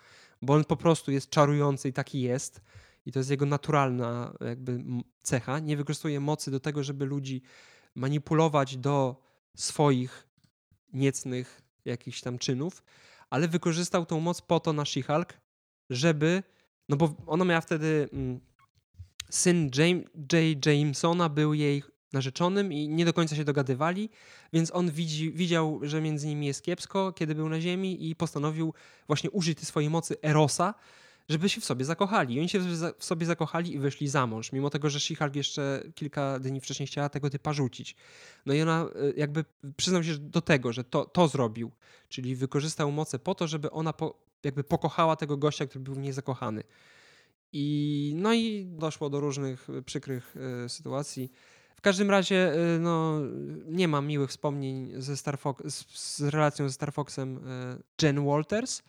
bo 0.42 0.54
on 0.54 0.64
po 0.64 0.76
prostu 0.76 1.12
jest 1.12 1.30
czarujący 1.30 1.88
i 1.88 1.92
taki 1.92 2.20
jest 2.20 2.60
i 3.06 3.12
to 3.12 3.18
jest 3.18 3.30
jego 3.30 3.46
naturalna 3.46 4.34
jakby 4.40 4.84
cecha. 5.22 5.58
Nie 5.58 5.76
wykorzystuje 5.76 6.20
mocy 6.20 6.50
do 6.50 6.60
tego, 6.60 6.82
żeby 6.82 7.04
ludzi 7.04 7.42
manipulować 7.94 8.76
do 8.76 9.22
swoich 9.56 10.28
niecnych 10.92 11.62
jakichś 11.84 12.20
tam 12.20 12.38
czynów, 12.38 12.82
ale 13.30 13.48
wykorzystał 13.48 14.06
tą 14.06 14.20
moc 14.20 14.40
po 14.40 14.60
to 14.60 14.72
na 14.72 14.82
She-Hulk, 14.82 15.32
żeby, 15.90 16.42
no 16.88 16.96
bo 16.96 17.14
ona 17.26 17.44
miała 17.44 17.60
wtedy 17.60 18.08
mm, 18.12 18.40
syn 19.30 19.70
James, 19.76 20.04
J. 20.32 20.66
Jamesona 20.66 21.28
był 21.28 21.54
jej 21.54 21.82
narzeczonym 22.12 22.72
i 22.72 22.88
nie 22.88 23.04
do 23.04 23.12
końca 23.12 23.36
się 23.36 23.44
dogadywali, 23.44 24.10
więc 24.52 24.74
on 24.74 24.90
widzi, 24.90 25.32
widział, 25.32 25.80
że 25.82 26.00
między 26.00 26.26
nimi 26.26 26.46
jest 26.46 26.62
kiepsko, 26.62 27.12
kiedy 27.12 27.34
był 27.34 27.48
na 27.48 27.60
ziemi 27.60 28.08
i 28.10 28.16
postanowił 28.16 28.74
właśnie 29.06 29.30
użyć 29.30 29.58
tej 29.58 29.66
swojej 29.66 29.90
mocy 29.90 30.16
Erosa, 30.22 30.74
żeby 31.28 31.48
się 31.48 31.60
w 31.60 31.64
sobie 31.64 31.84
zakochali. 31.84 32.34
I 32.34 32.38
oni 32.38 32.48
się 32.48 32.60
w 32.98 33.04
sobie 33.04 33.26
zakochali 33.26 33.74
i 33.74 33.78
wyszli 33.78 34.08
za 34.08 34.26
mąż, 34.26 34.52
mimo 34.52 34.70
tego, 34.70 34.90
że 34.90 34.98
She-Hulk 34.98 35.36
jeszcze 35.36 35.82
kilka 35.94 36.38
dni 36.38 36.60
wcześniej 36.60 36.86
chciała 36.86 37.08
tego 37.08 37.30
typa 37.30 37.52
rzucić. 37.52 37.96
No 38.46 38.54
i 38.54 38.62
ona 38.62 38.82
e, 38.82 39.12
jakby 39.16 39.44
przyznał 39.76 40.04
się 40.04 40.18
do 40.18 40.40
tego, 40.40 40.72
że 40.72 40.84
to, 40.84 41.04
to 41.04 41.28
zrobił, 41.28 41.70
czyli 42.08 42.36
wykorzystał 42.36 42.92
moce 42.92 43.18
po 43.18 43.34
to, 43.34 43.46
żeby 43.46 43.70
ona 43.70 43.92
po, 43.92 44.27
jakby 44.44 44.64
pokochała 44.64 45.16
tego 45.16 45.36
gościa, 45.36 45.66
który 45.66 45.84
był 45.84 45.94
w 45.94 45.98
niej 45.98 46.12
zakochany. 46.12 46.62
I, 47.52 48.12
no 48.16 48.34
i 48.34 48.66
doszło 48.66 49.10
do 49.10 49.20
różnych 49.20 49.68
przykrych 49.84 50.36
y, 50.64 50.68
sytuacji. 50.68 51.30
W 51.76 51.80
każdym 51.80 52.10
razie 52.10 52.54
y, 52.54 52.78
no, 52.78 53.20
nie 53.66 53.88
mam 53.88 54.06
miłych 54.06 54.30
wspomnień 54.30 54.92
ze 54.96 55.16
Star 55.16 55.38
Fox, 55.38 55.62
z, 55.74 55.98
z 55.98 56.20
relacją 56.20 56.68
ze 56.68 56.74
Star 56.74 56.92
Foxem 56.92 57.36
y, 57.36 58.06
Jen 58.06 58.26
Walters. 58.26 58.82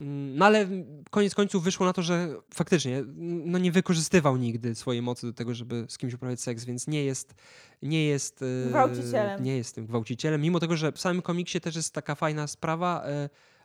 Mm, 0.00 0.36
no 0.36 0.46
ale 0.46 0.68
koniec 1.10 1.34
końców 1.34 1.64
wyszło 1.64 1.86
na 1.86 1.92
to, 1.92 2.02
że 2.02 2.36
faktycznie 2.54 3.04
no 3.44 3.58
nie 3.58 3.72
wykorzystywał 3.72 4.36
nigdy 4.36 4.74
swojej 4.74 5.02
mocy 5.02 5.26
do 5.26 5.32
tego, 5.32 5.54
żeby 5.54 5.86
z 5.88 5.98
kimś 5.98 6.14
uprawiać 6.14 6.40
seks, 6.40 6.64
więc 6.64 6.86
nie 6.86 7.04
jest 7.04 7.34
nie 7.82 8.06
jest 8.06 8.44
gwałcicielem. 8.68 9.44
Nie 9.44 9.56
jest 9.56 9.74
tym 9.74 9.86
gwałcicielem, 9.86 10.40
mimo 10.40 10.60
tego, 10.60 10.76
że 10.76 10.92
w 10.92 11.00
samym 11.00 11.22
komiksie 11.22 11.60
też 11.60 11.76
jest 11.76 11.94
taka 11.94 12.14
fajna 12.14 12.46
sprawa, 12.46 13.04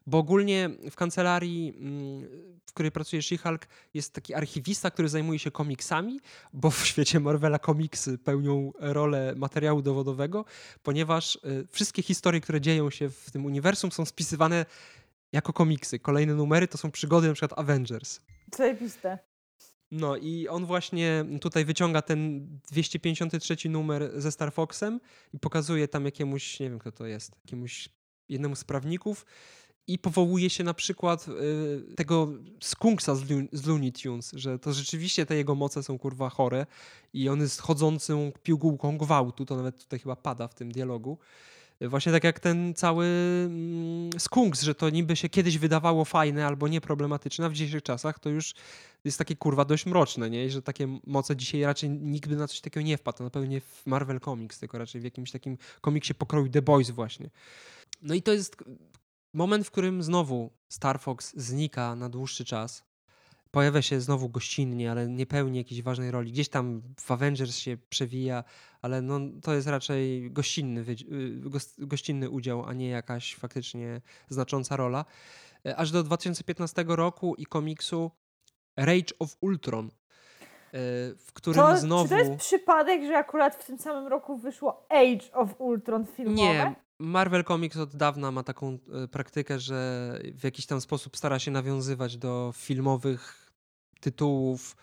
bo 0.10 0.18
ogólnie 0.18 0.70
w 0.92 0.96
kancelarii, 0.96 1.74
mm, 1.78 2.28
w 2.66 2.74
której 2.74 2.92
pracuje 2.92 3.22
She-Hulk, 3.22 3.68
jest 3.94 4.14
taki 4.14 4.34
archiwista, 4.34 4.92
który 4.92 5.10
zajmuje 5.10 5.40
się 5.40 5.52
komiksami, 5.52 6.20
bo 6.54 6.72
w 6.72 6.86
świecie 6.92 7.20
Marvela 7.20 7.60
komiksy 7.60 8.18
pełnią 8.18 8.72
rolę 8.80 9.34
materiału 9.38 9.82
dowodowego, 9.82 10.46
ponieważ 10.84 11.36
y, 11.36 11.68
wszystkie 11.72 12.02
historie, 12.02 12.42
które 12.42 12.62
dzieją 12.62 12.90
się 12.90 13.10
w 13.10 13.32
tym 13.32 13.46
uniwersum 13.46 13.92
są 13.92 14.06
spisywane 14.06 14.66
jako 15.32 15.54
komiksy. 15.54 16.00
Kolejne 16.00 16.34
numery 16.36 16.68
to 16.68 16.78
są 16.78 16.92
przygody 16.92 17.28
na 17.28 17.34
przykład 17.34 17.60
Avengers. 17.60 18.20
Zajebiste. 18.58 19.20
No 19.92 20.18
i 20.18 20.48
on 20.48 20.66
właśnie 20.66 21.26
tutaj 21.42 21.66
wyciąga 21.66 22.02
ten 22.02 22.48
253 22.72 23.70
numer 23.70 24.12
ze 24.22 24.32
Star 24.32 24.54
Foxem 24.54 25.00
i 25.34 25.40
pokazuje 25.40 25.88
tam 25.88 26.06
jakiemuś, 26.06 26.60
nie 26.60 26.70
wiem 26.70 26.80
kto 26.80 26.92
to 26.92 27.06
jest, 27.06 27.36
jakiemuś 27.46 27.90
jednemu 28.30 28.56
z 28.56 28.64
prawników 28.64 29.26
i 29.90 30.00
powołuje 30.00 30.50
się 30.50 30.64
na 30.64 30.74
przykład 30.74 31.28
y, 31.28 31.96
tego 31.96 32.28
skunksa 32.60 33.16
z, 33.16 33.24
z 33.52 33.66
Looney 33.66 33.92
Tunes, 33.92 34.32
że 34.34 34.60
to 34.60 34.74
rzeczywiście 34.74 35.26
te 35.26 35.36
jego 35.36 35.56
moce 35.56 35.84
są 35.84 36.00
kurwa 36.00 36.30
chore 36.30 36.66
i 37.14 37.30
on 37.30 37.40
jest 37.40 37.62
chodzącą 37.62 38.32
pigułką 38.44 38.98
gwałtu, 38.98 39.46
to 39.46 39.56
nawet 39.56 39.80
tutaj 39.80 40.00
chyba 40.00 40.16
pada 40.16 40.48
w 40.48 40.54
tym 40.54 40.72
dialogu. 40.72 41.18
Właśnie 41.82 42.12
tak 42.12 42.24
jak 42.24 42.40
ten 42.40 42.74
cały 42.74 43.06
mm, 43.46 44.10
skunks, 44.20 44.62
że 44.62 44.76
to 44.76 44.90
niby 44.90 45.16
się 45.16 45.30
kiedyś 45.30 45.58
wydawało 45.58 46.06
fajne 46.06 46.48
albo 46.48 46.68
nieproblematyczne, 46.68 47.46
a 47.46 47.50
w 47.50 47.54
dzisiejszych 47.54 47.84
czasach 47.84 48.20
to 48.20 48.30
już 48.30 48.54
jest 49.04 49.18
takie 49.18 49.36
kurwa 49.36 49.66
dość 49.66 49.86
mroczne, 49.86 50.30
nie? 50.30 50.50
Że 50.50 50.62
takie 50.62 51.00
moce 51.08 51.36
dzisiaj 51.36 51.62
raczej 51.62 51.90
nikt 51.90 52.30
by 52.30 52.36
na 52.36 52.48
coś 52.48 52.62
takiego 52.62 52.86
nie 52.86 52.98
wpadł. 52.98 53.24
Na 53.24 53.30
pewno 53.30 53.50
nie 53.50 53.62
w 53.62 53.86
Marvel 53.86 54.20
Comics, 54.20 54.60
tylko 54.60 54.78
raczej 54.78 55.02
w 55.02 55.04
jakimś 55.04 55.32
takim 55.32 55.58
komiksie 55.82 56.14
pokroju 56.14 56.50
The 56.50 56.62
Boys 56.62 56.90
właśnie. 56.90 57.30
No 58.02 58.14
i 58.14 58.22
to 58.22 58.34
jest 58.34 58.56
moment, 59.34 59.68
w 59.68 59.72
którym 59.72 60.04
znowu 60.04 60.52
Star 60.70 61.00
Fox 61.00 61.34
znika 61.36 61.96
na 61.96 62.10
dłuższy 62.10 62.46
czas, 62.46 62.84
pojawia 63.52 63.82
się 63.82 64.02
znowu 64.02 64.30
gościnnie, 64.30 64.92
ale 64.92 65.08
nie 65.08 65.26
pełni 65.26 65.58
jakiejś 65.58 65.82
ważnej 65.82 66.12
roli. 66.12 66.32
Gdzieś 66.32 66.50
tam 66.50 66.82
w 67.00 67.12
Avengers 67.12 67.58
się 67.58 67.78
przewija, 67.90 68.44
ale 68.82 69.02
no, 69.02 69.20
to 69.42 69.54
jest 69.54 69.68
raczej 69.68 70.32
gościnny, 70.32 70.82
y, 70.82 71.86
gościnny 71.86 72.30
udział, 72.30 72.66
a 72.66 72.74
nie 72.74 72.90
jakaś 72.90 73.36
faktycznie 73.36 74.02
znacząca 74.30 74.76
rola. 74.76 75.06
E, 75.66 75.76
aż 75.76 75.92
do 75.92 76.04
2015 76.04 76.86
roku 76.88 77.36
i 77.36 77.46
komiksu 77.46 78.12
Rage 78.78 79.14
of 79.20 79.38
Ultron, 79.42 79.86
e, 79.86 79.92
w 81.18 81.34
którym 81.34 81.62
to, 81.62 81.78
znowu... 81.78 82.04
Czy 82.04 82.10
to 82.10 82.18
jest 82.18 82.36
przypadek, 82.36 83.04
że 83.04 83.18
akurat 83.18 83.56
w 83.56 83.66
tym 83.66 83.78
samym 83.78 84.08
roku 84.08 84.38
wyszło 84.38 84.88
Age 84.90 85.34
of 85.34 85.62
Ultron 85.62 86.06
filmowe? 86.06 86.42
Nie, 86.42 86.76
Marvel 87.00 87.44
Comics 87.44 87.78
od 87.78 87.96
dawna 87.96 88.32
ma 88.32 88.44
taką 88.44 88.78
e, 89.04 89.08
praktykę, 89.08 89.60
że 89.60 90.20
w 90.34 90.44
jakiś 90.44 90.66
tam 90.66 90.82
sposób 90.82 91.18
stara 91.18 91.40
się 91.40 91.52
nawiązywać 91.52 92.18
do 92.18 92.54
filmowych 92.56 93.52
tytułów. 94.00 94.76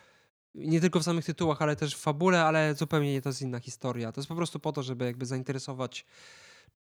Nie 0.55 0.80
tylko 0.80 1.01
w 1.01 1.02
samych 1.02 1.24
tytułach, 1.24 1.62
ale 1.62 1.76
też 1.76 1.97
w 1.97 2.01
fabule, 2.01 2.44
ale 2.44 2.74
zupełnie 2.74 3.12
nie 3.12 3.22
to 3.22 3.28
jest 3.28 3.43
inna 3.43 3.60
historia. 3.60 4.12
To 4.12 4.20
jest 4.20 4.28
po 4.28 4.34
prostu 4.34 4.60
po 4.60 4.72
to, 4.72 4.82
żeby 4.82 5.05
jakby 5.05 5.26
zainteresować 5.26 6.06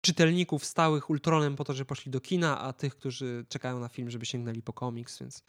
czytelników 0.01 0.65
stałych 0.65 1.09
Ultronem 1.09 1.55
po 1.55 1.63
to, 1.63 1.73
że 1.73 1.85
poszli 1.85 2.11
do 2.11 2.21
kina, 2.21 2.61
a 2.61 2.73
tych, 2.73 2.95
którzy 2.95 3.45
czekają 3.49 3.79
na 3.79 3.87
film, 3.87 4.09
żeby 4.09 4.25
sięgnęli 4.25 4.61
po 4.61 4.73
komiks, 4.73 5.19
więc 5.19 5.43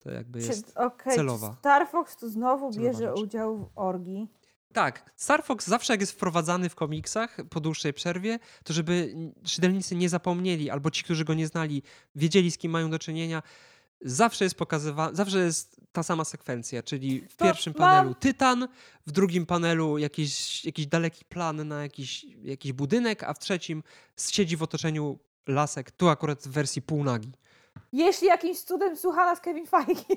to 0.00 0.10
jakby 0.10 0.38
jest 0.38 0.66
czy, 0.66 0.74
okay, 0.74 1.14
celowa. 1.14 1.56
Star 1.58 1.88
Fox 1.88 2.16
tu 2.16 2.28
znowu 2.28 2.70
bierze 2.70 3.14
udział 3.14 3.56
w 3.56 3.68
orgii? 3.74 4.28
Tak, 4.72 5.12
Star 5.16 5.44
Fox 5.44 5.66
zawsze 5.66 5.92
jak 5.92 6.00
jest 6.00 6.12
wprowadzany 6.12 6.68
w 6.68 6.74
komiksach 6.74 7.36
po 7.50 7.60
dłuższej 7.60 7.92
przerwie, 7.92 8.38
to 8.64 8.72
żeby 8.72 9.14
czytelnicy 9.44 9.96
nie 9.96 10.08
zapomnieli, 10.08 10.70
albo 10.70 10.90
ci, 10.90 11.04
którzy 11.04 11.24
go 11.24 11.34
nie 11.34 11.46
znali, 11.46 11.82
wiedzieli 12.14 12.50
z 12.50 12.58
kim 12.58 12.72
mają 12.72 12.90
do 12.90 12.98
czynienia, 12.98 13.42
zawsze 14.00 14.44
jest 14.44 14.56
pokazywana, 14.56 15.14
zawsze 15.14 15.38
jest 15.38 15.80
ta 15.92 16.02
sama 16.02 16.24
sekwencja, 16.24 16.82
czyli 16.82 17.20
w 17.20 17.36
pierwszym 17.36 17.74
panelu 17.74 18.14
Tytan, 18.14 18.68
w 19.06 19.12
drugim 19.12 19.46
panelu 19.46 19.98
jakiś, 19.98 20.64
jakiś 20.64 20.86
daleki 20.86 21.24
plan 21.24 21.68
na 21.68 21.82
jakiś, 21.82 22.24
jakiś 22.42 22.72
budynek, 22.72 23.22
a 23.22 23.34
w 23.34 23.38
trzecim 23.38 23.82
siedzi 24.30 24.56
w 24.56 24.62
otoczeniu 24.62 25.18
lasek, 25.46 25.90
tu 25.90 26.08
akurat 26.08 26.42
w 26.42 26.48
wersji 26.48 26.82
półnagi. 26.82 27.32
Jeśli 27.92 28.26
jakimś 28.26 28.60
cudem 28.60 28.96
słucha 28.96 29.26
nas 29.26 29.40
Kevin 29.40 29.66
Feige, 29.66 30.16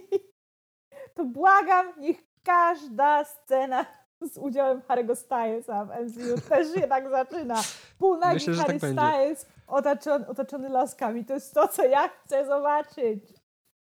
to 1.15 1.25
błagam, 1.25 1.93
niech 1.99 2.17
każda 2.43 3.25
scena 3.25 3.85
z 4.21 4.37
udziałem 4.37 4.81
Harry'ego 4.81 5.15
Stylesa 5.15 5.85
w 5.85 5.89
MCU 5.89 6.41
też 6.49 6.73
się 6.73 6.81
tak 6.81 7.09
zaczyna. 7.09 7.63
Półnagi 7.97 8.33
Myślę, 8.33 8.53
Harry 8.63 8.79
tak 8.79 8.91
Styles 8.91 9.45
otoczony, 9.67 10.27
otoczony 10.27 10.69
laskami. 10.69 11.25
To 11.25 11.33
jest 11.33 11.53
to, 11.53 11.67
co 11.67 11.85
ja 11.85 12.07
chcę 12.07 12.45
zobaczyć. 12.45 13.23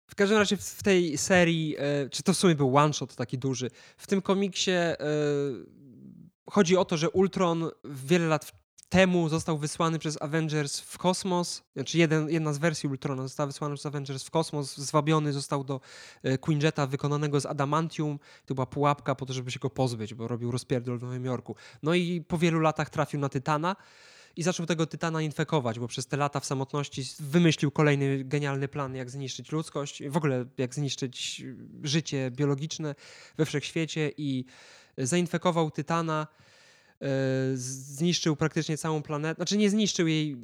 W 0.09 0.15
każdym 0.15 0.37
razie 0.37 0.57
w 0.57 0.83
tej 0.83 1.17
serii, 1.17 1.75
e, 1.77 2.09
czy 2.09 2.23
to 2.23 2.33
w 2.33 2.37
sumie 2.37 2.55
był 2.55 2.77
one 2.77 2.93
shot 2.93 3.15
taki 3.15 3.37
duży, 3.37 3.69
w 3.97 4.07
tym 4.07 4.21
komiksie 4.21 4.71
e, 4.71 4.97
chodzi 6.49 6.77
o 6.77 6.85
to, 6.85 6.97
że 6.97 7.09
Ultron 7.09 7.69
wiele 7.83 8.27
lat 8.27 8.51
temu 8.89 9.29
został 9.29 9.57
wysłany 9.57 9.99
przez 9.99 10.21
Avengers 10.21 10.79
w 10.79 10.97
kosmos, 10.97 11.63
znaczy 11.75 11.97
jeden, 11.97 12.29
jedna 12.29 12.53
z 12.53 12.57
wersji 12.57 12.89
Ultrona 12.89 13.23
została 13.23 13.47
wysłana 13.47 13.75
przez 13.75 13.85
Avengers 13.85 14.23
w 14.23 14.31
kosmos, 14.31 14.77
zwabiony 14.77 15.33
został 15.33 15.63
do 15.63 15.81
e, 16.23 16.37
Quinjeta 16.37 16.87
wykonanego 16.87 17.39
z 17.41 17.45
adamantium, 17.45 18.19
to 18.45 18.55
była 18.55 18.65
pułapka 18.65 19.15
po 19.15 19.25
to, 19.25 19.33
żeby 19.33 19.51
się 19.51 19.59
go 19.59 19.69
pozbyć, 19.69 20.13
bo 20.13 20.27
robił 20.27 20.51
rozpierdol 20.51 20.99
w 20.99 21.01
Nowym 21.01 21.25
Jorku. 21.25 21.55
No 21.83 21.93
i 21.93 22.21
po 22.21 22.37
wielu 22.37 22.59
latach 22.59 22.89
trafił 22.89 23.19
na 23.19 23.29
Tytana 23.29 23.75
i 24.35 24.43
zaczął 24.43 24.65
tego 24.65 24.85
Tytana 24.85 25.21
infekować, 25.21 25.79
bo 25.79 25.87
przez 25.87 26.07
te 26.07 26.17
lata 26.17 26.39
w 26.39 26.45
samotności 26.45 27.03
wymyślił 27.19 27.71
kolejny 27.71 28.23
genialny 28.23 28.67
plan, 28.67 28.95
jak 28.95 29.09
zniszczyć 29.09 29.51
ludzkość, 29.51 30.03
w 30.09 30.17
ogóle 30.17 30.45
jak 30.57 30.75
zniszczyć 30.75 31.43
życie 31.83 32.31
biologiczne 32.31 32.95
we 33.37 33.45
wszechświecie 33.45 34.11
i 34.17 34.45
zainfekował 34.97 35.71
Tytana 35.71 36.27
zniszczył 37.53 38.35
praktycznie 38.35 38.77
całą 38.77 39.01
planetę. 39.01 39.35
Znaczy 39.35 39.57
nie 39.57 39.69
zniszczył 39.69 40.07
jej, 40.07 40.35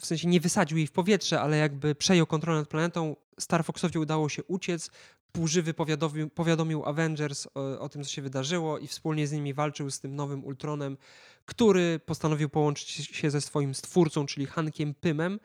w 0.00 0.06
sensie 0.06 0.28
nie 0.28 0.40
wysadził 0.40 0.78
jej 0.78 0.86
w 0.86 0.92
powietrze, 0.92 1.40
ale 1.40 1.56
jakby 1.56 1.94
przejął 1.94 2.26
kontrolę 2.26 2.58
nad 2.58 2.68
planetą. 2.68 3.16
Star 3.40 3.64
Foxowi 3.64 3.98
udało 3.98 4.28
się 4.28 4.44
uciec. 4.44 4.90
Półżywy 5.32 5.74
powiadomił, 5.74 6.30
powiadomił 6.30 6.84
Avengers 6.84 7.46
o, 7.54 7.80
o, 7.80 7.88
tym, 7.88 8.04
co 8.04 8.10
się 8.10 8.22
wydarzyło 8.22 8.78
i 8.78 8.86
wspólnie 8.86 9.26
z 9.26 9.32
nimi 9.32 9.54
walczył 9.54 9.90
z 9.90 10.00
tym 10.00 10.16
nowym 10.16 10.44
Ultronem, 10.44 10.96
który 11.44 12.00
postanowił 12.06 12.48
połączyć 12.48 12.88
się 12.88 13.30
ze 13.30 13.40
swoim 13.40 13.74
stwórcą, 13.74 14.26
czyli 14.26 14.46
Hankiem 14.46 14.94
Pymem, 14.94 15.40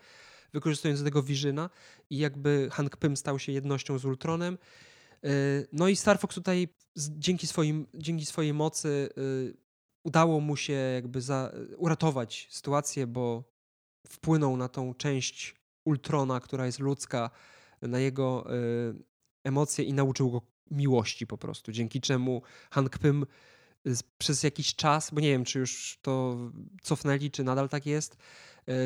wykorzystując 0.53 0.99
do 0.99 1.05
tego 1.05 1.23
Vizyna 1.23 1.69
i 2.09 2.17
jakby 2.17 2.69
Hank 2.71 2.97
Pym 2.97 3.17
stał 3.17 3.39
się 3.39 3.51
jednością 3.51 3.99
z 3.99 4.05
Ultronem. 4.05 4.57
No 5.71 5.87
i 5.87 5.95
Star 5.95 6.19
Fox 6.19 6.35
tutaj 6.35 6.67
dzięki, 6.97 7.47
swoim, 7.47 7.87
dzięki 7.93 8.25
swojej 8.25 8.53
mocy 8.53 9.09
udało 10.07 10.39
mu 10.39 10.55
się 10.55 10.73
jakby 10.73 11.21
za, 11.21 11.51
uratować 11.77 12.47
sytuację, 12.51 13.07
bo 13.07 13.43
wpłynął 14.07 14.57
na 14.57 14.67
tą 14.69 14.93
część 14.93 15.55
Ultrona, 15.85 16.39
która 16.39 16.65
jest 16.65 16.79
ludzka, 16.79 17.29
na 17.81 17.99
jego 17.99 18.55
y, 18.55 18.95
emocje 19.43 19.85
i 19.85 19.93
nauczył 19.93 20.31
go 20.31 20.41
miłości 20.71 21.27
po 21.27 21.37
prostu, 21.37 21.71
dzięki 21.71 22.01
czemu 22.01 22.41
Hank 22.71 22.97
Pym 22.97 23.25
przez 24.17 24.43
jakiś 24.43 24.75
czas, 24.75 25.11
bo 25.11 25.21
nie 25.21 25.29
wiem, 25.29 25.43
czy 25.43 25.59
już 25.59 25.99
to 26.01 26.37
cofnęli, 26.81 27.31
czy 27.31 27.43
nadal 27.43 27.69
tak 27.69 27.85
jest, 27.85 28.17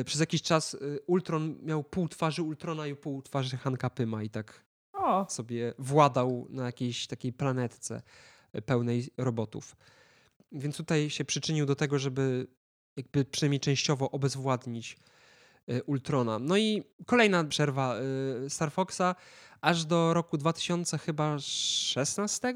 y, 0.00 0.04
przez 0.04 0.20
jakiś 0.20 0.42
czas 0.42 0.76
Ultron 1.06 1.58
miał 1.62 1.84
pół 1.84 2.08
twarzy 2.08 2.42
Ultrona 2.42 2.86
i 2.86 2.96
pół 2.96 3.22
twarzy 3.22 3.56
Hanka 3.56 3.90
Pyma 3.90 4.22
i 4.22 4.30
tak 4.30 4.64
o. 4.92 5.26
sobie 5.28 5.74
władał 5.78 6.46
na 6.50 6.66
jakiejś 6.66 7.06
takiej 7.06 7.32
planetce 7.32 8.02
pełnej 8.66 9.08
robotów. 9.16 9.76
Więc 10.52 10.76
tutaj 10.76 11.10
się 11.10 11.24
przyczynił 11.24 11.66
do 11.66 11.76
tego, 11.76 11.98
żeby 11.98 12.46
jakby 12.96 13.24
przynajmniej 13.24 13.60
częściowo 13.60 14.10
obezwładnić 14.10 14.96
y, 15.70 15.82
Ultrona. 15.82 16.38
No 16.38 16.56
i 16.56 16.82
kolejna 17.06 17.44
przerwa 17.44 17.96
y, 18.46 18.50
Star 18.50 18.72
Foxa 18.72 19.14
aż 19.60 19.84
do 19.84 20.14
roku 20.14 20.38
2016, 20.38 22.54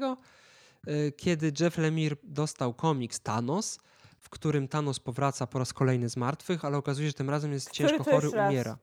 y, 0.87 1.13
kiedy 1.17 1.53
Jeff 1.59 1.77
Lemire 1.77 2.15
dostał 2.23 2.73
komiks 2.73 3.19
Thanos, 3.19 3.79
w 4.19 4.29
którym 4.29 4.67
Thanos 4.67 4.99
powraca 4.99 5.47
po 5.47 5.59
raz 5.59 5.73
kolejny 5.73 6.09
z 6.09 6.17
martwych, 6.17 6.65
ale 6.65 6.77
okazuje 6.77 7.07
się, 7.07 7.09
że 7.09 7.13
tym 7.13 7.29
razem 7.29 7.51
jest 7.51 7.71
ciężko 7.71 8.03
chory, 8.03 8.29
umiera. 8.29 8.77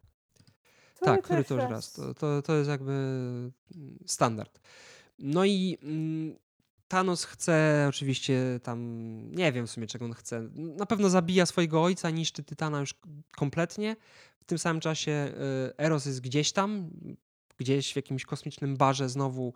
tak, 1.01 1.23
który 1.23 1.45
to 1.45 1.55
już 1.55 1.65
raz. 1.65 1.93
To, 1.93 2.15
to, 2.15 2.43
to 2.43 2.55
jest 2.55 2.71
jakby 2.71 2.93
mm, 2.93 3.53
standard. 4.07 4.61
No 5.19 5.45
i 5.45 5.79
mm, 5.83 6.37
Thanos 6.89 7.25
chce 7.25 7.87
oczywiście 7.89 8.61
tam, 8.63 8.79
nie 9.31 9.53
wiem 9.53 9.67
w 9.67 9.71
sumie 9.71 9.87
czego 9.87 10.05
on 10.05 10.13
chce. 10.13 10.41
Na 10.55 10.87
pewno 10.87 11.09
zabija 11.09 11.47
swojego 11.47 11.83
ojca, 11.83 12.11
niszczy 12.11 12.43
Tytana 12.43 12.81
już 12.81 12.95
kompletnie. 13.37 13.97
W 14.41 14.45
tym 14.45 14.59
samym 14.59 14.81
czasie 14.81 15.33
y, 15.71 15.77
Eros 15.79 16.07
jest 16.07 16.21
gdzieś 16.21 16.53
tam, 16.53 16.91
gdzieś 17.57 17.93
w 17.93 17.97
jakimś 17.97 18.25
kosmicznym 18.25 18.77
barze 18.77 19.09
znowu 19.09 19.55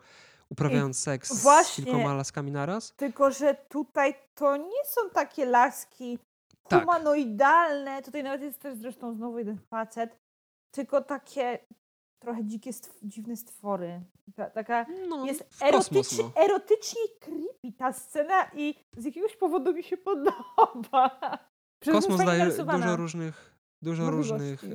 uprawiając 0.49 0.99
I 0.99 1.01
seks 1.01 1.41
właśnie, 1.41 1.83
z 1.83 1.85
kilkoma 1.85 2.13
laskami 2.13 2.51
naraz. 2.51 2.93
Tylko, 2.95 3.31
że 3.31 3.55
tutaj 3.69 4.13
to 4.35 4.57
nie 4.57 4.85
są 4.85 5.09
takie 5.13 5.45
laski 5.45 6.19
tak. 6.67 6.79
humanoidalne. 6.81 7.95
Tak. 7.95 8.05
Tutaj 8.05 8.23
nawet 8.23 8.41
jest 8.41 8.59
też 8.59 8.77
zresztą 8.77 9.13
znowu 9.13 9.39
jeden 9.39 9.57
facet. 9.57 10.17
Tylko 10.71 11.01
takie 11.01 11.59
trochę 12.19 12.45
dzikie, 12.45 12.73
stw 12.73 12.99
dziwne 13.03 13.35
stwory. 13.35 14.01
Ta, 14.35 14.49
taka 14.49 14.85
no, 15.09 15.25
jest 15.25 15.43
erotycz 15.61 16.17
no. 16.17 16.31
erotycznie 16.35 17.01
creepy 17.19 17.77
ta 17.77 17.93
scena 17.93 18.51
i 18.53 18.75
z 18.97 19.05
jakiegoś 19.05 19.35
powodu 19.35 19.73
mi 19.73 19.83
się 19.83 19.97
podoba. 19.97 21.19
Kosmos 21.91 22.25
daje 22.25 22.51
dużo 22.51 22.95
różnych 22.95 23.58
Dużo 23.81 24.03
możliwości. 24.03 24.31
różnych 24.31 24.63
e, 24.63 24.67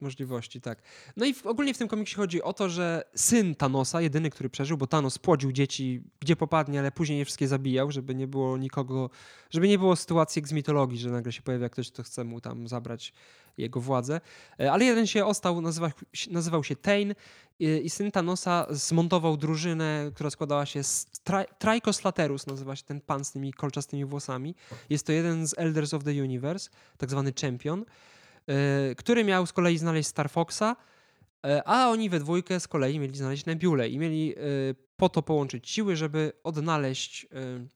możliwości, 0.00 0.60
tak. 0.60 0.82
No 1.16 1.26
i 1.26 1.34
w, 1.34 1.46
ogólnie 1.46 1.74
w 1.74 1.78
tym 1.78 1.88
komiksie 1.88 2.16
chodzi 2.16 2.42
o 2.42 2.52
to, 2.52 2.68
że 2.68 3.04
syn 3.14 3.54
Thanosa, 3.54 4.00
jedyny, 4.00 4.30
który 4.30 4.50
przeżył, 4.50 4.76
bo 4.76 4.86
Thanos 4.86 5.18
płodził 5.18 5.52
dzieci 5.52 6.02
gdzie 6.20 6.36
popadnie, 6.36 6.78
ale 6.78 6.92
później 6.92 7.18
je 7.18 7.24
wszystkie 7.24 7.48
zabijał, 7.48 7.90
żeby 7.90 8.14
nie 8.14 8.26
było 8.26 8.56
nikogo, 8.56 9.10
żeby 9.50 9.68
nie 9.68 9.78
było 9.78 9.96
sytuacji 9.96 10.40
jak 10.40 10.48
z 10.48 10.52
mitologii, 10.52 10.98
że 10.98 11.10
nagle 11.10 11.32
się 11.32 11.42
pojawia 11.42 11.68
ktoś, 11.68 11.90
kto 11.90 12.02
chce 12.02 12.24
mu 12.24 12.40
tam 12.40 12.68
zabrać 12.68 13.12
jego 13.58 13.80
władzę. 13.80 14.20
E, 14.60 14.72
ale 14.72 14.84
jeden 14.84 15.06
się 15.06 15.26
ostał, 15.26 15.60
nazywa, 15.60 15.90
nazywał 16.30 16.64
się 16.64 16.76
Tain 16.76 17.14
i, 17.58 17.80
i 17.84 17.90
syn 17.90 18.10
Thanosa 18.10 18.66
zmontował 18.70 19.36
drużynę, 19.36 20.10
która 20.14 20.30
składała 20.30 20.66
się 20.66 20.82
z 20.82 21.06
Laterus, 22.04 22.46
nazywa 22.46 22.76
się 22.76 22.82
ten 22.84 23.00
pan 23.00 23.24
z 23.24 23.32
tymi 23.32 23.52
kolczastymi 23.52 24.04
włosami. 24.04 24.54
Jest 24.90 25.06
to 25.06 25.12
jeden 25.12 25.46
z 25.46 25.54
Elders 25.58 25.94
of 25.94 26.04
the 26.04 26.10
Universe, 26.10 26.70
tak 26.98 27.10
zwany 27.10 27.32
champion. 27.40 27.84
E, 28.48 28.94
który 28.94 29.24
miał 29.24 29.46
z 29.46 29.52
kolei 29.52 29.78
znaleźć 29.78 30.08
Star 30.08 30.30
Foxa, 30.30 30.76
e, 31.46 31.62
a 31.68 31.88
oni 31.88 32.10
we 32.10 32.20
dwójkę 32.20 32.60
z 32.60 32.68
kolei 32.68 32.98
mieli 32.98 33.16
znaleźć 33.16 33.46
Nebulę 33.46 33.88
i 33.88 33.98
mieli 33.98 34.34
e, 34.34 34.40
po 34.96 35.08
to 35.08 35.22
połączyć 35.22 35.70
siły, 35.70 35.96
żeby 35.96 36.32
odnaleźć 36.44 37.26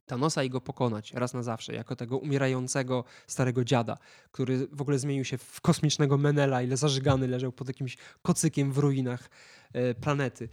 Thanosa 0.07 0.45
i 0.45 0.51
go 0.51 0.61
pokonać 0.61 1.13
raz 1.13 1.35
na 1.35 1.43
zawsze, 1.43 1.75
jako 1.75 1.97
tego 1.97 2.19
umierającego 2.19 3.05
starego 3.27 3.65
dziada, 3.65 3.99
który 4.33 4.67
w 4.73 4.81
ogóle 4.81 4.99
zmienił 4.99 5.25
się 5.25 5.39
w 5.39 5.61
kosmicznego 5.61 6.19
Menela, 6.19 6.63
ile 6.63 6.77
zażygany 6.77 7.29
leżał 7.29 7.53
pod 7.53 7.69
jakimś 7.69 7.97
kocykiem 8.23 8.73
w 8.73 8.79
ruinach 8.79 9.31
planety, 10.01 10.49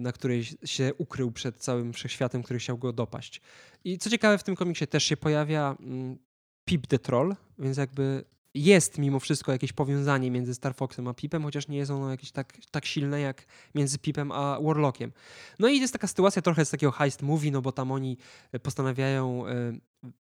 na 0.00 0.12
której 0.12 0.44
się 0.64 0.94
ukrył 0.98 1.32
przed 1.32 1.56
całym 1.56 1.92
wszechświatem, 1.92 2.42
który 2.42 2.58
chciał 2.58 2.78
go 2.78 2.92
dopaść. 2.92 3.40
I 3.84 3.98
co 3.98 4.10
ciekawe, 4.10 4.38
w 4.38 4.42
tym 4.42 4.56
komiksie 4.56 4.86
też 4.86 5.04
się 5.04 5.16
pojawia 5.16 5.76
mm, 5.80 6.18
Pip 6.64 6.86
the 6.86 6.98
Troll, 6.98 7.36
więc 7.58 7.76
jakby 7.76 8.24
jest 8.54 8.98
mimo 8.98 9.20
wszystko 9.20 9.52
jakieś 9.52 9.72
powiązanie 9.72 10.30
między 10.30 10.54
Star 10.54 10.74
Foxem 10.74 11.08
a 11.08 11.14
Pipem, 11.14 11.42
chociaż 11.42 11.68
nie 11.68 11.78
jest 11.78 11.90
ono 11.90 12.10
jakieś 12.10 12.30
tak, 12.30 12.58
tak 12.70 12.86
silne 12.86 13.20
jak 13.20 13.46
między 13.74 13.98
Pipem 13.98 14.32
a 14.32 14.60
Warlockiem. 14.60 15.12
No 15.58 15.68
i 15.68 15.80
jest 15.80 15.92
taka 15.92 16.06
sytuacja 16.06 16.42
trochę 16.42 16.64
z 16.64 16.70
takiego 16.70 16.92
heist 16.92 17.22
movie, 17.22 17.50
no 17.50 17.62
bo 17.62 17.72
tam 17.72 17.92
oni 17.92 18.16
e, 18.52 18.58
postanawiają 18.58 19.46
e, 19.46 19.52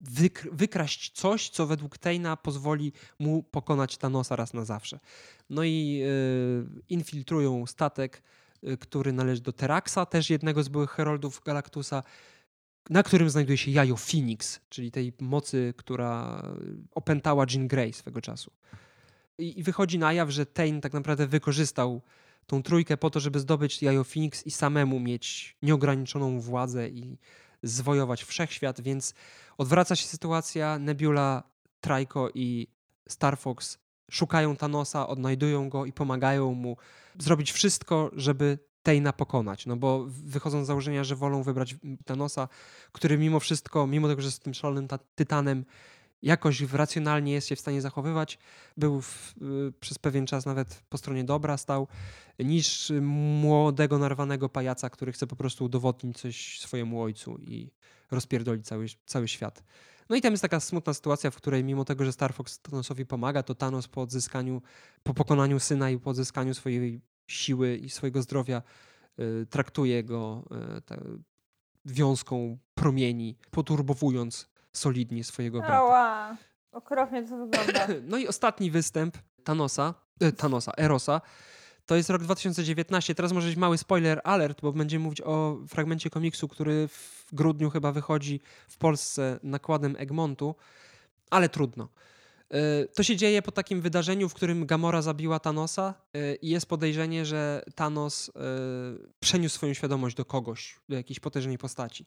wyk 0.01 0.47
wykraść 0.51 1.11
coś, 1.11 1.49
co 1.49 1.67
według 1.67 1.97
Tejna 1.97 2.37
pozwoli 2.37 2.93
mu 3.19 3.43
pokonać 3.43 3.97
Thanosa 3.97 4.35
raz 4.35 4.53
na 4.53 4.65
zawsze. 4.65 4.99
No 5.49 5.63
i 5.63 6.01
e, 6.03 6.83
infiltrują 6.89 7.65
statek, 7.65 8.23
który 8.79 9.13
należy 9.13 9.41
do 9.41 9.53
Teraxa, 9.53 10.05
też 10.09 10.29
jednego 10.29 10.63
z 10.63 10.69
byłych 10.69 10.91
heroldów 10.91 11.41
Galactusa 11.45 12.03
na 12.89 13.03
którym 13.03 13.29
znajduje 13.29 13.57
się 13.57 13.71
jajo 13.71 13.95
Phoenix, 13.95 14.59
czyli 14.69 14.91
tej 14.91 15.13
mocy, 15.19 15.73
która 15.77 16.43
opętała 16.91 17.45
Jean 17.49 17.67
Grey 17.67 17.93
swego 17.93 18.21
czasu. 18.21 18.51
I, 19.37 19.59
I, 19.59 19.63
wychodzi 19.63 19.99
na 19.99 20.13
jaw, 20.13 20.29
że 20.29 20.45
Tain 20.45 20.81
tak 20.81 20.93
naprawdę 20.93 21.27
wykorzystał 21.27 22.01
tą 22.47 22.63
trójkę 22.63 22.97
po 22.97 23.09
to, 23.09 23.19
żeby 23.19 23.39
zdobyć 23.39 23.81
jajo 23.81 24.03
Phoenix 24.03 24.47
i 24.47 24.51
samemu 24.51 24.99
mieć 24.99 25.57
nieograniczoną 25.61 26.39
władzę 26.39 26.89
i 26.89 27.17
zwojować 27.63 28.23
wszechświat, 28.23 28.81
więc 28.81 29.13
odwraca 29.57 29.95
się 29.95 30.07
sytuacja. 30.07 30.79
Nebula, 30.79 31.43
Trajko 31.81 32.29
i 32.33 32.67
Star 33.09 33.37
Fox 33.37 33.77
szukają 34.11 34.55
Thanosa, 34.55 35.07
odnajdują 35.07 35.69
go 35.69 35.85
i 35.85 35.93
pomagają 35.93 36.53
mu 36.53 36.77
zrobić 37.19 37.51
wszystko, 37.51 38.11
żeby 38.13 38.59
Tejna 38.83 39.13
pokonać, 39.13 39.65
no 39.65 39.75
bo 39.75 40.05
wychodzą 40.09 40.63
z 40.63 40.67
założenia, 40.67 41.03
że 41.03 41.15
wolą 41.15 41.43
wybrać 41.43 41.75
Thanosa, 42.05 42.47
który 42.91 43.17
mimo 43.17 43.39
wszystko, 43.39 43.87
mimo 43.87 44.07
tego, 44.07 44.21
że 44.21 44.27
jest 44.27 44.43
tym 44.43 44.53
szalonym 44.53 44.87
tytanem, 45.15 45.65
jakoś 46.21 46.61
racjonalnie 46.61 47.33
jest 47.33 47.47
się 47.47 47.55
w 47.55 47.59
stanie 47.59 47.81
zachowywać, 47.81 48.39
był 48.77 49.01
w, 49.01 49.33
y, 49.69 49.73
przez 49.79 49.99
pewien 49.99 50.25
czas 50.25 50.45
nawet 50.45 50.83
po 50.89 50.97
stronie 50.97 51.23
dobra 51.23 51.57
stał, 51.57 51.87
niż 52.39 52.91
młodego, 53.41 53.97
narwanego 53.97 54.49
pajaca, 54.49 54.89
który 54.89 55.11
chce 55.11 55.27
po 55.27 55.35
prostu 55.35 55.65
udowodnić 55.65 56.17
coś 56.17 56.59
swojemu 56.59 57.01
ojcu 57.01 57.37
i 57.37 57.71
rozpierdolić 58.11 58.65
cały, 58.65 58.85
cały 59.05 59.27
świat. 59.27 59.63
No 60.09 60.15
i 60.15 60.21
tam 60.21 60.33
jest 60.33 60.41
taka 60.41 60.59
smutna 60.59 60.93
sytuacja, 60.93 61.31
w 61.31 61.35
której 61.35 61.63
mimo 61.63 61.85
tego, 61.85 62.05
że 62.05 62.11
Star 62.11 62.33
Fox 62.33 62.59
Thanosowi 62.59 63.05
pomaga, 63.05 63.43
to 63.43 63.55
Thanos 63.55 63.87
po 63.87 64.01
odzyskaniu, 64.01 64.61
po 65.03 65.13
pokonaniu 65.13 65.59
syna 65.59 65.89
i 65.89 65.97
po 65.97 66.09
odzyskaniu 66.09 66.53
swojej 66.53 67.01
siły 67.31 67.75
i 67.75 67.89
swojego 67.89 68.21
zdrowia 68.21 68.61
y, 69.19 69.45
traktuje 69.49 70.03
go 70.03 70.43
y, 70.91 71.21
wiązką 71.85 72.57
promieni, 72.75 73.37
poturbowując 73.51 74.49
solidnie 74.73 75.23
swojego 75.23 75.59
brata. 75.59 75.75
Ała, 75.75 76.37
okropnie 76.71 77.23
to 77.23 77.37
wygląda. 77.37 77.87
No 78.11 78.17
i 78.17 78.27
ostatni 78.27 78.71
występ 78.71 79.17
Thanosa, 79.43 79.93
e, 80.21 80.31
Thanosa, 80.31 80.71
Erosa, 80.77 81.21
to 81.85 81.95
jest 81.95 82.09
rok 82.09 82.23
2019. 82.23 83.15
Teraz 83.15 83.31
może 83.31 83.47
być 83.47 83.57
mały 83.57 83.77
spoiler 83.77 84.21
alert, 84.23 84.61
bo 84.61 84.71
będziemy 84.71 85.03
mówić 85.03 85.21
o 85.21 85.57
fragmencie 85.67 86.09
komiksu, 86.09 86.47
który 86.47 86.87
w 86.87 87.27
grudniu 87.33 87.69
chyba 87.69 87.91
wychodzi 87.91 88.41
w 88.67 88.77
Polsce 88.77 89.39
nakładem 89.43 89.95
Egmontu, 89.99 90.55
ale 91.29 91.49
trudno. 91.49 91.87
E, 92.51 92.87
to 92.87 93.03
się 93.03 93.15
dzieje 93.15 93.41
po 93.41 93.51
takim 93.51 93.81
wydarzeniu, 93.81 94.29
w 94.29 94.33
którym 94.33 94.65
Gamora 94.65 95.01
zabiła 95.01 95.39
Thanosa 95.39 95.93
e, 96.13 96.35
i 96.35 96.49
jest 96.49 96.65
podejrzenie, 96.65 97.25
że 97.25 97.63
Thanos 97.75 98.29
e, 98.29 98.41
przeniósł 99.19 99.55
swoją 99.55 99.73
świadomość 99.73 100.15
do 100.15 100.25
kogoś, 100.25 100.79
do 100.89 100.95
jakiejś 100.95 101.19
potężnej 101.19 101.57
postaci. 101.57 102.05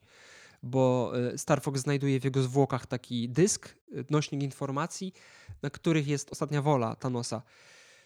bo 0.63 1.13
Star 1.37 1.63
Fox 1.63 1.81
znajduje 1.81 2.21
w 2.21 2.25
jego 2.25 2.43
zwłokach 2.43 2.87
taki 2.87 3.29
dysk, 3.29 3.77
nośnik 4.11 4.43
informacji, 4.43 5.13
na 5.63 5.71
których 5.71 6.07
jest 6.07 6.33
ostatnia 6.33 6.63
wola 6.63 6.97
Thanosa, 6.97 7.43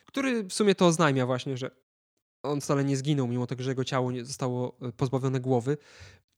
który 0.06 0.44
w 0.44 0.52
sumie 0.52 0.74
to 0.74 0.86
oznajmia 0.86 1.26
właśnie, 1.26 1.56
że 1.56 1.70
on 2.42 2.60
wcale 2.60 2.84
nie 2.84 2.96
zginął, 2.96 3.28
mimo 3.28 3.46
tego, 3.46 3.62
że 3.62 3.70
jego 3.70 3.84
ciało 3.84 4.10
zostało 4.22 4.78
pozbawione 4.96 5.40
głowy. 5.40 5.76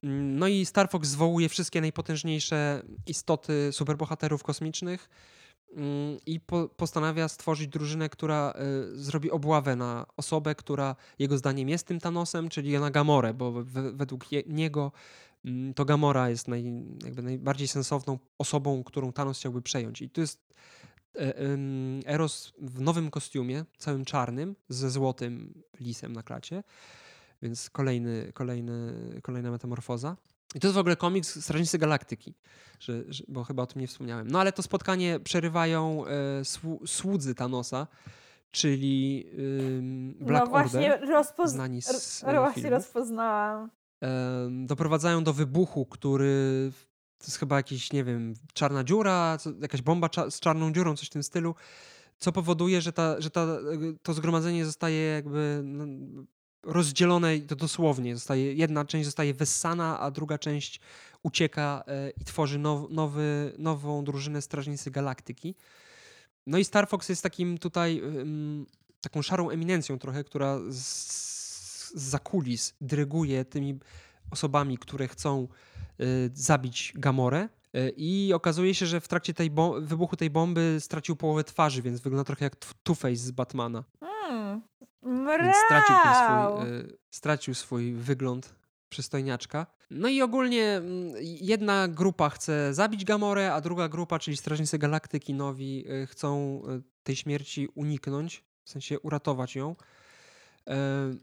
Mm, 0.03 0.39
no 0.39 0.49
i 0.49 0.67
Star 0.67 0.91
Fox 0.91 1.09
zwołuje 1.09 1.49
wszystkie 1.49 1.81
najpotężniejsze 1.81 2.83
istoty 3.07 3.69
superbohaterów 3.73 4.43
kosmicznych 4.43 5.09
i 6.27 6.41
po, 6.41 6.69
postanawia 6.69 7.29
stworzyć 7.29 7.69
drużynę, 7.69 8.09
która 8.09 8.55
y, 8.95 8.99
zrobi 8.99 9.31
obławę 9.31 9.77
na 9.77 10.07
osobę, 10.17 10.55
która 10.55 10.97
jego 11.19 11.39
zdaniem 11.39 11.69
jest 11.69 11.87
tym 11.87 12.01
Thanosem, 12.01 12.49
czyli 12.49 12.79
na 12.79 12.91
Gamorę, 12.91 13.35
bo 13.35 13.53
według 13.93 14.33
je, 14.33 14.43
niego 14.47 14.93
y, 15.45 15.51
to 15.75 15.85
Gamora 15.85 16.31
jest 16.31 16.49
naj, 16.49 16.65
jakby 17.05 17.23
najbardziej 17.23 17.69
sensowną 17.69 18.19
osobą, 18.39 18.85
którą 18.85 19.13
Thanos 19.13 19.39
chciałby 19.39 19.63
przejąć. 19.63 20.03
I 20.03 20.11
to 20.11 20.21
jest 20.21 20.55
y, 21.17 21.35
Eros 22.07 22.53
w 22.59 22.81
nowym 22.81 23.11
kostiumie, 23.11 23.65
całym 23.79 24.05
czarnym, 24.05 24.57
ze 24.69 24.91
złotym 24.91 25.63
lisem 25.81 26.13
na 26.13 26.23
klacie. 26.23 26.63
Więc 27.43 27.71
kolejny, 27.71 28.33
kolejny, 28.35 28.95
kolejna 29.23 29.51
metamorfoza. 29.51 30.17
I 30.55 30.61
to 30.61 30.67
jest 30.67 30.75
w 30.75 30.79
ogóle 30.79 30.97
komiks 30.97 31.45
Strażnicy 31.45 31.79
Galaktyki, 31.79 32.35
że, 32.81 33.03
że, 33.09 33.25
bo 33.29 33.45
chyba 33.45 33.63
o 33.63 33.67
tym 33.67 33.81
nie 33.81 33.89
wspomniałem. 33.89 34.29
No 34.29 34.41
ale 34.41 34.53
to 34.53 34.63
spotkanie 34.63 35.21
przerywają 35.21 36.05
e, 36.07 36.43
słudzy 36.87 37.35
Thanosa, 37.35 37.87
czyli 38.51 39.27
y, 40.21 40.25
Black 40.25 40.45
no 40.45 40.51
właśnie 40.51 40.95
Order, 40.95 41.09
rozpoz... 41.09 41.51
znani 41.51 41.83
z 41.83 42.25
e, 42.25 42.39
Właśnie 42.39 42.71
rozpoznałam. 42.71 43.71
E, 44.03 44.49
doprowadzają 44.67 45.25
do 45.25 45.33
wybuchu, 45.33 45.87
który 45.87 46.73
to 47.19 47.25
jest 47.25 47.39
chyba 47.39 47.57
jakiś, 47.57 47.93
nie 47.93 48.05
wiem, 48.05 48.35
czarna 48.53 48.85
dziura, 48.85 49.39
jakaś 49.61 49.83
bomba 49.83 50.09
cza 50.09 50.31
z 50.31 50.41
czarną 50.41 50.73
dziurą, 50.73 50.97
coś 50.97 51.09
w 51.09 51.13
tym 51.13 51.23
stylu, 51.23 51.55
co 52.19 52.33
powoduje, 52.33 52.81
że, 52.81 52.93
ta, 52.93 53.21
że 53.21 53.31
ta, 53.31 53.47
to 54.03 54.15
zgromadzenie 54.15 54.65
zostaje 54.65 55.03
jakby 55.03 55.61
no, 55.65 55.85
rozdzielone 56.63 57.39
to 57.39 57.57
dosłownie. 57.57 58.15
Zostaje, 58.15 58.55
jedna 58.55 58.85
część 58.85 59.05
zostaje 59.05 59.35
wessana, 59.35 60.01
a 60.01 60.11
druga 60.11 60.39
część 60.39 60.81
ucieka 61.23 61.85
e, 61.87 62.11
i 62.11 62.25
tworzy 62.25 62.59
now, 62.59 62.91
nowy, 62.91 63.53
nową 63.59 64.05
drużynę 64.05 64.43
Strażnicy 64.43 64.91
Galaktyki. 64.91 65.55
No 66.47 66.59
i 66.59 66.65
Star 66.65 66.89
Fox 66.89 67.09
jest 67.09 67.23
takim 67.23 67.59
tutaj 67.59 68.03
taką 69.01 69.23
szarą 69.23 69.51
eminencją 69.51 69.99
trochę, 69.99 70.25
która 70.25 70.59
z, 70.71 71.93
z 71.95 72.21
kulis 72.23 72.75
dyryguje 72.81 73.45
tymi 73.45 73.79
osobami, 74.31 74.79
które 74.79 75.09
chcą 75.09 75.49
y, 76.01 76.31
zabić 76.35 76.93
Gamorę. 76.97 77.49
E, 77.75 77.89
I 77.89 78.33
okazuje 78.33 78.75
się, 78.75 78.87
że 78.87 79.01
w 79.01 79.09
trakcie 79.09 79.35
tej 79.35 79.51
wybuchu 79.81 80.17
tej 80.17 80.31
bomby 80.31 80.77
stracił 80.81 81.17
połowę 81.17 81.45
twarzy, 81.45 81.83
więc 81.83 82.01
wygląda 82.01 82.25
trochę 82.25 82.45
jak 82.45 82.57
Two-Face 82.57 83.17
z 83.17 83.31
Batmana. 83.31 83.85
Hmm. 84.01 84.63
Więc 85.03 85.57
stracił, 85.67 85.97
ten 86.05 86.15
swój, 86.15 86.69
y, 86.69 86.99
stracił 87.11 87.55
swój 87.55 87.93
wygląd 87.93 88.55
przystojniaczka. 88.89 89.67
No 89.91 90.09
i 90.09 90.23
ogólnie 90.23 90.65
mm, 90.65 91.15
jedna 91.23 91.89
grupa 91.89 92.31
chce 92.31 92.75
zabić 92.75 93.05
Gamorę, 93.05 93.53
a 93.53 93.61
druga 93.61 93.89
grupa, 93.89 94.19
czyli 94.19 94.37
Strażnicy 94.37 94.79
Galaktyki 94.79 95.35
Nowi, 95.35 95.85
y, 95.91 96.07
chcą 96.07 96.63
tej 97.03 97.17
śmierci 97.17 97.69
uniknąć, 97.75 98.45
w 98.65 98.71
sensie 98.71 99.01
uratować 99.01 99.57
ją. 99.57 99.77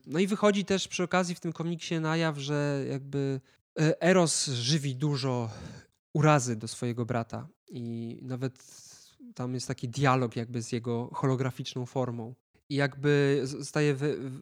No 0.05 0.19
i 0.19 0.27
wychodzi 0.27 0.65
też 0.65 0.87
przy 0.87 1.03
okazji 1.03 1.35
w 1.35 1.39
tym 1.39 1.53
komiksie 1.53 1.99
na 1.99 2.17
jaw, 2.17 2.37
że 2.37 2.85
jakby 2.89 3.41
Eros 3.99 4.47
żywi 4.47 4.95
dużo 4.95 5.49
urazy 6.17 6.55
do 6.55 6.67
swojego 6.67 7.05
brata 7.05 7.47
i 7.69 8.19
nawet 8.21 8.63
tam 9.35 9.53
jest 9.53 9.67
taki 9.67 9.89
dialog 9.89 10.35
jakby 10.35 10.61
z 10.61 10.71
jego 10.71 11.09
holograficzną 11.13 11.85
formą. 11.85 12.33
I 12.69 12.75
jakby 12.75 13.41
zostaje 13.43 13.95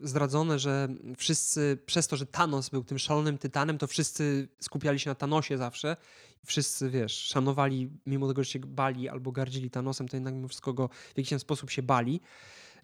zdradzone, 0.04 0.60
że 0.60 0.88
wszyscy, 1.18 1.78
przez 1.86 2.08
to, 2.08 2.18
że 2.18 2.26
Thanos 2.26 2.70
był 2.70 2.84
tym 2.84 3.00
szalonym 3.00 3.38
tytanem, 3.38 3.78
to 3.78 3.88
wszyscy 3.88 4.48
skupiali 4.60 5.00
się 5.00 5.10
na 5.10 5.16
Thanosie 5.16 5.58
zawsze. 5.58 5.98
Wszyscy, 6.46 6.90
wiesz, 6.90 7.18
szanowali, 7.18 7.90
mimo 8.06 8.28
tego, 8.28 8.44
że 8.44 8.50
się 8.50 8.60
bali 8.60 9.10
albo 9.10 9.32
gardzili 9.32 9.70
Thanosem, 9.70 10.08
to 10.08 10.18
jednak 10.18 10.34
mimo 10.34 10.48
wszystko 10.48 10.74
go 10.74 10.90
w 11.16 11.18
jakiś 11.18 11.42
sposób 11.42 11.70
się 11.70 11.84
bali. 11.84 12.22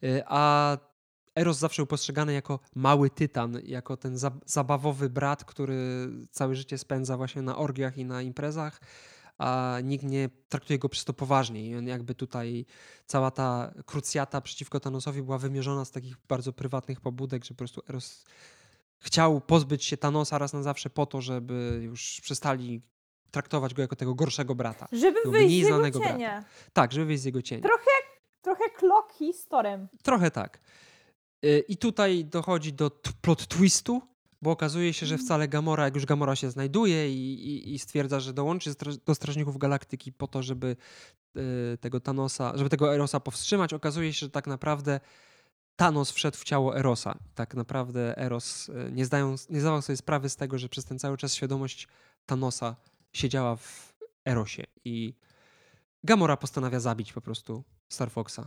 Y, 0.03 0.23
a 0.25 0.77
Eros 1.35 1.57
zawsze 1.57 1.81
był 1.81 1.87
postrzegany 1.87 2.33
jako 2.33 2.59
mały 2.75 3.09
tytan, 3.09 3.59
jako 3.63 3.97
ten 3.97 4.17
zabawowy 4.45 5.09
brat, 5.09 5.45
który 5.45 5.77
całe 6.31 6.55
życie 6.55 6.77
spędza 6.77 7.17
właśnie 7.17 7.41
na 7.41 7.57
orgiach 7.57 7.97
i 7.97 8.05
na 8.05 8.21
imprezach 8.21 8.81
a 9.41 9.77
nikt 9.83 10.05
nie 10.05 10.29
traktuje 10.49 10.79
go 10.79 10.89
przez 10.89 11.05
to 11.05 11.13
poważnie. 11.13 11.69
I 11.69 11.75
on 11.75 11.87
jakby 11.87 12.15
tutaj 12.15 12.65
cała 13.05 13.31
ta 13.31 13.73
krucjata 13.85 14.41
przeciwko 14.41 14.79
Thanosowi 14.79 15.21
była 15.21 15.37
wymierzona 15.37 15.85
z 15.85 15.91
takich 15.91 16.15
bardzo 16.27 16.53
prywatnych 16.53 17.01
pobudek, 17.01 17.45
że 17.45 17.53
po 17.53 17.57
prostu 17.57 17.81
Eros 17.89 18.25
chciał 18.97 19.41
pozbyć 19.41 19.85
się 19.85 19.97
Thanosa 19.97 20.37
raz 20.37 20.53
na 20.53 20.63
zawsze 20.63 20.89
po 20.89 21.05
to, 21.05 21.21
żeby 21.21 21.79
już 21.83 22.21
przestali 22.21 22.81
traktować 23.31 23.73
go 23.73 23.81
jako 23.81 23.95
tego 23.95 24.15
gorszego 24.15 24.55
brata. 24.55 24.87
Żeby 24.91 25.19
wyjść 25.25 25.65
z 25.65 25.69
jego 25.69 25.91
cienia. 25.91 26.31
Brata. 26.31 26.47
Tak, 26.73 26.91
żeby 26.91 27.05
wyjść 27.05 27.23
z 27.23 27.25
jego 27.25 27.41
cienia. 27.41 27.63
Trochę, 27.63 27.91
trochę 28.41 28.69
Kloki 28.69 29.33
z 29.33 29.47
Torem. 29.47 29.87
Trochę 30.03 30.31
tak. 30.31 30.59
Y, 31.45 31.65
I 31.67 31.77
tutaj 31.77 32.25
dochodzi 32.25 32.73
do 32.73 32.91
plot 33.21 33.47
twistu, 33.47 34.01
bo 34.41 34.51
okazuje 34.51 34.93
się, 34.93 35.05
że 35.05 35.15
mm. 35.15 35.25
wcale 35.25 35.47
Gamora, 35.47 35.85
jak 35.85 35.95
już 35.95 36.05
Gamora 36.05 36.35
się 36.35 36.51
znajduje 36.51 37.13
i, 37.13 37.33
i, 37.33 37.73
i 37.73 37.79
stwierdza, 37.79 38.19
że 38.19 38.33
dołączy 38.33 38.73
do 39.05 39.15
Strażników 39.15 39.57
Galaktyki 39.57 40.11
po 40.11 40.27
to, 40.27 40.43
żeby 40.43 40.75
y, 41.37 41.77
tego 41.77 41.99
Thanosa, 41.99 42.53
żeby 42.55 42.69
tego 42.69 42.95
Erosa 42.95 43.19
powstrzymać, 43.19 43.73
okazuje 43.73 44.13
się, 44.13 44.19
że 44.19 44.29
tak 44.29 44.47
naprawdę 44.47 44.99
Thanos 45.75 46.11
wszedł 46.11 46.37
w 46.37 46.43
ciało 46.43 46.77
Erosa. 46.77 47.17
Tak 47.35 47.55
naprawdę 47.55 48.17
Eros 48.17 48.69
y, 48.69 48.91
nie, 48.91 49.05
zdają, 49.05 49.35
nie 49.49 49.61
zdawał 49.61 49.81
sobie 49.81 49.97
sprawy 49.97 50.29
z 50.29 50.35
tego, 50.35 50.57
że 50.57 50.69
przez 50.69 50.85
ten 50.85 50.99
cały 50.99 51.17
czas 51.17 51.33
świadomość 51.33 51.87
Thanosa 52.25 52.75
siedziała 53.13 53.55
w 53.55 53.93
Erosie 54.27 54.63
i 54.85 55.13
Gamora 56.03 56.37
postanawia 56.37 56.79
zabić 56.79 57.13
po 57.13 57.21
prostu 57.21 57.63
Star 57.89 58.11
Foxa. 58.11 58.41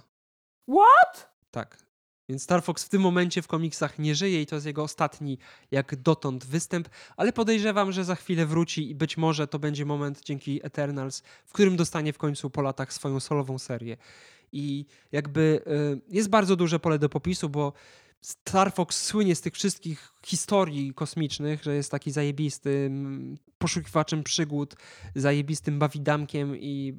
What? 0.68 1.34
Tak. 1.50 1.78
Więc 2.28 2.42
Star 2.42 2.62
Fox 2.62 2.84
w 2.84 2.88
tym 2.88 3.02
momencie 3.02 3.42
w 3.42 3.46
komiksach 3.46 3.98
nie 3.98 4.14
żyje 4.14 4.42
i 4.42 4.46
to 4.46 4.54
jest 4.54 4.66
jego 4.66 4.82
ostatni 4.82 5.38
jak 5.70 5.96
dotąd 5.96 6.46
występ, 6.46 6.88
ale 7.16 7.32
podejrzewam, 7.32 7.92
że 7.92 8.04
za 8.04 8.14
chwilę 8.14 8.46
wróci 8.46 8.90
i 8.90 8.94
być 8.94 9.16
może 9.16 9.46
to 9.46 9.58
będzie 9.58 9.84
moment 9.84 10.20
dzięki 10.24 10.66
Eternals, 10.66 11.22
w 11.44 11.52
którym 11.52 11.76
dostanie 11.76 12.12
w 12.12 12.18
końcu 12.18 12.50
po 12.50 12.62
latach 12.62 12.92
swoją 12.92 13.20
solową 13.20 13.58
serię. 13.58 13.96
I 14.52 14.86
jakby 15.12 15.62
y, 15.66 16.14
jest 16.14 16.28
bardzo 16.28 16.56
duże 16.56 16.80
pole 16.80 16.98
do 16.98 17.08
popisu, 17.08 17.48
bo 17.48 17.72
Star 18.24 18.72
Fox 18.72 19.02
słynie 19.02 19.34
z 19.34 19.40
tych 19.40 19.54
wszystkich 19.54 20.12
historii 20.26 20.94
kosmicznych, 20.94 21.62
że 21.62 21.74
jest 21.74 21.90
taki 21.90 22.10
zajebistym 22.10 23.36
poszukiwaczem 23.58 24.22
przygód, 24.22 24.74
zajebistym 25.14 25.78
bawidamkiem 25.78 26.56
i 26.56 26.94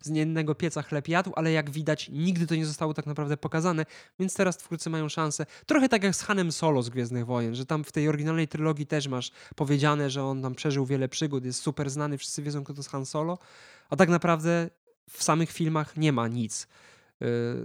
z 0.00 0.10
niejednego 0.10 0.54
pieca 0.54 0.82
chleb 0.82 1.08
jadł, 1.08 1.32
ale 1.36 1.52
jak 1.52 1.70
widać 1.70 2.08
nigdy 2.08 2.46
to 2.46 2.54
nie 2.54 2.66
zostało 2.66 2.94
tak 2.94 3.06
naprawdę 3.06 3.36
pokazane, 3.36 3.86
więc 4.18 4.34
teraz 4.34 4.56
wkrótce 4.56 4.90
mają 4.90 5.08
szansę. 5.08 5.46
Trochę 5.66 5.88
tak 5.88 6.02
jak 6.02 6.16
z 6.16 6.22
Hanem 6.22 6.52
Solo 6.52 6.82
z 6.82 6.90
Gwiezdnych 6.90 7.26
Wojen, 7.26 7.54
że 7.54 7.66
tam 7.66 7.84
w 7.84 7.92
tej 7.92 8.08
oryginalnej 8.08 8.48
trylogii 8.48 8.86
też 8.86 9.08
masz 9.08 9.30
powiedziane, 9.56 10.10
że 10.10 10.24
on 10.24 10.42
tam 10.42 10.54
przeżył 10.54 10.86
wiele 10.86 11.08
przygód, 11.08 11.44
jest 11.44 11.62
super 11.62 11.90
znany, 11.90 12.18
wszyscy 12.18 12.42
wiedzą 12.42 12.64
kto 12.64 12.74
to 12.74 12.78
jest 12.78 12.90
Han 12.90 13.06
Solo, 13.06 13.38
a 13.90 13.96
tak 13.96 14.08
naprawdę 14.08 14.70
w 15.10 15.22
samych 15.22 15.50
filmach 15.52 15.96
nie 15.96 16.12
ma 16.12 16.28
nic 16.28 16.68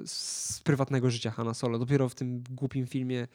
z 0.05 0.59
prywatnego 0.63 1.09
życia 1.09 1.31
Hanna 1.31 1.53
Solo. 1.53 1.79
Dopiero 1.79 2.09
w 2.09 2.15
tym 2.15 2.43
głupim 2.49 2.87
filmie 2.87 3.23
y, 3.23 3.27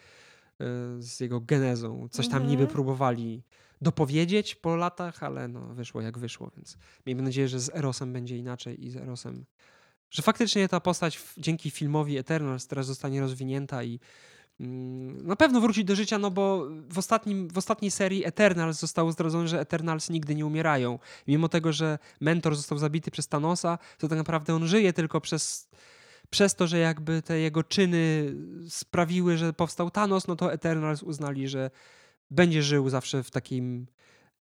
z 1.03 1.21
jego 1.21 1.41
genezą 1.41 2.09
coś 2.11 2.29
tam 2.29 2.43
niby 2.43 2.63
mhm. 2.63 2.71
próbowali 2.71 3.43
dopowiedzieć 3.81 4.55
po 4.55 4.77
latach, 4.77 5.23
ale 5.23 5.49
no 5.49 5.61
wyszło 5.61 6.01
jak 6.01 6.19
wyszło, 6.19 6.51
więc 6.57 6.79
miejmy 7.07 7.23
nadzieję, 7.23 7.49
że 7.49 7.61
z 7.61 7.75
Erosem 7.75 8.13
będzie 8.13 8.37
inaczej 8.37 8.85
i 8.85 8.91
z 8.91 8.97
Erosem, 8.97 9.45
że 10.11 10.23
faktycznie 10.23 10.69
ta 10.69 10.81
postać 10.81 11.23
dzięki 11.39 11.71
filmowi 11.71 12.19
Eternals 12.19 12.67
teraz 12.67 12.87
zostanie 12.87 13.21
rozwinięta 13.21 13.85
i 13.85 14.01
mm, 14.61 15.27
na 15.27 15.37
pewno 15.37 15.61
wróci 15.61 15.85
do 15.85 15.97
życia, 15.97 16.19
no 16.19 16.31
bo 16.31 16.69
w, 16.91 16.99
ostatnim, 16.99 17.49
w 17.49 17.59
ostatniej 17.59 17.91
serii 17.91 18.27
Eternals 18.27 18.79
zostało 18.79 19.13
zdradzone, 19.13 19.49
że 19.49 19.61
Eternals 19.61 20.11
nigdy 20.11 20.35
nie 20.35 20.47
umierają. 20.47 20.99
Mimo 21.29 21.49
tego, 21.49 21.73
że 21.73 21.99
mentor 22.21 22.57
został 22.57 22.79
zabity 22.79 23.11
przez 23.11 23.29
Thanosa, 23.29 23.79
to 23.99 24.09
tak 24.09 24.19
naprawdę 24.19 24.55
on 24.55 24.67
żyje 24.67 24.93
tylko 24.93 25.21
przez 25.21 25.69
przez 26.31 26.55
to, 26.55 26.67
że 26.67 26.79
jakby 26.79 27.23
te 27.23 27.39
jego 27.39 27.63
czyny 27.63 28.35
sprawiły, 28.69 29.37
że 29.37 29.53
powstał 29.53 29.91
Thanos, 29.91 30.27
no 30.27 30.37
to 30.37 30.53
Eternals 30.53 31.03
uznali, 31.03 31.49
że 31.49 31.71
będzie 32.31 32.63
żył 32.63 32.91
zawsze 32.91 33.23
w 33.23 33.31
takim 33.31 33.87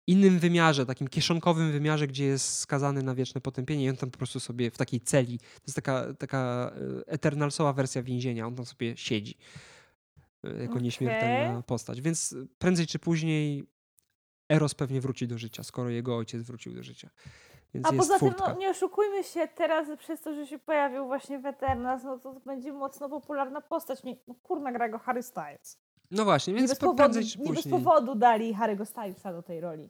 innym 0.07 0.39
wymiarze, 0.39 0.85
takim 0.85 1.07
kieszonkowym 1.07 1.71
wymiarze, 1.71 2.07
gdzie 2.07 2.25
jest 2.25 2.57
skazany 2.57 3.03
na 3.03 3.15
wieczne 3.15 3.41
potępienie 3.41 3.85
i 3.85 3.89
on 3.89 3.95
tam 3.95 4.11
po 4.11 4.17
prostu 4.17 4.39
sobie 4.39 4.71
w 4.71 4.77
takiej 4.77 5.01
celi, 5.01 5.39
to 5.39 5.63
jest 5.67 5.75
taka, 5.75 6.13
taka 6.13 6.71
e, 6.75 7.07
Eternalsowa 7.07 7.73
wersja 7.73 8.03
więzienia, 8.03 8.47
on 8.47 8.55
tam 8.55 8.65
sobie 8.65 8.97
siedzi 8.97 9.37
e, 10.43 10.61
jako 10.61 10.73
okay. 10.73 10.83
nieśmiertelna 10.83 11.61
postać. 11.61 12.01
Więc 12.01 12.35
prędzej 12.57 12.87
czy 12.87 12.99
później 12.99 13.63
Eros 14.49 14.73
pewnie 14.73 15.01
wróci 15.01 15.27
do 15.27 15.37
życia, 15.37 15.63
skoro 15.63 15.89
jego 15.89 16.17
ojciec 16.17 16.43
wrócił 16.43 16.73
do 16.73 16.83
życia. 16.83 17.09
Więc 17.73 17.87
A 17.87 17.93
poza 17.93 18.19
tym, 18.19 18.29
furtka. 18.29 18.53
no, 18.53 18.59
nie 18.59 18.69
oszukujmy 18.69 19.23
się, 19.23 19.47
teraz 19.55 19.87
przez 19.99 20.21
to, 20.21 20.33
że 20.35 20.47
się 20.47 20.59
pojawił 20.59 21.05
właśnie 21.05 21.39
w 21.39 21.45
Eternals, 21.45 22.03
no 22.03 22.19
to 22.19 22.33
będzie 22.45 22.73
mocno 22.73 23.09
popularna 23.09 23.61
postać. 23.61 24.03
Nie, 24.03 24.15
no, 24.27 24.35
kurna, 24.43 24.71
gra 24.71 24.89
go 24.89 24.99
Harry 24.99 25.23
Styles. 25.23 25.79
No 26.11 26.23
właśnie, 26.23 26.53
Nie 26.53 26.59
więc 26.59 26.71
bez, 26.71 26.77
pe- 26.77 26.81
powodu, 26.81 26.97
prędzej 26.97 27.25
czy 27.25 27.39
nie 27.39 27.45
bez 27.49 27.55
później. 27.55 27.71
powodu 27.83 28.15
dali 28.15 28.55
Harry'ego 28.55 28.85
Stylesa 28.85 29.33
do 29.33 29.43
tej 29.43 29.61
roli. 29.61 29.89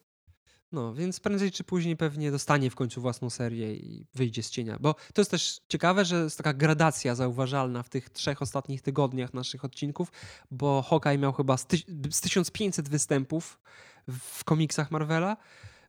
No, 0.71 0.93
więc 0.93 1.19
prędzej 1.19 1.51
czy 1.51 1.63
później 1.63 1.97
pewnie 1.97 2.31
dostanie 2.31 2.69
w 2.69 2.75
końcu 2.75 3.01
własną 3.01 3.29
serię 3.29 3.73
i 3.75 4.05
wyjdzie 4.15 4.43
z 4.43 4.49
cienia. 4.49 4.77
Bo 4.79 4.93
to 5.13 5.21
jest 5.21 5.31
też 5.31 5.61
ciekawe, 5.67 6.05
że 6.05 6.15
jest 6.15 6.37
taka 6.37 6.53
gradacja 6.53 7.15
zauważalna 7.15 7.83
w 7.83 7.89
tych 7.89 8.09
trzech 8.09 8.41
ostatnich 8.41 8.81
tygodniach 8.81 9.33
naszych 9.33 9.65
odcinków, 9.65 10.11
bo 10.51 10.81
Hawkeye 10.81 11.17
miał 11.17 11.33
chyba 11.33 11.57
z, 11.57 11.67
z 12.11 12.21
1500 12.21 12.89
występów 12.89 13.59
w 14.07 14.43
komiksach 14.43 14.91
Marvela, 14.91 15.37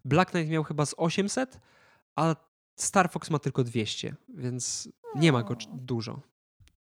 Black 0.05 0.31
Knight 0.31 0.51
miał 0.51 0.65
chyba 0.65 0.87
z 0.87 0.95
800, 0.97 1.61
a 2.17 2.37
Star 2.77 3.11
Fox 3.11 3.31
ma 3.31 3.39
tylko 3.39 3.65
200, 3.65 4.15
więc 4.29 4.89
nie 5.15 5.33
ma 5.33 5.43
go 5.43 5.57
dużo. 5.73 6.21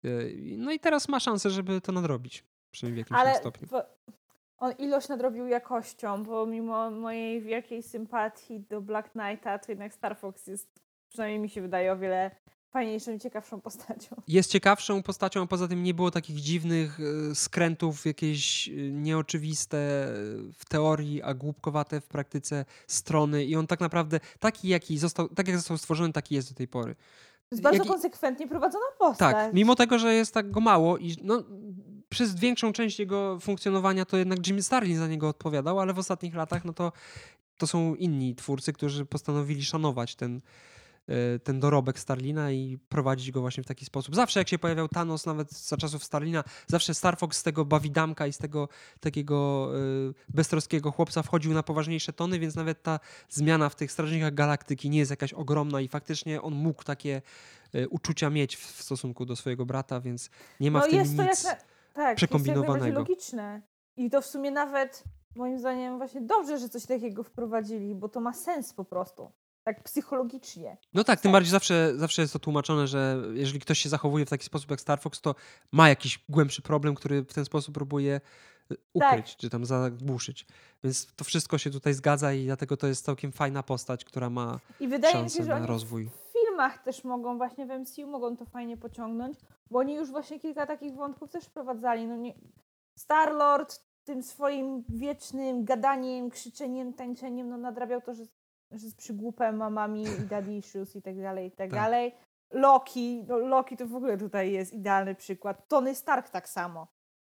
Yy, 0.03 0.35
No 0.57 0.71
i 0.71 0.79
teraz 0.79 1.09
ma 1.09 1.19
szansę, 1.19 1.49
żeby 1.49 1.81
to 1.81 1.91
nadrobić, 1.91 2.45
przynajmniej 2.71 3.03
w 3.03 3.07
jakimś 3.07 3.19
Ale 3.19 3.35
stopniu. 3.35 3.67
on 4.57 4.71
ilość 4.71 5.09
nadrobił 5.09 5.47
jakością, 5.47 6.23
bo 6.23 6.45
mimo 6.45 6.91
mojej 6.91 7.41
wielkiej 7.41 7.83
sympatii 7.83 8.59
do 8.59 8.81
Black 8.81 9.11
Knighta, 9.11 9.59
to 9.59 9.71
jednak 9.71 9.93
Star 9.93 10.17
Fox 10.17 10.47
jest, 10.47 10.79
przynajmniej 11.09 11.39
mi 11.39 11.49
się 11.49 11.61
wydaje, 11.61 11.91
o 11.93 11.97
wiele 11.97 12.31
fajniejszą 12.71 13.11
i 13.11 13.19
ciekawszą 13.19 13.61
postacią. 13.61 14.15
jest 14.27 14.51
ciekawszą 14.51 15.03
postacią, 15.03 15.43
a 15.43 15.47
poza 15.47 15.67
tym 15.67 15.83
nie 15.83 15.93
było 15.93 16.11
takich 16.11 16.39
dziwnych 16.39 16.99
e, 17.31 17.35
skrętów, 17.35 18.05
jakieś 18.05 18.69
e, 18.69 18.71
nieoczywiste 18.91 19.77
e, 19.77 20.11
w 20.53 20.65
teorii, 20.67 21.21
a 21.21 21.33
głupkowate 21.33 22.01
w 22.01 22.07
praktyce 22.07 22.65
strony 22.87 23.45
i 23.45 23.55
on 23.55 23.67
tak 23.67 23.79
naprawdę 23.79 24.19
taki 24.39 24.67
jaki 24.67 24.97
został, 24.97 25.29
tak 25.29 25.47
jak 25.47 25.57
został 25.57 25.77
stworzony, 25.77 26.13
taki 26.13 26.35
jest 26.35 26.49
do 26.49 26.55
tej 26.55 26.67
pory. 26.67 26.95
Jest 27.51 27.63
bardzo 27.63 27.77
Jaki- 27.77 27.89
konsekwentnie 27.89 28.47
prowadzona 28.47 28.85
postać. 28.99 29.33
Tak, 29.33 29.53
mimo 29.53 29.75
tego, 29.75 29.99
że 29.99 30.13
jest 30.13 30.33
tak 30.33 30.51
go 30.51 30.59
mało 30.59 30.97
i 30.97 31.15
no, 31.23 31.43
przez 32.09 32.35
większą 32.35 32.73
część 32.73 32.99
jego 32.99 33.39
funkcjonowania 33.39 34.05
to 34.05 34.17
jednak 34.17 34.47
Jimmy 34.47 34.63
Starlin 34.63 34.97
za 34.97 35.07
niego 35.07 35.29
odpowiadał, 35.29 35.79
ale 35.79 35.93
w 35.93 35.99
ostatnich 35.99 36.35
latach 36.35 36.65
no 36.65 36.73
to, 36.73 36.91
to 37.57 37.67
są 37.67 37.95
inni 37.95 38.35
twórcy, 38.35 38.73
którzy 38.73 39.05
postanowili 39.05 39.63
szanować 39.63 40.15
ten, 40.15 40.41
ten 41.43 41.59
dorobek 41.59 41.99
Starlina 41.99 42.51
i 42.51 42.77
prowadzić 42.89 43.31
go 43.31 43.41
właśnie 43.41 43.63
w 43.63 43.67
taki 43.67 43.85
sposób. 43.85 44.15
Zawsze 44.15 44.39
jak 44.39 44.49
się 44.49 44.59
pojawiał 44.59 44.87
Thanos, 44.87 45.25
nawet 45.25 45.51
za 45.51 45.77
czasów 45.77 46.03
Starlina, 46.03 46.43
zawsze 46.67 46.93
Star 46.93 47.17
Fox 47.17 47.37
z 47.37 47.43
tego 47.43 47.65
bawidamka 47.65 48.27
i 48.27 48.33
z 48.33 48.37
tego 48.37 48.69
takiego 48.99 49.69
e, 50.09 50.13
beztroskiego 50.29 50.91
chłopca 50.91 51.23
wchodził 51.23 51.53
na 51.53 51.63
poważniejsze 51.63 52.13
tony, 52.13 52.39
więc 52.39 52.55
nawet 52.55 52.83
ta 52.83 52.99
zmiana 53.29 53.69
w 53.69 53.75
tych 53.75 53.91
Strażnikach 53.91 54.33
Galaktyki 54.33 54.89
nie 54.89 54.99
jest 54.99 55.11
jakaś 55.11 55.33
ogromna 55.33 55.81
i 55.81 55.87
faktycznie 55.87 56.41
on 56.41 56.53
mógł 56.53 56.83
takie 56.83 57.21
e, 57.73 57.87
uczucia 57.87 58.29
mieć 58.29 58.55
w, 58.55 58.83
stosunku 58.83 59.25
do 59.25 59.35
swojego 59.35 59.65
brata, 59.65 60.01
więc 60.01 60.29
nie 60.59 60.71
ma 60.71 60.79
no 60.79 60.85
w 60.85 60.89
tym 60.89 60.99
jest 60.99 61.17
to 61.17 61.23
nic. 61.23 61.43
jak 61.43 61.43
na, 61.43 61.49
tak, 61.49 61.59
jest 61.59 61.67
to 61.95 62.01
jak 62.01 62.17
przekombinowanego. 62.17 62.73
najbardziej 62.73 62.93
logiczne. 62.93 63.61
I 63.97 64.09
to 64.09 64.21
w 64.21 64.25
sumie 64.25 64.51
nawet 64.51 65.03
moim 65.35 65.59
zdaniem 65.59 65.97
właśnie 65.97 66.21
dobrze, 66.21 66.57
że 66.57 66.69
coś 66.69 66.85
takiego 66.85 67.23
wprowadzili, 67.23 67.95
bo 67.95 68.09
to 68.09 68.21
ma 68.21 68.33
sens 68.33 68.73
po 68.73 68.85
prostu. 68.85 69.31
Tak 69.75 69.83
psychologicznie. 69.83 70.77
No 70.93 71.03
tak, 71.03 71.19
tym 71.19 71.29
sens. 71.29 71.33
bardziej 71.33 71.51
zawsze, 71.51 71.93
zawsze 71.95 72.21
jest 72.21 72.33
to 72.33 72.39
tłumaczone, 72.39 72.87
że 72.87 73.17
jeżeli 73.33 73.59
ktoś 73.59 73.79
się 73.79 73.89
zachowuje 73.89 74.25
w 74.25 74.29
taki 74.29 74.45
sposób 74.45 74.71
jak 74.71 74.81
Star 74.81 74.99
Fox, 74.99 75.21
to 75.21 75.35
ma 75.71 75.89
jakiś 75.89 76.25
głębszy 76.29 76.61
problem, 76.61 76.95
który 76.95 77.21
w 77.21 77.33
ten 77.33 77.45
sposób 77.45 77.73
próbuje 77.73 78.21
e, 78.71 78.75
ukryć, 78.93 79.35
czy 79.35 79.49
tam 79.49 79.65
zagłuszyć. 79.65 80.45
Więc 80.83 81.07
to 81.15 81.23
wszystko 81.23 81.57
się 81.57 81.71
tutaj 81.71 81.93
zgadza 81.93 82.33
i 82.33 82.45
dlatego 82.45 82.77
to 82.77 82.87
jest 82.87 83.05
całkiem 83.05 83.31
fajna 83.31 83.63
postać, 83.63 84.05
która 84.05 84.29
ma 84.29 84.59
I 84.79 84.87
wydaje 84.87 85.23
mi 85.23 85.29
się, 85.29 85.43
że 85.43 85.59
na 85.59 85.65
rozwój. 85.65 86.05
w 86.05 86.31
filmach 86.39 86.83
też 86.83 87.03
mogą, 87.03 87.37
właśnie 87.37 87.65
w 87.65 87.69
MCU 87.69 88.07
mogą 88.07 88.37
to 88.37 88.45
fajnie 88.45 88.77
pociągnąć, 88.77 89.37
bo 89.71 89.79
oni 89.79 89.95
już 89.95 90.09
właśnie 90.09 90.39
kilka 90.39 90.67
takich 90.67 90.95
wątków 90.95 91.29
też 91.29 91.45
wprowadzali. 91.45 92.07
No 92.07 92.15
nie... 92.15 92.33
Star-Lord 92.95 93.79
tym 94.03 94.23
swoim 94.23 94.83
wiecznym 94.89 95.65
gadaniem, 95.65 96.29
krzyczeniem, 96.29 96.93
tańczeniem, 96.93 97.49
no 97.49 97.57
nadrabiał 97.57 98.01
to, 98.01 98.13
że 98.13 98.23
z 98.71 98.95
przygłupem, 98.95 99.57
mamami 99.57 100.03
i 100.03 100.27
daddy 100.29 100.53
issues 100.53 100.95
i 100.95 101.01
tak 101.01 101.21
dalej, 101.21 101.47
i 101.47 101.51
tak, 101.51 101.57
Tak. 101.57 101.69
dalej. 101.79 102.15
Loki, 102.51 103.23
no 103.27 103.37
Loki 103.37 103.77
to 103.77 103.87
w 103.87 103.95
ogóle 103.95 104.17
tutaj 104.17 104.51
jest 104.51 104.73
idealny 104.73 105.15
przykład. 105.15 105.67
Tony 105.67 105.95
Stark 105.95 106.29
tak 106.29 106.49
samo. 106.49 106.87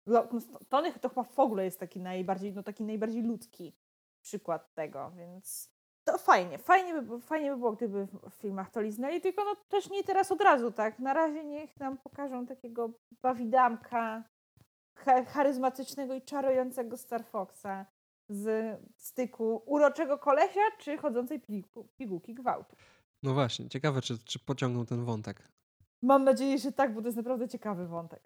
No, 0.06 0.28
Tony 0.68 0.92
to 0.92 1.08
chyba 1.08 1.22
w 1.22 1.38
ogóle 1.38 1.64
jest 1.64 1.80
taki 1.80 2.00
najbardziej, 2.00 2.52
no 2.52 2.62
taki 2.62 2.84
najbardziej 2.84 3.22
ludzki 3.22 3.76
przykład 4.22 4.74
tego, 4.74 5.10
więc 5.16 5.70
to 6.04 6.18
fajnie, 6.18 6.58
fajnie 6.58 6.94
by, 6.94 7.02
było- 7.02 7.20
fajnie 7.20 7.50
by 7.50 7.56
było, 7.56 7.72
gdyby 7.72 8.06
w 8.30 8.34
filmach 8.34 8.70
to 8.70 8.80
liznęli, 8.80 9.20
tylko 9.20 9.44
no 9.44 9.56
też 9.68 9.90
nie 9.90 10.04
teraz 10.04 10.32
od 10.32 10.40
razu, 10.40 10.72
tak? 10.72 10.98
Na 10.98 11.14
razie 11.14 11.44
niech 11.44 11.80
nam 11.80 11.98
pokażą 11.98 12.46
takiego 12.46 12.90
bawidamka 13.22 14.24
cha- 14.94 15.24
charyzmatycznego 15.24 16.14
i 16.14 16.22
czarującego 16.22 16.96
Star 16.96 17.24
Foxa 17.24 17.86
z 18.28 18.76
styku 18.96 19.62
uroczego 19.66 20.18
kolesia 20.18 20.60
czy 20.78 20.98
chodzącej 20.98 21.40
pigu- 21.40 21.84
pigułki 21.96 22.34
gwałtu. 22.34 22.76
No 23.22 23.34
właśnie, 23.34 23.68
ciekawe, 23.68 24.00
czy, 24.02 24.18
czy 24.18 24.38
pociągną 24.38 24.86
ten 24.86 25.04
wątek. 25.04 25.42
Mam 26.02 26.24
nadzieję, 26.24 26.58
że 26.58 26.72
tak, 26.72 26.94
bo 26.94 27.00
to 27.00 27.08
jest 27.08 27.16
naprawdę 27.16 27.48
ciekawy 27.48 27.86
wątek. 27.86 28.22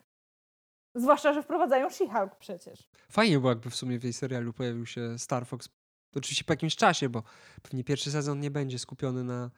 Zwłaszcza, 0.95 1.33
że 1.33 1.43
wprowadzają 1.43 1.89
She-Hulk 1.89 2.31
przecież. 2.39 2.89
Fajnie 3.11 3.39
było, 3.39 3.51
jakby 3.51 3.70
w 3.70 3.77
sumie 3.77 3.99
w 3.99 4.05
jej 4.05 4.12
serialu 4.12 4.53
pojawił 4.53 4.87
się 4.87 5.19
Star 5.19 5.47
Fox. 5.47 5.69
Oczywiście 6.16 6.45
po 6.45 6.53
jakimś 6.53 6.77
czasie, 6.77 7.09
bo 7.09 7.23
pewnie 7.62 7.85
pierwszy 7.85 8.11
sezon 8.11 8.41
nie 8.41 8.51
będzie 8.51 8.79
skupiony 8.79 9.24
na 9.24 9.51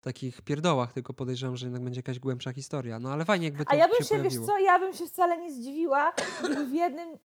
takich 0.00 0.42
pierdołach, 0.42 0.92
tylko 0.92 1.14
podejrzewam, 1.14 1.56
że 1.56 1.66
jednak 1.66 1.82
będzie 1.82 1.98
jakaś 1.98 2.18
głębsza 2.18 2.52
historia. 2.52 2.98
No 2.98 3.12
ale 3.12 3.24
fajnie, 3.24 3.44
jakby 3.46 3.64
to 3.64 3.70
A 3.70 3.74
ja 3.74 3.88
bym 3.88 3.96
się 3.98 4.04
się, 4.04 4.22
wiesz 4.22 4.38
co, 4.46 4.58
ja 4.58 4.78
bym 4.78 4.92
się 4.92 5.06
wcale 5.06 5.38
nie 5.38 5.52
zdziwiła, 5.52 6.12
gdyby 6.44 6.66
w 6.66 6.72
jednym, 6.72 7.18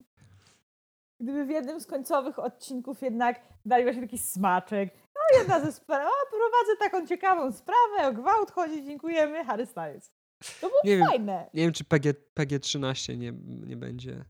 gdyby 1.19 1.45
w 1.45 1.49
jednym 1.49 1.79
z 1.79 1.87
końcowych 1.87 2.39
odcinków 2.39 3.01
jednak 3.01 3.41
dali 3.65 3.83
właśnie 3.83 4.01
taki 4.01 4.17
smaczek. 4.17 4.89
No 5.15 5.39
jedna 5.39 5.59
ze 5.59 5.71
spraw, 5.71 6.07
o 6.07 6.29
prowadzę 6.29 6.77
taką 6.79 7.07
ciekawą 7.07 7.51
sprawę, 7.51 8.07
o 8.07 8.13
gwałt 8.13 8.51
chodzi, 8.51 8.83
dziękujemy, 8.83 9.45
Harry 9.45 9.65
Styles. 9.65 10.11
To 10.61 10.67
było 10.67 10.79
Nie 10.83 10.97
wiem, 10.97 11.07
fajne. 11.07 11.49
nie 11.53 11.63
wiem, 11.63 11.71
czy 11.71 11.83
PG, 11.83 12.13
PG-13 12.35 13.17
nie, 13.17 13.33
nie 13.67 13.77
będzie 13.77 14.25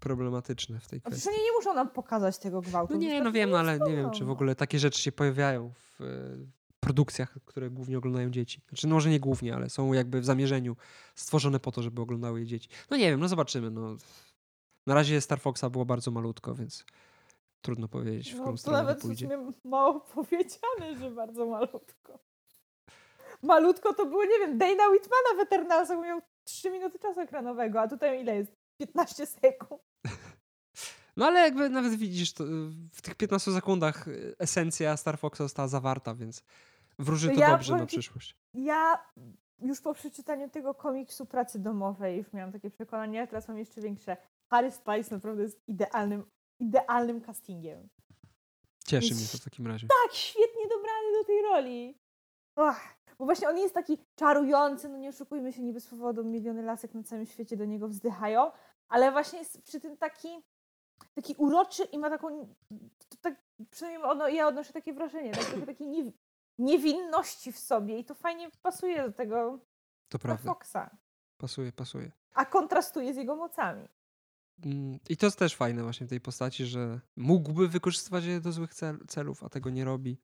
problematyczne 0.00 0.80
w 0.80 0.88
tej 0.88 0.98
A 0.98 1.00
kwestii. 1.00 1.20
Przecież 1.20 1.38
oni 1.38 1.44
nie 1.44 1.52
muszą 1.52 1.74
nam 1.74 1.90
pokazać 1.90 2.38
tego 2.38 2.60
gwałtu. 2.60 2.94
No 2.94 3.00
nie, 3.00 3.22
no 3.22 3.32
wiem, 3.32 3.50
no 3.50 3.58
ale 3.58 3.78
nie 3.78 3.96
wiem, 3.96 4.10
czy 4.10 4.24
w 4.24 4.26
no. 4.26 4.32
ogóle 4.32 4.54
takie 4.54 4.78
rzeczy 4.78 5.02
się 5.02 5.12
pojawiają 5.12 5.72
w 5.74 6.00
e, 6.00 6.06
produkcjach, 6.80 7.36
które 7.44 7.70
głównie 7.70 7.98
oglądają 7.98 8.30
dzieci. 8.30 8.62
Znaczy, 8.68 8.88
no 8.88 8.94
może 8.94 9.10
nie 9.10 9.20
głównie, 9.20 9.54
ale 9.54 9.70
są 9.70 9.92
jakby 9.92 10.20
w 10.20 10.24
zamierzeniu 10.24 10.76
stworzone 11.14 11.60
po 11.60 11.72
to, 11.72 11.82
żeby 11.82 12.02
oglądały 12.02 12.40
je 12.40 12.46
dzieci. 12.46 12.68
No 12.90 12.96
nie 12.96 13.10
wiem, 13.10 13.20
no 13.20 13.28
zobaczymy. 13.28 13.70
No. 13.70 13.96
Na 14.90 14.94
razie 14.94 15.20
Star 15.20 15.40
Foxa 15.40 15.64
było 15.70 15.84
bardzo 15.84 16.10
malutko, 16.10 16.54
więc 16.54 16.84
trudno 17.64 17.88
powiedzieć, 17.88 18.28
w 18.30 18.32
którą 18.32 18.46
No, 18.46 18.52
to 18.52 18.58
stronę 18.58 18.78
nawet 18.78 19.00
pójdzie. 19.00 19.26
sumie 19.28 19.52
mało 19.64 20.00
powiedziane, 20.14 20.96
że 21.00 21.10
bardzo 21.10 21.46
malutko. 21.46 22.18
Malutko 23.42 23.94
to 23.94 24.06
było, 24.06 24.24
nie 24.24 24.38
wiem, 24.38 24.58
Dana 24.58 24.88
Whitmana 24.88 25.28
w 25.36 25.40
Eternalsach 25.40 25.98
miał 26.00 26.20
3 26.44 26.70
minuty 26.70 26.98
czasu 26.98 27.20
ekranowego, 27.20 27.80
a 27.80 27.88
tutaj 27.88 28.20
ile 28.22 28.36
jest? 28.36 28.52
15 28.80 29.26
sekund. 29.26 29.80
No 31.16 31.26
ale 31.26 31.40
jakby 31.40 31.68
nawet 31.70 31.94
widzisz, 31.94 32.30
y, 32.40 32.44
w 32.92 33.02
tych 33.02 33.14
15 33.14 33.52
sekundach 33.52 34.08
y, 34.08 34.34
esencja 34.38 34.96
Star 34.96 35.18
Foxa 35.18 35.38
została 35.42 35.68
zawarta, 35.68 36.14
więc 36.14 36.42
wróży 36.98 37.28
to 37.30 37.40
Ja 37.40 37.50
dobrze 37.50 37.72
na 37.72 37.78
powiem 37.78 37.88
ci- 37.88 37.98
przyszłość. 37.98 38.36
Ja 38.54 39.04
już 39.58 39.80
po 39.80 39.94
przeczytaniu 39.94 40.48
tego 40.50 40.74
komiksu 40.74 41.26
pracy 41.26 41.58
domowej 41.58 42.16
już 42.18 42.32
miałam 42.32 42.52
takie 42.52 42.70
przekonanie, 42.70 43.22
a 43.22 43.26
teraz 43.26 43.48
mam 43.48 43.58
jeszcze 43.58 43.80
większe. 43.80 44.16
Harry 44.50 44.70
Styles 44.70 45.10
naprawdę 45.10 45.42
jest 45.42 45.60
idealnym, 45.68 46.30
idealnym 46.60 47.20
castingiem. 47.20 47.88
Cieszy 48.86 49.08
Jest- 49.08 49.20
mnie 49.20 49.28
to 49.32 49.38
w 49.38 49.44
takim 49.44 49.66
razie. 49.66 49.86
Tak, 50.04 50.14
świetnie 50.14 50.68
dobrany 50.68 51.12
do 51.18 51.24
tej 51.24 51.42
roli. 51.42 51.98
Ach, 52.56 52.96
bo 53.18 53.24
właśnie 53.24 53.48
on 53.48 53.58
jest 53.58 53.74
taki 53.74 53.98
czarujący, 54.14 54.88
no 54.88 54.96
nie 54.96 55.08
oszukujmy 55.08 55.52
się, 55.52 55.62
nie 55.62 55.72
bez 55.72 55.86
powodu 55.86 56.24
miliony 56.24 56.62
lasek 56.62 56.94
na 56.94 57.02
całym 57.02 57.26
świecie 57.26 57.56
do 57.56 57.64
niego 57.64 57.88
wzdychają, 57.88 58.52
ale 58.88 59.12
właśnie 59.12 59.38
jest 59.38 59.62
przy 59.62 59.80
tym 59.80 59.96
taki, 59.96 60.28
taki 61.14 61.34
uroczy 61.38 61.84
i 61.84 61.98
ma 61.98 62.10
taką, 62.10 62.54
to 63.08 63.16
tak, 63.20 63.34
przynajmniej 63.70 64.10
ono, 64.10 64.28
ja 64.28 64.46
odnoszę 64.48 64.72
takie 64.72 64.92
wrażenie, 64.92 65.30
tak, 65.32 65.44
trochę 65.44 65.66
takiej 65.66 65.88
niewi- 65.88 66.12
niewinności 66.58 67.52
w 67.52 67.58
sobie 67.58 67.98
i 67.98 68.04
to 68.04 68.14
fajnie 68.14 68.50
pasuje 68.62 69.02
do 69.06 69.12
tego 69.12 69.58
To 70.08 70.18
prawda. 70.18 70.44
Foxa, 70.52 70.90
Pasuje, 71.38 71.72
pasuje. 71.72 72.10
a 72.34 72.44
kontrastuje 72.44 73.14
z 73.14 73.16
jego 73.16 73.36
mocami. 73.36 73.88
Mm, 74.64 74.98
I 75.08 75.16
to 75.16 75.26
jest 75.26 75.38
też 75.38 75.56
fajne 75.56 75.82
właśnie 75.82 76.06
w 76.06 76.10
tej 76.10 76.20
postaci, 76.20 76.66
że 76.66 77.00
mógłby 77.16 77.68
wykorzystywać 77.68 78.24
je 78.24 78.40
do 78.40 78.52
złych 78.52 78.74
cel, 78.74 78.98
celów, 79.08 79.44
a 79.44 79.48
tego 79.48 79.70
nie 79.70 79.84
robi. 79.84 80.16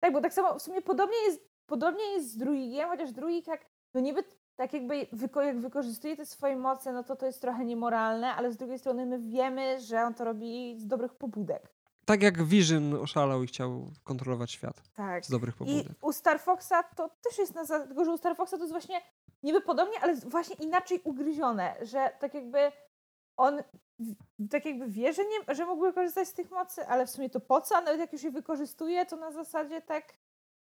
Tak, 0.00 0.12
bo 0.12 0.20
tak 0.20 0.34
samo 0.34 0.58
w 0.58 0.62
sumie 0.62 0.82
podobnie 0.82 1.16
jest, 1.26 1.40
podobnie 1.66 2.04
jest 2.04 2.32
z 2.32 2.36
druigiem, 2.36 2.88
chociaż 2.88 3.12
druig 3.12 3.46
jak, 3.46 3.66
no 3.94 4.00
niby 4.00 4.24
tak 4.56 4.72
jakby 4.72 5.06
wyko, 5.12 5.42
jak 5.42 5.60
wykorzystuje 5.60 6.16
te 6.16 6.26
swoje 6.26 6.56
moce, 6.56 6.92
no 6.92 7.04
to 7.04 7.16
to 7.16 7.26
jest 7.26 7.40
trochę 7.40 7.64
niemoralne, 7.64 8.34
ale 8.34 8.52
z 8.52 8.56
drugiej 8.56 8.78
strony 8.78 9.06
my 9.06 9.20
wiemy, 9.20 9.80
że 9.80 10.02
on 10.02 10.14
to 10.14 10.24
robi 10.24 10.76
z 10.80 10.86
dobrych 10.86 11.14
pobudek. 11.14 11.74
Tak 12.04 12.22
jak 12.22 12.42
Vision 12.44 12.94
oszalał 12.94 13.42
i 13.42 13.46
chciał 13.46 13.90
kontrolować 14.04 14.50
świat 14.50 14.82
Tak. 14.94 15.24
z 15.24 15.30
dobrych 15.30 15.54
I 15.54 15.58
pobudek. 15.58 15.86
u 16.02 16.12
Star 16.12 16.40
Foxa 16.40 16.82
to 16.96 17.10
też 17.22 17.38
jest 17.38 17.54
na 17.54 17.66
tylko 17.86 18.04
że 18.04 18.10
u 18.10 18.18
Star 18.18 18.36
Foxa 18.36 18.50
to 18.56 18.58
jest 18.62 18.72
właśnie 18.72 19.00
niby 19.42 19.60
podobnie, 19.60 20.00
ale 20.02 20.14
właśnie 20.16 20.56
inaczej 20.56 21.00
ugryzione, 21.04 21.74
że 21.82 22.10
tak 22.20 22.34
jakby 22.34 22.58
on 23.36 23.62
tak 24.50 24.64
jakby 24.64 24.88
wie, 24.88 25.12
że, 25.12 25.22
nie, 25.24 25.54
że 25.54 25.66
mógłby 25.66 25.92
korzystać 25.92 26.28
z 26.28 26.32
tych 26.32 26.50
mocy, 26.50 26.86
ale 26.86 27.06
w 27.06 27.10
sumie 27.10 27.30
to 27.30 27.40
po 27.40 27.60
co, 27.60 27.76
a 27.76 27.80
nawet 27.80 28.00
jak 28.00 28.12
już 28.12 28.22
je 28.22 28.30
wykorzystuje, 28.30 29.06
to 29.06 29.16
na 29.16 29.32
zasadzie 29.32 29.82
tak 29.82 30.14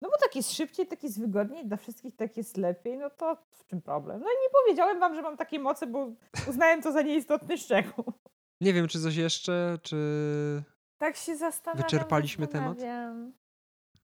no 0.03 0.11
bo 0.11 0.19
tak 0.19 0.37
jest 0.37 0.53
szybciej, 0.53 0.87
tak 0.87 1.03
jest 1.03 1.21
wygodniej, 1.21 1.67
dla 1.67 1.77
wszystkich 1.77 2.17
tak 2.17 2.37
jest 2.37 2.57
lepiej, 2.57 2.99
no 2.99 3.11
to 3.11 3.37
w 3.51 3.67
czym 3.67 3.83
problem? 3.83 4.21
No 4.21 4.27
i 4.27 4.37
nie 4.43 4.51
powiedziałem 4.63 5.01
wam, 5.01 5.15
że 5.15 5.23
mam 5.23 5.37
takie 5.37 5.59
moce, 5.59 5.87
bo 5.87 6.13
uznałem 6.49 6.83
to 6.83 6.93
za 6.93 7.03
nieistotny 7.03 7.59
szczegół. 7.59 8.05
Nie 8.61 8.73
wiem, 8.73 8.89
czy 8.89 9.01
coś 9.01 9.17
jeszcze, 9.17 9.79
czy... 9.83 9.97
Tak 10.99 11.17
się 11.17 11.37
zastanawiam. 11.37 11.85
Wyczerpaliśmy 11.85 12.49
temat? 12.49 12.79
zastanawiam. 12.79 13.33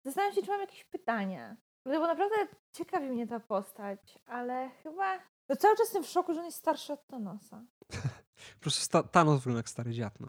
Zastanawiam 0.05 0.35
się, 0.35 0.43
czy 0.43 0.51
mam 0.51 0.61
jakieś 0.61 0.85
pytania. 0.85 1.57
No 1.85 2.01
bo 2.01 2.07
naprawdę 2.07 2.37
ciekawi 2.73 3.11
mnie 3.11 3.27
ta 3.27 3.41
postać, 3.41 4.19
ale 4.27 4.71
chyba... 4.83 5.19
No 5.51 5.57
cały 5.57 5.77
czas 5.77 5.87
jestem 5.87 6.03
w 6.03 6.07
szoku, 6.09 6.35
że 6.35 6.41
on 6.41 6.47
jest 6.47 6.59
starszy 6.59 6.93
od 6.93 7.07
Thanosa. 7.07 7.63
Po 8.55 8.61
prostu 8.61 8.81
sta- 8.85 9.03
Thanos 9.03 9.39
wygląda 9.39 9.59
jak 9.59 9.69
stary 9.69 9.93
dziad, 9.93 10.21
no. 10.21 10.27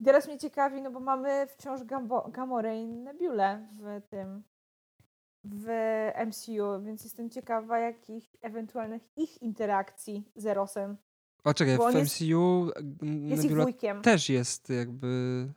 I 0.00 0.04
teraz 0.04 0.26
mnie 0.26 0.38
ciekawi, 0.38 0.82
no 0.82 0.90
bo 0.90 1.00
mamy 1.00 1.46
wciąż 1.46 1.80
Gambo- 1.80 2.30
Gamorę 2.30 2.76
i 2.80 2.86
Nebulę 2.86 3.68
w 3.72 4.02
tym... 4.10 4.42
w 5.44 5.66
MCU, 6.26 6.82
więc 6.84 7.04
jestem 7.04 7.30
ciekawa 7.30 7.78
jakich 7.78 8.36
ewentualnych 8.42 9.02
ich 9.16 9.42
interakcji 9.42 10.30
z 10.36 10.46
Erosem. 10.46 10.96
A 11.44 11.54
czekaj, 11.54 11.76
Bo 11.76 11.82
w 11.82 11.86
on 11.86 11.96
jest- 11.96 12.14
MCU 12.20 12.70
Jest 13.02 13.44
ich 13.44 13.50
Nebula 13.50 13.64
wujkiem, 13.64 14.02
też 14.02 14.28
jest 14.28 14.68
jakby... 14.70 15.52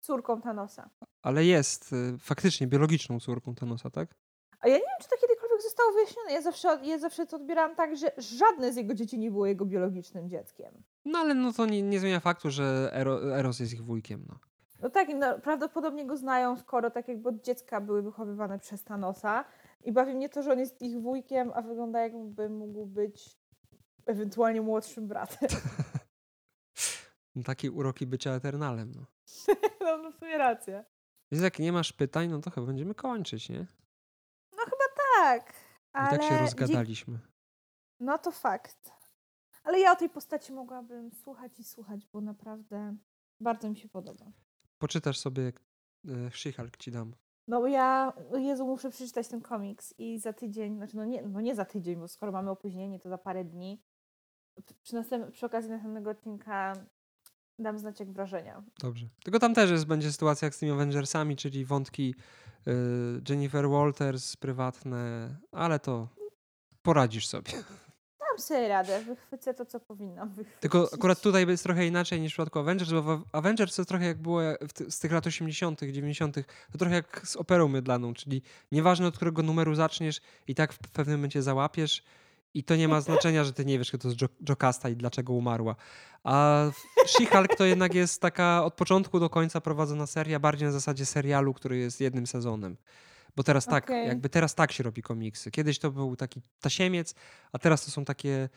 córką 0.00 0.40
Thanosa. 0.40 0.90
Ale 1.22 1.44
jest 1.44 1.92
y, 1.92 2.18
faktycznie 2.18 2.66
biologiczną 2.66 3.20
córką 3.20 3.54
Thanosa, 3.54 3.90
tak? 3.90 4.14
A 4.60 4.68
ja 4.68 4.74
nie 4.74 4.80
wiem, 4.80 4.98
czy 5.02 5.08
to 5.08 5.16
kiedykolwiek 5.16 5.37
zostało 5.62 5.92
wyjaśnione. 5.92 6.32
Ja 6.32 6.42
zawsze, 6.42 6.78
ja 6.82 6.98
zawsze 6.98 7.26
to 7.26 7.36
odbierałam 7.36 7.76
tak, 7.76 7.96
że 7.96 8.12
żadne 8.18 8.72
z 8.72 8.76
jego 8.76 8.94
dzieci 8.94 9.18
nie 9.18 9.30
było 9.30 9.46
jego 9.46 9.64
biologicznym 9.64 10.28
dzieckiem. 10.28 10.82
No 11.04 11.18
ale 11.18 11.34
no 11.34 11.52
to 11.52 11.66
nie, 11.66 11.82
nie 11.82 12.00
zmienia 12.00 12.20
faktu, 12.20 12.50
że 12.50 12.90
Ero, 12.92 13.38
Eros 13.38 13.60
jest 13.60 13.72
ich 13.72 13.84
wujkiem, 13.84 14.24
no. 14.28 14.38
No 14.82 14.90
tak, 14.90 15.08
no, 15.14 15.38
prawdopodobnie 15.38 16.06
go 16.06 16.16
znają, 16.16 16.56
skoro 16.56 16.90
tak 16.90 17.08
jakby 17.08 17.28
od 17.28 17.44
dziecka 17.44 17.80
były 17.80 18.02
wychowywane 18.02 18.58
przez 18.58 18.84
Thanosa. 18.84 19.44
I 19.84 19.92
bawi 19.92 20.14
mnie 20.14 20.28
to, 20.28 20.42
że 20.42 20.52
on 20.52 20.58
jest 20.58 20.82
ich 20.82 21.00
wujkiem, 21.00 21.52
a 21.54 21.62
wygląda 21.62 22.00
jakby 22.00 22.48
mógł 22.48 22.86
być 22.86 23.38
ewentualnie 24.06 24.62
młodszym 24.62 25.08
bratem. 25.08 25.48
no 27.36 27.42
takie 27.42 27.72
uroki 27.72 28.06
bycia 28.06 28.32
Eternalem, 28.32 28.92
no. 28.96 29.06
no, 29.80 29.98
no 30.02 30.10
w 30.10 30.14
sumie 30.14 30.38
rację. 30.38 30.84
Więc 31.32 31.44
jak 31.44 31.58
nie 31.58 31.72
masz 31.72 31.92
pytań, 31.92 32.28
no 32.28 32.40
to 32.40 32.50
chyba 32.50 32.66
będziemy 32.66 32.94
kończyć, 32.94 33.48
nie? 33.48 33.66
Tak. 35.18 35.52
I 35.52 35.54
Ale 35.92 36.18
tak 36.18 36.28
się 36.28 36.38
rozgadaliśmy. 36.38 37.18
No 38.00 38.18
to 38.18 38.30
fakt. 38.30 38.92
Ale 39.64 39.80
ja 39.80 39.92
o 39.92 39.96
tej 39.96 40.10
postaci 40.10 40.52
mogłabym 40.52 41.12
słuchać 41.12 41.58
i 41.58 41.64
słuchać, 41.64 42.06
bo 42.06 42.20
naprawdę 42.20 42.96
bardzo 43.40 43.70
mi 43.70 43.76
się 43.76 43.88
podoba. 43.88 44.32
Poczytasz 44.78 45.18
sobie 45.18 45.42
y, 45.48 46.30
She-Hulk 46.30 46.76
ci 46.76 46.90
dam. 46.90 47.14
No 47.48 47.60
bo 47.60 47.66
ja, 47.66 48.12
Jezu, 48.34 48.66
muszę 48.66 48.90
przeczytać 48.90 49.28
ten 49.28 49.40
komiks 49.40 49.94
i 49.98 50.18
za 50.18 50.32
tydzień, 50.32 50.76
znaczy 50.76 50.96
no 50.96 51.04
nie, 51.04 51.22
no 51.22 51.40
nie 51.40 51.54
za 51.54 51.64
tydzień, 51.64 51.96
bo 51.96 52.08
skoro 52.08 52.32
mamy 52.32 52.50
opóźnienie, 52.50 53.00
to 53.00 53.08
za 53.08 53.18
parę 53.18 53.44
dni. 53.44 53.82
Przy, 54.82 54.94
następ, 54.94 55.30
przy 55.30 55.46
okazji 55.46 55.70
następnego 55.70 56.10
odcinka 56.10 56.72
dam 57.58 57.78
znać 57.78 58.00
jak 58.00 58.12
wrażenia. 58.12 58.62
Dobrze. 58.80 59.08
Tylko 59.24 59.38
tam 59.38 59.54
też 59.54 59.70
jest, 59.70 59.86
będzie 59.86 60.12
sytuacja 60.12 60.46
jak 60.46 60.54
z 60.54 60.58
tymi 60.58 60.72
Avengersami, 60.72 61.36
czyli 61.36 61.64
wątki 61.64 62.14
y, 62.68 62.72
Jennifer 63.28 63.68
Walters 63.68 64.36
prywatne, 64.36 65.36
ale 65.52 65.78
to 65.78 66.08
poradzisz 66.82 67.26
sobie. 67.26 67.52
Dam 68.30 68.38
sobie 68.38 68.68
radę, 68.68 69.04
wychwycę 69.04 69.54
to, 69.54 69.66
co 69.66 69.80
powinnam 69.80 70.28
wychwycić. 70.28 70.60
Tylko 70.60 70.88
akurat 70.94 71.20
tutaj 71.20 71.46
jest 71.46 71.62
trochę 71.62 71.86
inaczej 71.86 72.20
niż 72.20 72.32
w 72.32 72.34
przypadku 72.34 72.58
Avengers, 72.58 72.90
bo 72.90 73.02
w 73.02 73.24
Avengers 73.32 73.76
to 73.76 73.84
trochę 73.84 74.06
jak 74.06 74.18
było 74.22 74.40
z 74.88 74.98
tych 74.98 75.12
lat 75.12 75.26
80., 75.26 75.80
90., 75.80 76.36
to 76.72 76.78
trochę 76.78 76.94
jak 76.94 77.20
z 77.24 77.36
operą 77.36 77.68
mydlaną, 77.68 78.14
czyli 78.14 78.42
nieważne 78.72 79.06
od 79.06 79.16
którego 79.16 79.42
numeru 79.42 79.74
zaczniesz, 79.74 80.20
i 80.46 80.54
tak 80.54 80.72
w 80.72 80.78
pewnym 80.78 81.16
momencie 81.16 81.42
załapiesz. 81.42 82.02
I 82.54 82.64
to 82.64 82.76
nie 82.76 82.88
ma 82.88 83.00
znaczenia, 83.00 83.44
że 83.44 83.52
ty 83.52 83.64
nie 83.64 83.78
wiesz, 83.78 83.88
kto 83.88 83.98
to 83.98 84.08
jest 84.08 84.22
Jo- 84.22 84.28
Jocasta 84.48 84.88
i 84.88 84.96
dlaczego 84.96 85.32
umarła. 85.32 85.76
A 86.24 86.64
She-Hulk 87.06 87.56
to 87.56 87.64
jednak 87.64 87.94
jest 87.94 88.20
taka 88.20 88.64
od 88.64 88.74
początku 88.74 89.20
do 89.20 89.30
końca 89.30 89.60
prowadzona 89.60 90.06
seria, 90.06 90.38
bardziej 90.40 90.66
na 90.66 90.72
zasadzie 90.72 91.06
serialu, 91.06 91.54
który 91.54 91.76
jest 91.78 92.00
jednym 92.00 92.26
sezonem. 92.26 92.76
Bo 93.36 93.42
teraz 93.42 93.66
tak, 93.66 93.84
Okej. 93.84 94.06
jakby 94.08 94.28
teraz 94.28 94.54
tak 94.54 94.72
się 94.72 94.82
robi 94.84 95.02
komiksy. 95.02 95.50
Kiedyś 95.50 95.78
to 95.78 95.90
był 95.90 96.16
taki 96.16 96.42
tasiemiec, 96.60 97.14
a 97.52 97.58
teraz 97.58 97.84
to 97.84 97.90
są 97.90 98.04
takie 98.04 98.48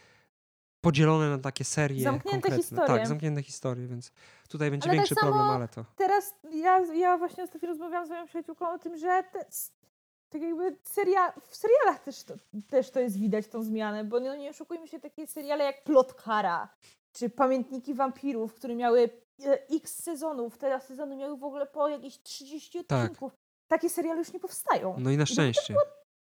podzielone 0.82 1.30
na 1.30 1.38
takie 1.38 1.64
serie 1.64 2.04
Zamknięte 2.04 2.32
konkretne. 2.32 2.58
historie. 2.58 2.88
Tak, 2.88 3.08
zamknięte 3.08 3.44
historie, 3.44 3.88
więc 3.88 4.12
tutaj 4.50 4.72
będzie 4.72 4.90
Ale 4.90 4.98
tak 4.98 5.00
większy 5.00 5.16
samo- 5.16 5.32
problem, 5.32 5.50
ale 5.56 5.68
to... 5.68 5.86
Teraz 5.96 6.34
ja, 6.54 6.80
ja 6.94 7.18
właśnie 7.18 7.44
ostatnio 7.44 7.70
rozmawiałam 7.70 8.08
z 8.08 8.10
moją 8.10 8.26
przyjaciółką 8.28 8.74
o 8.74 8.80
tym, 8.80 8.98
że 8.98 9.24
te, 9.34 9.46
tak 10.32 10.42
jakby 10.42 10.76
seria, 10.84 11.34
w 11.48 11.56
serialach 11.56 12.00
też 12.04 12.24
to, 12.24 12.34
też 12.70 12.92
to 12.92 13.00
jest 13.00 13.20
widać, 13.20 13.48
tą 13.48 13.64
zmianę, 13.64 14.04
bo 14.04 14.20
no 14.20 14.36
nie 14.36 14.50
oszukujmy 14.50 14.88
się, 14.88 15.00
takie 15.00 15.28
seriale 15.28 15.64
jak 15.64 15.84
Plotkara, 15.84 16.70
czy 17.14 17.30
Pamiętniki 17.30 17.94
Wampirów, 17.94 18.54
które 18.54 18.76
miały 18.76 19.10
e, 19.46 19.68
x 19.72 20.04
sezonów, 20.04 20.58
teraz 20.58 20.86
sezony 20.86 21.16
miały 21.16 21.38
w 21.38 21.44
ogóle 21.44 21.66
po 21.66 21.88
jakieś 21.88 22.22
30 22.22 22.86
Tak. 22.86 23.02
odcinków. 23.02 23.32
Takie 23.68 23.90
seriale 23.90 24.20
już 24.20 24.34
nie 24.34 24.40
powstają. 24.40 24.96
No 25.00 25.12
i 25.12 25.18
na 25.18 25.26
szczęście. 25.26 25.76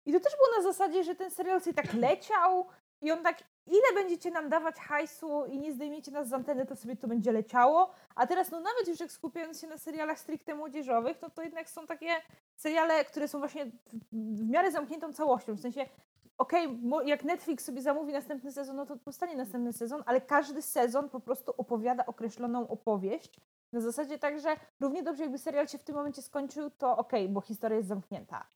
I 0.06 0.12
to 0.12 0.20
też 0.20 0.32
było 0.36 0.56
na 0.56 0.62
zasadzie, 0.72 1.04
że 1.04 1.14
ten 1.14 1.30
serial 1.30 1.60
sobie 1.60 1.74
tak 1.74 1.94
leciał 1.94 2.66
i 3.02 3.12
on 3.12 3.22
tak, 3.22 3.38
ile 3.66 3.94
będziecie 3.94 4.30
nam 4.30 4.48
dawać 4.48 4.76
hajsu 4.76 5.44
i 5.46 5.58
nie 5.58 5.72
zdejmiecie 5.72 6.10
nas 6.10 6.28
z 6.28 6.32
anteny, 6.32 6.66
to 6.66 6.76
sobie 6.76 6.96
to 6.96 7.08
będzie 7.08 7.32
leciało. 7.32 7.90
A 8.14 8.26
teraz, 8.26 8.50
no 8.50 8.60
nawet 8.60 8.88
już 8.88 9.00
jak 9.00 9.12
skupiając 9.12 9.60
się 9.60 9.66
na 9.66 9.78
serialach 9.78 10.18
stricte 10.18 10.54
młodzieżowych, 10.54 11.22
no 11.22 11.30
to 11.30 11.42
jednak 11.42 11.70
są 11.70 11.86
takie 11.86 12.08
seriale, 12.56 13.04
które 13.04 13.28
są 13.28 13.38
właśnie 13.38 13.66
w, 14.12 14.48
miarę 14.50 14.70
zamkniętą 14.72 15.12
całością. 15.12 15.54
W 15.54 15.60
sensie, 15.60 15.86
okej, 16.38 16.68
mo- 16.68 17.02
jak 17.02 17.24
Netflix 17.24 17.64
sobie 17.64 17.82
zamówi 17.82 18.12
następny 18.12 18.52
sezon, 18.52 18.76
no 18.76 18.86
to 18.86 18.96
powstanie 18.96 19.36
następny 19.36 19.72
sezon, 19.72 20.02
ale 20.06 20.20
każdy 20.20 20.62
sezon 20.62 21.08
po 21.08 21.20
prostu 21.20 21.54
opowiada 21.56 22.06
określoną 22.06 22.68
opowieść. 22.68 23.40
Na 23.72 23.80
zasadzie 23.80 24.18
tak, 24.18 24.40
że 24.40 24.56
równie 24.80 25.02
dobrze 25.02 25.22
jakby 25.22 25.38
serial 25.38 25.68
się 25.68 25.78
w 25.78 25.84
tym 25.84 25.94
momencie 25.96 26.22
skończył, 26.22 26.70
to 26.70 26.96
okej, 26.96 27.28
bo 27.28 27.40
historia 27.40 27.76
jest 27.76 27.88
zamknięta. 27.88 28.46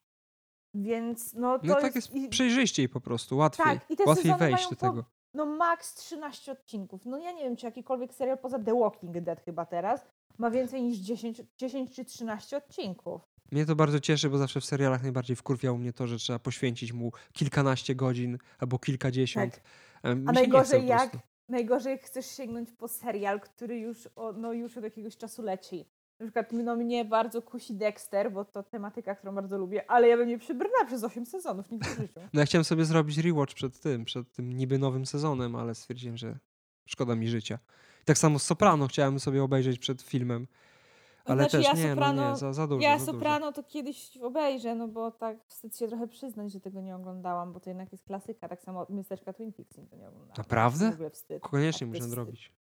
Więc 0.73 1.33
no 1.33 1.59
to 1.59 1.65
No 1.67 1.75
tak 1.75 1.95
jest 1.95 2.15
i- 2.15 2.29
przejrzyściej 2.29 2.89
po 2.89 3.01
prostu, 3.01 3.37
łatwiej. 3.37 3.65
Tak, 3.65 3.91
i 3.91 3.95
te 3.97 4.03
łatwiej 4.03 4.35
wejść 4.35 4.63
do 4.69 4.75
po- 4.75 4.75
tego. 4.75 5.05
no 5.33 5.45
max 5.45 5.93
13 5.95 6.51
odcinków. 6.51 7.05
No 7.05 7.17
ja 7.17 7.31
nie 7.31 7.43
wiem, 7.43 7.55
czy 7.55 7.65
jakikolwiek 7.65 8.13
serial 8.13 8.37
poza 8.37 8.59
The 8.59 8.79
Walking 8.79 9.17
Dead 9.21 9.41
chyba 9.45 9.65
teraz 9.65 10.05
ma 10.37 10.51
więcej 10.51 10.83
niż 10.83 10.97
10, 10.97 11.41
10 11.57 11.95
czy 11.95 12.05
13 12.05 12.57
odcinków. 12.57 13.21
Mnie 13.51 13.65
to 13.65 13.75
bardzo 13.75 13.99
cieszy, 13.99 14.29
bo 14.29 14.37
zawsze 14.37 14.61
w 14.61 14.65
serialach 14.65 15.03
najbardziej 15.03 15.35
wkurwiało 15.35 15.77
mnie 15.77 15.93
to, 15.93 16.07
że 16.07 16.17
trzeba 16.17 16.39
poświęcić 16.39 16.93
mu 16.93 17.11
kilkanaście 17.33 17.95
godzin 17.95 18.37
albo 18.59 18.79
kilkadziesiąt. 18.79 19.53
Tak. 19.53 19.63
A 20.03 20.13
nie 20.13 20.21
chce 20.23 20.33
najgorzej 20.33 20.81
po 20.81 20.87
jak, 20.87 21.17
najgorzej 21.49 21.91
jak 21.91 22.01
chcesz 22.03 22.25
sięgnąć 22.25 22.71
po 22.71 22.87
serial, 22.87 23.39
który 23.39 23.79
już, 23.79 24.09
o, 24.15 24.31
no 24.31 24.53
już 24.53 24.77
od 24.77 24.83
jakiegoś 24.83 25.17
czasu 25.17 25.41
leci. 25.41 25.85
Na 26.23 26.27
przykład 26.27 26.51
no, 26.51 26.75
mnie 26.75 27.05
bardzo 27.05 27.41
kusi 27.41 27.73
Dexter, 27.73 28.31
bo 28.31 28.45
to 28.45 28.63
tematyka, 28.63 29.15
którą 29.15 29.35
bardzo 29.35 29.57
lubię, 29.57 29.91
ale 29.91 30.07
ja 30.07 30.17
bym 30.17 30.27
nie 30.27 30.37
przybrnęła 30.37 30.85
przez 30.85 31.03
8 31.03 31.25
sezonów 31.25 31.71
nigdy 31.71 31.89
w 31.89 31.97
życiu. 31.97 32.19
No 32.33 32.39
ja 32.39 32.45
chciałem 32.45 32.63
sobie 32.63 32.85
zrobić 32.85 33.17
rewatch 33.17 33.53
przed 33.53 33.79
tym, 33.79 34.05
przed 34.05 34.31
tym 34.31 34.53
niby 34.57 34.79
nowym 34.79 35.05
sezonem, 35.05 35.55
ale 35.55 35.75
stwierdziłem, 35.75 36.17
że 36.17 36.37
szkoda 36.85 37.15
mi 37.15 37.27
życia. 37.27 37.59
Tak 38.05 38.17
samo 38.17 38.39
z 38.39 38.43
Soprano 38.43 38.87
chciałem 38.87 39.19
sobie 39.19 39.43
obejrzeć 39.43 39.79
przed 39.79 40.01
filmem, 40.01 40.47
ale 41.25 41.43
Znaczy, 41.43 41.57
też 41.57 41.65
ja 41.65 41.73
nie, 41.73 41.95
no 41.95 42.01
Soprano- 42.01 42.31
nie, 42.31 42.37
za, 42.37 42.53
za 42.53 42.67
dużo, 42.67 42.81
Ja 42.81 42.99
za 42.99 43.05
dużo. 43.05 43.17
Soprano 43.17 43.51
to 43.51 43.63
kiedyś 43.63 44.17
obejrzę, 44.17 44.75
no 44.75 44.87
bo 44.87 45.11
tak 45.11 45.37
wstyd 45.47 45.77
się 45.77 45.87
trochę 45.87 46.07
przyznać, 46.07 46.51
że 46.51 46.59
tego 46.59 46.81
nie 46.81 46.95
oglądałam, 46.95 47.53
bo 47.53 47.59
to 47.59 47.69
jednak 47.69 47.91
jest 47.91 48.03
klasyka, 48.03 48.49
tak 48.49 48.61
samo 48.61 48.85
miasteczka 48.89 49.33
Twin 49.33 49.53
Peaks 49.53 49.77
nie 49.77 49.83
oglądałam. 49.83 50.27
Naprawdę? 50.37 50.91
W 50.91 50.93
ogóle 50.93 51.09
wstyd. 51.09 51.43
Koniecznie 51.43 51.79
Tak, 51.79 51.79
to 51.79 51.85
muszę 51.87 51.97
jest 51.97 52.09
zrobić. 52.09 52.53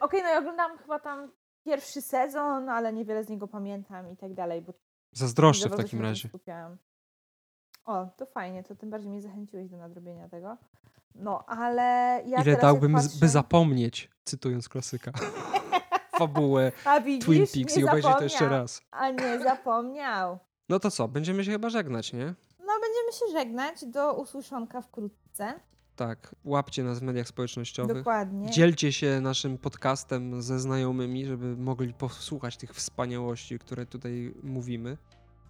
Okej, 0.00 0.22
no 0.22 0.28
ja 0.28 0.38
oglądałam 0.38 0.78
chyba 0.78 0.98
tam 0.98 1.30
pierwszy 1.66 2.02
sezon, 2.02 2.68
ale 2.68 2.92
niewiele 2.92 3.24
z 3.24 3.28
niego 3.28 3.48
pamiętam 3.48 4.12
i 4.12 4.16
tak 4.16 4.34
dalej, 4.34 4.62
bo 4.62 4.72
Zazdroszczę 5.12 5.68
za 5.68 5.74
w 5.74 5.78
takim 5.78 6.02
razie. 6.02 6.28
Skupiałam. 6.28 6.76
O, 7.84 8.06
to 8.16 8.26
fajnie, 8.26 8.62
to 8.62 8.74
tym 8.74 8.90
bardziej 8.90 9.10
mnie 9.10 9.22
zachęciłeś 9.22 9.68
do 9.68 9.76
nadrobienia 9.76 10.28
tego. 10.28 10.56
No, 11.14 11.44
ale 11.46 11.82
ja 12.26 12.42
Ile 12.42 12.56
dałbym, 12.56 12.92
patrzę... 12.92 13.08
by 13.20 13.28
zapomnieć, 13.28 14.10
cytując 14.24 14.68
klasyka, 14.68 15.12
fabułę 16.18 16.72
A 16.84 17.00
widzisz, 17.00 17.24
Twin 17.24 17.46
Peaks 17.46 17.76
i 17.76 17.84
obejrzeć 17.84 18.16
to 18.16 18.22
jeszcze 18.22 18.48
raz. 18.48 18.82
A 18.90 19.10
nie 19.10 19.40
zapomniał. 19.40 20.38
No 20.68 20.80
to 20.80 20.90
co, 20.90 21.08
będziemy 21.08 21.44
się 21.44 21.50
chyba 21.50 21.70
żegnać, 21.70 22.12
nie? 22.12 22.34
No, 22.58 22.72
będziemy 22.80 23.12
się 23.12 23.38
żegnać. 23.38 23.84
Do 23.84 24.14
usłyszonka 24.14 24.80
wkrótce. 24.82 25.60
Tak, 25.96 26.34
łapcie 26.44 26.84
nas 26.84 26.98
w 26.98 27.02
mediach 27.02 27.28
społecznościowych. 27.28 27.96
Dokładnie. 27.96 28.50
Dzielcie 28.50 28.92
się 28.92 29.20
naszym 29.20 29.58
podcastem 29.58 30.42
ze 30.42 30.58
znajomymi, 30.58 31.26
żeby 31.26 31.56
mogli 31.56 31.94
posłuchać 31.94 32.56
tych 32.56 32.74
wspaniałości, 32.74 33.58
które 33.58 33.86
tutaj 33.86 34.34
mówimy. 34.42 34.96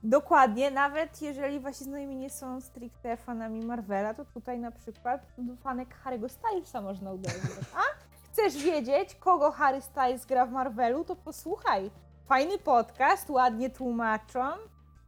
Dokładnie, 0.03 0.71
nawet 0.71 1.23
jeżeli 1.23 1.61
wasi 1.61 1.85
znajomi 1.85 2.17
nie 2.17 2.31
są 2.31 2.61
stricte 2.61 3.17
fanami 3.17 3.67
Marvela, 3.67 4.15
to 4.15 4.25
tutaj 4.25 4.59
na 4.59 4.71
przykład 4.71 5.27
do 5.39 5.57
fanek 5.57 5.97
Harry'ego 6.05 6.29
Stylesa 6.29 6.81
można 6.81 7.13
uderzyć. 7.13 7.41
A? 7.75 7.83
Chcesz 8.33 8.63
wiedzieć, 8.65 9.15
kogo 9.15 9.53
Harry 9.53 9.81
Styles 9.81 10.27
gra 10.27 10.47
w 10.47 10.53
Marvelu, 10.53 11.05
to 11.05 11.17
posłuchaj. 11.17 11.91
Fajny 12.27 12.59
podcast, 12.59 13.31
ładnie 13.31 13.71
tłumaczą. 13.71 14.51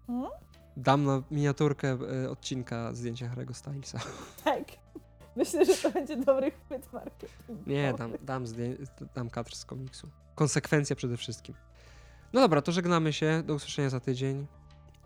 Hmm? 0.06 0.30
Dam 0.76 1.04
na 1.04 1.22
miniaturkę 1.30 1.98
e, 2.24 2.30
odcinka 2.30 2.94
zdjęcia 2.94 3.26
Harry'ego 3.28 3.54
Stylesa. 3.54 3.98
Tak. 4.44 4.64
Myślę, 5.38 5.64
że 5.64 5.74
to 5.74 5.90
będzie 5.90 6.16
dobry 6.16 6.50
chwyt 6.50 6.92
marketingowy. 6.92 7.70
Nie, 7.70 7.94
dam, 7.94 8.12
dam, 8.22 8.44
dam 9.14 9.30
kadr 9.30 9.54
z 9.54 9.64
komiksu. 9.64 10.08
Konsekwencja 10.34 10.96
przede 10.96 11.16
wszystkim. 11.16 11.54
No 12.32 12.40
dobra, 12.40 12.62
to 12.62 12.72
żegnamy 12.72 13.12
się. 13.12 13.42
Do 13.46 13.54
usłyszenia 13.54 13.90
za 13.90 14.00
tydzień. 14.00 14.46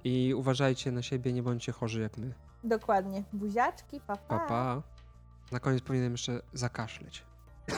I 0.05 0.35
uważajcie 0.35 0.93
na 0.93 1.03
siebie, 1.03 1.33
nie 1.33 1.43
bądźcie 1.43 1.73
chorzy 1.73 2.01
jak 2.01 2.17
my. 2.17 2.35
Dokładnie. 2.65 3.23
Buziaczki, 3.33 4.01
papa. 4.01 4.39
Pa, 4.39 4.47
pa. 4.47 4.83
Na 5.53 5.61
koniec 5.61 5.83
powinienem 5.83 6.13
jeszcze 6.13 6.43
zakaszleć. 6.53 7.23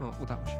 O, 0.00 0.22
udało 0.22 0.46
się. 0.46 0.56